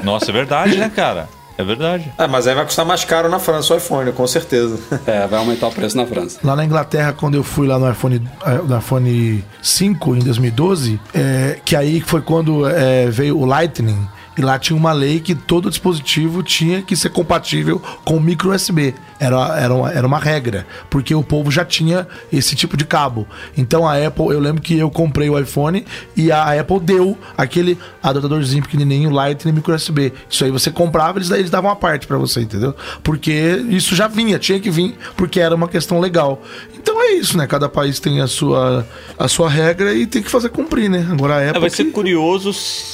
Nossa, 0.03 0.29
é 0.31 0.33
verdade, 0.33 0.77
né, 0.77 0.91
cara? 0.95 1.27
É 1.57 1.63
verdade. 1.63 2.11
É, 2.17 2.27
mas 2.27 2.47
aí 2.47 2.55
vai 2.55 2.65
custar 2.65 2.85
mais 2.85 3.03
caro 3.03 3.29
na 3.29 3.39
França 3.39 3.73
o 3.73 3.77
iPhone, 3.77 4.11
com 4.11 4.27
certeza. 4.27 4.77
é, 5.07 5.25
vai 5.27 5.39
aumentar 5.39 5.67
o 5.67 5.71
preço 5.71 5.95
na 5.95 6.05
França. 6.05 6.39
Lá 6.43 6.55
na 6.55 6.65
Inglaterra, 6.65 7.13
quando 7.13 7.35
eu 7.35 7.43
fui 7.43 7.67
lá 7.67 7.79
no 7.79 7.89
iPhone, 7.89 8.21
eh, 8.45 8.61
no 8.67 8.77
iPhone 8.77 9.43
5 9.61 10.15
em 10.15 10.19
2012, 10.19 10.99
é, 11.13 11.59
que 11.63 11.75
aí 11.75 12.01
foi 12.01 12.21
quando 12.21 12.67
é, 12.67 13.09
veio 13.09 13.37
o 13.37 13.45
Lightning. 13.45 14.07
E 14.37 14.41
lá 14.41 14.59
tinha 14.59 14.75
uma 14.75 14.91
lei 14.91 15.21
que 15.21 15.33
todo 15.33 15.69
dispositivo 15.69 16.43
tinha 16.43 16.81
que 16.81 16.95
ser 16.95 17.09
compatível 17.09 17.81
com 18.03 18.19
micro 18.19 18.53
USB. 18.53 18.93
Era, 19.19 19.57
era, 19.59 19.73
uma, 19.73 19.91
era 19.91 20.05
uma 20.07 20.19
regra, 20.19 20.67
porque 20.89 21.15
o 21.15 21.23
povo 21.23 21.49
já 21.49 21.63
tinha 21.63 22.05
esse 22.33 22.53
tipo 22.55 22.75
de 22.75 22.83
cabo. 22.85 23.25
Então 23.57 23.87
a 23.87 23.95
Apple, 24.05 24.25
eu 24.27 24.39
lembro 24.39 24.61
que 24.61 24.77
eu 24.77 24.89
comprei 24.91 25.29
o 25.29 25.39
iPhone 25.39 25.85
e 26.17 26.31
a 26.31 26.59
Apple 26.59 26.79
deu 26.81 27.17
aquele 27.37 27.77
adaptadorzinho 28.03 28.61
pequenininho, 28.63 29.09
Lightning 29.09 29.53
micro 29.53 29.73
USB. 29.73 30.11
Isso 30.29 30.43
aí 30.43 30.51
você 30.51 30.69
comprava, 30.69 31.17
eles, 31.17 31.31
eles 31.31 31.49
davam 31.49 31.69
uma 31.69 31.75
parte 31.77 32.05
pra 32.07 32.17
você, 32.17 32.41
entendeu? 32.41 32.75
Porque 33.03 33.31
isso 33.69 33.95
já 33.95 34.07
vinha, 34.07 34.37
tinha 34.37 34.59
que 34.59 34.69
vir, 34.69 34.95
porque 35.15 35.39
era 35.39 35.55
uma 35.55 35.67
questão 35.69 35.99
legal. 36.01 36.41
Então 36.77 37.01
é 37.01 37.13
isso, 37.13 37.37
né? 37.37 37.47
Cada 37.47 37.69
país 37.69 37.99
tem 37.99 38.19
a 38.21 38.27
sua, 38.27 38.85
a 39.17 39.27
sua 39.29 39.49
regra 39.49 39.93
e 39.93 40.05
tem 40.05 40.21
que 40.21 40.29
fazer 40.29 40.49
cumprir, 40.49 40.89
né? 40.89 41.07
Agora 41.09 41.35
a 41.37 41.41
É, 41.41 41.47
Apple. 41.49 41.61
vai 41.61 41.69
ser 41.69 41.85
que- 41.85 41.91
curioso 41.91 42.51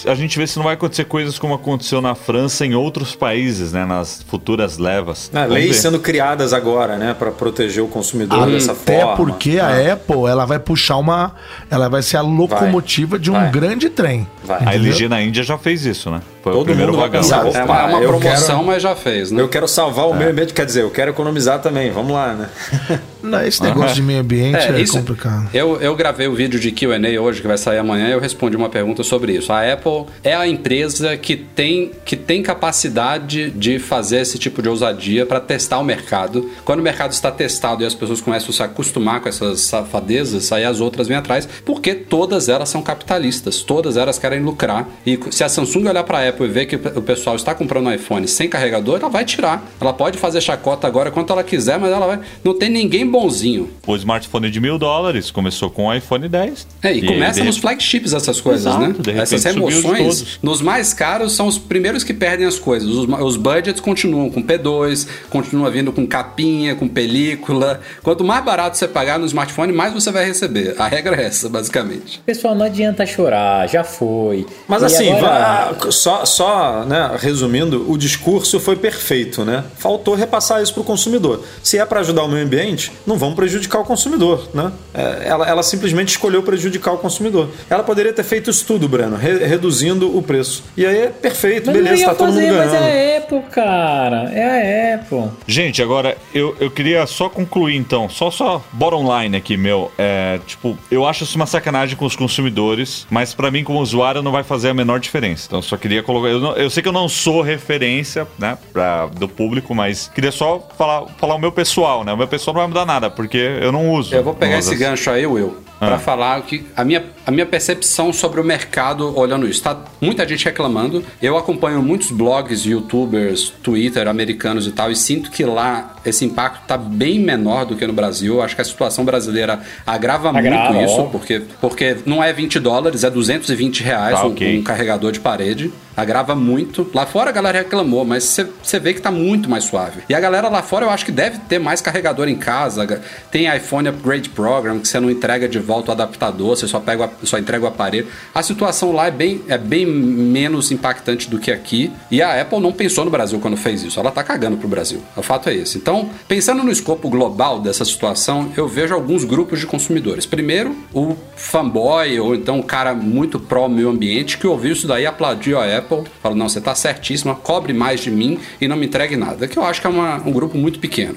a 0.08 0.14
gente 0.16 0.38
ver 0.38 0.48
se 0.48 0.58
não 0.58 0.64
vai 0.66 0.76
acontecer 0.76 1.06
coisas 1.06 1.40
como 1.40 1.54
aconteceu 1.54 2.00
na 2.02 2.14
França 2.16 2.66
e 2.66 2.70
em 2.70 2.76
outros 2.76 3.16
países, 3.16 3.72
né? 3.74 3.86
Nas 3.86 4.22
futuras 4.28 4.78
levas. 4.78 5.30
Ah, 5.34 5.40
Vamos 5.42 5.54
leis 5.56 5.68
ver. 5.76 5.82
Criadas 6.12 6.52
agora, 6.52 6.98
né, 6.98 7.16
Pra 7.18 7.32
proteger 7.32 7.82
o 7.84 7.88
consumidor 7.88 8.50
dessa 8.52 8.74
Até 8.74 9.00
forma. 9.02 9.16
porque 9.16 9.60
a 9.60 9.94
Apple, 9.94 10.26
ela 10.30 10.46
vai 10.46 10.60
puxar 10.60 10.98
uma. 10.98 11.34
Ela 11.70 11.88
vai 11.88 12.02
ser 12.02 12.18
a 12.18 12.22
locomotiva 12.22 13.18
de 13.18 13.32
um 13.32 13.34
Vai. 13.36 13.50
grande 13.50 13.90
trem. 13.90 14.28
Vai. 14.44 14.60
A? 14.66 14.74
LG 14.76 15.08
na 15.08 15.22
Índia 15.22 15.42
já 15.44 15.58
fez 15.58 15.86
isso, 15.86 16.10
né? 16.12 16.20
Foi 16.44 16.52
o 16.52 16.56
Todo 16.56 16.66
primeiro 16.66 16.92
mundo 16.92 17.02
vai 17.02 17.10
vagão. 17.10 17.22
pensar, 17.22 17.46
É 17.60 17.64
uma, 17.64 17.80
é 17.82 17.86
uma 17.86 18.00
promoção, 18.02 18.56
quero- 18.58 18.68
mas 18.68 18.82
já 18.82 18.96
fez, 18.96 19.32
né? 19.32 19.42
Eu 19.42 19.48
quero 19.48 19.68
salvar 19.68 20.08
o 20.10 20.14
meio 20.14 20.32
ambiente, 20.32 20.54
quer 20.54 20.66
dizer, 20.66 20.82
eu 20.82 20.90
quero 20.90 21.12
economizar 21.12 21.60
também. 21.60 21.92
Vamos 21.92 22.12
lá, 22.14 22.34
né? 22.34 22.50
Não, 23.22 23.46
esse 23.46 23.62
negócio 23.62 23.94
de 23.96 24.02
meio 24.02 24.20
ambiente 24.22 24.58
é, 24.58 24.80
isso- 24.82 24.94
complicado. 24.98 25.48
Eu, 25.54 25.80
eu 25.80 25.96
gravei 25.96 26.28
o 26.28 26.34
vídeo 26.34 26.60
de 26.60 26.72
Q&A 26.72 27.22
hoje, 27.22 27.40
que 27.42 27.48
vai 27.48 27.58
sair 27.60 27.78
amanhã, 27.78 28.08
e 28.10 28.12
eu 28.14 28.20
respondi 28.20 28.58
uma 28.58 28.70
pergunta 28.70 29.04
sobre 29.04 29.34
isso. 29.34 29.54
A 29.54 29.62
Apple 29.72 30.06
é 30.24 30.34
a 30.36 30.48
empresa 30.48 31.16
que 31.16 31.36
tem, 31.36 31.92
que 32.04 32.16
tem 32.16 32.42
capacidade 32.42 33.52
de 33.52 33.78
fazer 33.78 34.22
esse 34.22 34.40
tipo 34.40 34.62
de 34.64 34.68
ousadia 34.70 35.24
para 35.28 35.40
testar 35.40 35.78
o 35.78 35.84
mercado. 36.02 36.50
Quando 36.66 36.80
o 36.80 36.84
mercado 36.84 37.12
está 37.12 37.32
testado 37.32 37.84
e 37.84 37.86
as 37.86 37.94
pessoas 37.94 38.20
começam 38.20 38.50
a 38.50 38.54
se 38.54 38.64
acostumar 38.64 39.22
com 39.22 39.30
essas 39.30 39.62
safadezas, 39.62 40.52
aí 40.52 40.66
as 40.66 40.82
outras 40.82 41.08
vêm 41.08 41.18
atrás, 41.18 41.48
porque 41.64 41.94
todas 41.94 42.50
elas 42.50 42.70
são 42.70 42.82
capitalistas, 42.82 43.62
todas 43.62 43.96
elas 43.96 44.18
querem 44.18 44.42
lucrar. 44.42 44.88
E 45.06 45.20
se 45.30 45.44
a 45.44 45.50
Samsung 45.50 45.88
olhar 45.88 46.04
para 46.04 46.20
a 46.20 46.30
Apple 46.30 46.46
e 46.46 46.50
ver 46.50 46.66
que 46.66 46.76
o 46.76 47.02
pessoal 47.02 47.36
está 47.36 47.54
comprando 47.54 47.88
um 47.88 47.94
iPhone 47.94 48.28
sem 48.28 48.50
carregador, 48.50 49.00
ela 49.00 49.10
vai 49.10 49.24
tirar. 49.24 49.66
Ela 49.80 49.94
pode 49.94 50.18
fazer 50.18 50.42
chacota 50.42 50.88
agora 50.88 51.12
quanto 51.12 51.32
ela 51.32 51.44
quiser, 51.44 51.80
mas 51.80 51.92
ela 51.92 52.08
vai. 52.08 52.20
Não 52.44 52.58
tem 52.58 52.70
ninguém 52.70 53.06
bonzinho. 53.08 53.70
O 53.86 53.96
smartphone 53.96 54.50
de 54.50 54.60
mil 54.60 54.78
dólares 54.78 55.30
começou 55.32 55.70
com 55.70 55.88
o 55.88 55.94
iPhone 55.94 56.28
10. 56.28 56.68
É, 56.82 56.88
e, 56.88 57.02
aí, 57.02 57.06
começa 57.06 57.44
nos 57.44 57.58
flagships 57.58 58.14
essas 58.14 58.42
coisas, 58.42 58.66
Exato, 58.66 58.82
né? 58.82 58.88
repente 58.88 59.20
Essas 59.20 59.46
emoções, 59.46 60.40
nos 60.42 60.62
mais 60.62 60.94
caros 60.94 61.34
são 61.34 61.48
os 61.48 61.58
primeiros 61.58 62.04
que 62.04 62.14
perdem 62.14 62.46
as 62.46 62.58
coisas. 62.58 62.90
Os, 62.90 63.08
os 63.08 63.38
budgets 63.38 63.80
continuam 63.80 64.30
com 64.30 64.42
P2, 64.42 65.08
continua 65.30 65.70
vindo 65.70 65.91
com 65.92 66.06
capinha, 66.08 66.76
com 66.76 66.88
película. 66.88 67.80
Quanto 68.04 68.24
mais 68.24 68.44
barato 68.44 68.78
você 68.78 68.88
pagar 68.88 69.20
no 69.20 69.26
smartphone, 69.26 69.72
mais 69.74 69.94
você 69.94 70.12
vai 70.12 70.26
receber. 70.26 70.76
A 70.78 70.88
regra 70.88 71.22
é 71.22 71.26
essa, 71.26 71.50
basicamente. 71.50 72.22
Pessoal, 72.26 72.56
não 72.56 72.66
adianta 72.66 73.06
chorar, 73.06 73.68
já 73.70 73.84
foi. 73.84 74.46
Mas 74.68 74.82
E 74.82 74.86
assim, 74.86 75.12
agora- 75.12 75.74
vá- 75.80 75.92
só, 75.92 76.26
só 76.26 76.86
né, 76.86 77.12
resumindo, 77.20 77.90
o 77.92 77.98
discurso 77.98 78.60
foi 78.60 78.76
perfeito, 78.76 79.44
né? 79.46 79.64
Faltou 79.78 80.16
repassar 80.16 80.62
isso 80.62 80.74
para 80.74 80.82
o 80.82 80.84
consumidor. 80.86 81.44
Se 81.64 81.78
é 81.78 81.86
para 81.86 82.00
ajudar 82.02 82.24
o 82.24 82.28
meio 82.28 82.46
ambiente, 82.46 82.92
não 83.06 83.18
vamos 83.18 83.36
prejudicar 83.36 83.80
o 83.80 83.84
consumidor, 83.86 84.50
né? 84.54 84.72
É, 84.94 85.28
ela, 85.28 85.48
ela 85.48 85.64
simplesmente 85.64 86.10
escolheu 86.10 86.44
prejudicar 86.44 86.94
o 86.94 86.98
consumidor. 86.98 87.50
Ela 87.70 87.84
poderia 87.84 88.14
ter 88.14 88.24
feito 88.24 88.50
isso 88.50 88.66
tudo, 88.66 88.88
Breno, 88.88 89.16
re- 89.16 89.46
reduzindo 89.46 90.16
o 90.18 90.22
preço. 90.22 90.64
E 90.76 90.86
aí 90.86 90.98
é 91.04 91.08
perfeito, 91.08 91.68
Mas 91.68 91.76
beleza, 91.76 91.94
não 91.96 92.00
ia 92.02 92.06
tá 92.08 92.16
todo 92.16 92.28
fazer, 92.30 92.42
mundo 92.48 92.58
mas 92.58 92.72
ganhando. 92.72 92.86
é 92.88 93.16
a 93.16 93.18
Apple, 93.20 93.42
cara. 93.52 94.32
É 94.34 94.92
a 94.92 94.96
Apple. 94.96 95.32
Gente, 95.48 95.81
agora 95.82 96.18
eu, 96.34 96.56
eu 96.60 96.70
queria 96.72 97.06
só 97.08 97.30
concluir 97.30 97.76
então, 97.76 98.08
só 98.10 98.30
só 98.32 98.64
bottom 98.74 99.04
line 99.22 99.36
aqui, 99.38 99.58
meu. 99.58 99.92
É, 99.98 100.40
tipo, 100.46 100.78
eu 100.90 101.06
acho 101.06 101.24
isso 101.24 101.36
uma 101.36 101.46
sacanagem 101.46 101.96
com 101.96 102.06
os 102.06 102.16
consumidores, 102.16 103.06
mas 103.10 103.34
pra 103.34 103.50
mim 103.52 103.64
como 103.64 103.80
usuário 103.80 104.22
não 104.22 104.32
vai 104.32 104.44
fazer 104.44 104.70
a 104.70 104.74
menor 104.74 105.00
diferença. 105.00 105.46
Então 105.48 105.60
eu 105.60 105.64
só 105.64 105.78
queria 105.78 106.02
colocar, 106.04 106.28
eu, 106.30 106.40
não- 106.40 106.56
eu 106.56 106.70
sei 106.70 106.82
que 106.84 106.90
eu 106.90 106.94
não 106.94 107.08
sou 107.10 107.42
referência, 107.42 108.28
né, 108.38 108.58
pra, 108.74 109.06
do 109.08 109.28
público, 109.28 109.74
mas 109.76 110.10
queria 110.14 110.32
só 110.32 110.66
falar, 110.78 111.06
falar 111.18 111.36
o 111.36 111.40
meu 111.40 111.52
pessoal, 111.52 112.04
né? 112.04 112.14
O 112.14 112.18
meu 112.18 112.28
pessoal 112.28 112.54
não 112.54 112.62
vai 112.62 112.68
mudar 112.68 112.86
nada, 112.86 113.10
porque 113.10 113.38
eu 113.38 113.72
não 113.72 113.92
uso. 113.92 114.14
Eu 114.16 114.24
vou 114.24 114.34
pegar 114.34 114.60
esse 114.60 114.76
gancho 114.76 115.10
aí, 115.10 115.26
Will, 115.26 115.58
para 115.82 115.98
falar 115.98 116.40
que 116.44 116.64
a 116.78 116.84
minha, 116.86 117.04
a 117.26 117.32
minha 117.32 117.46
percepção 117.46 118.14
sobre 118.14 118.40
o 118.40 118.44
mercado 118.44 119.18
olhando 119.18 119.48
isso. 119.48 119.64
Tá 119.64 119.76
muita 120.00 120.28
gente 120.28 120.46
reclamando. 120.46 121.04
Eu 121.20 121.36
acompanho 121.38 121.82
muitos 121.82 122.12
blogs, 122.12 122.66
youtubers, 122.66 123.50
Twitter 123.64 124.08
americanos 124.08 124.68
e 124.68 124.72
tal, 124.72 124.92
e 124.92 124.96
sinto 124.96 125.32
que 125.32 125.44
lá 125.44 125.96
esse 126.06 126.24
impacto 126.24 126.66
tá 126.68 126.78
bem 126.78 127.20
menor 127.20 127.66
do 127.66 127.76
que 127.76 127.86
no 127.88 127.94
Brasil. 127.94 128.42
Acho 128.44 128.56
que 128.56 128.62
a 128.62 128.66
situação 128.66 129.04
brasileira 129.04 129.60
agrava, 129.86 130.30
Agrava, 130.30 130.72
muito 130.74 130.86
isso, 130.92 131.02
ó. 131.02 131.06
porque, 131.06 131.42
porque 131.60 131.98
não 132.06 132.24
é 132.24 132.32
20 132.32 132.60
dólares, 132.60 133.04
é 133.04 133.10
220 133.10 133.82
reais 133.82 134.20
Tá, 134.20 134.26
um- 134.28 134.32
ok. 134.32 134.60
um 134.60 134.64
carregador 134.64 135.12
de 135.12 135.20
parede. 135.20 135.74
Agrava 135.98 136.34
muito. 136.36 136.90
Lá 136.94 137.06
fora 137.06 137.30
a 137.30 137.34
galera 137.34 137.58
reclamou, 137.60 138.06
mas 138.06 138.24
você- 138.24 138.48
você 138.64 138.80
vê 138.80 138.94
que 138.94 139.02
tá 139.02 139.12
muito 139.12 139.50
mais 139.50 139.66
suave. 139.66 140.02
E 140.08 140.14
a 140.16 140.20
galera 140.20 140.48
lá 140.48 140.62
fora 140.64 140.86
eu 140.86 140.90
acho 140.90 141.04
que 141.06 141.12
deve 141.12 141.38
ter 141.50 141.60
mais 141.60 141.82
carregador 141.82 142.30
em 142.30 142.36
casa. 142.36 143.02
Tem 143.30 143.54
iPhone 143.54 143.90
Upgrade 143.90 144.30
Program, 144.30 144.80
que 144.80 144.88
você 144.88 145.00
não 145.00 145.10
entrega 145.12 145.50
de 145.50 145.60
volta 145.72 145.92
o 145.92 145.94
adaptador, 145.94 146.50
você 146.58 146.68
só, 146.68 146.80
pega 146.82 147.10
só 147.24 147.38
entrega 147.40 147.64
o 147.64 147.68
aparelho. 147.68 148.08
A 148.36 148.44
situação 148.44 148.92
lá 148.92 149.08
é 149.08 149.12
bem, 149.12 149.42
é 149.48 149.58
bem 149.58 149.86
menos 149.86 150.70
impactante 150.72 151.30
do 151.30 151.40
que 151.40 151.50
aqui. 151.50 151.90
E 152.12 152.22
a 152.22 152.42
Apple 152.42 152.60
não 152.60 152.74
pensou 152.74 153.06
no 153.06 153.12
Brasil 153.12 153.40
quando 153.40 153.56
fez 153.56 153.82
isso. 153.84 153.98
Ela 154.00 154.12
tá 154.12 154.22
cagando 154.22 154.58
pro 154.58 154.68
Brasil. 154.68 155.02
O 155.16 155.22
fato 155.22 155.48
é 155.50 155.56
esse. 155.56 155.78
Então, 155.78 156.10
pensando 156.28 156.62
no 156.62 156.72
escopo 156.72 157.10
global 157.10 157.60
dessa 157.62 157.86
situação, 157.86 158.52
eu 158.58 158.68
vejo 158.68 158.94
alguns 158.94 159.24
grupos 159.24 159.60
de 159.62 159.66
consumidores. 159.66 160.26
Primeiro, 160.26 160.76
o 160.94 161.16
fanboy, 161.38 162.20
ou 162.20 162.36
então 162.36 162.60
o 162.60 162.64
cara 162.64 162.94
muito 162.94 163.40
pró 163.40 163.70
meio 163.70 163.90
ambiente, 163.90 164.38
que 164.38 164.46
ouviu 164.48 164.74
isso 164.74 164.88
daí, 164.88 165.06
aplaudiu 165.06 165.58
a 165.60 165.78
Apple, 165.78 166.04
falou: 166.22 166.38
não, 166.38 166.50
você 166.50 166.60
tá 166.60 166.76
certíssima, 166.76 167.34
cobre 167.36 167.72
mais 167.74 168.02
de 168.02 168.12
mim 168.12 168.40
e 168.60 168.68
não 168.68 168.76
me 168.76 168.86
entregue 168.88 169.16
nada. 169.16 169.48
Que 169.48 169.58
eu 169.58 169.64
acho 169.64 169.80
que 169.80 169.88
é 169.88 169.90
uma- 169.90 170.18
um 170.26 170.32
grupo 170.32 170.58
muito 170.58 170.80
pequeno. 170.80 171.16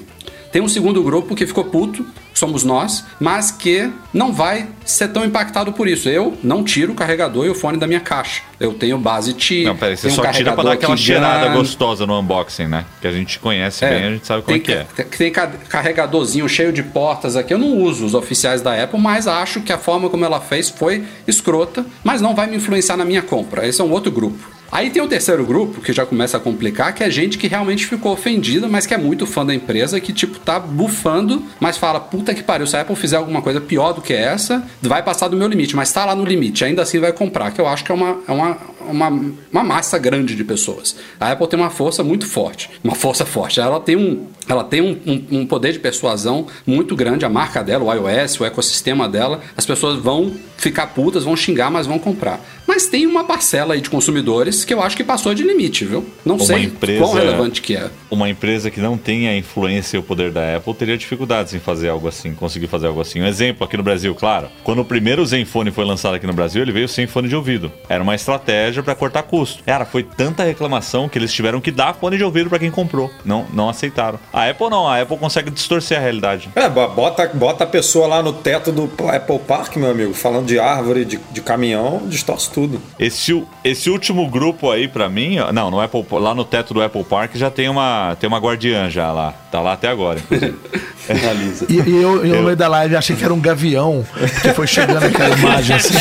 Tem 0.51 0.61
um 0.61 0.69
segundo 0.69 1.03
grupo 1.03 1.35
que 1.35 1.45
ficou 1.45 1.65
puto, 1.65 2.05
somos 2.35 2.63
nós, 2.63 3.03
mas 3.19 3.49
que 3.49 3.89
não 4.13 4.31
vai 4.31 4.67
ser 4.85 5.07
tão 5.07 5.25
impactado 5.25 5.71
por 5.73 5.87
isso. 5.87 6.07
Eu 6.09 6.37
não 6.43 6.63
tiro 6.63 6.91
o 6.91 6.95
carregador 6.95 7.45
e 7.45 7.49
o 7.49 7.55
fone 7.55 7.77
da 7.77 7.87
minha 7.87 7.99
caixa. 8.01 8.43
Eu 8.59 8.73
tenho 8.73 8.97
base 8.97 9.33
T. 9.33 9.63
Não, 9.63 9.75
peraí, 9.75 9.97
você 9.97 10.03
tenho 10.09 10.13
um 10.13 10.23
só 10.23 10.31
tira 10.31 10.53
pra 10.53 10.63
dar 10.63 10.71
aquela 10.73 10.95
cheirada 10.95 11.49
gostosa 11.49 12.05
no 12.05 12.19
unboxing, 12.19 12.67
né? 12.67 12.85
Que 13.01 13.07
a 13.07 13.11
gente 13.11 13.39
conhece 13.39 13.85
bem, 13.85 14.03
a 14.05 14.09
gente 14.11 14.27
sabe 14.27 14.41
como 14.43 14.55
é 14.55 14.59
tem, 14.59 14.65
que 14.65 14.71
é. 14.73 14.85
Tem, 14.95 15.05
tem 15.05 15.31
ca- 15.31 15.47
carregadorzinho 15.69 16.47
cheio 16.47 16.71
de 16.71 16.83
portas 16.83 17.35
aqui. 17.35 17.53
Eu 17.53 17.57
não 17.57 17.77
uso 17.79 18.05
os 18.05 18.13
oficiais 18.13 18.61
da 18.61 18.81
Apple, 18.81 18.99
mas 18.99 19.27
acho 19.27 19.61
que 19.61 19.71
a 19.73 19.77
forma 19.77 20.09
como 20.09 20.23
ela 20.25 20.39
fez 20.39 20.69
foi 20.69 21.03
escrota, 21.27 21.85
mas 22.03 22.21
não 22.21 22.35
vai 22.35 22.47
me 22.47 22.57
influenciar 22.57 22.97
na 22.97 23.05
minha 23.05 23.21
compra. 23.21 23.67
Esse 23.67 23.81
é 23.81 23.83
um 23.83 23.91
outro 23.91 24.11
grupo. 24.11 24.54
Aí 24.71 24.89
tem 24.89 25.01
o 25.01 25.07
terceiro 25.07 25.45
grupo, 25.45 25.79
que 25.81 25.93
já 25.93 26.05
começa 26.05 26.37
a 26.37 26.39
complicar, 26.39 26.93
que 26.93 27.03
é 27.03 27.09
gente 27.09 27.37
que 27.37 27.47
realmente 27.47 27.85
ficou 27.85 28.11
ofendida, 28.13 28.67
mas 28.67 28.85
que 28.85 28.93
é 28.93 28.97
muito 28.97 29.25
fã 29.25 29.45
da 29.45 29.53
empresa, 29.53 29.99
que 29.99 30.11
tipo 30.11 30.39
tá 30.39 30.59
bufando, 30.59 31.43
mas 31.59 31.77
fala, 31.77 31.99
puta 31.99 32.33
que 32.33 32.43
pariu, 32.43 32.67
se 32.67 32.75
a 32.75 32.81
Apple 32.81 32.95
fizer 32.95 33.17
alguma 33.17 33.41
coisa 33.41 33.61
pior 33.61 33.93
do 33.93 34.01
que 34.01 34.13
essa, 34.13 34.63
vai 34.81 35.01
passar 35.03 35.27
do 35.27 35.37
meu 35.37 35.47
limite, 35.47 35.75
mas 35.75 35.91
tá 35.91 36.03
lá 36.05 36.15
no 36.15 36.25
limite, 36.25 36.65
ainda 36.65 36.81
assim 36.81 36.99
vai 36.99 37.13
comprar, 37.13 37.51
que 37.51 37.61
eu 37.61 37.67
acho 37.67 37.83
que 37.83 37.91
é 37.91 37.95
uma, 37.95 38.19
é 38.27 38.31
uma, 38.31 38.57
uma, 38.87 39.21
uma 39.51 39.63
massa 39.63 39.97
grande 39.97 40.35
de 40.35 40.43
pessoas. 40.43 40.95
A 41.19 41.31
Apple 41.31 41.47
tem 41.47 41.59
uma 41.59 41.69
força 41.69 42.03
muito 42.03 42.25
forte, 42.27 42.69
uma 42.83 42.95
força 42.95 43.25
forte. 43.25 43.59
Ela 43.59 43.79
tem 43.79 43.95
um, 43.95 44.27
ela 44.47 44.63
tem 44.63 44.81
um, 44.81 44.99
um- 45.05 45.39
um 45.41 45.45
poder 45.47 45.71
de 45.73 45.79
persuasão 45.79 46.47
muito 46.65 46.95
grande, 46.95 47.25
a 47.25 47.29
marca 47.29 47.63
dela, 47.63 47.83
o 47.83 47.93
iOS, 47.93 48.39
o 48.39 48.45
ecossistema 48.45 49.07
dela, 49.07 49.41
as 49.55 49.65
pessoas 49.65 49.97
vão 49.99 50.33
ficar 50.57 50.87
putas, 50.87 51.23
vão 51.23 51.35
xingar, 51.35 51.69
mas 51.71 51.85
vão 51.87 51.97
comprar. 51.99 52.39
Mas 52.67 52.87
tem 52.87 53.05
uma 53.05 53.23
parcela 53.23 53.73
aí 53.75 53.81
de 53.81 53.89
consumidores 53.89 54.54
que 54.63 54.73
eu 54.73 54.81
acho 54.81 54.95
que 54.95 55.03
passou 55.03 55.33
de 55.33 55.43
limite, 55.43 55.83
viu? 55.85 56.05
Não 56.23 56.35
Uma 56.35 56.45
sei 56.45 56.63
empresa- 56.63 56.99
quão 57.03 57.13
relevante 57.13 57.61
que 57.61 57.75
é. 57.75 57.89
Uma 58.09 58.29
empresa 58.29 58.69
que 58.71 58.79
não 58.79 58.97
tem 58.97 59.27
a 59.27 59.35
influência 59.35 59.97
e 59.97 59.99
o 59.99 60.03
poder 60.03 60.31
da 60.31 60.55
Apple 60.57 60.73
teria 60.73 60.97
dificuldades 60.97 61.53
em 61.53 61.59
fazer 61.59 61.89
algo 61.89 62.07
assim, 62.07 62.33
conseguir 62.33 62.67
fazer 62.67 62.87
algo 62.87 63.01
assim. 63.01 63.21
Um 63.21 63.25
exemplo 63.25 63.65
aqui 63.65 63.75
no 63.75 63.83
Brasil, 63.83 64.13
claro. 64.15 64.47
Quando 64.63 64.79
o 64.81 64.85
primeiro 64.85 65.25
Zenfone 65.25 65.71
foi 65.71 65.83
lançado 65.83 66.15
aqui 66.15 66.27
no 66.27 66.33
Brasil, 66.33 66.61
ele 66.61 66.71
veio 66.71 66.87
sem 66.87 67.07
fone 67.07 67.27
de 67.27 67.35
ouvido. 67.35 67.71
Era 67.89 68.03
uma 68.03 68.15
estratégia 68.15 68.81
para 68.83 68.93
cortar 68.95 69.23
custo. 69.23 69.63
Cara, 69.63 69.85
foi 69.85 70.03
tanta 70.03 70.43
reclamação 70.43 71.09
que 71.09 71.17
eles 71.17 71.33
tiveram 71.33 71.59
que 71.59 71.71
dar 71.71 71.93
fone 71.95 72.17
de 72.17 72.23
ouvido 72.23 72.49
para 72.49 72.59
quem 72.59 72.69
comprou. 72.71 73.09
Não, 73.25 73.45
não 73.53 73.67
aceitaram. 73.69 74.19
A 74.31 74.47
Apple 74.49 74.69
não, 74.69 74.87
a 74.87 75.01
Apple 75.01 75.17
consegue 75.17 75.49
distorcer 75.49 75.97
a 75.97 76.01
realidade. 76.01 76.49
É, 76.55 76.69
bo- 76.69 76.87
bota, 76.89 77.27
bota 77.33 77.63
a 77.63 77.67
pessoa 77.67 78.05
lá 78.07 78.21
no 78.21 78.33
teto 78.33 78.71
do 78.71 78.89
Apple 79.09 79.39
Park, 79.39 79.75
meu 79.77 79.89
amigo, 79.89 80.13
falando 80.13 80.45
de 80.45 80.59
árvore, 80.59 81.05
de, 81.05 81.19
de 81.31 81.41
caminhão, 81.41 82.03
distorce 82.07 82.51
tudo. 82.51 82.81
Esse, 82.99 83.43
esse 83.63 83.89
último 83.89 84.27
grupo 84.29 84.44
aí, 84.71 84.87
pra 84.87 85.09
mim, 85.09 85.39
ó, 85.39 85.51
não, 85.51 85.71
no 85.71 85.79
Apple, 85.79 86.05
lá 86.11 86.35
no 86.35 86.43
teto 86.43 86.73
do 86.73 86.81
Apple 86.81 87.03
Park 87.03 87.35
já 87.35 87.49
tem 87.49 87.69
uma, 87.69 88.15
tem 88.19 88.27
uma 88.27 88.39
guardiã 88.39 88.89
já 88.89 89.11
lá. 89.11 89.33
Tá 89.51 89.61
lá 89.61 89.73
até 89.73 89.87
agora, 89.87 90.19
inclusive. 90.19 90.55
Analisa. 91.07 91.65
E, 91.69 91.75
e 91.75 92.01
eu, 92.01 92.25
eu, 92.25 92.37
no 92.37 92.43
meio 92.43 92.55
da 92.55 92.67
live 92.67 92.95
achei 92.95 93.15
que 93.15 93.23
era 93.23 93.33
um 93.33 93.39
gavião, 93.39 94.05
porque 94.11 94.53
foi 94.53 94.65
chegando 94.65 95.05
aquela 95.05 95.37
imagem 95.37 95.75
assim. 95.75 95.93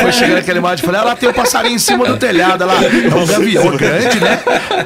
Foi 0.00 0.12
chegando 0.12 0.38
aquela 0.38 0.58
imagem, 0.58 0.84
falei, 0.84 1.00
ah, 1.00 1.04
lá 1.04 1.16
tem 1.16 1.28
um 1.28 1.32
passarinho 1.32 1.74
em 1.74 1.80
cima 1.80 2.06
do 2.06 2.16
telhado, 2.16 2.64
lá. 2.64 2.74
É 2.74 3.14
um 3.14 3.26
gavião 3.26 3.76
grande, 3.76 4.20
né? 4.20 4.40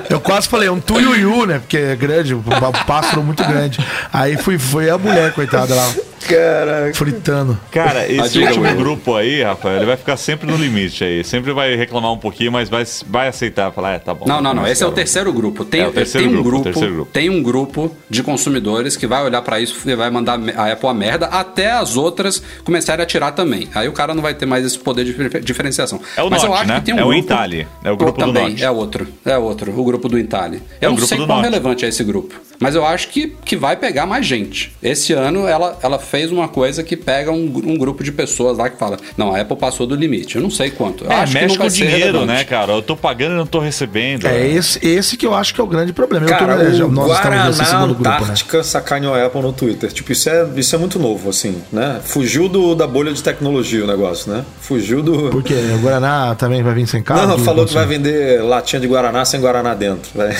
Eu 0.08 0.20
quase 0.20 0.48
falei, 0.48 0.68
é 0.68 0.72
um 0.72 0.80
tuiuiu, 0.80 1.46
né? 1.46 1.58
Porque 1.58 1.76
é 1.76 1.94
grande, 1.94 2.34
um 2.34 2.38
um 2.38 2.84
pássaro 2.84 3.22
muito 3.22 3.44
grande. 3.44 3.78
Aí 4.12 4.36
fui, 4.36 4.58
foi 4.58 4.88
a 4.88 4.96
mulher, 4.96 5.32
coitada 5.32 5.74
lá, 5.74 5.92
Caraca. 6.26 6.94
fritando. 6.94 7.58
Cara, 7.70 8.10
esse 8.10 8.32
diga, 8.34 8.46
último 8.48 8.74
grupo 8.76 9.14
aí, 9.16 9.42
Rafael, 9.42 9.76
ele 9.76 9.86
vai 9.86 9.96
ficar 9.96 10.16
sempre 10.16 10.50
no 10.50 10.56
limite 10.56 11.02
aí. 11.04 11.24
Sempre 11.24 11.52
vai 11.52 11.74
reclamar 11.76 12.12
um 12.12 12.18
pouquinho, 12.18 12.52
mas 12.52 12.68
vai, 12.68 12.84
vai 13.06 13.28
aceitar. 13.28 13.72
Falar, 13.72 13.92
é, 13.92 13.98
tá 13.98 14.14
bom. 14.14 14.26
Não, 14.26 14.40
não, 14.40 14.54
não. 14.54 14.66
Esse 14.66 14.82
é 14.82 14.86
o 14.86 14.90
cara, 14.90 14.96
terceiro 15.02 15.32
grupo. 15.32 15.64
Tem, 15.64 15.80
É, 15.82 15.88
o 15.88 15.92
terceiro 15.92 16.28
tem 16.28 16.36
um 16.38 16.42
grupo, 16.42 16.48
o 16.48 16.50
grupo, 16.62 16.64
terceiro 16.72 16.94
grupo. 16.94 17.10
tem 17.12 17.30
um 17.30 17.42
grupo 17.42 17.96
de 18.08 18.22
consumidores 18.22 18.96
que 18.96 19.06
vai 19.06 19.22
olhar 19.24 19.42
pra 19.42 19.60
isso 19.60 19.76
e 19.88 19.94
vai 19.94 20.10
mandar 20.10 20.38
a 20.56 20.72
Apple 20.72 20.88
a 20.88 20.94
merda 20.94 21.26
até 21.26 21.70
as 21.72 21.96
outras 21.96 22.42
começarem 22.64 23.02
a 23.02 23.06
tirar 23.06 23.32
também. 23.32 23.68
Aí 23.74 23.88
o 23.88 23.92
cara 23.92 24.14
não 24.14 24.22
vai 24.22 24.34
ter 24.34 24.46
mais 24.46 24.64
esse 24.64 24.78
poder 24.78 25.04
de 25.04 25.12
difer- 25.14 25.40
diferenciação. 25.42 26.00
É 26.16 26.22
o 26.22 26.30
Mas 26.30 26.42
eu 26.42 26.48
Note, 26.50 26.60
acho 26.62 26.68
né? 26.72 26.78
que 26.80 26.86
tem 26.86 26.94
um 26.94 26.98
É 26.98 27.02
o 27.02 27.06
grupo... 27.08 27.20
Intali. 27.22 27.68
É 27.84 27.90
o 27.90 27.96
grupo 27.96 28.18
do 28.20 28.26
também, 28.26 28.50
Note. 28.50 28.64
É 28.64 28.70
outro. 28.70 29.06
É 29.24 29.38
outro. 29.38 29.78
O 29.78 29.84
grupo 29.84 30.08
do 30.08 30.18
Intali. 30.18 30.62
Eu 30.80 30.88
o 30.88 30.92
não 30.92 30.96
grupo 30.96 31.08
sei 31.08 31.18
do 31.18 31.26
quão 31.26 31.40
relevante 31.40 31.84
é 31.84 31.88
esse 31.88 32.04
grupo. 32.04 32.34
Mas 32.58 32.74
eu 32.74 32.84
acho 32.84 33.08
que, 33.08 33.34
que 33.44 33.56
vai 33.56 33.76
pegar 33.76 34.04
mais 34.06 34.26
gente. 34.26 34.72
Esse 34.82 35.12
ano 35.12 35.46
ela, 35.46 35.78
ela 35.82 35.98
fez 36.10 36.30
uma 36.32 36.48
coisa 36.48 36.82
que 36.82 36.96
pega 36.96 37.30
um, 37.30 37.44
um 37.64 37.76
grupo 37.78 38.02
de 38.02 38.12
pessoas 38.12 38.58
lá 38.58 38.68
que 38.68 38.76
fala: 38.78 38.96
não, 39.16 39.34
a 39.34 39.40
Apple 39.40 39.56
passou 39.56 39.86
do 39.86 39.94
limite. 39.94 40.36
Eu 40.36 40.42
não 40.42 40.50
sei 40.50 40.70
quanto. 40.70 41.04
Eu 41.04 41.10
É, 41.10 41.14
acho 41.20 41.32
que 41.32 41.38
mexe 41.40 41.46
não 41.48 41.54
com 41.56 41.58
vai 41.62 41.68
o 41.68 41.70
dinheiro, 41.70 41.98
relevante. 42.18 42.26
né, 42.26 42.44
cara? 42.44 42.72
Eu 42.72 42.82
tô 42.82 42.96
pagando 42.96 43.32
e 43.34 43.36
não 43.36 43.46
tô 43.46 43.60
recebendo. 43.60 44.26
É 44.26 44.46
esse, 44.46 44.84
esse 44.86 45.16
que 45.16 45.26
eu 45.26 45.34
acho 45.34 45.54
que 45.54 45.60
é 45.60 45.64
o 45.64 45.66
grande 45.66 45.92
problema. 45.92 46.26
Eu 46.26 46.30
Cara, 46.30 46.56
tô, 46.56 46.62
é, 46.62 46.72
já- 46.72 46.84
o 46.84 46.90
nós 46.90 47.10
estamos 47.16 47.36
nesse 47.38 47.58
Guaraná 47.60 47.64
segundo 47.64 47.94
grupo, 47.94 48.08
né? 48.10 48.16
Antártica 48.16 48.62
sacaneou 48.64 49.14
a 49.14 49.26
Apple 49.26 49.42
no 49.42 49.52
Twitter. 49.52 49.92
Tipo, 49.92 50.12
isso 50.12 50.28
é, 50.28 50.48
isso 50.56 50.74
é 50.74 50.78
muito 50.78 50.98
novo, 50.98 51.30
assim, 51.30 51.56
né? 51.72 52.00
Fugiu 52.04 52.48
do, 52.48 52.74
da 52.74 52.86
bolha 52.86 53.12
de 53.12 53.22
tecnologia 53.22 53.84
o 53.84 53.86
negócio, 53.86 54.32
né? 54.32 54.44
Fugiu 54.60 55.02
do... 55.02 55.30
Por 55.30 55.42
quê? 55.42 55.54
O 55.74 55.78
Guaraná 55.78 56.34
também 56.34 56.62
vai 56.62 56.74
vir 56.74 56.86
sem 56.86 57.02
carro? 57.02 57.26
Não, 57.26 57.36
Que 57.36 57.42
falou 57.44 57.64
que 57.66 57.74
vai 57.74 57.86
vender 57.86 58.42
latinha 58.42 58.80
de 58.80 58.86
Guaraná 58.86 59.24
sem 59.24 59.40
Guaraná 59.40 59.74
dentro. 59.74 60.10
Vai. 60.14 60.36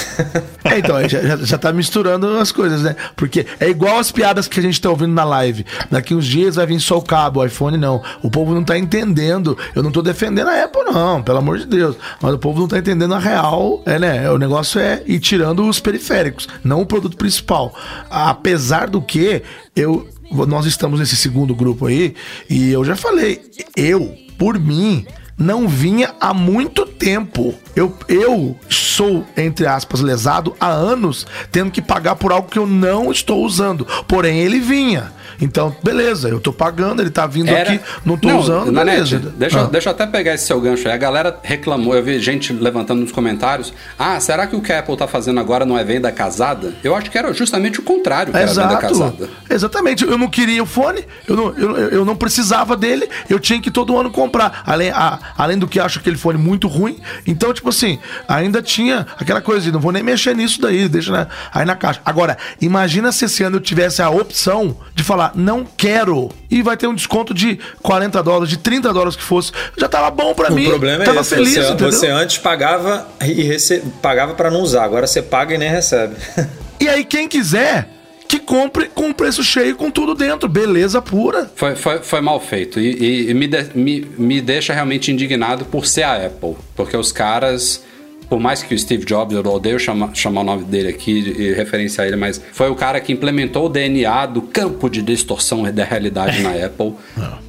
É, 0.64 0.78
então, 0.78 1.00
já, 1.08 1.20
já, 1.20 1.36
já 1.36 1.58
tá 1.58 1.72
misturando 1.72 2.26
as 2.38 2.52
coisas, 2.52 2.82
né? 2.82 2.94
Porque 3.16 3.46
é 3.58 3.68
igual 3.68 3.98
as 3.98 4.10
piadas 4.12 4.46
que 4.46 4.58
a 4.60 4.62
gente 4.62 4.80
tá 4.80 4.90
ouvindo 4.90 5.12
na 5.12 5.24
live. 5.24 5.59
Daqui 5.90 6.14
uns 6.14 6.26
dias 6.26 6.56
vai 6.56 6.66
vir 6.66 6.80
só 6.80 6.98
o 6.98 7.02
cabo, 7.02 7.40
o 7.40 7.44
iPhone 7.44 7.76
não. 7.76 8.02
O 8.22 8.30
povo 8.30 8.54
não 8.54 8.64
tá 8.64 8.78
entendendo. 8.78 9.56
Eu 9.74 9.82
não 9.82 9.90
tô 9.90 10.02
defendendo 10.02 10.48
a 10.48 10.64
Apple, 10.64 10.84
não, 10.84 11.22
pelo 11.22 11.38
amor 11.38 11.58
de 11.58 11.66
Deus. 11.66 11.96
Mas 12.20 12.34
o 12.34 12.38
povo 12.38 12.60
não 12.60 12.68
tá 12.68 12.78
entendendo 12.78 13.14
a 13.14 13.18
real. 13.18 13.82
É, 13.86 13.98
né? 13.98 14.30
O 14.30 14.38
negócio 14.38 14.80
é 14.80 15.02
ir 15.06 15.20
tirando 15.20 15.68
os 15.68 15.80
periféricos, 15.80 16.48
não 16.62 16.82
o 16.82 16.86
produto 16.86 17.16
principal. 17.16 17.74
Apesar 18.10 18.88
do 18.88 19.00
que, 19.00 19.42
eu. 19.74 20.06
Nós 20.46 20.64
estamos 20.64 21.00
nesse 21.00 21.16
segundo 21.16 21.56
grupo 21.56 21.86
aí, 21.86 22.14
e 22.48 22.70
eu 22.70 22.84
já 22.84 22.94
falei, 22.94 23.42
eu, 23.76 24.14
por 24.38 24.60
mim, 24.60 25.04
não 25.36 25.66
vinha 25.66 26.14
há 26.20 26.32
muito 26.32 26.86
tempo. 26.86 27.52
Eu, 27.76 27.94
eu 28.08 28.56
sou, 28.68 29.24
entre 29.36 29.66
aspas, 29.66 30.00
lesado 30.00 30.54
há 30.60 30.68
anos, 30.68 31.26
tendo 31.52 31.70
que 31.70 31.80
pagar 31.80 32.16
por 32.16 32.32
algo 32.32 32.48
que 32.48 32.58
eu 32.58 32.66
não 32.66 33.10
estou 33.12 33.44
usando. 33.44 33.86
Porém, 34.08 34.40
ele 34.40 34.58
vinha. 34.60 35.12
Então, 35.42 35.74
beleza, 35.82 36.28
eu 36.28 36.38
tô 36.38 36.52
pagando, 36.52 37.00
ele 37.00 37.08
tá 37.08 37.26
vindo 37.26 37.48
Era- 37.48 37.72
aqui, 37.72 37.80
não 38.04 38.18
tô 38.18 38.28
usando, 38.36 38.70
Nanete, 38.70 39.16
beleza. 39.16 39.34
deixa, 39.38 39.60
Ah. 39.62 39.64
deixa 39.64 39.88
eu 39.88 39.92
até 39.92 40.06
pegar 40.06 40.34
esse 40.34 40.44
seu 40.46 40.60
gancho 40.60 40.86
aí. 40.86 40.92
A 40.92 40.98
galera 40.98 41.38
reclamou, 41.42 41.94
eu 41.94 42.02
vi 42.02 42.18
gente 42.20 42.52
levantando 42.52 43.00
nos 43.00 43.10
comentários. 43.10 43.72
Ah, 43.98 44.20
será 44.20 44.46
que 44.46 44.54
o 44.54 44.60
que 44.60 44.70
a 44.70 44.80
Apple 44.80 44.96
tá 44.98 45.08
fazendo 45.08 45.40
agora 45.40 45.64
não 45.64 45.78
é 45.78 45.84
venda 45.84 46.12
casada? 46.12 46.74
Eu 46.84 46.94
acho 46.94 47.10
que 47.10 47.16
era 47.16 47.32
justamente 47.32 47.80
o 47.80 47.82
contrário 47.82 48.36
Exato. 48.36 48.80
casada. 48.86 49.30
Exatamente. 49.48 50.04
Eu 50.04 50.18
não 50.18 50.28
queria 50.28 50.62
o 50.62 50.66
fone, 50.66 51.06
eu 51.26 51.34
não, 51.36 51.54
eu, 51.56 51.76
eu 51.88 52.04
não 52.04 52.16
precisava 52.16 52.76
dele, 52.76 53.08
eu 53.30 53.38
tinha 53.40 53.60
que 53.62 53.70
todo 53.70 53.96
ano 53.98 54.10
comprar. 54.10 54.62
Além, 54.66 54.90
a- 54.90 55.18
além 55.38 55.56
do 55.58 55.66
que 55.66 55.80
acho 55.80 56.00
aquele 56.00 56.18
fone 56.18 56.36
muito 56.38 56.68
ruim. 56.68 56.98
Então, 57.26 57.50
tipo 57.60 57.68
assim, 57.68 57.98
ainda 58.26 58.62
tinha 58.62 59.06
aquela 59.18 59.40
coisa 59.40 59.60
de 59.60 59.70
não 59.70 59.78
vou 59.80 59.92
nem 59.92 60.02
mexer 60.02 60.34
nisso 60.34 60.60
daí, 60.60 60.88
deixa 60.88 61.12
na- 61.12 61.26
aí 61.52 61.64
na 61.66 61.76
caixa. 61.76 62.00
Agora, 62.04 62.36
imagina 62.60 63.12
se 63.12 63.26
esse 63.26 63.42
ano 63.42 63.56
eu 63.56 63.60
tivesse 63.60 64.00
a 64.02 64.08
opção 64.10 64.76
de 64.94 65.04
falar, 65.04 65.32
não 65.34 65.64
quero. 65.76 66.30
E 66.50 66.62
vai 66.62 66.76
ter 66.76 66.86
um 66.86 66.94
desconto 66.94 67.32
de 67.34 67.58
40 67.82 68.22
dólares, 68.22 68.48
de 68.48 68.56
30 68.56 68.92
dólares 68.92 69.14
que 69.14 69.22
fosse. 69.22 69.52
Já 69.76 69.88
tava 69.88 70.10
bom 70.10 70.34
pra 70.34 70.50
O 70.50 70.54
mim. 70.54 70.68
problema 70.68 71.04
é 71.04 71.06
tava 71.06 71.20
esse. 71.20 71.34
feliz, 71.34 71.54
você, 71.54 71.74
você 71.74 72.06
antes 72.08 72.38
pagava 72.38 73.06
e 73.24 73.42
rece... 73.42 73.82
pagava 74.02 74.34
para 74.34 74.50
não 74.50 74.60
usar. 74.60 74.84
Agora 74.84 75.06
você 75.06 75.20
paga 75.22 75.54
e 75.54 75.58
nem 75.58 75.68
recebe. 75.70 76.16
E 76.82 76.88
aí, 76.88 77.04
quem 77.04 77.28
quiser, 77.28 77.86
que 78.30 78.38
compre 78.38 78.86
com 78.94 79.12
preço 79.12 79.42
cheio, 79.42 79.74
com 79.74 79.90
tudo 79.90 80.14
dentro. 80.14 80.48
Beleza 80.48 81.02
pura. 81.02 81.50
Foi, 81.56 81.74
foi, 81.74 81.98
foi 81.98 82.20
mal 82.20 82.38
feito. 82.38 82.78
E, 82.78 82.90
e- 82.92 83.30
e 83.30 83.34
me, 83.34 83.48
de- 83.48 83.70
me, 83.74 84.06
me 84.16 84.40
deixa 84.40 84.72
realmente 84.72 85.10
indignado 85.10 85.64
por 85.64 85.84
ser 85.84 86.04
a 86.04 86.26
Apple. 86.26 86.54
Porque 86.76 86.96
os 86.96 87.10
caras. 87.10 87.82
Por 88.28 88.38
mais 88.38 88.62
que 88.62 88.72
o 88.72 88.78
Steve 88.78 89.04
Jobs, 89.04 89.34
eu 89.36 89.44
odeio 89.52 89.76
chamar, 89.80 90.14
chamar 90.14 90.42
o 90.42 90.44
nome 90.44 90.62
dele 90.62 90.86
aqui 90.86 91.10
e 91.36 91.52
referenciar 91.52 92.06
ele, 92.06 92.14
mas 92.14 92.40
foi 92.52 92.70
o 92.70 92.76
cara 92.76 93.00
que 93.00 93.12
implementou 93.12 93.66
o 93.66 93.68
DNA 93.68 94.26
do 94.26 94.42
campo 94.42 94.88
de 94.88 95.02
distorção 95.02 95.64
da 95.72 95.82
realidade 95.82 96.40
na 96.40 96.50
Apple. 96.64 96.94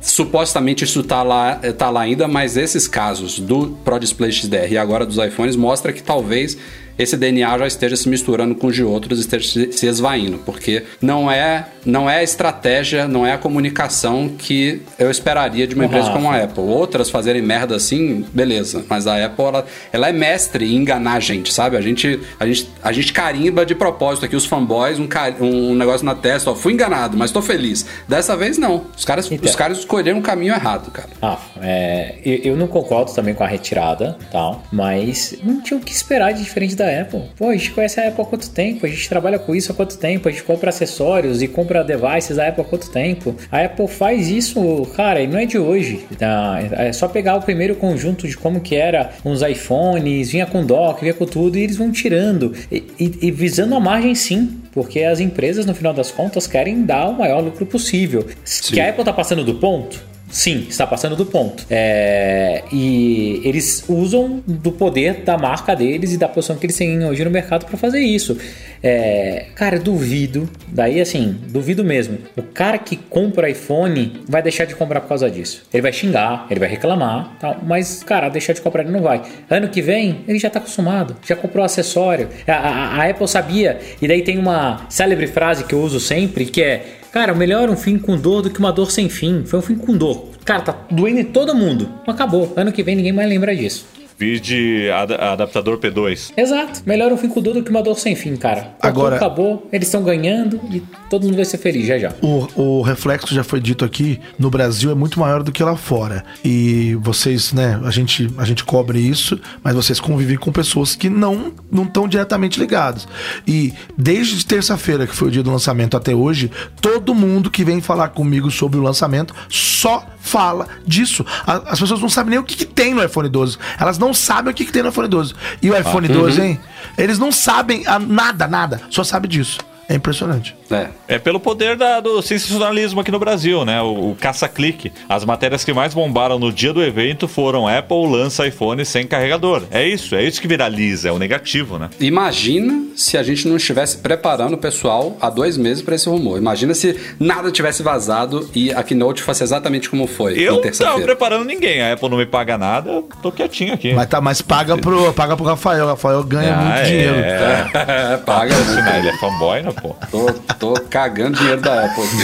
Supostamente 0.01 0.83
isso 0.83 1.03
tá 1.03 1.21
lá, 1.21 1.55
tá 1.77 1.91
lá 1.91 2.01
ainda, 2.01 2.27
mas 2.27 2.57
esses 2.57 2.87
casos 2.87 3.39
do 3.39 3.77
Pro 3.85 3.99
Display 3.99 4.31
XDR 4.31 4.71
e 4.71 4.77
agora 4.79 5.05
dos 5.05 5.17
iPhones 5.17 5.55
mostra 5.55 5.93
que 5.93 6.01
talvez 6.01 6.57
esse 7.01 7.17
DNA 7.17 7.57
já 7.57 7.67
esteja 7.67 7.95
se 7.95 8.07
misturando 8.09 8.55
com 8.55 8.67
os 8.67 8.75
de 8.75 8.83
outros, 8.83 9.19
esteja 9.19 9.47
se- 9.71 9.85
esvaindo, 9.87 10.37
porque 10.45 10.83
não 11.01 11.29
é, 11.31 11.65
não 11.85 12.09
é 12.09 12.17
a 12.17 12.23
estratégia, 12.23 13.07
não 13.07 13.25
é 13.25 13.33
a 13.33 13.37
comunicação 13.37 14.29
que 14.37 14.81
eu 14.99 15.09
esperaria 15.09 15.65
de 15.67 15.75
uma 15.75 15.85
empresa 15.85 16.07
Rafa. 16.07 16.17
como 16.19 16.31
a 16.31 16.37
Apple. 16.43 16.63
Outras 16.63 17.09
fazerem 17.09 17.41
merda 17.41 17.75
assim, 17.75 18.25
beleza, 18.33 18.83
mas 18.89 19.07
a 19.07 19.23
Apple 19.25 19.45
ela, 19.45 19.65
ela 19.91 20.09
é 20.09 20.11
mestre 20.13 20.65
em 20.73 20.77
enganar 20.77 21.13
a 21.13 21.19
gente, 21.19 21.51
sabe? 21.53 21.77
A 21.77 21.81
gente, 21.81 22.19
a 22.39 22.45
gente, 22.45 22.69
a 22.83 22.91
gente 22.91 23.13
carimba 23.13 23.65
de 23.65 23.73
propósito 23.75 24.25
aqui 24.25 24.35
os 24.35 24.45
fanboys, 24.45 24.97
um, 24.99 25.07
um 25.41 25.75
negócio 25.75 26.05
na 26.05 26.15
testa, 26.15 26.51
ó, 26.51 26.55
fui 26.55 26.73
enganado, 26.73 27.17
mas 27.17 27.31
tô 27.31 27.41
feliz. 27.41 27.85
Dessa 28.07 28.35
vez 28.37 28.57
não. 28.57 28.85
Os 28.97 29.05
caras, 29.05 29.31
Então. 29.31 29.49
os 29.49 29.55
caras 29.55 29.79
escolheram 29.79 30.19
o 30.19 30.21
caminho 30.21 30.53
errado, 30.53 30.91
cara. 30.91 31.09
Ah, 31.21 31.37
é, 31.61 32.15
eu, 32.23 32.51
eu 32.51 32.57
não 32.57 32.67
concordo 32.67 33.13
também 33.13 33.33
com 33.33 33.43
a 33.43 33.47
retirada, 33.47 34.17
tal, 34.31 34.63
mas 34.71 35.35
não 35.43 35.61
tinha 35.61 35.79
o 35.79 35.81
que 35.83 35.91
esperar 35.91 36.33
de 36.33 36.43
diferente 36.43 36.75
da 36.75 36.90
Apple. 36.99 37.21
Pô, 37.37 37.47
a 37.49 37.53
gente 37.53 37.71
conhece 37.71 37.99
a 37.99 38.07
Apple 38.07 38.21
há 38.21 38.25
quanto 38.25 38.49
tempo? 38.49 38.85
A 38.85 38.89
gente 38.89 39.07
trabalha 39.07 39.39
com 39.39 39.55
isso 39.55 39.71
há 39.71 39.75
quanto 39.75 39.97
tempo? 39.97 40.27
A 40.27 40.31
gente 40.31 40.43
compra 40.43 40.69
acessórios 40.69 41.41
e 41.41 41.47
compra 41.47 41.83
devices 41.83 42.37
da 42.37 42.47
Apple 42.47 42.61
há 42.63 42.65
quanto 42.65 42.89
tempo? 42.91 43.35
A 43.51 43.61
Apple 43.61 43.87
faz 43.87 44.27
isso, 44.29 44.85
cara, 44.95 45.21
e 45.21 45.27
não 45.27 45.37
é 45.39 45.45
de 45.45 45.57
hoje. 45.57 46.05
tá? 46.17 46.59
É 46.73 46.91
só 46.93 47.07
pegar 47.07 47.35
o 47.35 47.41
primeiro 47.41 47.75
conjunto 47.75 48.27
de 48.27 48.35
como 48.37 48.59
que 48.61 48.75
era 48.75 49.11
uns 49.23 49.41
iPhones, 49.41 50.31
vinha 50.31 50.45
com 50.45 50.65
dock, 50.65 51.01
vinha 51.01 51.13
com 51.13 51.25
tudo, 51.25 51.57
e 51.57 51.63
eles 51.63 51.77
vão 51.77 51.91
tirando. 51.91 52.53
E, 52.71 52.83
e- 52.99 53.17
e 53.27 53.31
visando 53.31 53.75
a 53.75 53.79
margem 53.79 54.13
sim, 54.15 54.59
porque 54.71 55.01
as 55.03 55.19
empresas, 55.19 55.65
no 55.65 55.73
final 55.75 55.93
das 55.93 56.11
contas, 56.11 56.47
querem 56.47 56.83
dar 56.83 57.07
o 57.09 57.13
maior 57.17 57.39
lucro 57.41 57.65
possível. 57.65 58.25
Que 58.71 58.79
a 58.79 58.89
Apple 58.89 59.03
tá 59.03 59.13
passando 59.13 59.43
do 59.43 59.55
ponto? 59.55 60.10
Sim, 60.31 60.65
está 60.69 60.87
passando 60.87 61.15
do 61.15 61.25
ponto. 61.25 61.65
É, 61.69 62.63
e 62.71 63.41
eles 63.43 63.83
usam 63.89 64.41
do 64.47 64.71
poder 64.71 65.23
da 65.25 65.37
marca 65.37 65.75
deles 65.75 66.13
e 66.13 66.17
da 66.17 66.27
posição 66.27 66.55
que 66.55 66.65
eles 66.65 66.77
têm 66.77 67.03
hoje 67.05 67.23
no 67.25 67.29
mercado 67.29 67.65
para 67.65 67.77
fazer 67.77 67.99
isso. 67.99 68.37
É, 68.81 69.47
cara, 69.55 69.77
duvido, 69.77 70.49
daí 70.69 71.01
assim, 71.01 71.37
duvido 71.49 71.83
mesmo. 71.83 72.17
O 72.37 72.41
cara 72.43 72.77
que 72.77 72.95
compra 72.95 73.49
iPhone 73.49 74.21
vai 74.27 74.41
deixar 74.41 74.65
de 74.65 74.73
comprar 74.73 75.01
por 75.01 75.09
causa 75.09 75.29
disso. 75.29 75.63
Ele 75.73 75.81
vai 75.81 75.91
xingar, 75.93 76.47
ele 76.49 76.59
vai 76.61 76.69
reclamar, 76.69 77.35
tal, 77.39 77.57
mas, 77.63 78.01
cara, 78.01 78.29
deixar 78.29 78.53
de 78.53 78.61
comprar 78.61 78.83
ele 78.83 78.91
não 78.91 79.01
vai. 79.01 79.21
Ano 79.49 79.67
que 79.67 79.81
vem, 79.81 80.21
ele 80.27 80.39
já 80.39 80.47
está 80.47 80.59
acostumado, 80.59 81.17
já 81.27 81.35
comprou 81.35 81.63
acessório. 81.65 82.29
A, 82.47 82.53
a- 82.53 82.95
a 83.03 83.09
Apple 83.09 83.27
sabia, 83.27 83.79
e 84.01 84.07
daí 84.07 84.21
tem 84.23 84.37
uma 84.37 84.85
célebre 84.89 85.27
frase 85.27 85.65
que 85.65 85.75
eu 85.75 85.81
uso 85.81 85.99
sempre 85.99 86.45
que 86.45 86.63
é. 86.63 86.85
Cara, 87.11 87.35
melhor 87.35 87.69
um 87.69 87.75
fim 87.75 87.99
com 87.99 88.17
dor 88.17 88.41
do 88.41 88.49
que 88.49 88.59
uma 88.59 88.71
dor 88.71 88.89
sem 88.89 89.09
fim. 89.09 89.43
Foi 89.45 89.59
um 89.59 89.61
fim 89.61 89.75
com 89.75 89.97
dor. 89.97 90.29
Cara, 90.45 90.61
tá 90.61 90.75
doendo 90.89 91.19
em 91.19 91.25
todo 91.25 91.53
mundo. 91.53 91.91
Acabou. 92.07 92.53
Ano 92.55 92.71
que 92.71 92.81
vem 92.81 92.95
ninguém 92.95 93.11
mais 93.11 93.27
lembra 93.27 93.53
disso. 93.53 93.85
Vídeo 94.25 94.93
ad- 94.93 95.13
adaptador 95.15 95.79
P2. 95.79 96.31
Exato. 96.37 96.83
Melhor 96.85 97.11
um 97.11 97.17
fim 97.17 97.27
com 97.27 97.41
dor 97.41 97.55
do 97.55 97.63
que 97.63 97.71
uma 97.71 97.81
dor 97.81 97.97
sem 97.97 98.15
fim, 98.15 98.35
cara. 98.35 98.75
Tá 98.79 98.87
Agora- 98.87 99.15
acabou, 99.15 99.67
eles 99.73 99.87
estão 99.87 100.03
ganhando 100.03 100.59
e 100.71 100.79
todo 101.09 101.23
mundo 101.23 101.35
vai 101.37 101.43
ser 101.45 101.57
feliz 101.57 101.87
já 101.87 101.97
já. 101.97 102.13
O, 102.21 102.47
o 102.55 102.81
reflexo 102.83 103.33
já 103.33 103.43
foi 103.43 103.59
dito 103.59 103.83
aqui, 103.83 104.19
no 104.37 104.51
Brasil 104.51 104.91
é 104.91 104.93
muito 104.93 105.19
maior 105.19 105.41
do 105.41 105.51
que 105.51 105.63
lá 105.63 105.75
fora. 105.75 106.23
E 106.45 106.93
vocês, 107.01 107.51
né, 107.51 107.81
a 107.83 107.89
gente, 107.89 108.29
a 108.37 108.45
gente 108.45 108.63
cobre 108.63 108.99
isso, 108.99 109.39
mas 109.63 109.73
vocês 109.73 109.99
convivem 109.99 110.37
com 110.37 110.51
pessoas 110.51 110.95
que 110.95 111.09
não 111.09 111.51
não 111.71 111.83
estão 111.83 112.07
diretamente 112.07 112.59
ligadas. 112.59 113.07
E 113.47 113.73
desde 113.97 114.45
terça-feira, 114.45 115.07
que 115.07 115.15
foi 115.15 115.29
o 115.29 115.31
dia 115.31 115.41
do 115.41 115.49
lançamento, 115.49 115.97
até 115.97 116.13
hoje, 116.13 116.51
todo 116.79 117.15
mundo 117.15 117.49
que 117.49 117.63
vem 117.63 117.81
falar 117.81 118.09
comigo 118.09 118.51
sobre 118.51 118.77
o 118.77 118.83
lançamento 118.83 119.33
só 119.49 120.05
fala 120.19 120.67
disso. 120.85 121.25
A- 121.47 121.71
As 121.71 121.79
pessoas 121.79 121.99
não 122.01 122.09
sabem 122.09 122.31
nem 122.31 122.39
o 122.39 122.43
que, 122.43 122.55
que 122.55 122.65
tem 122.65 122.93
no 122.93 123.03
iPhone 123.03 123.27
12. 123.29 123.57
Elas 123.79 123.97
não 123.97 124.10
sabem 124.13 124.51
o 124.51 124.55
que, 124.55 124.65
que 124.65 124.71
tem 124.71 124.83
no 124.83 124.89
iPhone 124.89 125.07
12. 125.07 125.33
E 125.61 125.69
o 125.69 125.77
iPhone 125.77 126.07
12, 126.07 126.41
hein? 126.41 126.59
Eles 126.97 127.17
não 127.17 127.31
sabem 127.31 127.83
ah, 127.87 127.99
nada, 127.99 128.47
nada. 128.47 128.81
Só 128.89 129.03
sabe 129.03 129.27
disso. 129.27 129.59
É 129.87 129.95
impressionante. 129.95 130.55
É. 130.71 130.89
É 131.07 131.19
pelo 131.19 131.39
poder 131.39 131.75
da- 131.75 131.99
do 131.99 132.21
sensacionalismo 132.21 133.01
aqui 133.01 133.11
no 133.11 133.19
Brasil, 133.19 133.65
né? 133.65 133.81
O, 133.81 134.11
o 134.11 134.17
caça-clique. 134.19 134.91
As 135.09 135.25
matérias 135.25 135.63
que 135.63 135.73
mais 135.73 135.93
bombaram 135.93 136.39
no 136.39 136.51
dia 136.51 136.73
do 136.73 136.81
evento 136.83 137.27
foram 137.27 137.67
Apple 137.67 138.07
lança 138.09 138.47
iPhone 138.47 138.83
sem 138.85 139.05
carregador. 139.05 139.63
É 139.71 139.85
isso, 139.87 140.15
é 140.15 140.23
isso 140.23 140.41
que 140.41 140.47
viraliza, 140.47 141.09
é 141.09 141.11
o 141.11 141.19
negativo, 141.19 141.77
né? 141.77 141.89
Imagina 141.99 142.85
se 142.95 143.17
a 143.17 143.23
gente 143.23 143.47
não 143.47 143.55
estivesse 143.57 143.97
preparando 143.97 144.53
o 144.53 144.57
pessoal 144.57 145.17
há 145.19 145.29
dois 145.29 145.57
meses 145.57 145.81
para 145.83 145.95
esse 145.95 146.07
rumor. 146.07 146.37
Imagina 146.37 146.73
se 146.73 146.97
nada 147.19 147.51
tivesse 147.51 147.81
vazado 147.83 148.49
e 148.55 148.71
a 148.71 148.83
Keynote 148.83 149.21
fosse 149.21 149.43
exatamente 149.43 149.89
como 149.89 150.07
foi 150.07 150.39
Eu 150.39 150.61
não 150.63 150.71
tava 150.71 151.01
preparando 151.01 151.45
ninguém, 151.45 151.81
a 151.81 151.93
Apple 151.93 152.09
não 152.09 152.17
me 152.17 152.25
paga 152.25 152.57
nada, 152.57 152.89
eu 152.91 153.09
tô 153.21 153.31
quietinho 153.31 153.73
aqui. 153.73 153.93
Mas, 153.93 154.07
tá, 154.07 154.21
mas 154.21 154.41
paga, 154.41 154.77
pro, 154.77 155.11
paga 155.13 155.35
pro 155.35 155.45
Rafael. 155.45 155.85
O 155.85 155.87
Rafael 155.89 156.23
ganha 156.23 156.53
Ah, 156.53 156.61
muito 156.61 156.77
é. 156.77 156.83
dinheiro. 156.83 157.15
É, 157.15 158.17
paga. 158.25 158.51
Patrocinar, 158.55 158.97
ele 158.99 159.09
é 159.09 159.17
fanboy, 159.17 159.61
né, 159.61 159.71
pô? 159.81 159.95
Tô, 160.11 160.31
tô 160.61 160.73
cagando 160.89 161.37
dinheiro 161.39 161.59
da 161.59 161.85
Apple 161.85 162.03
aqui. 162.03 162.15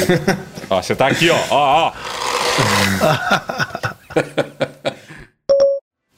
Ó, 0.70 0.82
você 0.82 0.96
tá 0.96 1.08
aqui, 1.08 1.30
ó, 1.30 1.38
ó, 1.50 1.88
ó. 1.88 1.94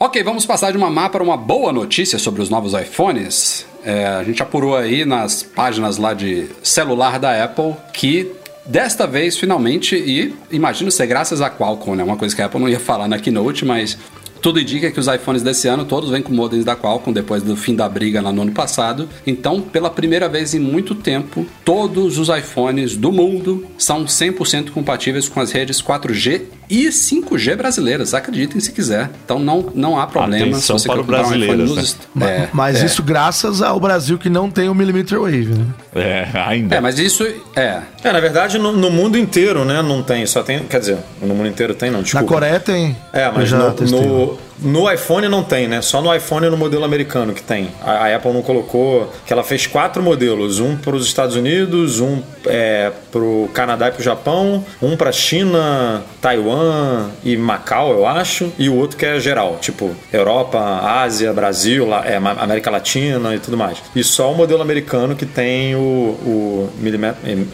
Ok, 0.02 0.24
vamos 0.24 0.46
passar 0.46 0.72
de 0.72 0.78
uma 0.78 0.90
má 0.90 1.10
para 1.10 1.22
uma 1.22 1.36
boa 1.36 1.74
notícia 1.74 2.18
sobre 2.18 2.42
os 2.42 2.50
novos 2.50 2.72
iPhones. 2.74 3.66
É, 3.84 4.08
a 4.08 4.24
gente 4.24 4.42
apurou 4.42 4.78
aí 4.78 5.04
nas 5.04 5.44
páginas 5.44 5.98
lá 5.98 6.14
de 6.14 6.48
celular 6.64 7.20
da 7.20 7.44
Apple 7.44 7.76
que 7.92 8.32
desta 8.66 9.06
vez, 9.06 9.38
finalmente, 9.38 9.98
e 9.98 10.34
imagino 10.52 10.90
ser 10.90 11.06
graças 11.06 11.42
a 11.42 11.50
Qualcomm, 11.50 11.96
né? 11.96 12.04
Uma 12.04 12.16
coisa 12.16 12.34
que 12.34 12.42
a 12.42 12.46
Apple 12.46 12.62
não 12.62 12.70
ia 12.70 12.80
falar 12.80 13.10
na 13.10 13.20
Keynote, 13.20 13.66
mas 13.66 13.98
tudo 14.42 14.60
indica 14.60 14.92
que 14.92 15.00
os 15.00 15.08
iPhones 15.08 15.42
desse 15.42 15.68
ano 15.68 15.86
todos 15.86 16.10
vêm 16.10 16.22
com 16.22 16.34
modems 16.34 16.66
da 16.66 16.76
Qualcomm 16.76 17.14
depois 17.14 17.44
do 17.44 17.56
fim 17.56 17.76
da 17.76 17.88
briga 17.88 18.22
lá 18.22 18.32
no 18.32 18.42
ano 18.42 18.52
passado. 18.52 19.08
Então, 19.26 19.62
pela 19.62 19.90
primeira 19.90 20.30
vez 20.30 20.54
em 20.54 20.60
muito 20.60 20.96
tempo, 20.96 21.46
todos 21.64 22.18
os 22.18 22.30
iPhones 22.30 22.96
do 22.96 23.12
mundo 23.12 23.66
são 23.78 24.06
100% 24.06 24.72
compatíveis 24.72 25.28
com 25.28 25.40
as 25.40 25.52
redes 25.52 25.82
4G 25.82 26.59
e 26.70 26.88
5G 26.90 27.56
brasileiras, 27.56 28.14
acreditem 28.14 28.60
se 28.60 28.72
quiser. 28.72 29.10
Então 29.26 29.40
não, 29.40 29.72
não 29.74 30.00
há 30.00 30.06
problema 30.06 30.46
Atenção 30.46 30.78
se 30.78 30.84
você 30.84 30.88
para 30.88 31.02
o 31.02 31.04
comprar 31.04 31.20
um 31.20 31.22
iPhone 31.36 31.46
brasileiros, 31.48 31.76
nos 31.76 31.98
Ma- 32.14 32.30
é, 32.30 32.50
Mas 32.54 32.82
é. 32.82 32.86
isso 32.86 33.02
graças 33.02 33.62
ao 33.62 33.80
Brasil 33.80 34.18
que 34.18 34.30
não 34.30 34.50
tem 34.52 34.70
o 34.70 34.76
millimeter 34.76 35.20
wave, 35.20 35.48
né? 35.48 35.66
É, 35.96 36.28
ainda. 36.46 36.76
É, 36.76 36.80
mas 36.80 37.00
isso 37.00 37.26
é. 37.56 37.82
É, 38.04 38.12
na 38.12 38.20
verdade, 38.20 38.58
no, 38.58 38.72
no 38.72 38.90
mundo 38.92 39.18
inteiro, 39.18 39.66
né, 39.66 39.82
não 39.82 40.04
tem. 40.04 40.26
Só 40.26 40.44
tem. 40.44 40.60
Quer 40.60 40.80
dizer, 40.80 40.98
no 41.22 41.34
mundo 41.34 41.48
inteiro 41.50 41.74
tem, 41.74 41.90
não, 41.90 42.02
desculpa. 42.04 42.26
Na 42.26 42.32
Coreia 42.32 42.60
tem. 42.60 42.96
É, 43.12 43.30
mas 43.32 43.50
já 43.50 43.58
no, 43.58 43.72
no, 43.72 44.40
no 44.62 44.92
iPhone 44.92 45.28
não 45.28 45.44
tem, 45.44 45.68
né? 45.68 45.82
Só 45.82 46.02
no 46.02 46.14
iPhone 46.14 46.48
e 46.48 46.50
no 46.50 46.58
modelo 46.58 46.84
americano 46.84 47.34
que 47.34 47.42
tem. 47.42 47.70
A, 47.82 47.92
a 47.92 48.16
Apple 48.16 48.34
não 48.34 48.42
colocou 48.42 49.12
que 49.26 49.32
ela 49.32 49.44
fez 49.44 49.66
quatro 49.68 50.02
modelos: 50.02 50.60
um 50.60 50.76
para 50.76 50.96
os 50.96 51.06
Estados 51.06 51.36
Unidos, 51.36 52.00
um 52.00 52.22
é, 52.46 52.92
para 53.12 53.22
o 53.22 53.50
Canadá 53.54 53.88
e 53.88 53.92
para 53.92 54.02
o 54.02 54.04
Japão, 54.04 54.66
um 54.82 54.96
para 54.98 55.12
China, 55.12 56.04
Taiwan 56.22 57.10
e 57.24 57.38
Macau, 57.38 57.92
eu 57.92 58.06
acho, 58.06 58.52
e 58.58 58.70
o 58.70 58.76
outro 58.76 58.98
que 58.98 59.06
é 59.06 59.20
geral, 59.20 59.58
tipo 59.62 59.96
Europa, 60.12 60.60
Ásia, 60.60 61.32
Brasil, 61.34 61.88
é, 61.94 62.18
América 62.18 62.70
Latina 62.70 63.36
e 63.36 63.40
tudo 63.40 63.58
mais. 63.58 63.78
E 63.96 64.04
só 64.04 64.32
o 64.32 64.36
modelo 64.36 64.62
americano 64.62 65.16
que 65.16 65.26
tem 65.26 65.76
o, 65.76 65.80
o, 65.80 66.70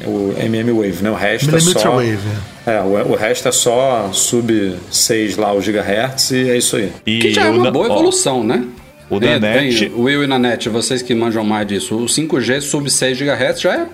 o 0.06 0.36
MM 0.40 0.72
Wave, 0.72 1.04
né? 1.04 1.10
O 1.10 1.16
resto 1.16 1.56
é 1.56 1.60
só. 1.60 1.92
wave, 1.92 2.20
É, 2.66 2.80
o, 2.82 3.12
o 3.12 3.16
resto 3.16 3.48
é 3.48 3.52
só 3.52 4.10
sub 4.12 4.76
6 4.92 5.38
lá, 5.38 5.54
o 5.54 5.62
gigahertz, 5.62 6.32
e 6.32 6.50
é 6.50 6.58
isso 6.58 6.76
aí. 6.76 6.92
E 7.06 7.20
Que 7.20 7.34
já 7.34 7.46
é 7.46 7.50
uma 7.52 7.66
Na- 7.66 7.72
boa 7.72 7.88
ó, 7.90 7.92
evolução, 7.94 8.44
né? 8.44 8.64
o 9.08 9.18
É, 9.18 9.38
Nanete- 9.40 9.88
bem, 9.88 9.94
Will 10.04 10.24
e 10.24 10.28
Nanete, 10.28 10.68
vocês 10.68 11.04
que 11.04 11.14
manjam 11.14 11.44
mais 11.44 11.68
disso, 11.68 11.96
o 11.96 12.06
5G 12.10 12.60
sub 12.60 12.90
6 12.90 13.16
GHz 13.20 13.62
já 13.62 13.72
é. 13.76 13.86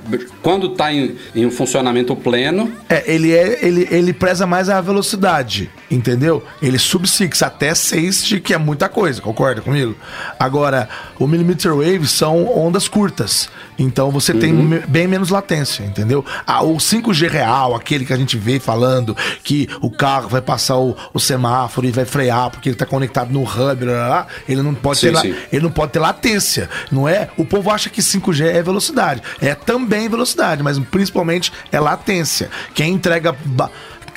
Quando 0.41 0.67
está 0.71 0.93
em, 0.93 1.17
em 1.35 1.45
um 1.45 1.51
funcionamento 1.51 2.15
pleno, 2.15 2.71
É, 2.87 3.03
ele, 3.13 3.33
é, 3.33 3.59
ele, 3.61 3.85
ele 3.91 4.13
preza 4.13 4.47
mais 4.47 4.69
a 4.69 4.79
velocidade, 4.79 5.69
entendeu? 5.91 6.41
Ele 6.61 6.79
sub 6.79 7.05
6 7.09 7.41
até 7.43 7.75
6, 7.75 8.39
que 8.41 8.53
é 8.53 8.57
muita 8.57 8.87
coisa, 8.87 9.21
concorda 9.21 9.59
comigo? 9.59 9.97
Agora, 10.39 10.87
o 11.19 11.27
millimeter 11.27 11.75
wave 11.75 12.07
são 12.07 12.47
ondas 12.57 12.87
curtas, 12.87 13.49
então 13.81 14.11
você 14.11 14.33
tem 14.33 14.53
me- 14.53 14.79
bem 14.87 15.07
menos 15.07 15.29
latência, 15.29 15.83
entendeu? 15.83 16.23
Ah, 16.45 16.63
o 16.63 16.77
5G 16.77 17.27
real, 17.29 17.75
aquele 17.75 18.05
que 18.05 18.13
a 18.13 18.17
gente 18.17 18.37
vê 18.37 18.59
falando 18.59 19.15
que 19.43 19.67
o 19.81 19.89
carro 19.89 20.29
vai 20.29 20.41
passar 20.41 20.77
o, 20.77 20.95
o 21.13 21.19
semáforo 21.19 21.87
e 21.87 21.91
vai 21.91 22.05
frear 22.05 22.49
porque 22.51 22.69
ele 22.69 22.75
tá 22.75 22.85
conectado 22.85 23.31
no 23.31 23.41
hub, 23.43 23.75
blá, 23.85 23.93
blá, 23.93 24.07
blá, 24.07 24.27
ele 24.47 24.61
não 24.61 24.73
pode 24.73 24.99
Sim, 24.99 25.11
ter 25.13 25.17
sim. 25.19 25.35
ele 25.51 25.63
não 25.63 25.71
pode 25.71 25.91
ter 25.93 25.99
latência, 25.99 26.69
não 26.91 27.07
é? 27.07 27.29
O 27.37 27.45
povo 27.45 27.69
acha 27.71 27.89
que 27.89 28.01
5G 28.01 28.45
é 28.45 28.61
velocidade. 28.61 29.21
É 29.41 29.55
também 29.55 30.07
velocidade, 30.07 30.61
mas 30.63 30.77
principalmente 30.79 31.51
é 31.71 31.79
latência. 31.79 32.49
Quem 32.73 32.93
entrega 32.93 33.35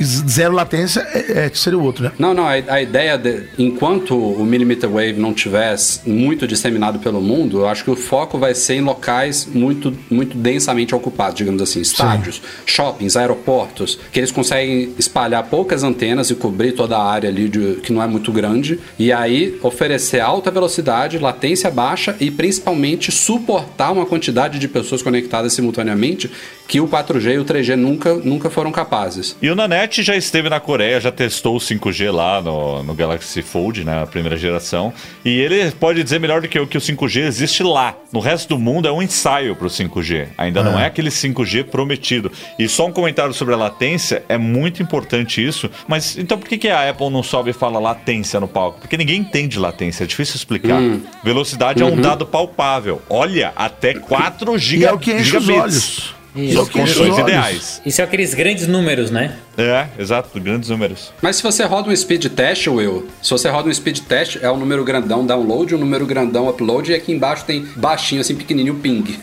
zero 0.03 0.55
latência 0.55 1.01
é, 1.13 1.47
é 1.47 1.51
seria 1.55 1.79
o 1.79 1.83
outro, 1.83 2.05
né? 2.05 2.13
Não, 2.19 2.35
não, 2.35 2.45
a, 2.47 2.53
a 2.53 2.83
ideia 2.83 3.17
de, 3.17 3.45
enquanto 3.59 4.17
o 4.17 4.45
millimeter 4.45 4.89
wave 4.89 5.15
não 5.15 5.33
tivesse 5.33 6.09
muito 6.09 6.47
disseminado 6.47 6.99
pelo 6.99 7.21
mundo, 7.21 7.61
eu 7.61 7.69
acho 7.69 7.85
que 7.85 7.91
o 7.91 7.97
foco 7.97 8.39
vai 8.39 8.55
ser 8.55 8.75
em 8.75 8.81
locais 8.81 9.47
muito, 9.53 9.97
muito 10.11 10.37
densamente 10.37 10.95
ocupados, 10.95 11.37
digamos 11.37 11.63
assim, 11.63 11.81
estádios, 11.81 12.41
shoppings, 12.67 13.17
aeroportos, 13.17 13.99
que 14.11 14.19
eles 14.21 14.33
conseguem 14.33 14.95
espalhar 14.99 15.45
poucas 15.45 15.83
antenas 15.83 16.31
e 16.31 16.35
cobrir 16.35 16.73
toda 16.73 16.97
a 16.97 17.05
área 17.05 17.29
ali 17.29 17.49
de- 17.49 17.77
que 17.83 17.93
não 17.93 18.03
é 18.03 18.07
muito 18.07 18.33
grande, 18.33 18.79
e 18.99 19.13
aí 19.13 19.59
oferecer 19.63 20.21
alta 20.21 20.51
velocidade, 20.51 21.19
latência 21.19 21.71
baixa 21.71 22.17
e 22.21 22.31
principalmente 22.31 23.13
suportar 23.13 23.93
uma 23.93 24.07
quantidade 24.07 24.59
de 24.59 24.69
pessoas 24.69 25.03
conectadas 25.03 25.53
simultaneamente 25.53 26.31
que 26.67 26.81
o 26.81 26.89
4G 26.89 27.35
e 27.35 27.39
o 27.39 27.45
3G 27.45 27.77
nunca, 27.77 28.15
nunca 28.15 28.51
foram 28.51 28.73
capazes. 28.73 29.37
E 29.41 29.51
o 29.51 29.55
Nanete 29.55 30.03
já 30.03 30.17
esteve 30.17 30.49
na 30.49 30.61
Coreia, 30.61 31.01
já 31.01 31.13
testou 31.13 31.57
o 31.57 31.59
5G 31.59 32.11
lá 32.11 32.41
no, 32.41 32.83
no 32.83 32.95
Galaxy 32.95 33.43
Fold, 33.43 33.85
né, 33.85 34.03
a 34.03 34.07
primeira 34.07 34.37
geração. 34.37 34.93
E 35.25 35.39
ele 35.39 35.71
pode 35.73 36.03
dizer 36.03 36.19
melhor 36.19 36.41
do 36.41 36.49
que 36.49 36.59
eu 36.59 36.67
que 36.67 36.79
o 36.79 36.81
5G 36.81 37.23
existe 37.23 37.63
lá. 37.63 37.95
No 38.13 38.21
resto 38.21 38.49
do 38.49 38.59
mundo 38.59 38.89
é 38.89 38.93
um 38.93 39.03
ensaio 39.03 39.55
pro 39.55 39.69
5G. 39.69 40.29
Ainda 40.39 40.63
não 40.63 40.79
é 40.79 40.87
aquele 40.87 41.11
5G 41.11 41.65
prometido. 41.65 42.31
E 42.59 42.69
só 42.69 42.87
um 42.87 42.93
comentário 42.93 43.35
sobre 43.35 43.55
a 43.55 43.57
latência, 43.57 44.25
é 44.29 44.39
muito 44.39 44.83
importante 44.83 45.45
isso. 45.45 45.71
Mas 45.87 46.17
então 46.17 46.39
por 46.39 46.49
que, 46.49 46.57
que 46.59 46.69
a 46.69 46.89
Apple 46.89 47.11
não 47.11 47.23
sobe 47.23 47.51
e 47.51 47.53
fala 47.53 47.79
latência 47.79 48.41
no 48.41 48.49
palco? 48.49 48.81
Porque 48.81 48.97
ninguém 48.97 49.21
entende 49.21 49.59
latência, 49.59 50.05
é 50.05 50.07
difícil 50.07 50.37
explicar. 50.37 50.81
Velocidade 51.23 51.83
é 51.83 51.87
um 51.87 52.01
dado 52.01 52.27
palpável. 52.27 53.03
Olha, 53.09 53.53
até 53.57 53.95
4 53.95 54.55
E 54.55 54.59
giga, 54.59 54.87
é 54.89 54.93
o 54.93 54.99
que 54.99 55.13
enche 55.13 55.37
os 55.37 55.49
olhos. 55.49 56.14
Isso. 56.35 56.59
É 56.59 56.63
o 56.63 56.67
que 56.67 56.81
enche 56.81 56.93
os 56.93 56.99
Condições 56.99 57.19
ideais. 57.29 57.83
Isso 57.87 58.01
é 58.01 58.05
aqueles 58.05 58.35
grandes 58.35 58.67
números, 58.67 59.11
né? 59.11 59.37
É, 59.57 59.87
exato, 59.99 60.29
grandes 60.41 60.69
números. 60.69 61.13
Mas 61.23 61.37
se 61.37 61.43
você 61.43 61.65
roda 61.65 61.89
um 61.89 61.97
speed 61.97 62.27
test, 62.27 62.67
Will, 62.67 63.07
se 63.23 63.31
você 63.31 63.49
roda 63.49 63.69
um 63.69 63.73
speed 63.75 64.01
test, 64.01 64.39
é 64.43 64.51
o 64.51 64.57
número 64.57 64.85
grandão 64.85 65.25
download, 65.25 65.75
o 65.75 65.79
número 65.79 66.05
grandão 66.07 66.49
upload, 66.49 66.91
e 66.91 66.95
aqui 66.95 67.13
embaixo 67.13 67.45
tem 67.45 67.65
baixinho, 67.77 68.21
assim, 68.21 68.35
pequenininho 68.35 68.75
ping. 68.77 69.19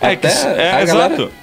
É, 0.00 0.16
que, 0.16 0.26
é, 0.26 0.30
a 0.72 0.84
galera- 0.84 1.14
exato. 1.14 1.22
É, 1.38 1.41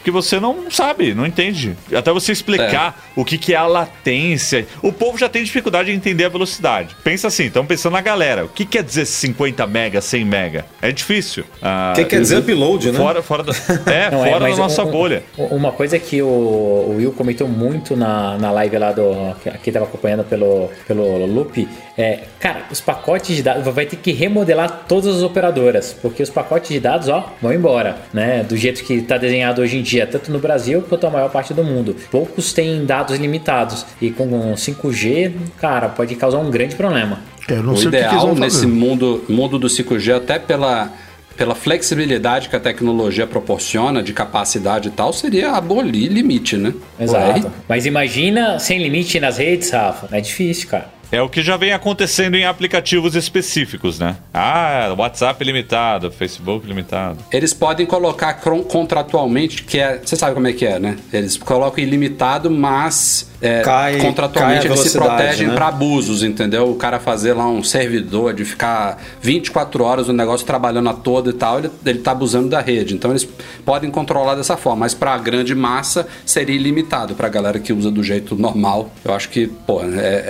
porque 0.00 0.10
você 0.10 0.40
não 0.40 0.70
sabe, 0.70 1.14
não 1.14 1.26
entende. 1.26 1.76
Até 1.94 2.10
você 2.12 2.32
explicar 2.32 3.10
o 3.14 3.24
que, 3.24 3.36
que 3.36 3.52
é 3.52 3.56
a 3.56 3.66
latência. 3.66 4.66
O 4.82 4.92
povo 4.92 5.18
já 5.18 5.28
tem 5.28 5.44
dificuldade 5.44 5.90
em 5.90 5.94
entender 5.94 6.24
a 6.24 6.28
velocidade. 6.28 6.96
Pensa 7.04 7.28
assim, 7.28 7.44
estão 7.44 7.66
pensando 7.66 7.92
na 7.92 8.00
galera. 8.00 8.46
O 8.46 8.48
que 8.48 8.64
quer 8.64 8.82
dizer 8.82 9.04
50 9.06 9.66
mega, 9.66 10.00
100 10.00 10.24
mega? 10.24 10.64
É 10.80 10.90
difícil. 10.90 11.44
Ah, 11.62 11.92
O 11.92 11.96
que 11.98 12.04
quer 12.06 12.20
dizer 12.20 12.38
upload, 12.38 12.90
né? 12.90 12.98
Fora, 12.98 13.22
fora 13.22 13.42
da, 13.42 13.52
é, 13.92 14.10
Não, 14.10 14.24
é, 14.24 14.28
fora 14.30 14.40
da 14.40 14.48
mas 14.48 14.58
nossa 14.58 14.82
um- 14.84 14.90
bolha. 14.90 15.22
um- 15.38 15.60
Uma 15.60 15.72
coisa 15.72 15.98
que 15.98 16.22
o, 16.22 16.26
o 16.26 16.94
Will 16.96 17.12
comentou 17.12 17.46
muito 17.46 17.94
na, 17.94 18.38
na 18.38 18.50
live 18.50 18.78
lá 18.78 18.92
do. 18.92 19.34
que 19.42 19.48
Aqui 19.50 19.70
tava 19.70 19.84
acompanhando 19.84 20.24
pelo, 20.24 20.70
pelo 20.88 21.26
Loop. 21.26 21.68
É, 21.98 22.20
cara, 22.38 22.62
os 22.70 22.80
pacotes 22.80 23.36
de 23.36 23.42
dados. 23.42 23.62
Vai 23.74 23.84
ter 23.84 23.96
que 23.96 24.12
remodelar 24.12 24.84
todas 24.88 25.16
as 25.16 25.22
operadoras. 25.22 25.92
Porque 26.00 26.22
os 26.22 26.30
pacotes 26.30 26.70
de 26.70 26.80
dados, 26.80 27.08
ó, 27.08 27.30
vão 27.42 27.52
embora. 27.52 27.98
Né? 28.14 28.42
Do 28.42 28.56
jeito 28.56 28.82
que 28.84 29.02
tá 29.02 29.18
desenhado 29.18 29.60
hoje 29.60 29.76
em 29.76 29.82
dia, 29.82 29.89
tanto 30.06 30.30
no 30.30 30.38
Brasil 30.38 30.82
quanto 30.88 31.06
a 31.06 31.10
maior 31.10 31.30
parte 31.30 31.52
do 31.52 31.64
mundo. 31.64 31.96
Poucos 32.10 32.52
têm 32.52 32.84
dados 32.84 33.18
limitados. 33.18 33.84
E 34.00 34.10
com 34.10 34.54
5G, 34.54 35.32
cara, 35.58 35.88
pode 35.88 36.14
causar 36.14 36.38
um 36.38 36.50
grande 36.50 36.74
problema. 36.74 37.20
Eu 37.48 37.62
não 37.62 37.74
o 37.74 37.76
sei 37.76 37.88
o 37.88 37.90
que, 37.90 37.96
ideal 37.96 38.34
nesse 38.34 38.66
mundo, 38.66 39.24
mundo 39.28 39.58
do 39.58 39.66
5G, 39.66 40.16
até 40.16 40.38
pela, 40.38 40.92
pela 41.36 41.54
flexibilidade 41.54 42.48
que 42.48 42.56
a 42.56 42.60
tecnologia 42.60 43.26
proporciona, 43.26 44.02
de 44.02 44.12
capacidade 44.12 44.88
e 44.88 44.90
tal, 44.92 45.12
seria 45.12 45.52
abolir 45.52 46.08
limite, 46.08 46.56
né? 46.56 46.72
Exato. 46.98 47.50
Mas 47.68 47.86
imagina 47.86 48.58
sem 48.58 48.78
limite 48.80 49.18
nas 49.18 49.38
redes, 49.38 49.70
Rafa. 49.70 50.08
É 50.16 50.20
difícil, 50.20 50.68
cara. 50.68 50.99
É 51.12 51.20
o 51.20 51.28
que 51.28 51.42
já 51.42 51.56
vem 51.56 51.72
acontecendo 51.72 52.36
em 52.36 52.44
aplicativos 52.44 53.14
específicos, 53.16 53.98
né? 53.98 54.16
Ah, 54.32 54.94
WhatsApp 54.96 55.42
limitado, 55.44 56.10
Facebook 56.12 56.66
limitado. 56.66 57.18
Eles 57.32 57.52
podem 57.52 57.84
colocar 57.84 58.34
contratualmente, 58.34 59.64
que 59.64 59.78
é. 59.78 60.00
Você 60.04 60.14
sabe 60.16 60.34
como 60.34 60.46
é 60.46 60.52
que 60.52 60.64
é, 60.64 60.78
né? 60.78 60.96
Eles 61.12 61.36
colocam 61.36 61.82
ilimitado, 61.82 62.50
mas 62.50 63.28
é, 63.42 63.62
Cai- 63.62 63.98
contratualmente 63.98 64.68
cai 64.68 64.76
eles 64.76 64.90
se 64.90 64.96
protegem 64.98 65.48
né? 65.48 65.54
para 65.54 65.68
abusos, 65.68 66.22
entendeu? 66.22 66.70
O 66.70 66.74
cara 66.76 67.00
fazer 67.00 67.32
lá 67.32 67.48
um 67.48 67.62
servidor 67.62 68.32
de 68.34 68.44
ficar 68.44 69.02
24 69.20 69.82
horas 69.82 70.08
o 70.08 70.12
negócio 70.12 70.46
trabalhando 70.46 70.90
a 70.90 70.94
toda 70.94 71.30
e 71.30 71.32
tal, 71.32 71.58
ele, 71.58 71.70
ele 71.84 71.98
tá 72.00 72.12
abusando 72.12 72.48
da 72.48 72.60
rede. 72.60 72.94
Então 72.94 73.10
eles 73.10 73.26
podem 73.64 73.90
controlar 73.90 74.34
dessa 74.34 74.56
forma, 74.56 74.80
mas 74.80 74.94
para 74.94 75.12
a 75.14 75.18
grande 75.18 75.54
massa 75.54 76.06
seria 76.24 76.54
ilimitado. 76.54 77.14
Para 77.14 77.26
a 77.26 77.30
galera 77.30 77.58
que 77.58 77.72
usa 77.72 77.90
do 77.90 78.02
jeito 78.04 78.36
normal, 78.36 78.90
eu 79.04 79.12
acho 79.14 79.28
que, 79.30 79.46
pô, 79.46 79.82
é, 79.82 79.86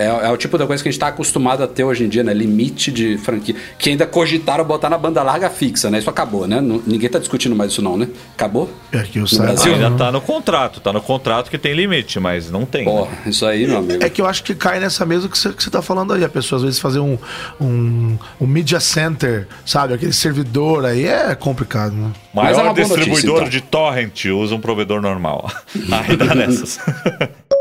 é, 0.07 0.19
é 0.23 0.29
o 0.31 0.37
tipo 0.37 0.57
da 0.57 0.70
coisa 0.71 0.83
que 0.83 0.89
a 0.89 0.91
gente 0.91 0.99
tá 0.99 1.07
acostumado 1.07 1.63
a 1.63 1.67
ter 1.67 1.83
hoje 1.83 2.03
em 2.03 2.09
dia, 2.09 2.23
né? 2.23 2.33
Limite 2.33 2.91
de 2.91 3.17
franquia. 3.17 3.55
Que 3.77 3.89
ainda 3.89 4.05
cogitaram 4.05 4.63
botar 4.63 4.89
na 4.89 4.97
banda 4.97 5.21
larga 5.21 5.49
fixa, 5.49 5.89
né? 5.91 5.99
Isso 5.99 6.09
acabou, 6.09 6.47
né? 6.47 6.59
Não- 6.61 6.81
ninguém 6.85 7.09
tá 7.09 7.19
discutindo 7.19 7.55
mais 7.55 7.71
isso, 7.71 7.81
não, 7.81 7.97
né? 7.97 8.07
Acabou? 8.33 8.69
É 8.91 8.99
que 9.03 9.19
eu 9.19 9.27
saiba, 9.27 9.53
Brasil, 9.53 9.73
Ainda 9.73 9.89
não. 9.89 9.97
tá 9.97 10.11
no 10.11 10.21
contrato, 10.21 10.79
tá 10.79 10.91
no 10.93 11.01
contrato 11.01 11.49
que 11.49 11.57
tem 11.57 11.73
limite, 11.73 12.19
mas 12.19 12.49
não 12.49 12.65
tem. 12.65 12.85
né? 12.85 12.91
Porra, 12.91 13.11
isso 13.25 13.45
aí, 13.45 13.67
meu 13.67 13.77
amigo. 13.77 14.03
É 14.03 14.09
que 14.09 14.21
eu 14.21 14.25
acho 14.27 14.43
que 14.43 14.53
cai 14.55 14.79
nessa 14.79 15.05
mesma 15.05 15.29
que 15.29 15.37
você, 15.37 15.49
que 15.53 15.63
você 15.63 15.69
tá 15.69 15.81
falando 15.81 16.13
aí. 16.13 16.23
A 16.23 16.29
pessoa 16.29 16.57
às 16.57 16.63
vezes 16.63 16.79
fazer 16.79 16.99
um, 16.99 17.17
um, 17.59 18.17
um 18.39 18.47
media 18.47 18.79
center, 18.79 19.47
sabe? 19.65 19.93
Aquele 19.93 20.13
servidor 20.13 20.85
aí 20.85 21.05
é 21.05 21.35
complicado, 21.35 21.93
né? 21.93 22.11
Mas 22.33 22.49
é 22.49 22.51
Maior 22.51 22.63
uma 22.67 22.73
boa 22.73 22.87
notícia, 22.87 22.95
distribuidor 23.11 23.37
então. 23.37 23.49
de 23.49 23.61
torrent 23.61 24.25
usa 24.25 24.55
um 24.55 24.59
provedor 24.59 25.01
normal. 25.01 25.51
Aí 25.91 26.15
dá 26.15 26.33
nessas. 26.35 26.79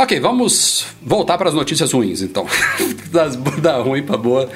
Ok, 0.00 0.20
vamos 0.20 0.86
voltar 1.02 1.36
para 1.36 1.48
as 1.48 1.54
notícias 1.56 1.92
ruins, 1.92 2.22
então. 2.22 2.46
Das, 3.08 3.36
da 3.36 3.78
ruim 3.78 4.02
para 4.02 4.18
boa. 4.18 4.50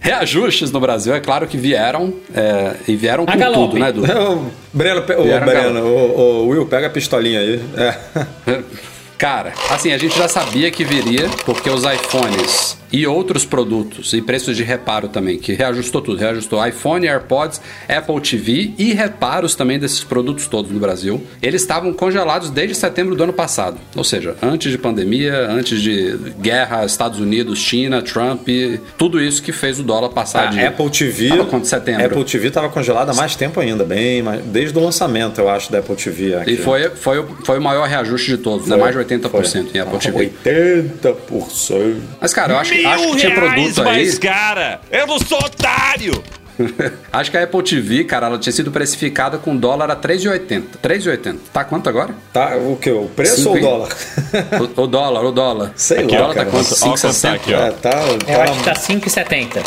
Reajustes 0.00 0.72
no 0.72 0.80
Brasil, 0.80 1.14
é 1.14 1.20
claro 1.20 1.46
que 1.46 1.56
vieram, 1.56 2.12
é, 2.34 2.74
e 2.88 2.96
vieram 2.96 3.24
com 3.24 3.38
galope. 3.38 3.74
tudo, 3.74 3.80
né, 3.80 3.88
Edu? 3.90 4.02
O 4.02 4.50
Breno, 4.76 5.00
ô, 5.00 5.22
Vieram 5.22 5.46
Breno, 5.46 5.80
o, 5.86 6.18
o 6.18 6.48
Will, 6.48 6.66
pega 6.66 6.88
a 6.88 6.90
pistolinha 6.90 7.38
aí. 7.38 7.62
É. 7.76 8.62
Cara, 9.16 9.52
assim, 9.70 9.92
a 9.92 9.98
gente 9.98 10.18
já 10.18 10.26
sabia 10.26 10.68
que 10.72 10.84
viria, 10.84 11.28
porque 11.44 11.70
os 11.70 11.84
iPhones 11.84 12.76
e 12.92 13.06
outros 13.06 13.44
produtos, 13.44 14.12
e 14.12 14.20
preços 14.20 14.56
de 14.56 14.62
reparo 14.62 15.08
também, 15.08 15.38
que 15.38 15.52
reajustou 15.54 16.02
tudo, 16.02 16.18
reajustou 16.18 16.64
iPhone, 16.66 17.06
AirPods, 17.06 17.60
Apple 17.88 18.20
TV 18.20 18.72
e 18.78 18.92
reparos 18.92 19.54
também 19.54 19.78
desses 19.78 20.04
produtos 20.04 20.46
todos 20.46 20.70
no 20.70 20.78
Brasil, 20.78 21.22
eles 21.40 21.62
estavam 21.62 21.92
congelados 21.92 22.50
desde 22.50 22.74
setembro 22.74 23.14
do 23.14 23.22
ano 23.24 23.32
passado. 23.32 23.78
Ou 23.96 24.04
seja, 24.04 24.36
antes 24.42 24.70
de 24.70 24.78
pandemia, 24.78 25.46
antes 25.48 25.80
de 25.80 26.16
guerra, 26.40 26.84
Estados 26.84 27.18
Unidos, 27.18 27.58
China, 27.58 28.02
Trump, 28.02 28.46
tudo 28.98 29.20
isso 29.20 29.42
que 29.42 29.52
fez 29.52 29.78
o 29.80 29.82
dólar 29.82 30.10
passar 30.10 30.50
de 30.50 30.60
A 30.60 30.68
Apple 30.68 30.90
TV. 30.90 31.28
Tava 31.28 31.64
setembro? 31.64 32.04
Apple 32.04 32.24
TV 32.24 32.48
estava 32.48 32.68
congelada 32.68 33.12
há 33.12 33.14
mais 33.14 33.34
tempo 33.36 33.58
ainda, 33.60 33.84
bem, 33.84 34.22
mais- 34.22 34.42
desde 34.44 34.76
o 34.76 34.82
lançamento, 34.82 35.40
eu 35.40 35.48
acho, 35.48 35.70
da 35.72 35.78
Apple 35.78 35.96
TV. 35.96 36.34
Aqui. 36.34 36.52
E 36.52 36.56
foi, 36.56 36.90
foi, 36.90 37.18
o- 37.20 37.26
foi 37.44 37.58
o 37.58 37.62
maior 37.62 37.88
reajuste 37.88 38.30
de 38.32 38.38
todos, 38.38 38.66
né? 38.68 38.76
Mais 38.76 38.92
de 38.92 38.98
80% 38.98 39.74
em 39.74 39.78
Apple 39.78 39.98
TV. 39.98 40.30
80%. 40.44 41.96
Mas, 42.20 42.32
cara, 42.34 42.52
eu 42.54 42.58
acho, 42.58 42.74
Mil 42.82 42.90
acho 42.90 43.10
que 43.10 43.16
tinha 43.16 43.34
reais 43.34 43.54
produto 43.54 43.78
aí. 43.80 43.84
mais 43.96 44.18
cara! 44.18 44.80
Eu 44.90 45.06
não 45.06 45.18
sou 45.18 45.38
otário! 45.38 46.22
Acho 47.10 47.30
que 47.30 47.36
a 47.38 47.44
Apple 47.44 47.62
TV, 47.62 48.04
cara, 48.04 48.26
ela 48.26 48.38
tinha 48.38 48.52
sido 48.52 48.70
precificada 48.70 49.38
com 49.38 49.56
dólar 49.56 49.90
a 49.90 49.96
3,80. 49.96 50.62
3,80. 50.82 51.36
Tá 51.50 51.64
quanto 51.64 51.88
agora? 51.88 52.14
Tá, 52.30 52.56
o 52.56 52.76
que? 52.76 52.90
O 52.90 53.06
preço 53.06 53.36
Cinco, 53.36 53.48
ou 53.50 53.56
o 53.56 53.60
dólar? 53.60 53.88
O, 54.76 54.82
o 54.82 54.86
dólar, 54.86 55.24
o 55.24 55.32
dólar. 55.32 55.72
Sei 55.74 56.04
o 56.04 56.10
lá, 56.12 56.18
dólar 56.18 56.34
cara. 56.34 56.44
tá 56.46 56.50
quanto? 56.52 56.74
Ó, 56.74 56.78
quanto 56.90 57.00
tá 57.00 57.08
5,60? 57.08 57.34
aqui, 57.34 57.54
ó. 57.54 57.58
É, 57.58 57.70
tá, 57.72 57.90
Eu 57.90 58.18
tá- 58.18 58.42
acho 58.44 58.52
que 58.58 58.64
tá 58.64 58.74
5,70. 58.74 59.62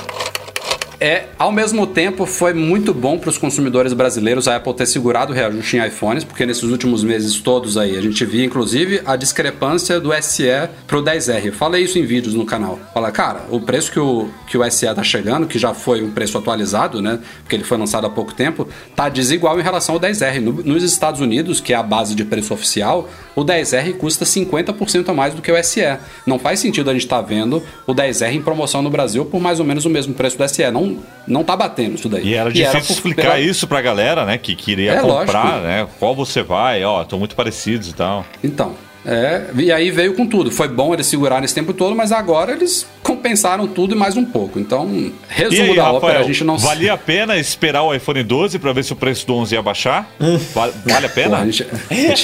É, 0.99 1.25
ao 1.37 1.51
mesmo 1.51 1.85
tempo, 1.85 2.25
foi 2.25 2.53
muito 2.53 2.93
bom 2.93 3.17
para 3.19 3.29
os 3.29 3.37
consumidores 3.37 3.91
brasileiros 3.91 4.47
a 4.47 4.55
Apple 4.55 4.73
ter 4.73 4.85
segurado 4.85 5.33
o 5.33 5.35
reajuste 5.35 5.75
em 5.77 5.85
iPhones, 5.85 6.23
porque 6.23 6.45
nesses 6.45 6.63
últimos 6.63 7.03
meses 7.03 7.39
todos 7.41 7.77
aí 7.77 7.97
a 7.97 8.01
gente 8.01 8.23
via, 8.25 8.45
inclusive, 8.45 9.01
a 9.05 9.15
discrepância 9.17 9.99
do 9.99 10.11
SE 10.21 10.43
pro 10.87 11.03
10R. 11.03 11.45
Eu 11.47 11.53
falei 11.53 11.83
isso 11.83 11.99
em 11.99 12.05
vídeos 12.05 12.33
no 12.33 12.45
canal. 12.45 12.79
Fala, 12.93 13.11
cara, 13.11 13.41
o 13.49 13.59
preço 13.59 13.91
que 13.91 13.99
o, 13.99 14.29
que 14.47 14.57
o 14.57 14.71
SE 14.71 14.85
tá 14.93 15.03
chegando, 15.03 15.47
que 15.47 15.59
já 15.59 15.73
foi 15.73 16.01
um 16.01 16.11
preço 16.11 16.37
atualizado, 16.37 17.01
né? 17.01 17.19
Porque 17.41 17.55
ele 17.57 17.63
foi 17.65 17.77
lançado 17.77 18.07
há 18.07 18.09
pouco 18.09 18.33
tempo, 18.33 18.67
tá 18.95 19.09
desigual 19.09 19.59
em 19.59 19.63
relação 19.63 19.95
ao 19.95 20.01
10R. 20.01 20.39
No- 20.39 20.63
nos 20.63 20.81
Estados 20.81 21.19
Unidos, 21.19 21.59
que 21.59 21.73
é 21.73 21.75
a 21.75 21.83
base 21.83 22.15
de 22.15 22.23
preço 22.23 22.53
oficial, 22.53 23.09
o 23.35 23.43
10R 23.43 23.93
custa 23.97 24.23
50% 24.23 25.09
a 25.09 25.13
mais 25.13 25.33
do 25.33 25.41
que 25.41 25.51
o 25.51 25.61
SE. 25.63 25.81
Não 26.25 26.39
faz 26.39 26.59
sentido 26.61 26.89
a 26.89 26.93
gente 26.93 27.03
estar 27.03 27.21
vendo 27.21 27.61
o 27.85 27.93
10R 27.93 28.33
em 28.33 28.41
promoção 28.41 28.81
no 28.81 28.89
Brasil 28.89 29.25
por 29.25 29.41
mais 29.41 29.59
ou 29.59 29.65
menos 29.65 29.83
o 29.85 29.89
mesmo 29.89 30.13
preço 30.13 30.37
do 30.37 30.47
SE. 30.47 30.71
Não, 30.71 30.84
não 31.27 31.43
tá 31.43 31.55
batendo 31.55 31.95
isso 31.95 32.07
daí. 32.09 32.23
E 32.27 32.33
era 32.35 32.51
difícil 32.51 32.95
explicar 32.95 33.21
pela- 33.23 33.39
isso 33.39 33.67
pra 33.67 33.81
galera, 33.81 34.25
né? 34.25 34.37
Que 34.37 34.55
queria 34.55 34.93
É, 34.93 35.01
comprar, 35.01 35.43
lógico. 35.45 35.61
né? 35.67 35.87
Qual 35.99 36.15
você 36.15 36.43
vai, 36.43 36.83
ó, 36.83 37.01
estão 37.01 37.17
muito 37.19 37.35
parecidos 37.35 37.89
e 37.89 37.93
tal. 37.93 38.25
Então, 38.43 38.73
é, 39.05 39.45
e 39.57 39.71
aí 39.71 39.89
veio 39.91 40.13
com 40.15 40.25
tudo. 40.27 40.49
Foi 40.51 40.67
bom 40.67 40.93
eles 40.93 41.07
segurarem 41.07 41.45
esse 41.45 41.53
tempo 41.55 41.73
todo, 41.73 41.95
mas 41.95 42.11
agora 42.11 42.51
eles 42.53 42.85
compensaram 43.03 43.67
tudo 43.67 43.93
e 43.95 43.97
mais 43.97 44.15
um 44.17 44.25
pouco. 44.25 44.59
Então, 44.59 45.11
resumo 45.29 45.61
aí, 45.71 45.75
da 45.75 45.83
Rafael, 45.83 45.95
ópera, 45.97 46.19
a 46.19 46.23
gente 46.23 46.43
não 46.43 46.57
valia 46.57 46.93
a 46.93 46.97
pena 46.97 47.37
esperar 47.37 47.83
o 47.83 47.93
iPhone 47.93 48.21
12 48.23 48.57
pra 48.59 48.73
ver 48.73 48.83
se 48.83 48.93
o 48.93 48.95
preço 48.95 49.25
do 49.27 49.35
11 49.35 49.53
ia 49.55 49.61
baixar? 49.61 50.09
Va- 50.53 50.71
Vale 50.85 51.05
a 51.05 51.09
Pô, 51.09 51.15
pena? 51.15 51.37
a, 51.39 51.45
gente, 51.45 51.65
a 51.89 51.93
gente 51.93 52.23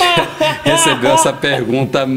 recebeu 0.63 1.11
essa 1.11 1.31
pergunta 1.33 2.07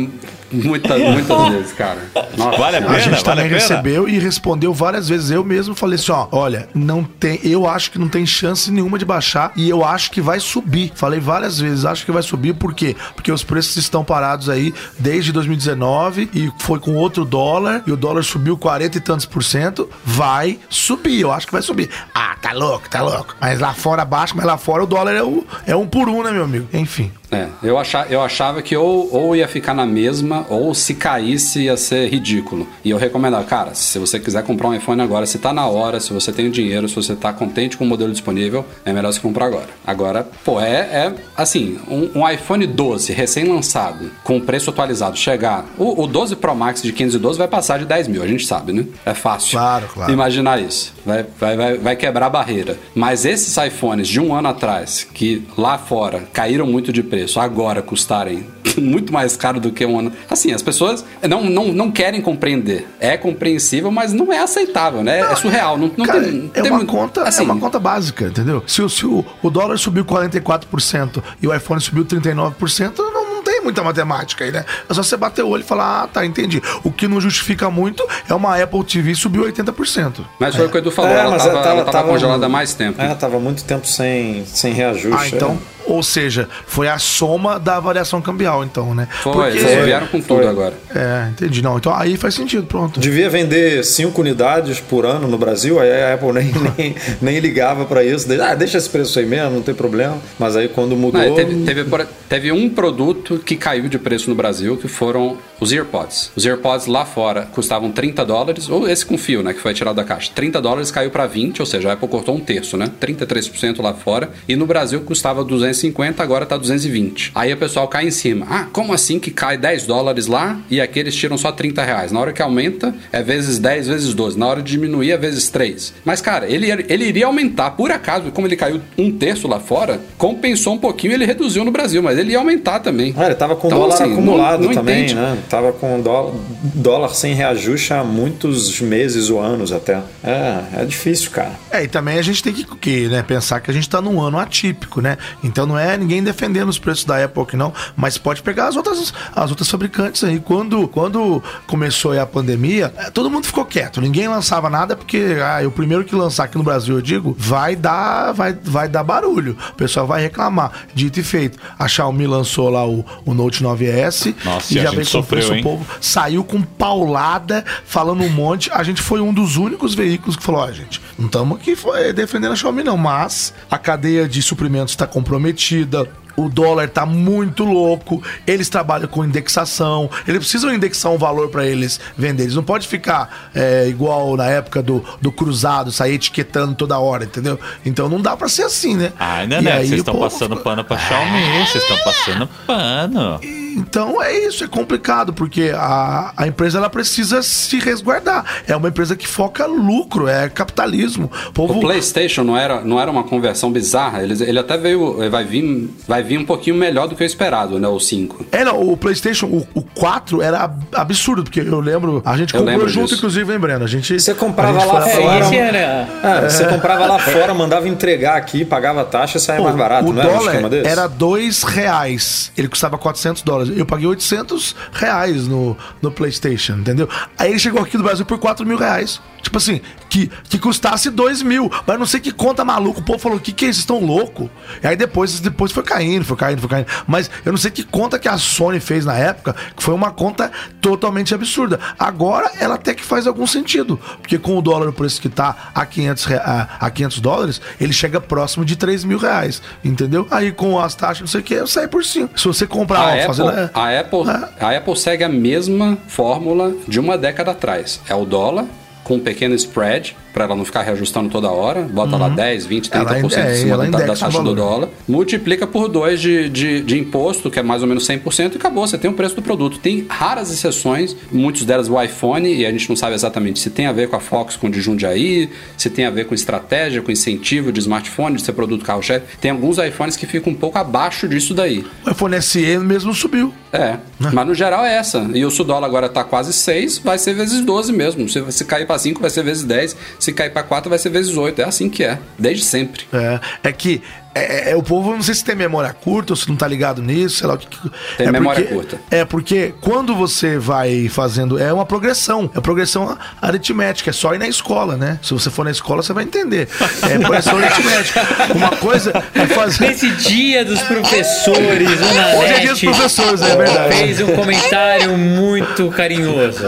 muitas, 0.55 1.01
muitas 1.01 1.49
vezes, 1.51 1.73
cara. 1.73 1.99
Nossa 2.37 2.59
Vale 2.59 2.77
a 2.77 2.81
Senhora. 2.81 2.85
A 2.85 2.89
pena? 2.89 2.99
gente 3.01 3.11
Vale 3.11 3.23
também 3.25 3.45
a 3.45 3.49
pena? 3.49 3.61
recebeu 3.61 4.09
e 4.09 4.19
respondeu 4.19 4.73
várias 4.73 5.09
vezes. 5.09 5.31
Eu 5.31 5.45
mesmo 5.45 5.75
falei 5.75 5.97
assim: 5.97 6.13
ó, 6.13 6.29
olha, 6.33 6.69
não 6.75 7.05
tem. 7.05 7.41
Eu 7.43 7.67
acho 7.67 7.91
que 7.91 7.99
não 7.99 8.09
tem 8.09 8.25
chance 8.27 8.71
nenhuma 8.71 8.99
de 8.99 9.05
baixar 9.05 9.53
e 9.57 9.69
eu 9.69 9.85
acho 9.85 10.11
que 10.11 10.21
vai 10.21 10.41
subir. 10.41 10.93
Falei 10.95 11.21
várias 11.21 11.59
vezes, 11.59 11.85
acho 11.85 12.05
que 12.05 12.13
vai 12.13 12.23
subir, 12.23 12.55
por 12.55 12.75
quê? 12.75 12.97
Porque 13.15 13.31
os 13.33 13.43
preços 13.43 13.77
estão 13.77 14.05
parados 14.05 14.49
aí 14.49 14.73
desde 14.99 15.33
2019 15.33 16.31
e 16.35 16.53
foi 16.59 16.79
com 16.79 16.95
outro 16.95 17.25
dólar 17.25 17.83
e 17.87 17.93
o 17.93 17.97
dólar 17.97 18.23
subiu 18.23 18.57
40 18.57 18.99
e 18.99 19.01
tantos 19.01 19.27
por 19.27 19.43
cento. 19.43 19.89
Vai 20.05 20.59
subir, 20.69 21.21
eu 21.21 21.33
acho 21.33 21.47
que 21.47 21.53
vai 21.53 21.63
subir. 21.63 21.91
Ah, 22.15 22.37
tá 22.41 22.53
louco, 22.53 22.89
tá 22.89 23.03
louco. 23.03 23.35
Mas 23.41 23.59
lá 23.61 23.73
fora 23.75 24.05
baixa, 24.05 24.35
mas 24.37 24.45
lá 24.45 24.57
fora 24.59 24.85
o 24.85 24.87
dólar 24.87 25.15
é, 25.15 25.23
o, 25.23 25.45
é 25.67 25.75
um 25.77 25.87
por 25.87 26.09
um, 26.09 26.23
né, 26.23 26.31
meu 26.31 26.45
amigo? 26.45 26.69
Enfim. 26.73 27.11
É, 27.35 27.49
eu, 27.63 27.79
achava, 27.79 28.09
eu 28.09 28.21
achava 28.21 28.63
que 28.63 28.77
ou, 28.77 29.13
ou 29.13 29.37
ia 29.37 29.49
ficar 29.49 29.75
na 29.75 29.87
mesma, 29.87 30.47
ou 30.49 30.75
se 30.75 30.95
caísse 30.95 31.63
ia 31.63 31.77
ser 31.77 32.09
ridículo. 32.09 32.67
E 32.85 32.91
eu 32.91 32.99
recomendava, 32.99 33.45
cara, 33.45 33.75
se 33.75 33.99
você 33.99 34.19
quiser 34.19 34.43
comprar 34.43 34.69
um 34.69 34.75
iPhone 34.75 35.01
agora, 35.03 35.27
se 35.27 35.39
tá 35.39 35.53
na 35.53 35.67
hora, 35.67 36.01
se 36.01 36.13
você 36.13 36.33
tem 36.33 36.47
o 36.47 36.51
dinheiro, 36.51 36.89
se 36.89 36.95
você 36.95 37.15
tá 37.15 37.33
contente 37.33 37.77
com 37.77 37.85
o 37.85 37.87
modelo 37.87 38.13
disponível, 38.13 38.65
é 38.85 38.93
melhor 38.93 39.13
você 39.13 39.21
comprar 39.21 39.47
agora. 39.47 39.69
Agora, 39.87 40.29
pô, 40.45 40.61
é, 40.61 40.73
é 40.81 41.15
assim, 41.37 41.79
um, 41.89 42.21
um 42.21 42.29
iPhone 42.29 42.67
12 42.67 43.13
recém-lançado, 43.13 44.11
com 44.23 44.41
preço 44.41 44.71
atualizado, 44.71 45.17
chegar. 45.17 45.67
O, 45.79 46.03
o 46.03 46.07
12 46.07 46.37
Pro 46.37 46.55
Max 46.55 46.83
de 46.83 46.93
512 46.93 47.39
vai 47.39 47.49
passar 47.49 47.79
de 47.79 47.87
10 47.87 48.09
mil, 48.09 48.23
a 48.23 48.27
gente 48.27 48.47
sabe, 48.47 48.73
né? 48.73 48.85
É 49.05 49.15
fácil. 49.15 49.59
Claro, 49.59 49.89
claro. 49.93 50.13
Imaginar 50.13 50.61
isso. 50.61 50.93
Vai, 51.05 51.25
vai, 51.39 51.57
vai, 51.57 51.79
vai 51.79 51.97
quebrar 51.97 52.27
a 52.27 52.31
barreira. 52.31 52.79
Mas 52.95 53.25
esses 53.25 53.57
iPhones 53.57 54.09
de 54.09 54.21
um 54.21 54.35
ano 54.35 54.49
atrás, 54.49 55.07
que 55.13 55.47
lá 55.57 55.79
fora 55.79 56.25
caíram 56.33 56.67
muito 56.67 56.93
de 56.93 57.03
preço, 57.03 57.24
agora 57.41 57.83
custarem 57.83 58.47
muito 58.79 59.13
mais 59.13 59.37
caro 59.37 59.61
do 59.61 59.71
que 59.71 59.85
um 59.87 59.99
ano. 59.99 60.13
Assim, 60.31 60.53
as 60.53 60.63
pessoas 60.63 61.05
não, 61.29 61.45
não, 61.45 61.69
não 61.73 61.91
querem 61.91 62.21
compreender. 62.21 62.87
É 63.01 63.17
compreensível, 63.17 63.91
mas 63.91 64.13
não 64.13 64.33
é 64.33 64.39
aceitável, 64.39 65.03
né? 65.03 65.21
é 65.21 65.37
surreal. 65.37 65.77
Não, 65.77 65.91
não 65.97 66.05
Cara, 66.07 66.23
tem, 66.23 66.33
não 66.33 66.47
é, 66.47 66.61
tem 66.61 66.71
uma 66.71 66.79
muito- 66.79 66.91
conta, 66.91 67.23
assim, 67.23 67.43
é 67.43 67.45
uma 67.45 67.57
conta 67.59 67.79
básica, 67.79 68.25
entendeu? 68.27 68.63
Se, 68.67 68.83
o- 68.83 68.89
se 68.89 69.07
o, 69.07 69.25
o 69.43 69.51
dólar 69.51 69.79
subiu 69.79 70.05
44% 70.05 71.23
e 71.43 71.47
o 71.47 71.55
iPhone 71.55 71.81
subiu 71.81 72.05
39%, 72.05 72.93
não, 72.99 73.35
não 73.37 73.43
tem 73.43 73.61
muita 73.63 73.83
matemática 73.83 74.45
aí, 74.45 74.51
né? 74.53 74.65
É 74.89 74.95
só 74.95 75.03
você 75.03 75.17
bater 75.17 75.43
o 75.45 75.49
olho 75.49 75.61
e 75.63 75.67
falar, 75.67 76.03
ah, 76.03 76.07
tá, 76.07 76.25
entendi. 76.27 76.63
O 76.83 76.91
que 76.91 77.07
não 77.07 77.21
justifica 77.21 77.71
muito 77.71 78.07
é 78.29 78.35
uma 78.35 78.61
Apple 78.63 78.83
TV 78.85 79.15
subiu 79.15 79.45
80%. 79.45 80.25
Mas 80.39 80.55
foi 80.57 80.67
o 80.67 80.71
que 80.71 80.77
o 80.77 80.79
Edu 80.79 80.91
falou, 80.91 81.11
É, 81.11 81.21
ela, 81.21 81.31
mas 81.31 81.45
tava, 81.45 81.59
ela 81.59 81.71
ela 81.81 81.85
tava 81.93 82.09
congelada 82.09 82.47
há 82.47 82.49
mais 82.49 82.75
tempo. 82.75 83.01
É, 83.01 83.15
tava 83.15 83.39
muito 83.39 83.65
tempo 83.65 83.87
sem, 83.87 84.45
sem 84.47 84.73
reajuste. 84.73 85.17
Ah, 85.19 85.29
então, 85.29 85.59
ou 85.87 86.03
seja, 86.03 86.49
foi 86.67 86.89
a 86.89 86.99
soma 86.99 87.59
da 87.59 87.79
variação 87.81 88.21
cambial, 88.21 88.65
então, 88.65 88.95
né? 88.95 89.09
Foi, 89.23 89.33
Porque- 89.33 89.59
eles 89.59 89.85
vieram 89.85 90.07
com 90.07 90.21
tudo 90.21 90.41
Foi. 90.43 90.47
agora. 90.47 90.75
É, 90.95 91.29
entendi. 91.31 91.63
Não, 91.63 91.77
então 91.77 91.95
aí 91.95 92.17
faz 92.17 92.35
sentido, 92.35 92.67
pronto. 92.67 93.01
Devia 93.01 93.29
vender 93.31 93.85
5 93.85 94.21
unidades 94.21 94.81
por 94.81 95.05
ano 95.07 95.29
no 95.29 95.39
Brasil, 95.39 95.79
aí 95.81 95.91
a 96.03 96.15
Apple 96.15 96.33
nem, 96.33 96.53
nem, 96.79 96.95
nem 97.21 97.39
ligava 97.41 97.85
pra 97.85 98.03
isso. 98.05 98.27
Ah, 98.43 98.55
deixa 98.55 98.79
esse 98.79 98.89
preço 98.89 99.19
aí 99.19 99.27
mesmo, 99.27 99.51
não 99.51 99.63
tem 99.63 99.75
problema. 99.75 100.19
Mas 100.39 100.57
aí 100.57 100.69
quando 100.69 100.97
mudou. 100.97 101.21
Não, 101.21 101.35
teve, 101.35 101.55
teve, 101.65 101.85
teve 102.29 102.53
um 102.53 102.69
produto 102.69 103.39
que 103.45 103.57
caiu 103.57 103.89
de 103.89 103.99
preço 103.99 104.29
no 104.29 104.37
Brasil, 104.37 104.77
que 104.77 104.89
foram 104.89 105.37
os 105.61 105.73
AirPods. 105.73 106.31
Os 106.37 106.45
AirPods 106.45 106.87
lá 106.87 107.05
fora 107.05 107.43
custavam 107.53 107.91
30 107.91 108.25
dólares, 108.25 108.69
ou 108.69 108.89
esse 108.89 109.05
com 109.07 109.17
fio, 109.17 109.43
né, 109.43 109.53
que 109.53 109.61
foi 109.61 109.73
tirado 109.75 109.97
da 109.97 110.05
caixa. 110.05 110.31
30 110.35 110.61
dólares 110.61 110.91
caiu 110.91 111.11
para 111.11 111.27
20, 111.27 111.61
ou 111.61 111.67
seja, 111.67 111.91
a 111.91 111.93
Apple 111.93 112.09
cortou 112.09 112.35
um 112.37 112.41
terço, 112.41 112.77
né? 112.77 112.91
33% 113.01 113.81
lá 113.83 113.95
fora. 113.95 114.31
E 114.49 114.57
no 114.57 114.67
Brasil 114.67 115.01
custava 115.03 115.45
250, 115.75 116.23
agora 116.23 116.47
tá 116.47 116.57
220. 116.57 117.33
Aí 117.35 117.53
o 117.53 117.57
pessoal 117.57 117.89
cai 117.89 118.07
em 118.07 118.11
cima. 118.11 118.47
Ah, 118.49 118.67
como 118.73 118.93
assim 118.93 119.19
que 119.19 119.31
cai 119.31 119.57
10 119.59 119.87
dólares 119.87 120.27
lá 120.27 120.59
e 120.71 120.81
aqui 120.81 120.99
eles 121.01 121.15
tiram 121.15 121.37
só 121.37 121.53
30 121.53 121.83
reais? 121.85 122.13
Na 122.13 122.21
hora 122.21 122.33
que 122.33 122.41
aumenta, 122.41 122.95
é 123.13 123.23
vezes 123.23 123.59
10, 123.59 123.89
vezes 123.89 124.15
12. 124.15 124.39
Na 124.39 124.47
hora 124.47 124.63
de 124.63 124.71
diminuir, 124.73 125.11
é 125.11 125.17
vezes 125.17 125.49
3. 125.51 125.93
Mas, 126.05 126.21
cara, 126.21 126.49
ele, 126.51 126.71
ele 126.89 127.05
iria 127.05 127.27
aumentar, 127.27 127.73
por 127.73 127.91
acaso, 127.91 128.31
como 128.31 128.47
ele 128.47 128.57
caiu 128.57 128.81
um 128.97 129.11
terço 129.11 129.49
lá 129.49 129.61
fora, 129.61 130.01
compensou 130.17 130.75
um 130.75 130.79
pouquinho 130.79 131.13
e 131.13 131.15
ele 131.15 131.25
reduziu 131.27 131.65
no 131.65 131.71
Brasil, 131.71 132.03
mas 132.03 132.19
ele 132.19 132.33
ia 132.33 132.39
aumentar 132.39 132.81
também. 132.81 133.15
Ah, 133.17 133.27
ele 133.27 133.35
tava 133.35 133.57
com 133.57 133.67
Então, 133.69 133.79
dólar 133.81 133.95
assim, 133.95 134.05
não- 134.05 134.13
acumulado 134.13 134.65
não 134.67 134.73
também, 134.75 134.99
entende. 135.05 135.15
né? 135.15 135.39
Tava 135.49 135.73
com 135.73 136.01
dólar, 136.01 136.35
dólar 136.75 137.15
sem 137.15 137.35
reajuste 137.35 137.93
há 137.93 138.05
muitos 138.05 138.81
meses 138.81 139.31
ou 139.31 139.41
anos 139.41 139.73
até. 139.73 140.01
É, 140.23 140.83
é 140.83 140.85
difícil, 140.85 141.31
cara. 141.31 141.53
É, 141.71 141.83
e 141.85 141.89
também 141.89 142.19
a 142.19 142.23
gente 142.23 142.43
tem 142.43 142.53
que, 142.53 142.65
que, 142.77 143.09
né, 143.09 143.23
pensar 143.23 143.61
que 143.61 143.71
a 143.71 143.75
gente 143.75 143.89
tá 143.89 144.01
num 144.01 144.21
ano 144.21 144.39
atípico, 144.39 145.01
né? 145.01 145.17
Então 145.43 145.64
não 145.67 145.79
é 145.79 145.97
ninguém 145.97 146.23
defendendo 146.23 146.69
os 146.69 146.79
preços 146.79 147.05
da 147.05 147.23
Apple 147.23 147.45
não, 147.55 147.73
mas 147.97 148.19
pode 148.19 148.43
pegar 148.43 148.69
as 148.69 148.77
outras, 148.77 149.13
as 149.35 149.51
outras 149.51 149.69
fabricantes 149.69 150.25
aí. 150.25 150.41
Quando, 150.41 150.89
quando 150.89 151.43
começou 151.67 152.19
a 152.19 152.27
pandemia, 152.27 152.93
eh, 152.97 153.11
todo 153.11 153.31
mundo 153.31 153.47
ficou 153.47 153.65
quieto, 153.65 154.01
ninguém 154.01 154.29
lançava 154.29 154.71
nada 154.71 154.97
porque 154.97 155.37
ah, 155.41 155.67
o 155.67 155.71
primeiro 155.71 156.05
que 156.05 156.15
lançar 156.15 156.45
aqui 156.45 156.57
no 156.57 156.65
Brasil, 156.65 156.97
eu 156.97 157.03
digo, 157.03 157.35
vai 157.39 157.77
dar, 157.77 158.33
vai, 158.33 158.53
vai 158.53 158.89
dar 158.89 159.03
barulho. 159.03 159.57
O 159.71 159.75
pessoal 159.75 160.07
vai 160.07 160.23
reclamar. 160.23 160.73
Dito 160.95 161.21
e 161.21 161.23
feito. 161.23 161.59
A 161.79 161.87
Xiaomi 161.89 162.27
lançou 162.27 162.71
lá 162.71 162.87
o, 162.87 163.05
o 163.25 163.35
Note 163.35 163.63
9S 163.63 164.35
Nossa, 164.45 164.73
e 164.73 164.83
já 164.83 164.91
veio 164.91 165.03
com 165.03 165.05
sofreu, 165.05 165.47
preço 165.47 165.63
povo 165.63 165.87
saiu 166.01 166.45
com 166.45 166.63
paulada, 166.63 167.65
falando 167.85 168.23
um 168.23 168.29
monte. 168.29 168.71
A 168.73 168.83
gente 168.83 169.03
foi 169.03 169.21
um 169.21 169.33
dos 169.33 169.57
únicos 169.57 169.95
veículos 169.95 170.37
que 170.37 170.43
falou: 170.43 170.63
ó, 170.63 170.71
gente, 170.71 171.01
não 171.19 171.27
estamos 171.27 171.59
aqui 171.59 171.77
defendendo 172.15 172.53
a 172.53 172.57
Xiaomi, 172.57 172.83
não, 172.83 172.97
mas 172.97 173.53
a 173.71 173.79
cadeia 173.79 174.29
de 174.29 174.43
suprimentos 174.43 174.93
está 174.93 175.07
comprometida 175.07 175.54
metida 175.55 176.24
o 176.37 176.49
dólar 176.49 176.89
tá 176.89 177.07
muito 177.07 177.65
louco, 177.65 178.23
eles 178.47 178.69
trabalham 178.69 179.09
com 179.09 179.25
indexação, 179.25 180.11
eles 180.27 180.41
precisam 180.41 180.73
indexar 180.73 181.13
um 181.13 181.19
valor 181.19 181.49
para 181.49 181.67
eles 181.67 182.01
vender. 182.17 182.45
Eles 182.45 182.55
não 182.55 182.63
pode 182.63 182.87
ficar 182.89 183.51
é, 183.55 183.87
igual 183.89 184.37
na 184.37 184.47
época 184.47 184.83
do, 184.83 185.05
do 185.21 185.31
cruzado, 185.33 185.91
sair 185.93 186.15
etiquetando 186.15 186.75
toda 186.75 186.99
hora, 186.99 187.25
entendeu? 187.25 187.59
Então 187.85 188.09
não 188.09 188.21
dá 188.21 188.37
para 188.37 188.49
ser 188.49 188.63
assim, 188.63 188.97
né? 188.97 189.13
Ai, 189.19 189.45
E 189.45 189.49
Nanete, 189.49 189.69
aí 189.69 189.87
vocês 189.87 190.01
o 190.01 190.03
estão 190.03 190.19
passando 190.19 190.57
pano 190.57 190.85
pra 190.85 190.99
Xiaomi, 190.99 191.67
vocês 191.67 191.83
estão 191.83 191.99
passando 191.99 192.49
pano. 192.67 193.41
Então 193.77 194.23
é 194.23 194.39
isso, 194.47 194.63
é 194.65 194.69
complicado, 194.69 195.33
porque 195.33 195.73
a, 195.75 196.33
a 196.37 196.47
empresa 196.47 196.79
ela 196.79 196.89
precisa 196.89 197.43
se 197.43 197.79
resguardar. 197.79 198.45
É 198.67 198.77
uma 198.77 198.89
empresa 198.89 199.17
que 199.17 199.27
foca 199.27 199.67
lucro, 199.67 200.29
é 200.29 200.49
capitalismo. 200.49 201.31
O 201.49 201.53
povo. 201.53 201.79
O 201.79 201.81
PlayStation 201.81 202.45
não 202.45 202.57
era, 202.57 202.83
não 202.83 203.01
era 203.01 203.11
uma 203.11 203.25
conversão 203.25 203.73
bizarra. 203.73 204.23
Ele, 204.23 204.41
ele 204.43 204.59
até 204.59 204.77
veio. 204.77 205.29
Vai 205.29 205.45
vir, 205.45 205.91
vai 206.07 206.23
vir 206.25 206.39
um 206.39 206.45
pouquinho 206.45 206.77
melhor 206.77 207.07
do 207.07 207.15
que 207.15 207.23
o 207.23 207.27
esperado, 207.27 207.79
né? 207.79 207.87
O 207.87 208.01
5. 208.01 208.47
É, 208.51 208.65
não, 208.65 208.81
o 208.81 208.97
PlayStation, 208.97 209.47
o, 209.47 209.67
o 209.75 209.83
4 209.83 210.43
era 210.43 210.65
ab- 210.65 210.83
absurdo, 210.95 211.45
porque 211.45 211.61
eu 211.61 211.81
lembro. 211.81 212.23
A 212.25 212.37
gente 212.37 212.55
Eu 212.55 212.65
comprou 212.65 212.89
junto, 212.89 213.05
disso. 213.07 213.17
inclusive, 213.17 213.53
hein, 213.53 213.59
Breno? 213.59 213.85
A 213.85 213.89
gente. 213.89 214.19
Você 214.19 214.35
comprava 214.35 214.81
gente 214.81 214.93
lá 214.93 215.09
É, 215.09 215.13
fora. 215.17 215.55
era. 215.55 216.09
Ah, 216.23 216.41
Você 216.51 216.65
comprava 216.67 217.07
lá 217.07 217.19
fora, 217.19 217.55
mandava 217.55 217.89
entregar 217.89 218.37
aqui, 218.37 218.65
pagava 218.65 219.05
taxa 219.05 219.39
e 219.39 219.41
saia 219.41 219.61
mais 219.61 219.77
barato, 219.77 220.09
o 220.09 220.13
não 220.13 220.23
era 220.23 220.33
dólar 220.33 220.69
desse? 220.69 220.89
era 220.89 221.07
dois 221.07 221.63
reais. 221.63 222.51
Ele 222.57 222.69
custava 222.69 222.97
400 222.99 223.43
dólares. 223.43 223.73
Eu 223.77 223.85
paguei 223.87 224.07
800 224.07 224.75
reais 224.93 225.47
no, 225.47 225.77
no 226.01 226.11
PlayStation, 226.11 226.75
entendeu? 226.75 227.09
Aí 227.39 227.51
ele 227.51 227.59
chegou 227.59 227.81
aqui 227.83 227.97
no 227.97 228.03
Brasil 228.05 228.25
por 228.25 228.39
4 228.39 228.67
mil 228.67 228.77
reais. 228.79 229.21
Tipo 229.43 229.59
assim, 229.59 229.83
que, 230.09 230.31
que 230.49 230.59
custasse 230.59 231.11
2 231.11 231.43
mil. 231.43 231.71
Mas 231.87 231.99
não 231.99 232.07
sei 232.07 232.19
que 232.19 232.33
conta 232.33 232.65
maluco. 232.65 233.01
O 233.01 233.03
povo 233.05 233.19
falou: 233.19 233.37
o 233.37 233.41
que, 233.41 233.53
que 233.53 233.67
é 233.67 233.69
isso? 233.69 233.81
Vocês 233.81 233.83
estão 233.83 234.01
louco? 234.01 234.49
E 234.83 234.87
aí 234.87 234.97
depois, 234.97 235.39
depois 235.39 235.71
foi 235.71 235.83
caindo, 235.83 236.14
foi 236.23 236.37
caindo, 236.37 236.61
foi 236.61 236.69
caindo. 236.69 236.87
Mas 237.07 237.31
eu 237.45 237.51
não 237.51 237.57
sei 237.57 237.71
que 237.71 237.83
conta 237.83 238.19
que 238.19 238.29
a 238.29 238.37
Sony 238.37 238.79
fez 238.79 239.07
na 239.07 239.17
época, 239.17 239.57
que 239.75 239.83
foi 239.83 239.95
uma 239.95 240.11
conta 240.11 240.53
totalmente 240.83 241.35
absurda. 241.35 241.81
Agora 241.99 242.51
ela 242.61 242.75
até 242.75 242.93
que 242.93 243.03
faz 243.03 243.27
algum 243.27 243.47
sentido. 243.47 243.99
Porque 244.21 244.39
com 244.39 244.59
o 244.59 244.63
dólar, 244.63 244.89
o 244.89 244.93
preço 244.93 245.21
que 245.21 245.31
tá 245.31 245.71
a 245.75 245.87
500, 245.87 246.25
rea- 246.27 246.43
a, 246.79 246.87
a 246.87 246.91
500 246.91 247.21
dólares, 247.21 247.61
ele 247.81 247.93
chega 247.95 248.21
próximo 248.21 248.65
de 248.65 248.77
3 248.77 249.03
mil 249.05 249.19
reais. 249.19 249.63
Entendeu? 249.83 250.27
Aí 250.31 250.53
com 250.53 250.79
as 250.79 250.95
taxas, 250.95 251.21
não 251.23 251.27
sei 251.29 251.41
o 251.41 251.45
que, 251.45 251.55
eu 251.55 251.67
saio 251.67 251.89
por 251.89 252.05
5. 252.05 252.39
Se 252.39 252.47
você 252.47 252.67
comprar, 252.67 252.99
A 253.01 253.03
ó, 253.07 253.09
Apple, 253.13 253.27
fazendo. 253.27 253.51
é, 253.51 253.71
a, 253.73 254.01
Apple, 254.01 254.21
a 254.61 254.77
Apple 254.77 254.97
segue 254.97 255.25
a 255.25 255.29
mesma 255.29 255.97
fórmula 256.07 256.75
de 256.87 257.01
uma 257.01 257.17
década 257.17 257.53
atrás. 257.53 258.01
É 258.09 258.15
o 258.15 258.25
dólar 258.25 258.67
com 259.03 259.15
um 259.17 259.21
pequeno 259.21 259.55
spread, 259.55 260.17
para 260.35 260.45
ela 260.45 260.55
não 260.57 260.65
ficar 260.65 260.83
reajustando 260.83 261.31
toda 261.31 261.49
hora. 261.51 261.83
Bota 261.83 262.17
lá 262.17 262.29
10, 262.29 262.67
20, 262.67 262.91
30% 262.91 262.95
Uhum. 263.05 263.09
Ela 263.09 263.19
in- 263.19 263.23
é, 263.23 263.53
em 263.55 263.61
cima 263.61 263.77
da, 263.79 263.99
o 263.99 264.07
taxa 264.07 264.43
do 264.43 264.55
dólar. 264.55 264.89
Multiplica 265.09 265.67
por 265.67 265.89
2 265.89 266.21
de, 266.21 266.49
de, 266.49 266.81
de 266.83 266.99
imposto, 266.99 267.51
que 267.51 267.59
é 267.59 267.63
mais 267.63 267.81
ou 267.83 267.89
menos 267.89 268.07
100%, 268.07 268.55
e 268.55 268.57
acabou. 268.57 268.87
Você 268.87 268.99
tem 268.99 269.11
o 269.11 269.15
preço 269.15 269.37
do 269.37 269.43
produto. 269.43 269.79
Tem 269.79 270.05
raras 270.09 270.51
exceções, 270.51 271.17
muitas 271.33 271.65
delas 271.65 271.89
o 271.89 272.03
iPhone, 272.03 272.53
e 272.53 272.67
a 272.67 272.71
gente 272.73 272.89
não 272.89 272.97
sabe 272.97 273.15
exatamente 273.15 273.61
se 273.61 273.71
tem 273.71 273.87
a 273.87 273.93
ver 273.93 274.09
com 274.09 274.17
a 274.17 274.21
Fox 274.21 274.57
com 274.57 274.67
o 274.67 274.71
de 274.71 274.81
Jundiaí, 274.81 275.49
se 275.77 275.89
tem 275.89 276.05
a 276.05 276.11
ver 276.11 276.27
com 276.27 276.35
estratégia, 276.35 277.01
com 277.01 277.13
incentivo 277.13 277.71
de 277.71 277.79
smartphone, 277.81 278.37
de 278.37 278.43
ser 278.43 278.53
produto 278.53 278.85
carro-chefe. 278.85 279.39
Tem 279.41 279.53
alguns 279.53 279.79
iPhones 279.79 280.17
que 280.17 280.27
ficam 280.27 280.53
um 280.53 280.57
pouco 280.57 280.77
abaixo 280.79 281.29
disso 281.29 281.55
daí. 281.55 281.85
O 282.05 282.11
iPhone 282.11 282.43
SE 282.43 282.79
mesmo 282.79 283.15
subiu. 283.15 283.55
É, 283.73 283.97
mas 284.21 284.47
no 284.47 284.55
geral 284.55 284.85
é 284.85 284.95
essa. 284.97 285.29
E 285.35 285.45
o 285.45 285.51
Sudólar 285.51 285.87
agora 285.87 286.09
tá 286.09 286.23
quase 286.25 286.53
6, 286.53 286.99
vai 286.99 287.19
ser 287.19 287.35
vezes 287.35 287.61
12 287.61 287.93
mesmo. 287.93 288.29
Se, 288.29 288.43
se 288.53 288.65
cair 288.65 288.87
pra 288.87 288.99
5, 288.99 289.21
vai 289.21 289.31
ser 289.31 289.43
vezes 289.43 289.65
10. 289.65 289.97
Se 290.25 290.33
cair 290.33 290.51
pra 290.51 290.63
4, 290.63 290.89
vai 290.89 290.99
ser 290.99 291.11
vezes 291.11 291.37
8. 291.37 291.61
É 291.61 291.65
assim 291.65 291.91
que 291.91 292.03
é, 292.03 292.19
desde 292.39 292.65
sempre. 292.65 293.05
É, 293.13 293.41
é 293.69 293.73
que 293.73 294.03
é, 294.35 294.71
é, 294.73 294.77
o 294.77 294.83
povo, 294.83 295.13
não 295.13 295.23
sei 295.23 295.35
se 295.35 295.45
tem 295.45 295.55
memória 295.55 295.93
curta 295.93 296.33
ou 296.33 296.37
se 296.37 296.49
não 296.49 296.57
tá 296.57 296.67
ligado 296.67 297.01
nisso, 297.03 297.37
sei 297.37 297.47
lá 297.47 297.55
o 297.55 297.59
que. 297.59 297.67
que- 297.69 297.91
Tem 298.17 298.27
é 298.27 298.33
memória 298.33 298.63
porque- 298.63 298.75
curta. 298.75 299.01
É 299.11 299.25
porque 299.25 299.75
quando 299.83 300.15
você 300.17 300.59
vai 300.59 301.09
fazendo. 301.09 301.59
É 301.59 301.71
uma 301.73 301.85
progressão. 301.85 302.51
É 302.57 302.61
progressão 302.61 303.17
aritmética. 303.41 304.09
É 304.11 304.13
só 304.15 304.35
ir 304.35 304.39
na 304.39 304.49
escola, 304.49 304.97
né? 304.97 305.19
Se 305.23 305.33
você 305.35 305.51
for 305.51 305.63
na 305.65 305.71
escola, 305.71 306.03
você 306.03 306.13
vai 306.15 306.25
entender. 306.25 306.69
É 307.09 307.19
progressão 307.19 307.59
aritmética. 307.59 308.23
Uma 308.57 308.71
coisa 308.71 309.13
é 309.35 309.47
fazer. 309.47 309.89
Nesse 309.89 310.11
dia 310.13 310.65
dos 310.65 310.81
professores, 310.83 311.89
o 312.01 312.15
Nanete 312.15 312.37
Hoje 312.39 312.53
é 312.55 312.59
dia 312.61 312.71
dos 312.73 312.81
professores, 312.81 313.43
é 313.43 313.57
verdade. 313.57 313.97
fez 313.97 314.21
um 314.23 314.33
comentário 314.35 315.17
muito 315.19 315.91
carinhoso. 315.91 316.65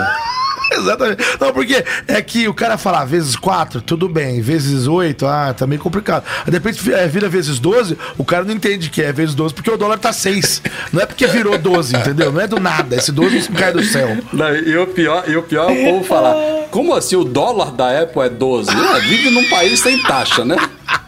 Exatamente. 0.79 1.23
Não, 1.41 1.53
porque 1.53 1.85
é 2.07 2.23
que 2.23 2.49
o 2.49 2.55
cara 2.55 2.77
fala 2.77 3.01
ah, 3.01 3.05
vezes 3.05 3.37
4, 3.37 3.81
tudo 3.81 4.09
bem. 4.09 4.41
Vezes 4.41 4.87
8, 4.87 5.27
ah, 5.27 5.55
tá 5.55 5.67
meio 5.67 5.81
complicado. 5.81 6.25
De 6.45 6.53
repente 6.53 6.93
é, 6.93 7.07
vira 7.07 7.29
vezes 7.29 7.59
12, 7.59 7.97
o 8.17 8.25
cara 8.25 8.45
não 8.45 8.55
entende 8.55 8.91
que 8.91 9.03
é 9.03 9.13
vezes 9.13 9.35
12 9.35 9.55
porque 9.55 9.71
o 9.71 9.77
dólar 9.77 9.99
tá 9.99 10.13
6. 10.13 10.63
Não 10.93 11.03
é 11.03 11.07
porque 11.07 11.27
virou 11.27 11.59
12, 11.59 11.97
entendeu? 11.97 12.33
Não 12.33 12.41
é 12.41 12.47
do 12.47 12.59
nada. 12.59 12.97
Esse 12.97 13.13
12 13.13 13.51
não 13.51 13.59
cai 13.59 13.73
do 13.73 13.83
céu. 13.85 14.17
e, 14.67 14.77
o 14.77 14.87
pior, 14.87 15.25
e 15.29 15.37
o 15.37 15.43
pior 15.43 15.71
é 15.71 15.73
o 15.73 15.93
povo 15.93 16.05
falar: 16.05 16.35
como 16.71 16.95
assim 16.95 17.17
o 17.17 17.25
dólar 17.25 17.73
da 17.73 18.03
Apple 18.03 18.23
é 18.23 18.29
12? 18.29 18.71
É, 18.71 19.01
vive 19.01 19.31
num 19.31 19.49
país 19.49 19.81
sem 19.81 20.01
taxa, 20.03 20.45
né? 20.45 20.57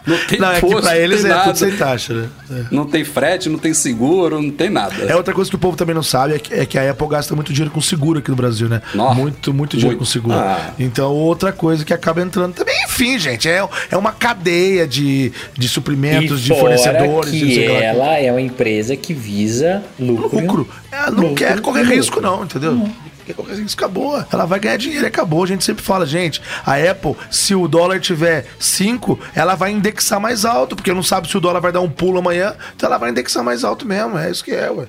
Não 0.08 0.16
tem 0.26 0.38
Não, 0.40 0.50
é 0.50 0.60
que 0.60 0.66
pra 0.66 0.80
não 0.80 0.92
eles 0.94 1.22
tem 1.22 1.30
é 1.30 1.34
nada. 1.34 1.44
tudo 1.44 1.58
sem 1.58 1.76
taxa, 1.76 2.14
né? 2.14 2.28
É. 2.50 2.64
Não 2.70 2.86
tem 2.86 3.04
frete, 3.04 3.48
não 3.50 3.58
tem 3.58 3.74
seguro, 3.74 4.40
não 4.40 4.50
tem 4.50 4.70
nada. 4.70 4.94
É 5.04 5.14
outra 5.14 5.34
coisa 5.34 5.50
que 5.50 5.56
o 5.56 5.58
povo 5.58 5.76
também 5.76 5.94
não 5.94 6.02
sabe 6.02 6.34
é 6.34 6.38
que, 6.38 6.54
é 6.54 6.64
que 6.64 6.78
a 6.78 6.90
Apple 6.90 7.06
gasta 7.08 7.34
muito 7.34 7.52
dinheiro 7.52 7.72
com 7.72 7.80
seguro 7.80 8.18
aqui 8.18 8.30
no 8.30 8.36
Brasil, 8.36 8.68
né? 8.68 8.80
Nossa. 8.94 9.14
Muito, 9.14 9.52
muito 9.52 9.76
dinheiro 9.76 9.98
Muito. 9.98 9.98
com 9.98 10.04
seguro. 10.10 10.34
Ah. 10.38 10.72
Então, 10.78 11.12
outra 11.12 11.52
coisa 11.52 11.84
que 11.84 11.92
acaba 11.92 12.22
entrando 12.22 12.54
também, 12.54 12.74
enfim, 12.84 13.18
gente, 13.18 13.48
é, 13.48 13.62
é 13.90 13.96
uma 13.96 14.12
cadeia 14.12 14.86
de, 14.86 15.30
de 15.56 15.68
suprimentos, 15.68 16.40
e 16.40 16.44
de 16.44 16.48
fora 16.48 16.60
fornecedores, 16.78 17.30
que 17.30 17.68
lá. 17.68 17.74
ela 17.74 18.18
é 18.18 18.30
uma 18.32 18.40
empresa 18.40 18.96
que 18.96 19.12
visa 19.12 19.82
lucro. 19.98 20.40
lucro. 20.40 20.68
Ela 20.90 21.10
não 21.10 21.20
Lucro, 21.20 21.34
quer 21.34 21.60
correr 21.60 21.82
risco, 21.84 22.20
não, 22.20 22.44
entendeu? 22.44 22.72
Não 22.72 23.07
risco, 23.32 23.78
acabou. 23.78 24.24
Ela 24.32 24.44
vai 24.44 24.60
ganhar 24.60 24.76
dinheiro 24.76 25.06
acabou. 25.06 25.42
A 25.42 25.46
gente 25.46 25.64
sempre 25.64 25.84
fala, 25.84 26.06
gente, 26.06 26.40
a 26.64 26.74
Apple, 26.76 27.16
se 27.30 27.54
o 27.54 27.66
dólar 27.66 28.00
tiver 28.00 28.46
5, 28.58 29.18
ela 29.34 29.54
vai 29.54 29.70
indexar 29.70 30.20
mais 30.20 30.44
alto, 30.44 30.76
porque 30.76 30.92
não 30.92 31.02
sabe 31.02 31.28
se 31.28 31.36
o 31.36 31.40
dólar 31.40 31.60
vai 31.60 31.72
dar 31.72 31.80
um 31.80 31.90
pulo 31.90 32.18
amanhã, 32.18 32.54
então 32.74 32.88
ela 32.88 32.98
vai 32.98 33.10
indexar 33.10 33.42
mais 33.42 33.64
alto 33.64 33.86
mesmo. 33.86 34.18
É 34.18 34.30
isso 34.30 34.44
que 34.44 34.52
é, 34.52 34.70
ué. 34.70 34.88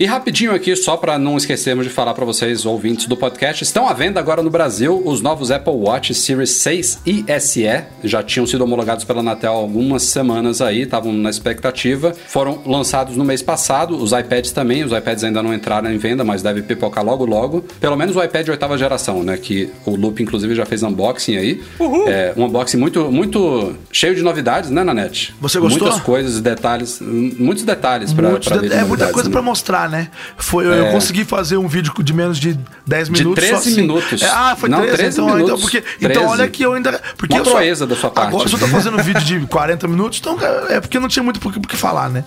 E 0.00 0.06
rapidinho 0.06 0.54
aqui, 0.54 0.76
só 0.76 0.96
para 0.96 1.18
não 1.18 1.36
esquecermos 1.36 1.84
de 1.84 1.90
falar 1.92 2.14
para 2.14 2.24
vocês, 2.24 2.64
ouvintes 2.64 3.06
do 3.06 3.16
podcast, 3.16 3.64
estão 3.64 3.88
à 3.88 3.92
venda 3.92 4.20
agora 4.20 4.40
no 4.44 4.48
Brasil 4.48 5.02
os 5.04 5.20
novos 5.20 5.50
Apple 5.50 5.72
Watch 5.72 6.14
Series 6.14 6.50
6 6.50 7.00
e 7.04 7.24
SE. 7.40 7.64
Já 8.04 8.22
tinham 8.22 8.46
sido 8.46 8.62
homologados 8.62 9.04
pela 9.04 9.18
Anatel 9.18 9.54
algumas 9.54 10.04
semanas 10.04 10.60
aí, 10.62 10.82
estavam 10.82 11.12
na 11.12 11.28
expectativa. 11.28 12.14
Foram 12.28 12.62
lançados 12.64 13.16
no 13.16 13.24
mês 13.24 13.42
passado, 13.42 13.96
os 13.96 14.12
iPads 14.12 14.52
também, 14.52 14.84
os 14.84 14.92
iPads 14.92 15.24
ainda 15.24 15.42
não 15.42 15.52
entraram 15.52 15.90
em 15.92 15.98
venda, 15.98 16.22
mas 16.22 16.42
deve 16.42 16.62
pipocar 16.62 17.04
logo 17.04 17.26
logo. 17.26 17.64
Pelo 17.80 17.96
menos 17.96 18.14
o 18.14 18.22
iPad 18.22 18.44
de 18.44 18.52
oitava 18.52 18.78
geração, 18.78 19.24
né? 19.24 19.36
Que 19.36 19.68
o 19.84 19.96
Loop, 19.96 20.22
inclusive, 20.22 20.54
já 20.54 20.64
fez 20.64 20.80
unboxing 20.84 21.36
aí. 21.38 21.60
É, 22.06 22.32
um 22.36 22.44
unboxing 22.44 22.76
muito, 22.76 23.10
muito 23.10 23.74
cheio 23.90 24.14
de 24.14 24.22
novidades, 24.22 24.70
né, 24.70 24.84
Nanete? 24.84 25.34
Você 25.40 25.58
gostou? 25.58 25.88
Muitas 25.88 26.00
coisas, 26.04 26.40
detalhes, 26.40 27.00
muitos 27.00 27.64
detalhes 27.64 28.12
para 28.12 28.38
de- 28.38 28.72
é 28.72 28.84
muita 28.84 29.08
coisa 29.08 29.28
né? 29.28 29.32
pra 29.32 29.42
mostrar, 29.42 29.87
né? 29.88 30.08
Foi, 30.36 30.66
eu- 30.66 30.72
Eu 30.72 30.92
consegui 30.92 31.24
fazer 31.24 31.56
um 31.56 31.66
vídeo 31.68 31.92
de 32.02 32.12
menos 32.12 32.38
de 32.38 32.58
10 32.86 33.08
De 33.08 33.12
minutos. 33.18 33.44
13 33.44 33.52
só 33.62 33.68
assim. 33.70 33.80
minutos. 33.80 34.22
É, 34.22 34.26
ah, 34.28 34.56
foi 34.58 34.68
Não, 34.68 34.80
13, 34.82 34.96
13 34.96 35.16
então, 35.20 35.26
então, 35.28 35.36
minutos. 35.38 35.62
porque, 35.62 35.80
13. 35.80 35.96
então 36.06 36.26
olha 36.26 36.48
que 36.48 36.62
eu 36.62 36.72
ainda. 36.74 37.00
Porque 37.16 37.34
Uma 37.34 37.40
eu 37.40 37.44
só- 37.44 37.50
proeza 37.52 37.86
da 37.86 37.96
sua 37.96 38.10
parte. 38.10 38.28
Agora 38.28 38.44
eu 38.44 38.48
só 38.48 38.58
tô 38.58 38.66
fazendo 38.68 38.98
um 38.98 39.02
vídeo 39.02 39.20
de 39.22 39.46
40 39.46 39.88
minutos, 39.88 40.18
então 40.20 40.36
é 40.68 40.80
porque 40.80 40.98
não 40.98 41.08
tinha 41.08 41.22
muito 41.22 41.40
por 41.40 41.52
que 41.52 41.76
falar, 41.76 42.08
né? 42.08 42.24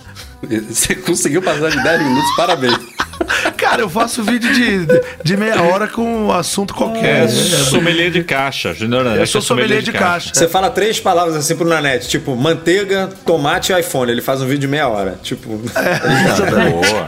Você 0.68 0.94
conseguiu 0.96 1.40
passar 1.40 1.70
de 1.70 1.80
10 1.82 2.02
minutos, 2.02 2.36
parabéns. 2.36 2.76
Cara, 3.56 3.80
eu 3.82 3.88
faço 3.88 4.22
vídeo 4.24 4.52
de, 4.52 4.86
de 5.22 5.36
meia 5.36 5.62
hora 5.62 5.86
com 5.86 6.26
um 6.26 6.32
assunto 6.32 6.74
qualquer. 6.74 7.24
É, 7.24 7.28
sommelier 7.28 8.10
de 8.10 8.24
caixa. 8.24 8.74
Junior 8.74 9.04
Nanete 9.04 9.20
eu 9.20 9.26
sou 9.28 9.40
é 9.40 9.44
sommelier 9.44 9.80
de 9.82 9.92
caixa. 9.92 10.32
Você 10.34 10.48
fala 10.48 10.68
três 10.68 10.98
palavras 10.98 11.36
assim 11.36 11.54
pro 11.54 11.66
Nanete, 11.66 12.08
tipo 12.08 12.34
manteiga, 12.34 13.08
tomate 13.24 13.72
e 13.72 13.78
iPhone. 13.78 14.10
Ele 14.10 14.20
faz 14.20 14.40
um 14.42 14.46
vídeo 14.46 14.58
de 14.62 14.68
meia 14.68 14.88
hora. 14.88 15.18
Tipo, 15.22 15.48
Boa. 15.58 17.06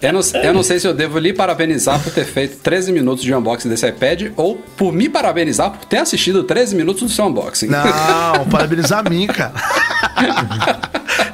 Eu 0.00 0.12
não, 0.12 0.20
eu 0.42 0.52
não 0.52 0.62
sei 0.62 0.78
se 0.78 0.86
eu 0.86 0.92
devo 0.92 1.18
lhe 1.18 1.32
parabenizar 1.32 1.98
por 2.00 2.12
ter 2.12 2.24
feito 2.24 2.56
13 2.58 2.92
minutos 2.92 3.24
de 3.24 3.34
unboxing 3.34 3.68
desse 3.68 3.86
iPad 3.86 4.32
ou 4.36 4.56
por 4.76 4.92
me 4.92 5.08
parabenizar 5.08 5.70
por 5.70 5.84
ter 5.86 5.98
assistido 5.98 6.44
13 6.44 6.76
minutos 6.76 7.02
do 7.02 7.08
seu 7.08 7.26
unboxing. 7.26 7.68
Não, 7.68 8.44
parabenizar 8.50 9.04
a 9.06 9.08
mim, 9.08 9.26
cara. 9.26 9.52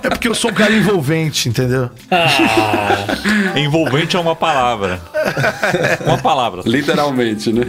É 0.02 0.08
porque 0.08 0.28
eu 0.28 0.34
sou 0.34 0.50
um 0.50 0.54
cara 0.54 0.72
envolvente, 0.72 1.48
entendeu? 1.48 1.90
Envolvente 3.56 4.16
é 4.16 4.18
uma 4.18 4.36
palavra. 4.36 5.00
Uma 6.04 6.18
palavra. 6.18 6.62
Literalmente, 6.64 7.52
né? 7.52 7.64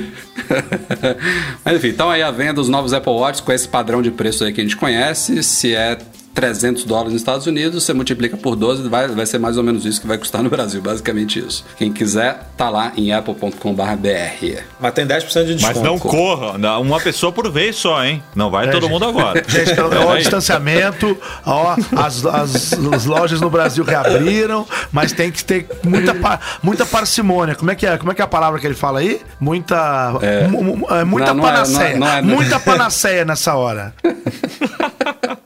Mas 1.63 1.76
enfim, 1.76 1.89
então 1.89 2.09
aí 2.09 2.22
a 2.22 2.31
venda 2.31 2.53
dos 2.53 2.69
novos 2.69 2.93
Apple 2.93 3.11
Watch 3.13 3.41
com 3.41 3.51
esse 3.51 3.68
padrão 3.68 4.01
de 4.01 4.11
preço 4.11 4.43
aí 4.43 4.53
que 4.53 4.61
a 4.61 4.63
gente 4.63 4.77
conhece. 4.77 5.41
Se 5.43 5.76
é 5.76 5.97
300 6.34 6.84
dólares 6.86 7.14
nos 7.14 7.22
Estados 7.22 7.45
Unidos, 7.48 7.84
você 7.84 7.94
multiplica 7.94 8.38
por 8.38 8.56
12, 8.56 8.88
vai, 8.90 9.08
vai 9.08 9.26
ser 9.26 9.38
mais 9.38 9.58
ou 9.58 9.64
menos 9.64 9.86
isso 9.86 9.99
que 10.02 10.08
vai 10.08 10.18
custar 10.18 10.41
no 10.41 10.49
Brasil, 10.49 10.82
basicamente 10.82 11.40
isso. 11.40 11.66
Quem 11.78 11.91
quiser, 11.91 12.48
tá 12.58 12.70
lá 12.70 12.91
em 12.95 13.12
apple.com.br. 13.14 14.62
Mas 14.80 14.94
tem 14.94 15.06
10% 15.06 15.45
de 15.45 15.56
desconto. 15.56 15.80
Mas 15.80 15.84
não 15.84 15.99
corra, 15.99 16.58
uma 16.80 16.99
pessoa 16.99 17.32
por 17.32 17.49
vez 17.52 17.76
só, 17.76 18.03
hein? 18.03 18.24
Não 18.36 18.49
vai 18.49 18.70
todo 18.70 18.84
gente. 18.84 18.91
mundo 18.91 19.06
agora. 19.06 19.44
Gente, 19.48 19.76
pelo 19.76 20.10
aí. 20.12 20.20
distanciamento, 20.20 21.18
ó, 21.45 21.76
as, 21.98 22.26
as- 22.26 22.74
as 22.94 23.06
lojas 23.06 23.41
no 23.41 23.49
Brasil 23.49 23.84
reabriram, 23.84 24.66
mas 24.91 25.12
tem 25.12 25.32
que 25.32 25.44
ter 25.44 25.68
muita, 25.84 26.16
muita 26.64 26.86
parcimônia. 26.86 27.56
Como 27.56 27.70
é, 27.72 27.76
que 27.76 27.86
é? 27.86 27.98
Como 27.98 28.12
é 28.12 28.16
que 28.16 28.22
é 28.22 28.26
a 28.26 28.28
palavra 28.28 28.60
que 28.60 28.66
ele 28.68 28.74
fala 28.76 28.99
aí? 28.99 29.22
Muita. 29.40 30.14
mu- 30.49 30.64
mu- 30.78 30.88
é, 30.90 31.03
muita 31.03 31.34
Não, 31.34 31.44
não 31.44 31.48
é- 31.48 31.52
não 31.52 31.52
é- 31.52 31.52
panaceia. 31.53 31.98
não 31.99 32.08
é- 32.08 32.22
Muita 32.22 32.60
panaceia 32.60 33.26
nessa 33.26 33.56
hora. 33.56 33.94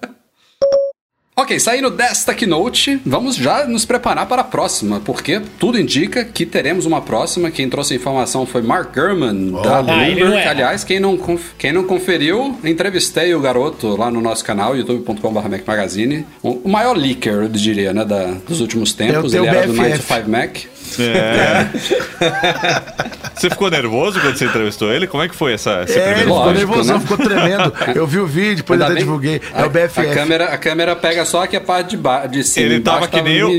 Ok, 1.37 1.59
saindo 1.59 1.89
desta 1.91 2.33
keynote, 2.33 2.97
vamos 3.05 3.35
já 3.35 3.65
nos 3.67 3.83
preparar 3.83 4.25
para 4.25 4.39
a 4.41 4.45
próxima, 4.45 5.01
porque 5.01 5.41
tudo 5.59 5.77
indica 5.77 6.23
que 6.23 6.45
teremos 6.45 6.85
uma 6.85 7.01
próxima. 7.01 7.51
Quem 7.51 7.69
trouxe 7.69 7.93
a 7.93 7.97
informação 7.97 8.45
foi 8.45 8.61
Mark 8.61 8.95
Gurman, 8.95 9.51
da 9.61 9.79
Ah, 9.79 9.83
Bloomberg. 9.83 10.21
erra. 10.21 10.49
Aliás, 10.51 10.85
quem 10.85 10.97
não, 10.97 11.19
quem 11.57 11.73
não 11.73 11.83
conferiu, 11.83 12.57
entrevistei 12.63 13.35
o 13.35 13.41
garoto 13.41 13.97
lá 13.97 14.09
no 14.09 14.21
nosso 14.21 14.45
canal, 14.45 14.77
youtube.com.br 14.77 15.49
Mac 15.49 15.67
Magazine. 15.67 16.25
O 16.41 16.69
maior 16.69 16.95
leaker, 16.95 17.33
eu 17.33 17.49
diria, 17.49 17.93
né, 17.93 18.05
da, 18.05 18.27
dos 18.47 18.61
últimos 18.61 18.93
tempos. 18.93 19.33
tenho 19.33 19.43
Ele 19.43 19.57
era 19.57 19.67
do 19.67 19.73
BFF. 19.73 19.89
9 19.89 19.97
to 19.97 20.03
5 20.15 20.29
Mac. 20.29 20.57
É. 20.99 21.67
Você 23.35 23.49
ficou 23.49 23.69
nervoso 23.69 24.19
quando 24.21 24.37
você 24.37 24.45
entrevistou 24.45 24.91
ele? 24.91 25.07
Como 25.07 25.21
é 25.21 25.27
que 25.27 25.35
foi 25.35 25.53
essa, 25.53 25.81
essa 25.81 25.99
É, 25.99 26.15
ficou 26.15 26.37
Lógico, 26.37 26.57
nervosão, 26.57 26.95
né? 26.97 27.01
ficou 27.01 27.17
tremendo. 27.17 27.73
Eu 27.93 28.07
vi 28.07 28.19
o 28.19 28.25
vídeo, 28.27 28.57
depois 28.57 28.79
Ainda 28.79 28.93
até 28.93 29.01
divulguei. 29.01 29.41
É 29.53 29.61
a- 29.61 29.65
o 29.65 29.69
BFF. 29.69 29.99
A 29.99 30.13
câmera, 30.13 30.45
a 30.45 30.57
câmera 30.57 30.95
pega 30.95 31.25
só 31.25 31.43
aqui 31.43 31.55
a 31.55 31.61
parte 31.61 31.91
de, 31.91 31.97
ba 31.97 32.25
de 32.27 32.43
cima. 32.43 32.65
Ele 32.65 32.79
tava 32.79 33.07
que 33.07 33.21
nem 33.21 33.43
o, 33.43 33.51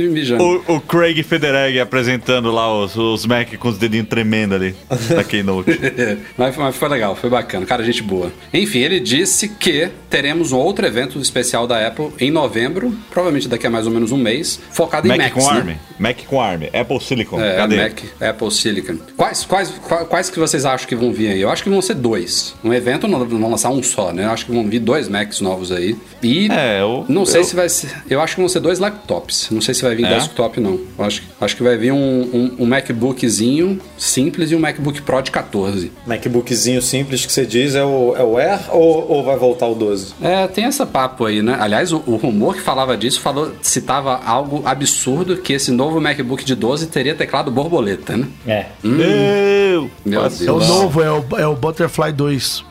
o, 0.69 0.77
o 0.77 0.81
Craig 0.81 1.23
Federighi 1.23 1.78
apresentando 1.81 2.51
lá 2.51 2.73
os, 2.74 2.97
os 2.97 3.27
Mac 3.27 3.55
com 3.59 3.69
os 3.69 3.78
dedinhos 3.78 4.09
tremendo 4.09 4.55
ali 4.55 4.74
na 5.11 5.23
Keynote. 5.23 5.70
mas, 6.39 6.57
mas 6.57 6.77
foi 6.77 6.89
legal, 6.89 7.15
foi 7.15 7.28
bacana, 7.31 7.66
cara, 7.66 7.85
gente 7.85 8.03
boa. 8.03 8.32
Enfim, 8.53 8.78
ele 8.81 8.98
disse 9.01 9.48
que 9.48 9.90
teremos 10.09 10.53
um 10.53 10.57
outro 10.57 10.86
evento 10.86 11.19
especial 11.20 11.66
da 11.66 11.86
Apple 11.86 12.11
em 12.19 12.31
novembro, 12.31 12.97
provavelmente 13.11 13.48
daqui 13.48 13.66
a 13.66 13.70
mais 13.70 13.86
ou 13.86 13.93
menos 13.93 14.11
um 14.12 14.16
mês, 14.16 14.59
focado 14.70 15.07
em 15.07 15.11
Mac 15.11 15.19
Macs, 15.19 15.32
com 15.44 15.53
né? 15.53 15.59
ARM. 15.59 15.77
Mac 15.98 16.16
com 16.27 16.40
ARM. 16.40 16.62
Apple 16.73 17.01
Silicon. 17.16 17.40
É, 17.40 17.56
Cadê? 17.56 17.76
Mac, 17.76 17.98
Apple 18.20 18.51
Silicon. 18.51 18.97
Quais, 19.16 19.44
quais, 19.44 19.70
quais, 20.09 20.30
que 20.30 20.38
vocês 20.38 20.64
acham 20.64 20.86
que 20.86 20.94
vão 20.94 21.12
vir 21.12 21.28
aí? 21.32 21.40
Eu 21.40 21.51
acho 21.51 21.62
que 21.62 21.70
vão 21.70 21.80
ser 21.82 21.94
dois. 21.94 22.55
Um 22.62 22.72
evento 22.72 23.09
não 23.09 23.24
vão 23.24 23.51
lançar 23.51 23.70
um 23.70 23.82
só, 23.82 24.12
né? 24.12 24.24
Eu 24.24 24.30
acho 24.30 24.47
que 24.47 24.52
vão 24.52 24.66
vir 24.68 24.80
dois 24.80 25.09
Macs 25.09 25.40
novos 25.40 25.72
aí. 25.72 25.97
E 26.22 26.48
É, 26.51 26.80
eu- 26.80 27.05
não 27.09 27.24
sei 27.24 27.40
eu- 27.40 27.44
se 27.44 27.56
vai 27.56 27.68
ser. 27.68 27.90
Eu 28.09 28.20
acho 28.20 28.34
que 28.34 28.40
vão 28.40 28.48
ser 28.48 28.60
dois 28.60 28.78
laptops. 28.78 29.48
Não 29.51 29.60
sei 29.60 29.74
se 29.74 29.82
vai 29.82 29.94
vir 29.94 30.05
É? 30.06 30.14
desktop, 30.14 30.60
não. 30.60 30.78
Eu 30.98 31.05
acho, 31.05 31.22
acho 31.40 31.56
que 31.56 31.62
vai 31.62 31.76
vir 31.76 31.93
um, 31.93 31.97
um, 31.98 32.56
um 32.60 32.66
MacBookzinho 32.66 33.80
simples 33.97 34.51
e 34.51 34.56
um 34.56 34.59
MacBook 34.60 35.01
Pro 35.02 35.22
de 35.22 35.30
14. 35.30 35.93
MacBookzinho 36.06 36.82
simples 36.82 37.24
que 37.24 37.32
você 37.32 37.47
diz 37.47 37.74
é 37.74 37.84
o, 37.84 38.14
é 38.16 38.22
o 38.22 38.36
Air 38.36 38.60
ou, 38.70 39.10
ou 39.10 39.24
vai 39.24 39.36
voltar 39.36 39.66
o 39.66 39.74
12? 39.74 40.12
É, 40.20 40.47
tem 40.48 40.64
essa 40.64 40.84
papo 40.84 41.24
aí, 41.24 41.43
né? 41.43 41.56
Aliás, 41.59 41.93
o, 41.93 42.02
o 42.06 42.16
rumor 42.16 42.55
que 42.55 42.60
falava 42.60 42.97
disso 42.97 43.20
falou, 43.20 43.52
citava 43.62 44.20
algo 44.24 44.62
absurdo 44.64 45.36
que 45.36 45.52
esse 45.52 45.70
novo 45.70 46.01
MacBook 46.01 46.44
de 46.44 46.55
12 46.55 46.86
teria 46.86 47.06
teclado 47.15 47.51
borboleta, 47.51 48.16
né? 48.16 48.27
É. 48.47 48.66
Meu, 48.83 49.91
Meu 50.05 50.23
Nossa. 50.23 50.43
É 50.45 50.51
o 50.51 50.59
Deus. 50.59 50.69
novo, 50.69 51.03
é 51.03 51.11
o, 51.11 51.24
é 51.39 51.47
o 51.47 51.55
Butterfly 51.55 52.12
2. 52.12 52.65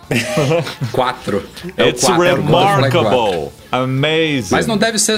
4. 0.92 1.44
É 1.78 1.90
It's 1.90 2.04
o 2.04 2.08
4, 2.08 2.24
é 2.26 2.34
o 2.34 2.38
Butterfly 2.38 2.92
4. 2.92 3.02
remarkable. 3.02 3.50
Amazing. 3.72 4.48
Mas 4.52 4.68
não 4.68 4.78
deve 4.78 4.98
ser 5.00 5.18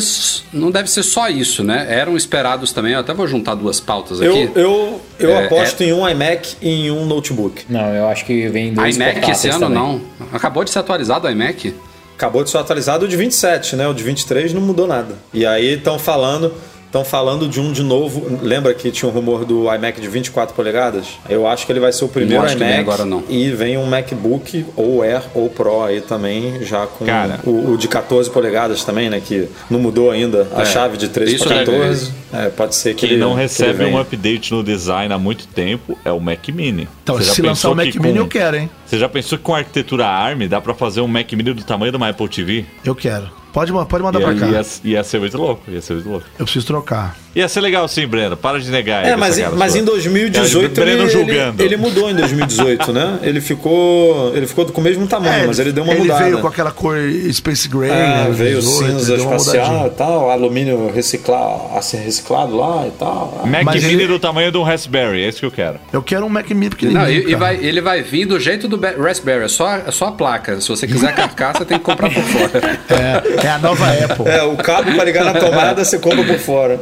não 0.54 0.72
deve 0.72 0.90
ser 0.90 1.04
só 1.04 1.30
isso, 1.30 1.64
né? 1.64 1.86
Eram 1.90 2.16
esperados 2.18 2.72
também. 2.72 2.94
Eu 2.94 3.00
até 3.02 3.14
vou 3.14 3.28
juntar 3.28 3.54
duas 3.56 3.80
pautas 3.80 4.20
aqui. 4.22 4.50
Eu, 4.56 4.62
eu, 4.62 5.02
eu 5.20 5.30
É, 5.32 5.46
aposto 5.46 5.82
em 5.84 5.94
um 5.94 6.08
iMac 6.08 6.56
e 6.62 6.88
em 6.88 6.92
um 6.92 7.06
notebook. 7.06 7.66
Não, 7.70 7.94
eu 7.94 8.08
acho 8.08 8.26
que 8.26 8.48
vem 8.48 8.74
dois 8.74 8.96
iMac 8.96 9.30
esse 9.30 9.50
ano 9.50 9.60
também. 9.60 9.78
não. 9.78 10.02
Acabou 10.34 10.64
de 10.64 10.72
ser 10.72 10.80
atualizado 10.80 11.28
o 11.28 11.30
iMac. 11.32 11.76
Acabou 12.16 12.44
de 12.44 12.50
ser 12.50 12.58
atualizado 12.58 13.06
o 13.06 13.08
de 13.08 13.16
27, 13.16 13.76
né? 13.76 13.88
O 13.88 13.94
de 13.94 14.04
23 14.04 14.52
não 14.54 14.62
mudou 14.62 14.88
nada. 14.88 15.16
E 15.34 15.46
aí 15.46 15.74
estão 15.76 16.00
falando. 16.00 16.52
Estão 16.88 17.04
falando 17.04 17.48
de 17.50 17.60
um 17.60 17.72
de 17.74 17.84
novo. 17.84 18.40
Lembra 18.42 18.74
que 18.74 18.90
tinha 18.92 19.10
um 19.10 19.12
rumor 19.12 19.44
do 19.46 19.64
iMac 19.74 20.00
de 20.00 20.08
24 20.08 20.56
polegadas? 20.56 21.06
Eu 21.30 21.46
acho 21.46 21.66
que 21.66 21.72
ele 21.72 21.82
vai 21.82 21.92
ser 21.92 22.06
o 22.06 22.08
primeiro 22.08 22.42
acho 22.44 22.56
que 22.56 22.62
iMac. 22.64 22.72
vem 22.74 22.80
agora, 22.82 23.06
não. 23.06 23.24
E 23.30 23.50
vem 23.52 23.78
um 23.78 23.86
MacBook 23.86 24.66
ou 24.76 25.02
Air 25.02 25.22
ou 25.36 25.50
Pro 25.50 25.84
aí 25.84 26.00
também, 26.02 26.64
já 26.64 26.88
com 26.88 27.06
Cara. 27.06 27.40
o, 27.44 27.72
o 27.74 27.78
de 27.78 27.88
14 27.90 28.30
polegadas 28.30 28.84
também, 28.86 29.10
né? 29.10 29.22
Que 29.24 29.50
não 29.70 29.80
mudou 29.80 30.10
ainda 30.10 30.48
a 30.56 30.62
É, 30.62 30.66
chave 30.66 30.96
de 30.98 31.10
13 31.10 31.36
isso 31.36 31.44
para 31.46 31.58
deve- 31.58 31.72
14. 31.72 32.12
É, 32.34 32.50
pode 32.50 32.74
ser 32.76 32.94
que 32.94 33.02
Quem 33.06 33.10
ele, 33.12 33.20
não 33.20 33.30
que 33.32 33.34
ele 33.36 33.42
recebe 33.44 33.74
venha. 33.74 33.96
um 33.96 34.00
update 34.00 34.54
no 34.54 34.64
design 34.64 35.14
há 35.14 35.18
muito 35.18 35.46
tempo 35.48 35.98
é 36.06 36.12
o 36.12 36.20
Mac 36.22 36.48
Mini. 36.50 36.88
Então, 37.04 37.16
Você 37.18 37.34
se 37.36 37.42
lançar 37.42 37.70
o 37.70 37.76
Mac 37.76 37.88
Mini, 37.96 38.14
com- 38.14 38.18
eu 38.20 38.28
quero, 38.28 38.56
hein? 38.58 38.70
Você 38.88 38.98
já 38.98 39.10
pensou 39.10 39.38
que 39.38 39.44
com 39.44 39.54
arquitetura 39.54 40.08
ARM 40.08 40.48
dá 40.48 40.62
pra 40.62 40.74
fazer 40.74 41.02
um 41.02 41.08
Mac 41.08 41.30
Mini 41.34 41.54
do 41.54 41.62
tamanho 41.64 41.92
de 41.92 41.98
uma 41.98 42.08
Apple 42.08 42.30
TV? 42.30 42.66
Eu 42.86 42.96
quero. 42.96 43.30
Pode, 43.52 43.72
pode 43.74 44.02
mandar 44.04 44.20
Ia, 44.22 44.26
pra 44.28 44.36
cá. 44.36 44.48
ia, 44.48 44.62
ia 44.86 45.04
ser 45.04 45.20
muito 45.20 45.38
louco, 45.38 45.70
ia 45.70 45.82
ser 45.82 45.96
muito 45.96 46.10
louco. 46.10 46.26
Eu 46.40 46.46
preciso 46.46 46.66
trocar. 46.68 47.18
Ia 47.38 47.48
ser 47.48 47.62
legal 47.62 47.88
sim, 47.88 48.08
Breno. 48.08 48.36
Para 48.36 48.60
de 48.60 48.70
negar 48.72 49.06
É, 49.06 49.16
mas, 49.16 49.38
mas 49.54 49.72
sua. 49.74 49.82
em 49.82 49.84
2018 49.86 50.74
Cara, 50.74 50.90
ele, 50.90 50.98
Breno 50.98 51.04
ele, 51.04 51.10
julgando. 51.12 51.64
ele 51.64 51.78
mudou 51.78 52.10
em 52.10 52.16
2018, 52.16 52.92
né? 52.92 53.20
Ele 53.22 53.40
ficou, 53.40 54.36
ele 54.36 54.48
ficou 54.48 54.66
com 54.66 54.82
o 54.82 54.84
mesmo 54.84 55.06
tamanho, 55.08 55.46
mas 55.48 55.60
ele 55.60 55.72
deu 55.72 55.84
uma 55.84 55.94
É, 55.94 55.96
ele 55.96 56.04
mudada. 56.04 56.24
veio 56.24 56.40
com 56.40 56.48
aquela 56.48 56.72
cor 56.72 56.98
Space 57.32 57.68
Gray, 57.70 57.92
É, 57.92 57.94
né? 57.94 58.28
veio 58.32 58.60
18, 58.60 58.92
cinza 59.00 59.16
espacial 59.16 59.88
e 59.88 59.90
tal, 59.92 60.32
alumínio 60.32 60.92
reciclado, 60.92 61.78
assim, 61.78 61.98
reciclado 61.98 62.56
lá 62.58 62.86
e 62.88 62.92
tal. 62.92 63.44
Mac 63.46 63.64
Mas 63.64 63.84
Mini 63.84 63.94
ele- 64.04 64.08
do 64.08 64.20
tamanho 64.20 64.52
de 64.52 64.58
um 64.58 64.64
Raspberry, 64.64 65.24
é 65.24 65.30
isso 65.30 65.40
que 65.40 65.46
eu 65.46 65.52
quero. 65.52 65.80
Eu 65.94 66.02
quero 66.02 66.26
um 66.26 66.30
Mac 66.30 66.50
Mini 66.50 66.70
pequenininho, 66.72 67.04
Não, 67.04 67.10
e, 67.12 67.32
e 67.32 67.36
vai, 67.36 67.56
ele 67.58 67.82
vai 67.82 68.02
vir 68.02 68.26
do 68.26 68.40
jeito 68.40 68.68
do 68.68 68.80
Raspberry, 69.00 69.46
é 69.46 69.48
só, 69.48 69.76
é 69.76 69.92
só 69.92 70.08
a 70.08 70.12
placa. 70.12 70.60
Se 70.60 70.68
você 70.70 70.88
quiser 70.88 71.10
a 71.10 71.14
carcaça, 71.14 71.64
tem 71.66 71.78
que 71.78 71.84
comprar 71.84 72.10
por 72.12 72.24
fora. 72.24 72.78
É, 72.90 73.46
é 73.46 73.50
a 73.50 73.60
nova 73.60 73.86
Apple. 73.92 74.28
É, 74.28 74.42
o 74.44 74.56
cabo 74.58 74.92
para 74.94 75.04
ligar 75.04 75.24
na 75.26 75.34
tomada 75.34 75.84
você 75.86 76.00
compra 76.00 76.24
por 76.24 76.40
fora. 76.40 76.80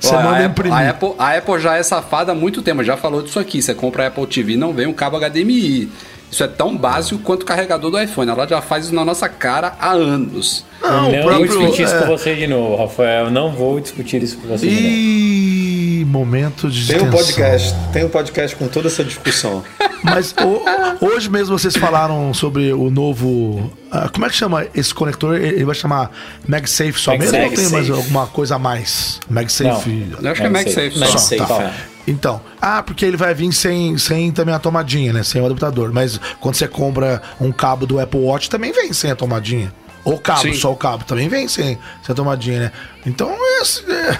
Você 0.00 0.14
Ó, 0.14 0.22
manda 0.22 0.36
a, 0.38 0.44
imprimir. 0.44 0.76
a 0.76 0.90
Apple, 0.90 1.12
a 1.18 1.36
Apple 1.36 1.58
já 1.60 1.76
é 1.76 1.82
safada 1.82 2.32
há 2.32 2.34
muito 2.34 2.62
tempo, 2.62 2.82
já 2.84 2.96
falou 2.96 3.22
disso 3.22 3.38
aqui. 3.38 3.60
Você 3.62 3.74
compra 3.74 4.04
a 4.04 4.06
Apple 4.08 4.26
TV 4.26 4.56
não 4.56 4.72
vem 4.72 4.86
um 4.86 4.92
cabo 4.92 5.18
HDMI. 5.18 5.90
Isso 6.30 6.44
é 6.44 6.46
tão 6.46 6.76
básico 6.76 7.18
quanto 7.22 7.42
o 7.42 7.44
carregador 7.44 7.90
do 7.90 8.00
iPhone. 8.00 8.30
Ela 8.30 8.46
já 8.46 8.62
faz 8.62 8.84
isso 8.84 8.94
na 8.94 9.04
nossa 9.04 9.28
cara 9.28 9.72
há 9.80 9.90
anos. 9.90 10.64
Não, 10.80 11.02
não 11.10 11.10
próprio- 11.22 11.32
vou 11.32 11.46
discutir 11.46 11.82
isso 11.82 11.94
é. 11.94 11.98
com 12.00 12.06
você 12.06 12.34
de 12.36 12.46
novo, 12.46 12.76
Rafael. 12.76 13.30
Não 13.30 13.50
vou 13.50 13.80
discutir 13.80 14.22
isso 14.22 14.38
com 14.38 14.46
você 14.46 14.68
de 14.68 14.74
novo. 14.74 14.86
Ih, 14.86 16.04
momento 16.06 16.70
de 16.70 16.86
Tem 16.86 17.02
um 17.02 17.10
podcast, 17.10 17.74
tem 17.92 18.04
um 18.04 18.08
podcast 18.08 18.56
com 18.56 18.68
toda 18.68 18.86
essa 18.86 19.02
discussão. 19.02 19.64
Mas 20.02 20.32
o- 20.32 21.04
hoje 21.04 21.28
mesmo 21.28 21.58
vocês 21.58 21.76
falaram 21.76 22.32
sobre 22.34 22.72
o 22.72 22.90
novo. 22.90 23.70
ah, 23.90 24.08
como 24.08 24.26
é 24.26 24.28
que 24.28 24.34
chama 24.36 24.66
esse 24.74 24.94
conector? 24.94 25.36
Ele 25.36 25.64
vai 25.64 25.74
chamar 25.74 26.10
MagSafe 26.48 26.94
só 26.94 27.12
mesmo 27.16 27.26
ou 27.26 27.32
tem 27.32 27.48
MagSafe. 27.50 27.72
mais 27.72 27.90
alguma 27.90 28.26
coisa 28.26 28.56
a 28.56 28.58
mais? 28.58 29.20
MagSafe. 29.28 30.12
Eu 30.22 30.30
acho 30.30 30.40
que 30.40 30.46
é 30.46 30.50
MagSafe 30.50 30.92
só. 30.98 31.06
Só, 31.06 31.12
MagSafe, 31.12 31.46
tá. 31.46 31.62
é. 31.64 31.74
Então, 32.06 32.40
ah, 32.60 32.82
porque 32.82 33.04
ele 33.04 33.16
vai 33.16 33.34
vir 33.34 33.52
sem, 33.52 33.96
sem 33.98 34.32
também 34.32 34.54
a 34.54 34.58
tomadinha, 34.58 35.12
né? 35.12 35.22
Sem 35.22 35.40
o 35.40 35.46
adaptador. 35.46 35.92
Mas 35.92 36.18
quando 36.40 36.54
você 36.54 36.66
compra 36.66 37.20
um 37.40 37.52
cabo 37.52 37.86
do 37.86 38.00
Apple 38.00 38.20
Watch, 38.20 38.48
também 38.50 38.72
vem 38.72 38.92
sem 38.92 39.10
a 39.10 39.16
tomadinha. 39.16 39.72
Ou 40.02 40.18
cabo, 40.18 40.40
Sim. 40.40 40.54
só 40.54 40.72
o 40.72 40.76
cabo, 40.76 41.04
também 41.04 41.28
vem 41.28 41.46
sem, 41.46 41.78
sem 42.02 42.12
a 42.12 42.14
tomadinha, 42.14 42.58
né? 42.58 42.72
Então, 43.04 43.30
esse 43.60 43.84
é, 43.92 44.18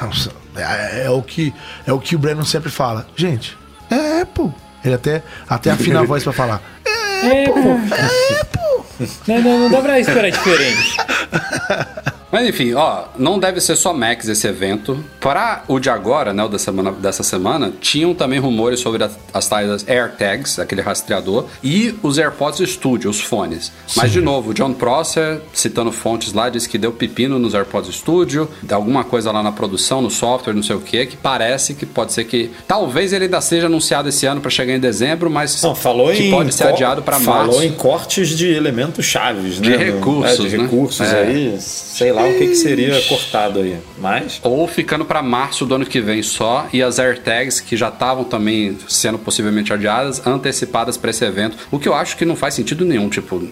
é, 0.57 1.05
é 1.07 1.11
o 1.11 1.23
que, 1.23 1.55
é 1.86 1.93
o 1.93 1.98
que 1.98 2.15
o 2.15 2.19
Breno 2.19 2.44
sempre 2.44 2.70
fala. 2.70 3.07
Gente, 3.16 3.57
é 3.90 4.20
Apple. 4.20 4.52
Ele 4.85 4.94
até, 4.94 5.23
até 5.48 5.70
afina 5.70 6.01
a 6.01 6.05
voz 6.05 6.23
pra 6.23 6.32
falar. 6.32 6.62
É, 7.23 7.44
pô. 7.47 7.61
Não, 9.27 9.40
não, 9.43 9.59
não 9.61 9.70
dá 9.70 9.81
pra 9.81 10.01
esperar 10.01 10.31
diferente. 10.31 10.97
Mas 12.32 12.48
enfim, 12.48 12.74
ó, 12.74 13.05
não 13.19 13.39
deve 13.39 13.61
ser 13.61 13.74
só 13.77 13.93
Macs 13.93 14.28
esse 14.28 14.47
evento. 14.47 15.02
Para 15.20 15.65
o 15.66 15.78
de 15.81 15.90
agora, 15.90 16.32
né, 16.32 16.44
o 16.44 16.48
da 16.48 16.59
semana, 16.59 16.93
dessa 16.93 17.23
semana, 17.23 17.73
tinham 17.81 18.15
também 18.15 18.39
rumores 18.39 18.81
sobre 18.81 19.02
as 19.35 19.48
tais 19.48 19.85
AirTags, 19.89 20.59
aquele 20.59 20.81
rastreador, 20.81 21.47
e 21.62 21.94
os 22.02 22.19
AirPods 22.19 22.70
Studio, 22.70 23.11
os 23.11 23.20
fones. 23.20 23.73
Mas, 23.97 24.12
de 24.12 24.20
novo, 24.20 24.51
o 24.51 24.55
John 24.55 24.73
Prosser, 24.73 25.40
citando 25.52 25.90
fontes 25.90 26.32
lá, 26.32 26.48
disse 26.48 26.69
que 26.69 26.78
deu 26.78 26.93
pepino 26.93 27.39
nos 27.39 27.52
AirPods 27.55 27.94
Studio, 27.97 28.48
deu 28.62 28.77
alguma 28.77 29.02
coisa 29.05 29.32
lá 29.32 29.43
na 29.43 29.51
produção, 29.52 30.01
no 30.01 30.11
software, 30.11 30.55
não 30.55 30.62
sei 30.62 30.77
o 30.77 30.81
que, 30.81 31.07
que 31.07 31.16
parece 31.16 31.74
que 31.74 31.85
pode 31.85 32.12
ser 32.12 32.24
que. 32.24 32.51
Talvez 32.66 33.12
ele 33.12 33.24
ainda 33.24 33.40
seja 33.40 33.66
anunciado 33.66 34.09
esse 34.09 34.24
ano 34.27 34.40
para 34.40 34.51
chegar 34.51 34.73
em 34.74 34.81
dezembro, 34.81 35.28
mas 35.31 35.61
Não, 35.62 35.74
falou 35.74 36.12
que 36.12 36.23
em 36.28 36.31
pode 36.31 36.55
ser 36.55 36.69
adiado 36.69 37.02
para 37.02 37.19
Falou 37.19 37.47
março. 37.47 37.62
em 37.65 37.73
cortes 37.73 38.28
de 38.31 38.48
elementos 38.52 39.05
chaves, 39.05 39.61
De 39.61 39.70
né? 39.70 39.77
recursos, 39.77 40.39
É, 40.47 40.48
de 40.48 40.57
né? 40.57 40.62
recursos 40.65 41.01
É. 41.12 41.23
aí, 41.23 41.57
sei 41.61 42.12
lá. 42.12 42.19
Lá 42.22 42.28
o 42.28 42.32
que, 42.38 42.47
que 42.48 42.55
seria 42.55 43.01
cortado 43.02 43.59
aí. 43.60 43.76
Mas. 43.98 44.40
Ou 44.42 44.66
ficando 44.68 45.05
pra 45.05 45.22
março 45.22 45.64
do 45.66 45.74
ano 45.74 45.86
que 45.86 46.01
vem 46.01 46.22
só, 46.22 46.66
e 46.72 46.82
as 46.82 46.98
AirTags, 46.98 47.60
que 47.60 47.76
já 47.76 47.88
estavam 47.88 48.24
também 48.24 48.76
sendo 48.88 49.18
possivelmente 49.18 49.72
adiadas, 49.72 50.26
antecipadas 50.26 50.97
pra 50.97 51.10
esse 51.10 51.24
evento. 51.24 51.56
O 51.70 51.78
que 51.78 51.88
eu 51.88 51.94
acho 51.94 52.16
que 52.16 52.24
não 52.24 52.36
faz 52.36 52.55
sentido 52.55 52.84
nenhum. 52.84 53.09
Tipo, 53.09 53.42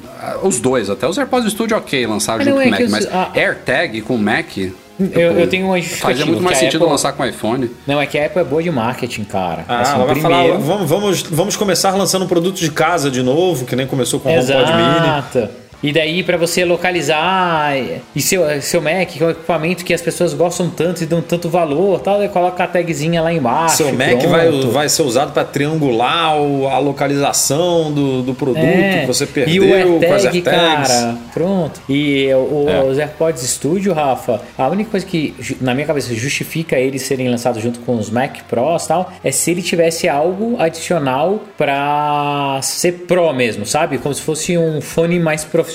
os 0.43 0.59
dois, 0.61 0.89
até 0.91 1.07
os 1.09 1.17
AirPods 1.19 1.53
Studio, 1.53 1.77
ok, 1.77 2.07
lançar 2.07 2.37
Mas 2.39 2.47
junto 2.47 2.57
não 2.57 2.63
com 2.63 2.69
o 2.71 2.75
é 2.75 2.79
Mac, 2.79 2.81
os- 2.87 2.91
mas 2.91 3.07
a- 3.07 3.31
AirTag 3.35 4.01
com 4.03 4.17
Mac. 4.17 4.57
Eu, 4.57 5.21
eu 5.39 5.47
tenho 5.49 5.67
uma 5.67 5.77
justificativa. 5.81 6.11
Fazia 6.19 6.27
muito 6.27 6.43
mais 6.43 6.59
sentido 6.59 6.79
Apple- 6.83 6.91
lançar 6.91 7.13
com 7.13 7.25
iPhone. 7.25 7.71
Não, 7.87 8.01
é 8.01 8.07
que 8.07 8.19
a 8.19 8.27
Apple 8.27 8.41
é 8.41 8.45
boa 8.45 8.61
de 8.61 8.69
marketing, 8.71 9.23
cara. 9.23 9.65
Ah, 9.69 9.81
Assim, 9.83 9.97
vai 10.05 10.15
falar, 10.17 10.39
primeiro- 10.43 10.61
vamos, 10.65 10.89
vamos, 10.91 11.23
vamos 11.23 11.57
começar 11.57 11.95
lançando 11.95 12.25
um 12.25 12.29
produto 12.29 12.57
de 12.59 12.69
casa 12.71 13.09
de 13.09 13.23
novo, 13.23 13.65
que 13.65 13.77
nem 13.77 13.87
começou 13.87 14.19
com 14.19 14.29
o 14.29 14.33
HomePod 14.33 14.73
Mini. 14.73 14.97
Exato. 15.07 15.49
E 15.83 15.93
daí, 15.93 16.23
pra 16.25 16.37
você 16.37 16.65
localizar 16.65 17.73
e 18.15 18.21
seu, 18.21 18.43
seu 18.61 18.81
Mac, 18.81 19.07
que 19.09 19.23
é 19.23 19.27
um 19.27 19.31
equipamento 19.31 19.85
que 19.85 19.95
as 19.95 20.01
pessoas 20.03 20.35
gostam 20.35 20.69
tanto 20.69 21.03
e 21.03 21.07
dão 21.07 21.21
tanto 21.23 21.49
valor, 21.49 22.01
tal, 22.01 22.19
daí 22.19 22.29
coloca 22.29 22.65
a 22.65 22.67
tagzinha 22.67 23.23
lá 23.23 23.33
embaixo. 23.33 23.77
Seu 23.77 23.89
e 23.91 23.93
Mac 23.93 24.09
pronto. 24.11 24.29
vai, 24.29 24.51
vai 24.51 24.89
ser 24.89 25.03
usado 25.03 25.33
para 25.33 25.45
triangular 25.45 26.33
a 26.33 26.79
localização 26.79 27.93
do, 27.93 28.23
do 28.23 28.35
produto 28.35 28.59
É, 28.59 29.01
que 29.03 29.07
você 29.07 29.25
e 29.25 29.27
perdeu 29.29 29.97
o 29.97 30.01
com 30.01 30.13
as 30.15 30.25
AirTag, 30.25 30.49
AirTags. 30.49 30.89
cara, 30.93 31.19
pronto. 31.33 31.81
E 31.89 32.29
o- 32.35 32.67
É. 32.69 32.83
os 32.83 32.99
AirPods 32.99 33.43
Studio, 33.49 33.93
Rafa, 33.93 34.41
a 34.57 34.69
única 34.69 34.91
coisa 34.91 35.07
que, 35.07 35.35
na 35.61 35.75
minha 35.75 35.87
cabeça, 35.87 36.13
justifica 36.15 36.77
eles 36.77 37.03
serem 37.03 37.29
lançados 37.29 37.63
junto 37.63 37.81
com 37.81 37.97
os 37.97 38.11
Mac 38.11 38.39
Pros 38.49 38.85
e 38.85 38.89
tal, 38.89 39.13
é 39.23 39.31
se 39.31 39.51
ele 39.53 39.63
tivesse 39.63 40.09
algo 40.09 40.57
adicional 40.59 41.41
pra 41.57 42.59
ser 42.63 42.93
Pro 43.07 43.33
mesmo, 43.33 43.65
sabe? 43.65 43.99
Como 43.99 44.15
se 44.15 44.21
fosse 44.23 44.59
um 44.59 44.81
fone 44.81 45.19
mais 45.19 45.45
profissional. 45.45 45.68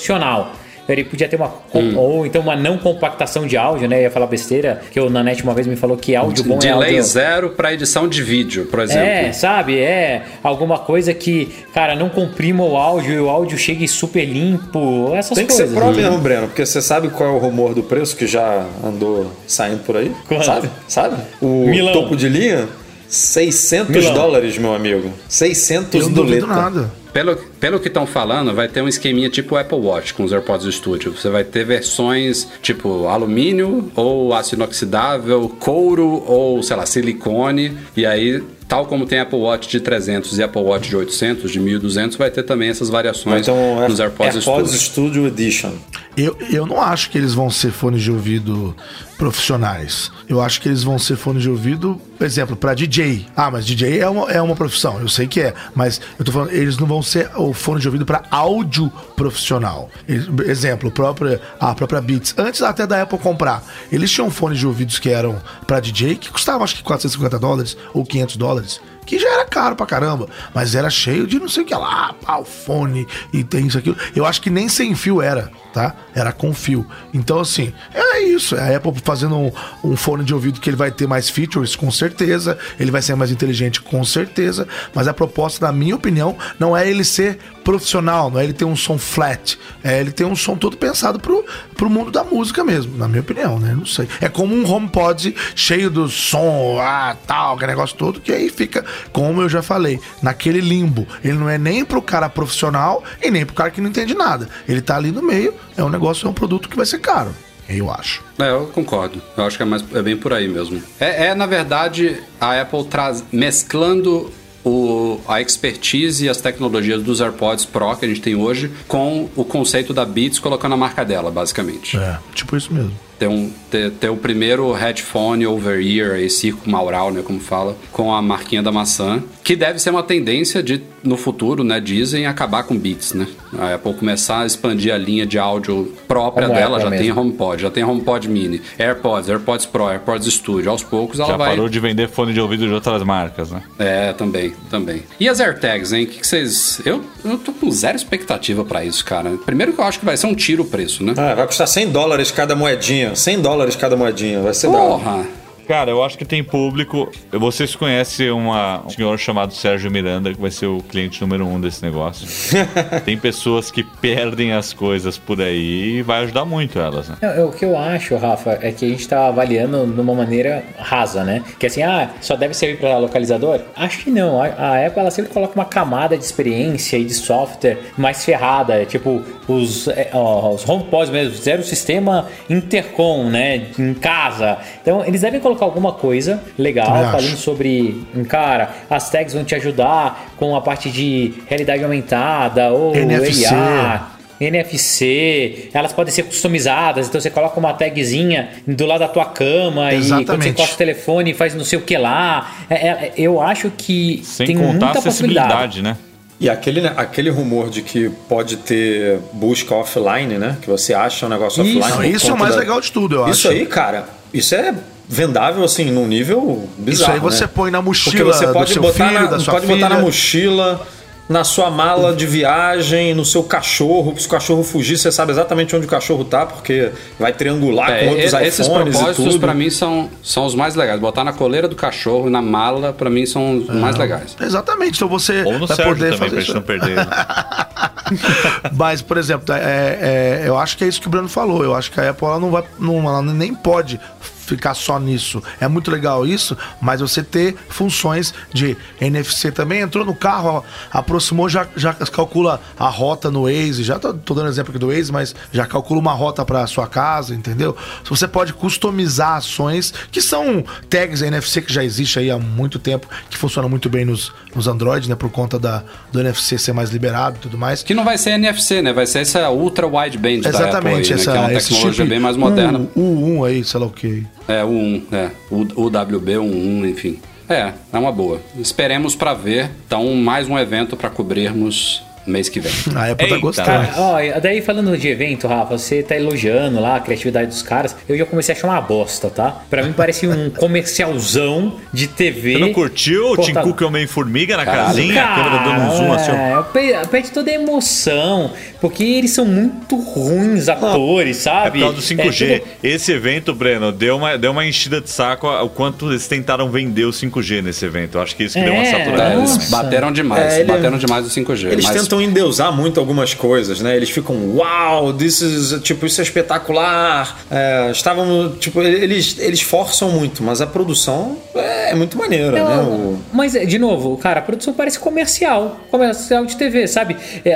Ele 0.86 1.02
podia 1.02 1.26
ter 1.26 1.36
uma. 1.36 1.50
Hum. 1.74 1.96
Ou 1.96 2.26
então 2.26 2.42
uma 2.42 2.54
não 2.54 2.76
compactação 2.76 3.46
de 3.46 3.56
áudio, 3.56 3.88
né? 3.88 3.96
Eu 3.96 4.02
ia 4.02 4.10
falar 4.10 4.26
besteira, 4.26 4.82
que 4.90 5.00
o 5.00 5.08
Nanete 5.08 5.42
uma 5.42 5.54
vez 5.54 5.66
me 5.66 5.76
falou 5.76 5.96
que 5.96 6.14
áudio 6.14 6.44
bom 6.44 6.56
é 6.56 6.58
Delay 6.58 6.88
áudio. 6.90 7.02
zero 7.04 7.48
pra 7.50 7.72
edição 7.72 8.06
de 8.06 8.22
vídeo, 8.22 8.66
por 8.66 8.80
exemplo. 8.80 9.02
É, 9.02 9.32
sabe? 9.32 9.78
É 9.80 10.24
alguma 10.42 10.78
coisa 10.78 11.14
que, 11.14 11.46
cara, 11.72 11.94
não 11.96 12.10
comprima 12.10 12.62
o 12.62 12.76
áudio 12.76 13.14
e 13.14 13.18
o 13.18 13.30
áudio 13.30 13.56
chegue 13.56 13.88
super 13.88 14.26
limpo. 14.26 15.10
Essas 15.14 15.38
Tem 15.38 15.46
que 15.46 15.54
coisas. 15.54 15.70
ser 15.70 15.74
Pro 15.74 15.90
mesmo, 15.90 16.18
Breno, 16.18 16.48
porque 16.48 16.66
você 16.66 16.82
sabe 16.82 17.08
qual 17.08 17.30
é 17.30 17.32
o 17.32 17.38
rumor 17.38 17.74
do 17.74 17.82
preço 17.82 18.14
que 18.14 18.26
já 18.26 18.66
andou 18.84 19.32
saindo 19.46 19.82
por 19.84 19.96
aí? 19.96 20.12
Quanto? 20.28 20.44
Sabe? 20.44 20.68
Sabe? 20.86 21.16
O 21.40 21.66
Milão. 21.66 21.94
topo 21.94 22.14
de 22.14 22.28
linha? 22.28 22.68
600 23.14 23.94
Milão. 23.96 24.14
dólares, 24.14 24.58
meu 24.58 24.74
amigo. 24.74 25.12
600 25.28 25.94
Eu 25.94 26.00
não 26.08 26.12
duvido 26.12 26.46
doleta. 26.46 26.60
nada. 26.70 26.92
Pelo, 27.12 27.36
pelo 27.36 27.78
que 27.78 27.86
estão 27.86 28.06
falando, 28.06 28.52
vai 28.52 28.66
ter 28.66 28.82
um 28.82 28.88
esqueminha 28.88 29.30
tipo 29.30 29.54
o 29.54 29.58
Apple 29.58 29.78
Watch 29.78 30.12
com 30.14 30.24
os 30.24 30.32
AirPods 30.32 30.74
Studio. 30.74 31.12
Você 31.12 31.28
vai 31.30 31.44
ter 31.44 31.64
versões 31.64 32.48
tipo 32.60 33.06
alumínio 33.06 33.88
ou 33.94 34.34
aço 34.34 34.56
inoxidável, 34.56 35.48
couro 35.60 36.24
ou, 36.26 36.60
sei 36.62 36.76
lá, 36.76 36.84
silicone. 36.84 37.78
E 37.96 38.04
aí, 38.04 38.42
tal 38.66 38.86
como 38.86 39.06
tem 39.06 39.20
Apple 39.20 39.38
Watch 39.38 39.68
de 39.68 39.78
300 39.78 40.36
e 40.38 40.42
Apple 40.42 40.60
Watch 40.62 40.88
de 40.88 40.96
800, 40.96 41.52
de 41.52 41.60
1200, 41.60 42.16
vai 42.16 42.32
ter 42.32 42.42
também 42.42 42.68
essas 42.70 42.88
variações 42.90 43.42
Então, 43.42 43.88
nos 43.88 44.00
AirPods, 44.00 44.34
AirPods 44.48 44.72
Studio. 44.72 44.80
Studio 45.20 45.26
Edition. 45.28 45.70
Eu, 46.16 46.36
eu 46.50 46.66
não 46.66 46.80
acho 46.82 47.10
que 47.10 47.18
eles 47.18 47.32
vão 47.32 47.48
ser 47.48 47.70
fones 47.70 48.02
de 48.02 48.10
ouvido 48.10 48.74
profissionais. 49.16 50.10
Eu 50.28 50.40
acho 50.40 50.60
que 50.60 50.68
eles 50.68 50.82
vão 50.82 50.98
ser 50.98 51.16
fones 51.16 51.42
de 51.42 51.50
ouvido, 51.50 52.00
por 52.18 52.24
exemplo, 52.24 52.54
para 52.56 52.74
DJ. 52.74 53.26
Ah, 53.36 53.50
mas 53.50 53.66
DJ 53.66 54.00
é 54.00 54.08
uma, 54.08 54.30
é 54.30 54.40
uma 54.40 54.54
profissão, 54.54 55.00
eu 55.00 55.08
sei 55.08 55.26
que 55.26 55.40
é. 55.40 55.54
Mas 55.74 56.00
eu 56.18 56.24
tô 56.24 56.32
falando, 56.32 56.50
eles 56.52 56.76
não 56.78 56.86
vão 56.86 57.02
ser 57.02 57.30
o 57.36 57.52
fone 57.52 57.80
de 57.80 57.88
ouvido 57.88 58.04
para 58.06 58.22
áudio 58.30 58.90
profissional. 59.16 59.90
Eles- 60.08 60.28
exemplo, 60.46 60.88
o 60.88 60.92
próprio, 60.92 61.40
a 61.58 61.74
própria 61.74 62.00
Beats. 62.00 62.34
Antes 62.36 62.62
até 62.62 62.86
da 62.86 63.02
Apple 63.02 63.18
comprar, 63.18 63.62
eles 63.90 64.10
tinham 64.10 64.30
fones 64.30 64.58
de 64.58 64.66
ouvidos 64.66 64.98
que 64.98 65.10
eram 65.10 65.40
para 65.66 65.80
DJ 65.80 66.16
que 66.16 66.30
custavam 66.30 66.62
acho 66.64 66.76
que 66.76 66.82
450 66.82 67.38
dólares 67.38 67.76
ou 67.92 68.04
500 68.04 68.36
dólares. 68.36 68.80
Que 69.04 69.18
já 69.18 69.28
era 69.28 69.44
caro 69.44 69.76
pra 69.76 69.86
caramba, 69.86 70.28
mas 70.54 70.74
era 70.74 70.88
cheio 70.90 71.26
de 71.26 71.38
não 71.38 71.48
sei 71.48 71.62
o 71.62 71.66
que 71.66 71.74
lá, 71.74 72.14
o 72.40 72.44
fone 72.44 73.06
e 73.32 73.44
tem 73.44 73.66
isso, 73.66 73.78
aquilo. 73.78 73.96
Eu 74.14 74.24
acho 74.24 74.40
que 74.40 74.50
nem 74.50 74.68
sem 74.68 74.94
fio 74.94 75.20
era, 75.20 75.50
tá? 75.72 75.94
Era 76.14 76.32
com 76.32 76.54
fio. 76.54 76.86
Então, 77.12 77.40
assim, 77.40 77.72
é 77.92 78.20
isso. 78.20 78.56
É 78.56 78.74
a 78.74 78.76
Apple 78.76 78.92
fazendo 79.02 79.36
um, 79.36 79.52
um 79.82 79.96
fone 79.96 80.24
de 80.24 80.34
ouvido 80.34 80.60
que 80.60 80.70
ele 80.70 80.76
vai 80.76 80.90
ter 80.90 81.06
mais 81.06 81.28
features, 81.28 81.76
com 81.76 81.90
certeza. 81.90 82.58
Ele 82.78 82.90
vai 82.90 83.02
ser 83.02 83.14
mais 83.14 83.30
inteligente, 83.30 83.80
com 83.80 84.04
certeza. 84.04 84.66
Mas 84.94 85.08
a 85.08 85.14
proposta, 85.14 85.66
na 85.66 85.72
minha 85.72 85.96
opinião, 85.96 86.36
não 86.58 86.76
é 86.76 86.88
ele 86.88 87.04
ser 87.04 87.38
profissional, 87.64 88.30
não 88.30 88.38
é 88.38 88.44
ele 88.44 88.52
ter 88.52 88.66
um 88.66 88.76
som 88.76 88.98
flat. 88.98 89.58
É 89.82 90.00
ele 90.00 90.12
ter 90.12 90.24
um 90.24 90.36
som 90.36 90.54
todo 90.54 90.76
pensado 90.76 91.18
pro, 91.18 91.44
pro 91.74 91.88
mundo 91.88 92.10
da 92.10 92.22
música 92.22 92.62
mesmo, 92.62 92.96
na 92.96 93.08
minha 93.08 93.22
opinião, 93.22 93.58
né? 93.58 93.74
Não 93.74 93.86
sei. 93.86 94.06
É 94.20 94.28
como 94.28 94.54
um 94.54 94.70
HomePod 94.70 95.34
cheio 95.56 95.90
do 95.90 96.08
som, 96.08 96.78
ah, 96.80 97.16
tal, 97.26 97.56
aquele 97.56 97.72
negócio 97.72 97.96
todo, 97.96 98.20
que 98.20 98.30
aí 98.30 98.50
fica, 98.50 98.84
como 99.12 99.40
eu 99.40 99.48
já 99.48 99.62
falei, 99.62 99.98
naquele 100.22 100.60
limbo. 100.60 101.08
Ele 101.24 101.38
não 101.38 101.48
é 101.48 101.58
nem 101.58 101.84
pro 101.84 102.02
cara 102.02 102.28
profissional 102.28 103.02
e 103.22 103.30
nem 103.30 103.46
pro 103.46 103.54
cara 103.54 103.70
que 103.70 103.80
não 103.80 103.88
entende 103.88 104.14
nada. 104.14 104.48
Ele 104.68 104.82
tá 104.82 104.96
ali 104.96 105.10
no 105.10 105.22
meio, 105.22 105.54
é 105.76 105.82
um 105.82 105.88
negócio, 105.88 106.26
é 106.26 106.30
um 106.30 106.34
produto 106.34 106.68
que 106.68 106.76
vai 106.76 106.86
ser 106.86 106.98
caro. 106.98 107.34
Eu 107.68 107.90
acho. 107.90 108.22
É, 108.38 108.50
eu 108.50 108.66
concordo. 108.66 109.22
Eu 109.36 109.44
acho 109.44 109.56
que 109.56 109.62
é, 109.62 109.66
mais, 109.66 109.82
é 109.94 110.02
bem 110.02 110.16
por 110.16 110.34
aí 110.34 110.46
mesmo. 110.46 110.82
É, 111.00 111.28
é, 111.28 111.34
na 111.34 111.46
verdade, 111.46 112.22
a 112.38 112.60
Apple 112.60 112.84
traz, 112.84 113.24
mesclando 113.32 114.30
o, 114.64 115.20
a 115.28 115.40
expertise 115.40 116.24
e 116.24 116.28
as 116.28 116.40
tecnologias 116.40 117.02
dos 117.02 117.20
AirPods 117.20 117.64
Pro 117.64 117.94
que 117.96 118.04
a 118.04 118.08
gente 118.08 118.20
tem 118.20 118.34
hoje 118.34 118.70
com 118.88 119.28
o 119.36 119.44
conceito 119.44 119.92
da 119.92 120.04
Beats 120.04 120.38
colocando 120.38 120.72
a 120.72 120.76
marca 120.76 121.04
dela, 121.04 121.30
basicamente. 121.30 121.96
É, 121.96 122.18
tipo 122.34 122.56
isso 122.56 122.72
mesmo. 122.72 122.92
Ter, 123.18 123.28
um, 123.28 123.52
ter, 123.70 123.90
ter 123.92 124.08
o 124.08 124.16
primeiro 124.16 124.72
headphone 124.72 125.46
over-ear, 125.46 126.14
aí, 126.14 126.28
circo 126.28 126.68
maural, 126.68 127.12
né, 127.12 127.22
como 127.22 127.38
fala, 127.38 127.76
com 127.92 128.12
a 128.12 128.20
marquinha 128.20 128.62
da 128.62 128.72
maçã, 128.72 129.22
que 129.44 129.54
deve 129.54 129.78
ser 129.78 129.90
uma 129.90 130.02
tendência 130.02 130.62
de, 130.62 130.82
no 131.02 131.18
futuro, 131.18 131.62
né, 131.62 131.78
dizem, 131.78 132.26
acabar 132.26 132.62
com 132.62 132.76
Beats, 132.76 133.12
né? 133.12 133.28
A 133.58 133.74
Apple 133.74 133.92
começar 133.92 134.40
a 134.40 134.46
expandir 134.46 134.92
a 134.92 134.96
linha 134.96 135.26
de 135.26 135.38
áudio 135.38 135.92
própria 136.08 136.48
Como 136.48 136.58
dela, 136.58 136.80
já 136.80 136.88
tem 136.88 137.00
mesmo. 137.00 137.20
HomePod, 137.20 137.62
já 137.62 137.70
tem 137.70 137.84
HomePod 137.84 138.26
Mini, 138.26 138.62
AirPods, 138.78 139.28
AirPods 139.28 139.66
Pro, 139.66 139.86
AirPods 139.86 140.32
Studio, 140.32 140.70
aos 140.70 140.82
poucos 140.82 141.20
ela 141.20 141.28
Já 141.28 141.36
vai... 141.36 141.50
parou 141.50 141.68
de 141.68 141.78
vender 141.78 142.08
fone 142.08 142.32
de 142.32 142.40
ouvido 142.40 142.66
de 142.66 142.72
outras 142.72 143.02
marcas, 143.02 143.50
né? 143.50 143.62
É, 143.78 144.14
também, 144.14 144.54
também. 144.70 145.02
E 145.20 145.28
as 145.28 145.40
AirTags, 145.40 145.92
hein? 145.92 146.04
O 146.04 146.06
que, 146.06 146.26
vocês... 146.26 146.80
Eu, 146.86 147.04
eu 147.22 147.36
tô 147.36 147.52
com 147.52 147.70
zero 147.70 147.96
expectativa 147.96 148.64
pra 148.64 148.82
isso, 148.82 149.04
cara. 149.04 149.30
Primeiro 149.44 149.74
que 149.74 149.78
eu 149.78 149.84
acho 149.84 149.98
que 149.98 150.06
vai 150.06 150.16
ser 150.16 150.26
um 150.26 150.34
tiro 150.34 150.62
o 150.62 150.66
preço, 150.66 151.04
né? 151.04 151.12
Ah, 151.18 151.34
vai 151.34 151.46
custar 151.46 151.68
100 151.68 151.90
dólares 151.90 152.30
cada 152.30 152.56
moedinha. 152.56 153.14
100 153.14 153.42
dólares 153.42 153.76
cada 153.76 153.94
moedinha. 153.94 154.40
Vai 154.40 154.54
ser. 154.54 154.68
Porra! 154.68 155.43
Cara, 155.66 155.90
eu 155.90 156.02
acho 156.02 156.18
que 156.18 156.24
tem 156.24 156.42
público. 156.42 157.10
Vocês 157.32 157.74
conhecem 157.74 158.30
uma, 158.30 158.84
um 158.84 158.90
senhor 158.90 159.18
chamado 159.18 159.54
Sérgio 159.54 159.90
Miranda, 159.90 160.32
que 160.32 160.40
vai 160.40 160.50
ser 160.50 160.66
o 160.66 160.82
cliente 160.82 161.20
número 161.20 161.46
um 161.46 161.60
desse 161.60 161.82
negócio. 161.82 162.26
tem 163.04 163.16
pessoas 163.16 163.70
que 163.70 163.82
perdem 163.82 164.52
as 164.52 164.72
coisas 164.72 165.16
por 165.16 165.40
aí 165.40 165.98
e 165.98 166.02
vai 166.02 166.22
ajudar 166.24 166.44
muito 166.44 166.78
elas, 166.78 167.08
né? 167.08 167.16
Não, 167.20 167.30
é, 167.30 167.44
o 167.44 167.50
que 167.50 167.64
eu 167.64 167.76
acho, 167.76 168.16
Rafa, 168.16 168.58
é 168.60 168.72
que 168.72 168.84
a 168.84 168.88
gente 168.88 169.08
tá 169.08 169.28
avaliando 169.28 169.86
de 169.86 170.00
uma 170.00 170.14
maneira 170.14 170.64
rasa, 170.78 171.24
né? 171.24 171.42
Que 171.58 171.66
assim, 171.66 171.82
ah, 171.82 172.10
só 172.20 172.36
deve 172.36 172.54
servir 172.54 172.78
para 172.78 172.98
localizador? 172.98 173.60
Acho 173.76 173.98
que 174.04 174.10
não. 174.10 174.40
A, 174.40 174.46
a 174.46 174.86
Apple 174.86 175.00
ela 175.00 175.10
sempre 175.10 175.32
coloca 175.32 175.54
uma 175.54 175.64
camada 175.64 176.16
de 176.16 176.24
experiência 176.24 176.96
e 176.96 177.04
de 177.04 177.14
software 177.14 177.78
mais 177.96 178.24
ferrada, 178.24 178.84
tipo 178.84 179.22
os, 179.48 179.88
é, 179.88 180.10
ó, 180.12 180.54
os 180.54 180.68
HomePods 180.68 181.10
mesmo, 181.10 181.34
fizeram 181.34 181.60
o 181.60 181.64
sistema 181.64 182.28
intercom, 182.48 183.28
né, 183.30 183.68
em 183.78 183.94
casa. 183.94 184.58
Então 184.80 185.04
eles 185.04 185.20
devem 185.20 185.40
colocar 185.40 185.53
alguma 185.62 185.92
coisa 185.92 186.42
legal, 186.58 186.86
Também 186.86 187.02
acho. 187.02 187.10
falando 187.12 187.36
sobre, 187.36 188.04
cara, 188.28 188.74
as 188.90 189.10
tags 189.10 189.34
vão 189.34 189.44
te 189.44 189.54
ajudar 189.54 190.30
com 190.36 190.56
a 190.56 190.60
parte 190.60 190.90
de 190.90 191.34
realidade 191.46 191.84
aumentada 191.84 192.70
ou 192.70 192.94
NFC. 192.96 193.44
AR. 193.46 194.10
NFC, 194.40 195.68
elas 195.72 195.92
podem 195.92 196.12
ser 196.12 196.24
customizadas, 196.24 197.06
então 197.08 197.20
você 197.20 197.30
coloca 197.30 197.58
uma 197.58 197.72
tagzinha 197.72 198.50
do 198.66 198.84
lado 198.86 199.00
da 199.00 199.08
tua 199.08 199.26
cama 199.26 199.92
e 199.92 199.98
quando 199.98 200.02
você 200.02 200.14
Exatamente. 200.22 200.48
encosta 200.50 200.74
o 200.74 200.78
telefone 200.78 201.34
faz 201.34 201.54
não 201.54 201.64
sei 201.64 201.78
o 201.78 201.82
que 201.82 201.96
lá. 201.96 202.50
É- 202.68 202.74
é- 202.88 203.12
eu 203.16 203.40
acho 203.40 203.70
que 203.70 204.20
Sem 204.24 204.46
tem 204.48 204.56
contar 204.56 204.86
muita 204.86 204.98
a 204.98 205.02
possibilidade. 205.02 205.82
né? 205.82 205.96
E 206.40 206.50
aquele, 206.50 206.80
né, 206.80 206.92
aquele 206.96 207.30
rumor 207.30 207.70
de 207.70 207.80
que 207.80 208.10
pode 208.28 208.56
ter 208.56 209.18
busca 209.32 209.72
offline, 209.74 210.36
né? 210.36 210.56
Que 210.60 210.68
você 210.68 210.92
acha 210.92 211.26
um 211.26 211.28
negócio 211.28 211.64
Isso. 211.64 211.78
offline. 211.78 212.08
Não, 212.10 212.16
isso 212.16 212.30
é 212.30 212.34
o 212.34 212.38
mais 212.38 212.54
da- 212.54 212.60
legal 212.60 212.80
de 212.80 212.90
tudo, 212.90 213.14
eu 213.16 213.28
Isso 213.28 213.46
acho. 213.48 213.56
aí, 213.56 213.64
cara, 213.66 214.06
isso 214.32 214.54
é 214.54 214.74
vendável 215.08 215.62
assim 215.64 215.90
num 215.90 216.06
nível 216.06 216.68
bizarro. 216.78 217.12
aí 217.14 217.20
você 217.20 217.44
né? 217.44 217.50
põe 217.54 217.70
na 217.70 217.82
Porque 217.82 217.88
mochila 218.10 218.32
você 218.32 218.46
do 218.46 218.52
pode 218.52 218.72
seu 218.72 218.82
botar 218.82 219.08
filho, 219.08 219.20
na, 219.20 219.26
da 219.26 219.38
sua 219.40 219.54
pode 219.54 219.66
botar 219.66 219.88
na 219.88 219.94
filha. 219.96 220.00
mochila, 220.06 220.86
na 221.28 221.42
sua 221.44 221.70
mala 221.70 222.14
de 222.14 222.26
viagem, 222.26 223.14
no 223.14 223.24
seu 223.24 223.42
cachorro. 223.42 224.14
Se 224.18 224.26
o 224.26 224.30
cachorro 224.30 224.62
fugir, 224.62 224.98
você 224.98 225.10
sabe 225.10 225.32
exatamente 225.32 225.74
onde 225.74 225.86
o 225.86 225.88
cachorro 225.88 226.24
tá, 226.24 226.44
porque 226.46 226.90
vai 227.18 227.32
triangular 227.32 227.90
É, 227.90 228.04
com 228.04 228.10
outros 228.10 228.32
e- 228.32 228.36
esses 228.44 228.66
iPhones 228.66 228.94
e 228.94 228.98
propósitos 228.98 229.36
pra 229.38 229.54
mim 229.54 229.70
são, 229.70 230.10
são 230.22 230.44
os 230.44 230.54
mais 230.54 230.74
legais. 230.74 231.00
Botar 231.00 231.24
na 231.24 231.32
coleira 231.32 231.66
do 231.68 231.76
cachorro 231.76 232.26
e 232.28 232.30
na 232.30 232.42
mala, 232.42 232.92
pra 232.92 233.08
mim, 233.08 233.24
são 233.24 233.58
os 233.58 233.68
mais 233.68 233.96
legais. 233.96 234.36
Exatamente, 234.40 234.96
então 234.96 235.08
você 235.08 235.42
Ou 235.44 235.58
no 235.58 235.66
vai 235.66 235.76
Sérgio 235.76 235.94
poder 235.94 236.12
também, 236.12 236.18
pra 236.18 236.28
fazer 236.28 236.36
gente 236.40 236.44
isso. 236.46 236.54
não 236.54 236.62
perder. 236.62 236.96
né? 236.96 237.06
Mas, 238.76 239.00
por 239.02 239.16
exemplo, 239.16 239.54
é, 239.54 239.58
é, 239.60 240.42
eu 240.46 240.58
acho 240.58 240.76
que 240.76 240.84
é 240.84 240.86
isso 240.88 241.00
que 241.00 241.06
o 241.06 241.10
Bruno 241.10 241.28
falou. 241.28 241.64
Eu 241.64 241.74
acho 241.74 241.90
que 241.90 242.00
a 242.00 242.10
Apple 242.10 242.26
ela 242.26 242.38
não 242.40 242.50
vai. 242.50 242.64
Não, 242.78 242.98
ela 243.08 243.22
nem 243.22 243.54
pode 243.54 243.98
ficar 244.44 244.74
só 244.74 244.98
nisso. 244.98 245.42
É 245.60 245.68
muito 245.68 245.90
legal 245.90 246.26
isso, 246.26 246.56
mas 246.80 247.00
você 247.00 247.22
ter 247.22 247.56
funções 247.68 248.34
de 248.52 248.76
NFC 249.00 249.50
também. 249.50 249.80
Entrou 249.80 250.04
no 250.04 250.14
carro, 250.14 250.64
aproximou, 250.90 251.48
já, 251.48 251.66
já 251.76 251.92
calcula 251.94 252.60
a 252.78 252.88
rota 252.88 253.30
no 253.30 253.44
Waze. 253.44 253.82
Já 253.82 253.98
tô, 253.98 254.12
tô 254.14 254.34
dando 254.34 254.48
exemplo 254.48 254.70
aqui 254.70 254.78
do 254.78 254.88
Waze, 254.88 255.12
mas 255.12 255.34
já 255.52 255.66
calcula 255.66 256.00
uma 256.00 256.12
rota 256.12 256.44
para 256.44 256.66
sua 256.66 256.86
casa, 256.86 257.34
entendeu? 257.34 257.76
Você 258.04 258.28
pode 258.28 258.52
customizar 258.52 259.36
ações 259.36 259.92
que 260.10 260.20
são 260.20 260.64
tags 260.88 261.22
NFC 261.22 261.62
que 261.62 261.72
já 261.72 261.84
existe 261.84 262.18
aí 262.18 262.30
há 262.30 262.38
muito 262.38 262.78
tempo, 262.78 263.08
que 263.30 263.36
funcionam 263.36 263.68
muito 263.68 263.88
bem 263.88 264.04
nos, 264.04 264.32
nos 264.54 264.68
Android, 264.68 265.08
né? 265.08 265.14
Por 265.14 265.30
conta 265.30 265.58
da, 265.58 265.82
do 266.12 266.20
NFC 266.20 266.58
ser 266.58 266.72
mais 266.72 266.90
liberado 266.90 267.36
e 267.36 267.40
tudo 267.40 267.58
mais. 267.58 267.82
Que 267.82 267.94
não 267.94 268.04
vai 268.04 268.18
ser 268.18 268.30
NFC, 268.30 268.82
né? 268.82 268.92
Vai 268.92 269.06
ser 269.06 269.20
essa 269.20 269.50
ultra 269.50 269.86
wideband 269.86 270.40
da 270.40 270.50
Apple 270.50 270.62
Exatamente, 270.62 271.12
aí, 271.12 271.16
né? 271.16 271.22
essa, 271.22 271.32
Que 271.32 271.36
é 271.36 271.40
uma 271.40 271.52
esse 271.52 271.68
tecnologia 271.68 272.04
chip 272.04 272.08
bem 272.08 272.20
mais 272.20 272.36
moderna. 272.36 272.86
U, 272.94 273.40
U1 273.40 273.46
aí, 273.48 273.64
sei 273.64 273.80
lá 273.80 273.86
o 273.86 273.90
que. 273.90 274.26
É, 274.48 274.64
o 274.64 274.68
1, 274.68 275.06
é. 275.12 275.30
O, 275.50 275.82
o 275.82 275.86
WB, 275.86 276.36
o 276.38 276.44
1, 276.44 276.86
enfim. 276.86 277.18
É, 277.48 277.72
é 277.92 277.98
uma 277.98 278.10
boa. 278.12 278.40
Esperemos 278.58 279.14
pra 279.14 279.34
ver. 279.34 279.70
Então, 279.86 280.14
mais 280.14 280.48
um 280.48 280.58
evento 280.58 280.96
pra 280.96 281.10
cobrirmos 281.10 282.02
mês 282.26 282.48
que 282.48 282.60
vem. 282.60 282.72
A 282.94 283.10
Apple 283.10 283.16
tá 283.28 283.34
Eita. 283.34 283.38
gostando. 283.38 283.66
Cara, 283.68 283.94
ó, 283.98 284.40
daí 284.40 284.60
falando 284.62 284.96
de 284.96 285.08
evento, 285.08 285.46
Rafa, 285.46 285.76
você 285.78 286.02
tá 286.02 286.16
elogiando 286.16 286.80
lá 286.80 286.96
a 286.96 287.00
criatividade 287.00 287.48
dos 287.48 287.62
caras. 287.62 287.94
Eu 288.08 288.16
já 288.16 288.24
comecei 288.24 288.54
a 288.54 288.58
achar 288.58 288.68
uma 288.68 288.80
bosta, 288.80 289.28
tá? 289.30 289.62
Pra 289.68 289.82
mim 289.82 289.92
parece 289.92 290.26
um 290.26 290.50
comercialzão 291.04 291.76
de 291.92 292.06
TV. 292.08 292.52
Você 292.54 292.58
não 292.58 292.72
curtiu 292.72 293.30
o 293.32 293.36
Tim 293.36 293.52
tá- 293.52 293.62
Cook 293.62 293.80
Homem-Formiga 293.82 294.56
na 294.56 294.64
Caralho. 294.64 294.86
casinha? 294.88 295.24
A 295.24 295.34
câmera 295.34 295.64
dando 295.64 295.80
um 295.92 295.96
zoom 295.96 296.12
assim, 296.12 296.30
ó. 296.30 296.34
é, 296.34 296.62
pe- 296.72 297.08
perde 297.08 297.30
toda 297.30 297.50
a 297.50 297.54
emoção, 297.54 298.52
porque 298.80 299.02
eles 299.04 299.30
são 299.32 299.44
muito 299.44 299.96
ruins 299.96 300.68
atores, 300.68 301.38
É 301.38 301.40
sabe? 301.40 301.78
por 301.80 301.92
causa 301.92 301.96
do 301.96 302.02
5G. 302.02 302.44
É, 302.50 302.58
tipo, 302.58 302.68
Esse 302.82 303.12
evento, 303.12 303.54
Breno, 303.54 303.92
deu 303.92 304.16
uma, 304.16 304.36
deu 304.38 304.50
uma 304.52 304.64
enchida 304.66 305.00
de 305.00 305.10
saco 305.10 305.46
o 305.48 305.68
quanto 305.68 306.10
eles 306.10 306.26
tentaram 306.26 306.70
vender 306.70 307.04
o 307.04 307.10
5G 307.12 307.62
nesse 307.62 307.84
evento. 307.84 308.18
Eu 308.18 308.22
acho 308.22 308.34
que 308.36 308.44
isso 308.44 308.54
que 308.58 308.64
deu 308.64 308.72
uma 308.72 308.82
É, 308.82 308.90
saturada. 308.90 309.34
É, 309.34 309.36
eles 309.38 309.70
bateram 309.70 310.12
demais. 310.12 310.52
É, 310.54 310.60
ele- 310.60 310.64
bateram 310.72 310.98
demais 310.98 311.26
o 311.26 311.30
5G. 311.30 311.70
Eles 311.70 311.84
mas 311.84 311.94
tentam 312.14 312.22
endeusar 312.22 312.72
muito 312.72 313.00
algumas 313.00 313.34
coisas, 313.34 313.80
né? 313.80 313.96
Eles 313.96 314.10
ficam, 314.10 314.56
uau, 314.56 315.12
this 315.12 315.40
is, 315.40 315.82
tipo, 315.82 316.06
isso 316.06 316.20
é 316.20 316.24
espetacular. 316.24 317.38
É, 317.50 317.90
estavam, 317.90 318.54
tipo, 318.58 318.80
eles, 318.82 319.36
eles 319.38 319.60
forçam 319.60 320.10
muito, 320.10 320.42
mas 320.42 320.60
a 320.60 320.66
produção 320.66 321.36
é 321.54 321.83
muito 321.94 322.16
maneira, 322.18 322.52
né? 322.52 322.76
O- 322.82 323.18
Mas, 323.32 323.52
de 323.52 323.78
novo, 323.78 324.16
cara, 324.18 324.40
a 324.40 324.42
produção 324.42 324.72
parece 324.74 324.98
comercial. 324.98 325.80
Comercial 325.90 326.44
de 326.46 326.56
TV, 326.56 326.86
sabe? 326.86 327.16
É, 327.44 327.50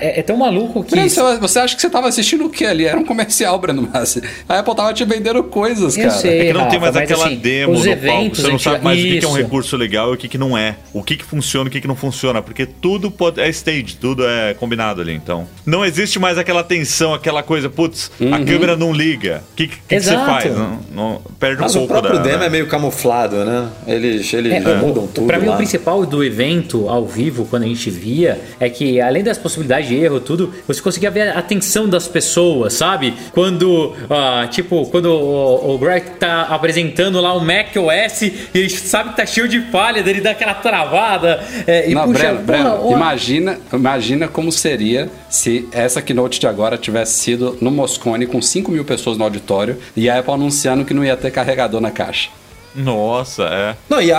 é- 0.00 0.20
é 0.20 0.22
tão 0.22 0.36
maluco 0.36 0.82
que. 0.84 1.08
Você- 1.08 1.58
acha 1.60 1.74
que 1.76 1.82
você 1.82 1.90
tava 1.90 2.08
assistindo 2.08 2.46
o 2.46 2.50
que 2.50 2.64
ali? 2.64 2.84
Era 2.86 2.98
um 2.98 3.04
comercial, 3.04 3.58
Breno 3.58 3.88
Massi. 3.92 4.22
A 4.48 4.58
Apple 4.60 4.74
tava 4.74 4.92
te 4.94 5.04
vendendo 5.04 5.42
coisas, 5.44 5.96
Eu 5.96 6.04
cara. 6.08 6.18
sei. 6.18 6.40
É 6.40 6.44
que 6.46 6.52
não 6.52 6.68
tem 6.68 6.78
Rafa, 6.78 6.80
mais 6.80 6.94
mas, 6.94 7.04
aquela 7.04 7.26
assim, 7.26 7.36
demo 7.36 7.72
os 7.72 7.84
no 7.84 7.84
palco. 7.90 8.06
eventos 8.06 8.40
Você 8.40 8.50
não 8.50 8.58
sabe 8.58 8.84
mais 8.84 8.98
o 8.98 9.02
que 9.02 9.18
que 9.18 9.24
é 9.24 9.28
um 9.28 9.32
Isso. 9.32 9.42
recurso 9.42 9.76
legal 9.76 10.10
e 10.12 10.14
o 10.14 10.16
que, 10.16 10.28
que 10.28 10.38
não 10.38 10.56
é. 10.56 10.76
O 10.92 11.02
que, 11.02 11.16
que 11.16 11.24
funciona 11.24 11.66
e 11.66 11.68
o 11.68 11.72
que, 11.72 11.80
que 11.80 11.88
não 11.88 11.96
funciona. 11.96 12.40
Porque 12.42 12.64
tudo 12.66 13.10
pode, 13.10 13.40
é 13.40 13.48
stage, 13.50 13.96
tudo 14.00 14.26
é 14.26 14.54
combinado 14.54 15.00
ali. 15.00 15.12
Então, 15.14 15.46
não 15.66 15.84
existe 15.84 16.18
mais 16.18 16.38
aquela 16.38 16.62
tensão, 16.64 17.12
aquela 17.14 17.42
coisa, 17.42 17.68
putz, 17.68 18.10
a 18.32 18.38
câmera 18.44 18.76
não 18.76 18.92
liga. 18.92 19.42
O 19.52 19.56
que, 19.56 19.66
que, 19.66 19.76
que 19.76 19.82
que 19.96 20.00
você 20.00 20.14
faz? 20.14 20.54
Não, 20.56 20.78
não- 20.92 21.22
perde 21.38 21.60
Mas 21.60 21.74
um 21.74 21.84
o 21.84 21.86
pouco 21.88 22.00
próprio 22.02 22.18
da... 22.22 22.26
demo 22.26 22.38
da- 22.40 22.46
é 22.46 22.50
meio 22.50 22.66
camuflado, 22.66 23.44
né? 23.44 23.68
Eles, 23.86 24.32
eles 24.32 24.52
É, 24.52 24.74
mudam 24.76 25.06
tudo 25.06 25.26
Pra 25.26 25.38
mim, 25.38 25.46
lá. 25.46 25.54
o 25.54 25.56
principal 25.56 26.04
do 26.06 26.22
evento 26.24 26.88
ao 26.88 27.06
vivo, 27.06 27.46
quando 27.48 27.64
a 27.64 27.66
gente 27.66 27.90
via, 27.90 28.40
é 28.58 28.68
que 28.68 29.00
além 29.00 29.22
das 29.22 29.38
possibilidades 29.38 29.88
de 29.88 29.96
erro, 29.96 30.20
tudo, 30.20 30.52
você 30.66 30.80
conseguia 30.80 31.10
ver 31.10 31.28
a 31.30 31.38
atenção 31.38 31.88
das 31.88 32.06
pessoas, 32.08 32.74
sabe? 32.74 33.14
Quando, 33.32 33.94
ah, 34.08 34.46
tipo, 34.50 34.86
quando 34.86 35.06
o, 35.06 35.74
o 35.74 35.78
Greg 35.78 36.10
tá 36.18 36.42
apresentando 36.42 37.20
lá 37.20 37.34
o 37.34 37.40
Mac 37.40 37.74
OS 37.76 38.22
e 38.22 38.34
ele 38.54 38.68
sabe 38.70 39.10
que 39.10 39.16
tá 39.16 39.26
cheio 39.26 39.48
de 39.48 39.60
falha, 39.70 40.02
dele 40.02 40.20
dá 40.20 40.30
aquela 40.30 40.54
travada. 40.54 41.42
é, 41.66 41.88
e 41.90 41.94
Não, 41.94 42.04
puxa, 42.04 42.32
Breno, 42.34 42.76
Breno, 42.78 42.92
imagina, 42.92 43.58
imagina 43.72 44.28
como 44.28 44.50
seria 44.52 45.10
se 45.28 45.68
essa 45.72 46.00
keynote 46.02 46.38
de 46.40 46.46
agora 46.46 46.76
tivesse 46.76 47.18
sido 47.18 47.56
no 47.60 47.70
Moscone 47.70 48.26
com 48.26 48.40
5 48.40 48.70
mil 48.70 48.84
pessoas 48.84 49.16
no 49.16 49.24
auditório 49.24 49.76
e 49.96 50.08
a 50.08 50.18
Apple 50.18 50.34
anunciando 50.34 50.84
que 50.84 50.92
não 50.94 51.04
ia 51.04 51.16
ter 51.16 51.30
carregador 51.30 51.80
na 51.80 51.90
caixa. 51.90 52.28
Nossa, 52.74 53.42
é. 53.44 53.74
Não, 53.88 54.00
e 54.00 54.12
a, 54.12 54.18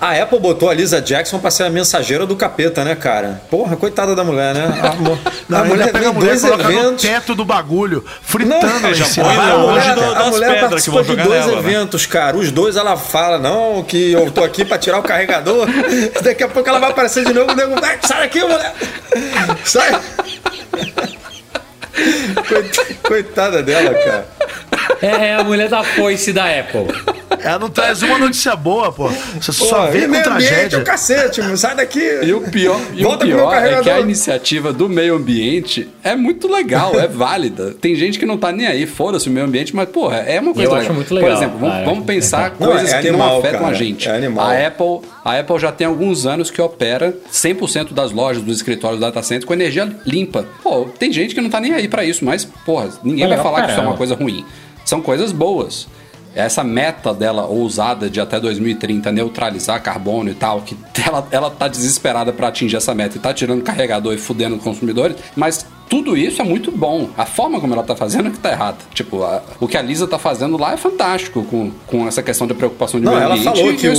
a, 0.00 0.08
a 0.08 0.22
Apple 0.22 0.38
botou 0.40 0.68
a 0.68 0.74
Lisa 0.74 1.00
Jackson 1.00 1.38
pra 1.38 1.50
ser 1.50 1.64
a 1.64 1.70
mensageira 1.70 2.26
do 2.26 2.34
capeta, 2.34 2.82
né, 2.84 2.94
cara? 2.96 3.40
Porra, 3.50 3.76
coitada 3.76 4.14
da 4.16 4.24
mulher, 4.24 4.54
né? 4.54 4.80
A, 4.82 4.92
mo- 4.96 5.18
Não, 5.48 5.60
a 5.60 5.64
mulher 5.64 5.92
pega 5.92 6.08
a 6.08 6.10
tem 6.10 6.12
mulher 6.20 6.38
dois 6.38 6.42
no 6.42 6.60
eventos. 6.60 7.02
teto 7.02 7.34
do 7.34 7.44
bagulho, 7.44 8.04
fritando 8.22 8.66
Não, 8.66 8.82
lá 8.82 8.90
em 8.90 8.94
já 8.94 9.04
cima. 9.04 9.54
longe 9.54 9.84
cara. 9.86 9.94
do- 9.94 10.14
a 10.14 10.24
mulher 10.30 10.60
pedras 10.60 10.82
que 10.84 10.90
vão 10.90 10.98
participa 10.98 11.02
de 11.02 11.08
jogar 11.08 11.24
dois 11.24 11.46
nela, 11.46 11.62
né? 11.62 11.68
eventos, 11.70 12.06
cara. 12.06 12.36
Os 12.36 12.50
dois 12.50 12.76
ela 12.76 12.96
fala, 12.96 13.38
não, 13.38 13.82
que 13.84 14.12
eu 14.12 14.30
tô 14.30 14.42
aqui 14.42 14.64
pra 14.64 14.78
tirar 14.78 14.98
o 14.98 15.02
carregador. 15.02 15.66
Daqui 16.22 16.42
a 16.42 16.48
pouco 16.48 16.68
ela 16.68 16.78
vai 16.80 16.90
aparecer 16.90 17.24
de 17.24 17.32
novo. 17.32 17.52
O 17.52 17.54
nego, 17.54 17.80
"Vai, 17.80 17.98
sai 18.02 18.20
daqui, 18.22 18.40
mulher. 18.40 18.74
Sai. 19.64 20.00
Coit- 22.48 22.96
Coitada 23.02 23.62
dela, 23.62 23.92
cara. 23.94 24.26
é 25.02 25.34
a 25.34 25.44
mulher 25.44 25.68
da 25.68 25.82
foice 25.82 26.32
da 26.32 26.44
Apple. 26.46 26.86
Ela 27.42 27.58
não 27.58 27.70
traz 27.70 28.02
uma 28.02 28.18
notícia 28.18 28.54
boa, 28.56 28.92
pô. 28.92 29.08
Você 29.40 29.52
Pô, 29.52 29.64
só 29.64 29.86
vê 29.86 30.02
com 30.02 30.08
meio 30.08 30.22
ambiente 30.28 30.46
é 30.46 30.48
tragédia. 30.48 30.78
o 30.78 30.84
cacete, 30.84 31.40
mano. 31.40 31.56
Sai 31.56 31.74
daqui. 31.76 32.00
E 32.22 32.32
o 32.32 32.40
pior, 32.42 32.80
e 32.94 33.00
o 33.04 33.08
Volta 33.08 33.24
pior 33.26 33.54
é 33.54 33.80
que 33.82 33.90
a 33.90 34.00
iniciativa 34.00 34.72
do 34.72 34.88
meio 34.88 35.14
ambiente 35.16 35.88
é 36.04 36.14
muito 36.16 36.48
legal, 36.48 36.98
é 36.98 37.06
válida. 37.08 37.74
Tem 37.80 37.94
gente 37.94 38.18
que 38.18 38.26
não 38.26 38.36
tá 38.38 38.52
nem 38.52 38.66
aí, 38.66 38.86
foda-se 38.86 39.28
o 39.28 39.32
meio 39.32 39.46
ambiente, 39.46 39.74
mas, 39.74 39.88
porra, 39.88 40.18
é 40.18 40.38
uma 40.40 40.52
coisa 40.54 40.68
Eu 40.68 40.74
legal. 40.74 40.84
acho 40.86 40.94
muito 40.94 41.14
legal. 41.14 41.30
Por 41.30 41.36
exemplo, 41.36 41.58
vamos, 41.58 41.74
Ah, 41.74 41.82
vamos 41.84 42.04
pensar 42.04 42.54
Não, 42.58 42.68
coisas 42.68 42.92
é 42.92 43.00
que 43.00 43.10
não 43.10 43.20
animal, 43.20 43.38
afetam 43.40 43.60
cara. 43.60 43.72
a 43.72 43.74
gente. 43.74 44.08
É 44.08 44.16
animal. 44.16 44.46
A 44.46 44.66
Apple, 44.66 45.00
a 45.24 45.38
Apple 45.38 45.58
já 45.58 45.72
tem 45.72 45.86
alguns 45.86 46.26
anos 46.26 46.50
que 46.50 46.60
opera 46.60 47.14
100% 47.32 47.92
das 47.92 48.12
lojas, 48.12 48.42
dos 48.42 48.56
escritórios 48.56 49.00
do 49.00 49.04
data 49.06 49.22
center 49.22 49.46
com 49.46 49.54
energia 49.54 49.88
limpa. 50.06 50.44
Pô, 50.62 50.84
tem 50.98 51.12
gente 51.12 51.34
que 51.34 51.40
não 51.40 51.50
tá 51.50 51.60
nem 51.60 51.72
aí 51.72 51.88
pra 51.88 52.04
isso, 52.04 52.24
mas, 52.24 52.44
porra, 52.44 52.88
ninguém 53.02 53.24
É 53.24 53.28
vai 53.28 53.36
legal 53.38 53.44
falar 53.44 53.56
pra 53.58 53.66
que 53.66 53.70
isso 53.72 53.80
é 53.80 53.82
uma 53.82 53.96
caramba. 53.96 53.98
coisa 53.98 54.14
ruim. 54.14 54.44
São 54.84 55.00
coisas 55.00 55.30
boas. 55.32 55.86
Essa 56.34 56.62
meta 56.62 57.12
dela 57.12 57.46
ousada 57.46 58.08
de 58.08 58.20
até 58.20 58.38
2030 58.38 59.10
neutralizar 59.10 59.82
carbono 59.82 60.30
e 60.30 60.34
tal, 60.34 60.60
que 60.62 60.76
ela, 61.06 61.26
ela 61.30 61.50
tá 61.50 61.66
desesperada 61.68 62.32
para 62.32 62.48
atingir 62.48 62.76
essa 62.76 62.94
meta 62.94 63.16
e 63.16 63.20
tá 63.20 63.34
tirando 63.34 63.62
carregador 63.62 64.14
e 64.14 64.18
fudendo 64.18 64.56
consumidores, 64.58 65.16
mas 65.34 65.66
tudo 65.88 66.16
isso 66.16 66.40
é 66.40 66.44
muito 66.44 66.70
bom. 66.70 67.10
A 67.18 67.26
forma 67.26 67.60
como 67.60 67.74
ela 67.74 67.82
tá 67.82 67.96
fazendo 67.96 68.28
é 68.28 68.30
que 68.30 68.38
tá 68.38 68.52
errada. 68.52 68.76
Tipo, 68.94 69.24
a- 69.24 69.42
o 69.58 69.66
que 69.66 69.76
a 69.76 69.82
Lisa 69.82 70.06
tá 70.06 70.20
fazendo 70.20 70.56
lá 70.56 70.72
é 70.72 70.76
fantástico 70.76 71.42
com, 71.44 71.72
com 71.88 72.06
essa 72.06 72.22
questão 72.22 72.46
da 72.46 72.54
preocupação 72.54 73.00
de 73.00 73.06
Não, 73.06 73.12
meio 73.12 73.24
ela 73.24 73.34
ambiente. 73.34 73.56
falou 73.56 73.72
e 73.72 73.76
que 73.76 73.88
os, 73.88 73.98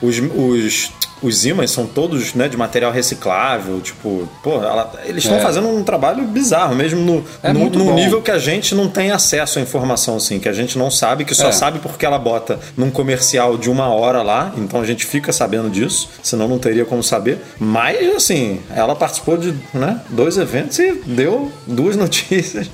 os, 0.00 0.18
os, 0.36 0.92
os 1.22 1.44
ímãs 1.46 1.70
são 1.70 1.86
todos 1.86 2.34
né, 2.34 2.48
de 2.48 2.56
material 2.56 2.92
reciclável. 2.92 3.80
Tipo, 3.80 4.28
pô, 4.42 4.54
ela- 4.62 4.92
eles 5.04 5.24
estão 5.24 5.38
É. 5.38 5.42
fazendo 5.42 5.68
um 5.68 5.82
trabalho 5.82 6.24
bizarro, 6.24 6.74
mesmo 6.74 7.00
no, 7.00 7.24
É 7.42 7.52
no, 7.52 7.70
num 7.70 7.86
bom. 7.86 7.94
nível 7.94 8.20
que 8.22 8.30
a 8.30 8.38
gente 8.38 8.74
não 8.74 8.88
tem 8.88 9.10
acesso 9.10 9.58
à 9.58 9.62
informação, 9.62 10.16
assim, 10.16 10.38
que 10.38 10.48
a 10.48 10.52
gente 10.52 10.78
não 10.78 10.90
sabe, 10.90 11.24
que 11.24 11.34
só 11.34 11.48
É. 11.48 11.52
sabe 11.52 11.78
porque 11.78 12.04
ela 12.06 12.18
bota 12.18 12.58
num 12.76 12.90
comercial 12.90 13.56
de 13.56 13.70
uma 13.70 13.88
hora 13.88 14.22
lá, 14.22 14.52
então 14.56 14.80
a 14.80 14.84
gente 14.86 15.04
fica 15.06 15.32
sabendo 15.32 15.70
disso, 15.70 16.08
senão 16.22 16.48
não 16.48 16.58
teria 16.58 16.84
como 16.84 17.02
saber. 17.02 17.38
Mas, 17.58 18.14
assim, 18.16 18.60
ela 18.74 18.94
participou 18.96 19.36
de 19.36 19.54
né, 19.74 20.00
dois 20.10 20.36
eventos 20.36 20.78
e 20.78 20.92
deu 21.06 21.50
duas 21.66 21.94
notícias. 21.96 22.68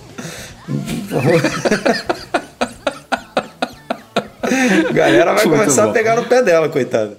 Galera 4.92 5.34
vai 5.34 5.46
Muito 5.46 5.58
começar 5.58 5.84
bom. 5.84 5.90
a 5.90 5.92
pegar 5.92 6.16
no 6.16 6.24
pé 6.24 6.42
dela, 6.42 6.68
coitada. 6.68 7.16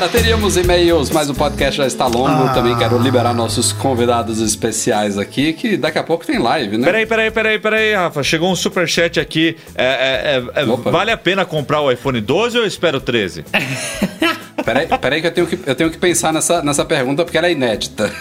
Galera, 0.00 0.18
teríamos 0.18 0.56
e-mails, 0.56 1.10
mas 1.10 1.28
o 1.28 1.34
podcast 1.34 1.76
já 1.76 1.86
está 1.86 2.06
longo. 2.06 2.26
Ah. 2.26 2.54
Também 2.54 2.74
quero 2.74 2.96
liberar 2.96 3.34
nossos 3.34 3.70
convidados 3.70 4.40
especiais 4.40 5.18
aqui, 5.18 5.52
que 5.52 5.76
daqui 5.76 5.98
a 5.98 6.02
pouco 6.02 6.24
tem 6.24 6.38
live, 6.38 6.78
né? 6.78 6.86
Peraí, 6.86 7.04
peraí, 7.04 7.30
peraí, 7.30 7.58
peraí, 7.58 7.94
Rafa. 7.94 8.22
Chegou 8.22 8.50
um 8.50 8.56
superchat 8.56 9.20
aqui. 9.20 9.58
É, 9.74 9.84
é, 9.84 10.42
é, 10.56 10.62
é, 10.62 10.90
vale 10.90 11.10
a 11.10 11.18
pena 11.18 11.44
comprar 11.44 11.82
o 11.82 11.92
iPhone 11.92 12.18
12 12.18 12.56
ou 12.56 12.64
eu 12.64 12.66
espero 12.66 12.96
o 12.96 13.00
13? 13.00 13.44
Peraí, 14.64 14.86
peraí 14.86 15.20
que, 15.22 15.26
eu 15.26 15.32
tenho 15.32 15.46
que 15.46 15.58
eu 15.64 15.74
tenho 15.74 15.90
que 15.90 15.96
pensar 15.96 16.34
nessa, 16.34 16.62
nessa 16.62 16.84
pergunta 16.84 17.24
porque 17.24 17.38
ela 17.38 17.46
é 17.46 17.52
inédita. 17.52 18.12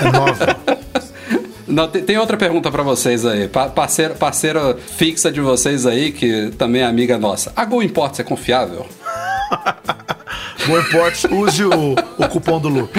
É 0.00 0.04
nova. 0.10 0.56
Não, 1.68 1.86
tem, 1.86 2.02
tem 2.02 2.18
outra 2.18 2.36
pergunta 2.36 2.68
pra 2.68 2.82
vocês 2.82 3.24
aí. 3.24 3.46
Pa- 3.46 3.68
parceiro, 3.68 4.14
parceira 4.16 4.76
fixa 4.76 5.30
de 5.30 5.40
vocês 5.40 5.86
aí, 5.86 6.10
que 6.10 6.50
também 6.58 6.82
é 6.82 6.84
amiga 6.84 7.16
nossa. 7.16 7.52
A 7.54 7.64
Go 7.64 7.80
Imports 7.80 8.18
é 8.18 8.24
confiável? 8.24 8.86
Go 10.68 10.78
Imports, 10.78 11.24
use 11.24 11.64
o, 11.64 11.94
o 12.18 12.28
cupom 12.28 12.60
do 12.60 12.68
Loop. 12.68 12.94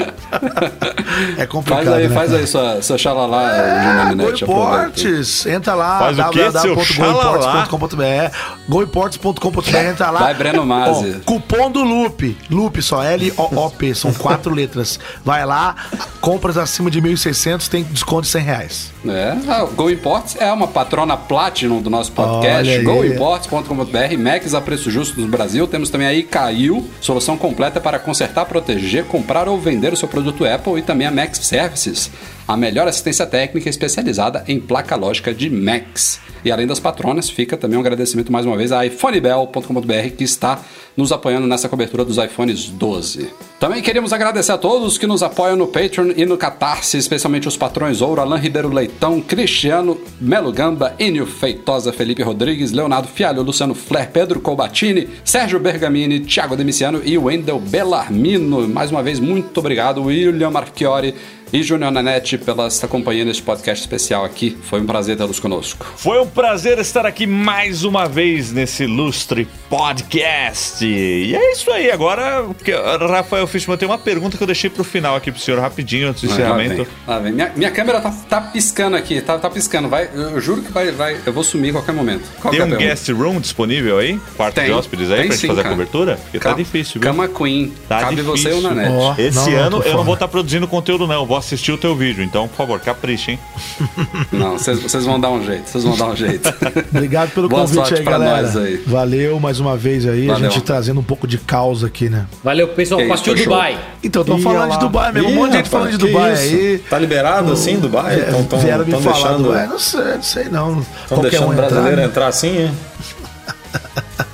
É 1.37 1.45
complicado. 1.45 1.85
Faz 1.85 1.97
aí, 1.97 2.07
né, 2.07 2.15
faz 2.15 2.29
cara? 2.31 2.41
aí 2.41 2.47
sua, 2.47 2.81
sua 2.81 2.97
xalalá, 2.97 3.55
É, 3.55 4.01
aproveita. 4.01 4.45
GoImports, 4.45 5.45
entra 5.45 5.75
lá, 5.75 6.11
www.goimports.com.br 6.11 8.35
goimports.com.br, 8.67 9.77
entra 9.77 10.09
lá. 10.09 10.19
Vai, 10.19 10.33
Breno 10.33 10.65
Mazzi. 10.65 11.17
Ó, 11.19 11.23
cupom 11.25 11.71
do 11.71 11.83
Loop, 11.83 12.35
Loop 12.49 12.81
só, 12.81 13.03
L-O-O-P, 13.03 13.93
são 13.93 14.11
quatro 14.13 14.53
letras. 14.53 14.99
Vai 15.23 15.45
lá, 15.45 15.75
compras 16.19 16.57
acima 16.57 16.89
de 16.89 16.99
1.600, 17.01 17.67
tem 17.67 17.83
desconto 17.83 18.23
de 18.23 18.29
100 18.29 18.41
reais. 18.41 18.91
É, 19.07 19.35
a 19.47 19.63
Go 19.65 19.91
Imports 19.91 20.35
é 20.39 20.51
uma 20.51 20.67
patrona 20.67 21.15
Platinum 21.15 21.81
do 21.81 21.89
nosso 21.89 22.11
podcast. 22.11 22.83
GoImports.com.br, 22.83 24.17
Macs 24.17 24.53
a 24.53 24.61
preço 24.61 24.89
justo 24.89 25.19
no 25.21 25.27
Brasil. 25.27 25.67
Temos 25.67 25.89
também 25.89 26.07
aí 26.07 26.23
Caiu, 26.23 26.89
solução 26.99 27.37
completa 27.37 27.58
para 27.81 27.99
consertar, 27.99 28.45
proteger, 28.45 29.05
comprar 29.05 29.49
ou 29.49 29.59
vender 29.59 29.91
o 29.91 29.97
seu 29.97 30.07
produto 30.07 30.45
Apple 30.45 30.79
e 30.79 30.81
também 30.81 31.05
a 31.05 31.11
Max 31.11 31.39
Services, 31.39 32.09
a 32.49 32.57
melhor 32.57 32.87
assistência 32.87 33.27
técnica 33.27 33.69
especializada 33.69 34.43
em 34.47 34.59
placa 34.59 34.95
lógica 34.95 35.31
de 35.31 35.51
Macs. 35.51 36.19
E 36.43 36.51
além 36.51 36.65
das 36.65 36.79
patronas, 36.79 37.29
fica 37.29 37.55
também 37.55 37.77
um 37.77 37.81
agradecimento 37.81 38.31
mais 38.31 38.43
uma 38.43 38.57
vez 38.57 38.71
a 38.71 38.83
iPhonebel.com.br 38.87 40.15
que 40.17 40.23
está 40.23 40.59
nos 40.97 41.11
apoiando 41.11 41.45
nessa 41.45 41.69
cobertura 41.69 42.03
dos 42.03 42.17
iPhones 42.17 42.69
12. 42.69 43.29
Também 43.59 43.83
queremos 43.83 44.11
agradecer 44.13 44.51
a 44.51 44.57
todos 44.57 44.97
que 44.97 45.05
nos 45.05 45.21
apoiam 45.21 45.55
no 45.55 45.67
Patreon 45.67 46.13
e 46.15 46.25
no 46.25 46.37
Catarse, 46.37 46.97
especialmente 46.97 47.47
os 47.47 47.55
patrões 47.55 48.01
Ouro, 48.01 48.21
Alain 48.21 48.39
Ribeiro 48.39 48.73
Leitão, 48.73 49.21
Cristiano 49.21 49.99
Melo 50.19 50.51
Gamba, 50.51 50.95
Enio 50.97 51.27
Feitosa, 51.27 51.93
Felipe 51.93 52.23
Rodrigues, 52.23 52.71
Leonardo 52.71 53.07
Fialho, 53.09 53.43
Luciano 53.43 53.75
Flair, 53.75 54.09
Pedro 54.11 54.39
Colbatini, 54.39 55.07
Sérgio 55.23 55.59
Bergamini, 55.59 56.21
Thiago 56.21 56.55
Demiciano 56.55 57.01
e 57.05 57.17
Wendel 57.17 57.59
Bellarmino. 57.59 58.67
Mais 58.67 58.89
uma 58.89 59.03
vez, 59.03 59.19
muito 59.19 59.59
obrigado, 59.59 60.03
William 60.03 60.49
Marchiori 60.49 61.13
e 61.51 61.63
Júnior 61.63 61.91
Nanete 61.91 62.37
pela 62.37 62.65
esta 62.67 62.87
companhia 62.87 63.25
neste 63.25 63.41
podcast 63.41 63.81
especial 63.83 64.23
aqui. 64.23 64.57
Foi 64.63 64.79
um 64.81 64.85
prazer 64.85 65.17
tê-los 65.17 65.39
conosco. 65.39 65.85
Foi 65.95 66.19
um 66.19 66.27
prazer 66.27 66.77
estar 66.79 67.05
aqui 67.05 67.25
mais 67.25 67.83
uma 67.83 68.07
vez 68.07 68.51
nesse 68.51 68.83
ilustre 68.83 69.47
podcast. 69.69 70.85
E 70.85 71.35
é 71.35 71.51
isso 71.51 71.71
aí. 71.71 71.89
Agora, 71.91 72.43
porque, 72.43 72.71
Rafael 72.71 73.47
Fishman, 73.47 73.77
tem 73.77 73.87
uma 73.87 73.97
pergunta 73.97 74.37
que 74.37 74.43
eu 74.43 74.47
deixei 74.47 74.69
pro 74.69 74.83
final 74.83 75.15
aqui 75.15 75.31
pro 75.31 75.41
senhor 75.41 75.59
rapidinho 75.59 76.09
antes 76.09 76.21
do 76.23 76.29
Lá 76.29 76.33
encerramento. 76.35 76.75
vem, 76.83 76.87
lá 77.07 77.19
vem. 77.19 77.31
Minha, 77.33 77.51
minha 77.55 77.71
câmera 77.71 77.99
tá, 78.01 78.11
tá 78.29 78.41
piscando 78.41 78.95
aqui, 78.95 79.21
tá, 79.21 79.37
tá 79.37 79.49
piscando. 79.49 79.89
Vai, 79.89 80.09
eu, 80.13 80.39
juro 80.39 80.61
que 80.61 80.71
vai, 80.71 80.91
vai. 80.91 81.17
Eu 81.25 81.33
vou 81.33 81.43
sumir 81.43 81.69
em 81.69 81.73
qualquer 81.73 81.93
momento. 81.93 82.23
Qual 82.41 82.51
Tem 82.51 82.59
é 82.59 82.63
a 82.63 82.65
um 82.65 82.69
pergunta? 82.69 82.89
guest 82.89 83.09
room 83.09 83.39
disponível 83.39 83.97
aí? 83.97 84.19
Quarto 84.37 84.55
Tem. 84.55 84.65
de 84.65 84.71
hóspedes 84.71 85.09
aí 85.11 85.15
pra 85.17 85.23
gente 85.25 85.37
sim, 85.37 85.47
fazer 85.47 85.63
cara. 85.63 85.73
a 85.73 85.77
cobertura? 85.77 86.15
Porque 86.23 86.39
tá 86.39 86.49
Ca- 86.51 86.55
difícil, 86.55 87.01
viu? 87.01 87.09
Cama 87.09 87.27
Queen. 87.27 87.73
Tá 87.87 88.01
Cabe 88.01 88.15
difícil. 88.17 88.37
você 88.37 88.49
e 88.49 88.53
o 88.53 88.61
Nanete. 88.61 88.91
Ó. 88.93 89.15
Esse 89.17 89.35
Não, 89.37 89.49
não, 89.51 89.57
ano 89.59 89.81
tô 89.81 89.87
eu 89.89 89.93
não 89.97 90.03
vou 90.03 90.13
estar 90.13 90.27
produzindo 90.27 90.67
conteúdo, 90.67 91.07
não. 91.07 91.15
Eu 91.15 91.25
vou 91.25 91.37
assistir 91.39 91.71
o 91.71 91.77
teu 91.77 91.95
vídeo. 91.95 92.23
Então, 92.23 92.47
por 92.47 92.55
favor, 92.55 92.79
capricha, 92.79 93.31
hein? 93.31 93.39
Não, 94.31 94.57
vocês 94.57 95.05
vão 95.05 95.19
dar 95.19 95.31
um 95.31 95.43
jeito. 95.43 95.69
Vocês 95.69 95.83
vão 95.83 95.97
dar 95.97 96.05
um 96.07 96.15
jeito. 96.15 96.53
Obrigado 96.93 97.31
pelo 97.31 97.49
Boa 97.49 97.61
convite 97.61 97.95
aí, 97.95 98.03
galera. 98.03 98.41
nós 98.43 98.55
aí. 98.57 98.83
Valeu 98.85 99.39
mais 99.39 99.59
uma 99.59 99.75
vez 99.75 100.05
aí, 100.05 100.27
Valeu. 100.27 100.47
a 100.47 100.49
gente 100.51 100.61
trazendo 100.63 100.99
um 100.99 101.03
pouco 101.03 101.27
de 101.27 101.37
caos 101.37 101.83
aqui, 101.83 102.09
né? 102.09 102.25
Valeu, 102.43 102.67
pessoal. 102.69 103.01
Partiu 103.07 103.33
foi 103.33 103.43
show. 103.43 103.53
Dubai. 103.53 103.79
Então, 104.03 104.21
estão 104.21 104.37
Ih, 104.37 104.43
falando 104.43 104.61
olha 104.61 104.69
de 104.69 104.75
lá. 104.75 104.81
Dubai 104.81 105.11
mesmo, 105.11 105.29
um 105.29 105.35
monte 105.35 105.51
de 105.51 105.57
gente 105.57 105.69
falando 105.69 105.91
de 105.91 105.97
Dubai 105.97 106.33
isso? 106.33 106.41
aí. 106.55 106.77
Tá 106.89 106.99
liberado 106.99 107.51
assim, 107.53 107.79
Dubai? 107.79 108.19
É, 108.19 108.23
Tão, 108.23 108.43
tão, 108.43 108.59
vieram 108.59 108.85
me 108.85 108.91
tão 108.91 109.01
falar 109.01 109.15
deixando, 109.15 109.43
do... 109.43 109.55
É, 109.55 109.67
não 109.67 109.79
sei, 109.79 110.01
não 110.01 110.23
sei 110.23 110.43
não. 110.45 110.75
tão 110.75 110.85
Qualquer 111.07 111.29
deixando 111.31 111.51
um 111.51 111.55
brasileiro 111.55 111.87
entrar, 111.87 111.97
né? 112.01 112.05
entrar 112.05 112.27
assim, 112.27 112.57
hein? 112.57 112.71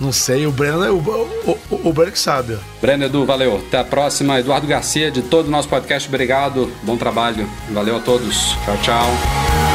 Não 0.00 0.12
sei, 0.12 0.46
o 0.46 0.52
Breno, 0.52 0.78
o, 0.94 1.58
o, 1.67 1.67
o, 1.92 2.10
que 2.10 2.18
sabe. 2.18 2.58
Breno 2.80 3.04
Edu, 3.04 3.24
valeu. 3.24 3.62
Até 3.66 3.78
a 3.78 3.84
próxima. 3.84 4.38
Eduardo 4.38 4.66
Garcia, 4.66 5.10
de 5.10 5.22
todo 5.22 5.46
o 5.46 5.50
nosso 5.50 5.68
podcast, 5.68 6.08
obrigado. 6.08 6.70
Bom 6.82 6.96
trabalho. 6.96 7.48
Valeu 7.70 7.96
a 7.96 8.00
todos. 8.00 8.56
Tchau, 8.64 8.76
tchau. 8.82 9.67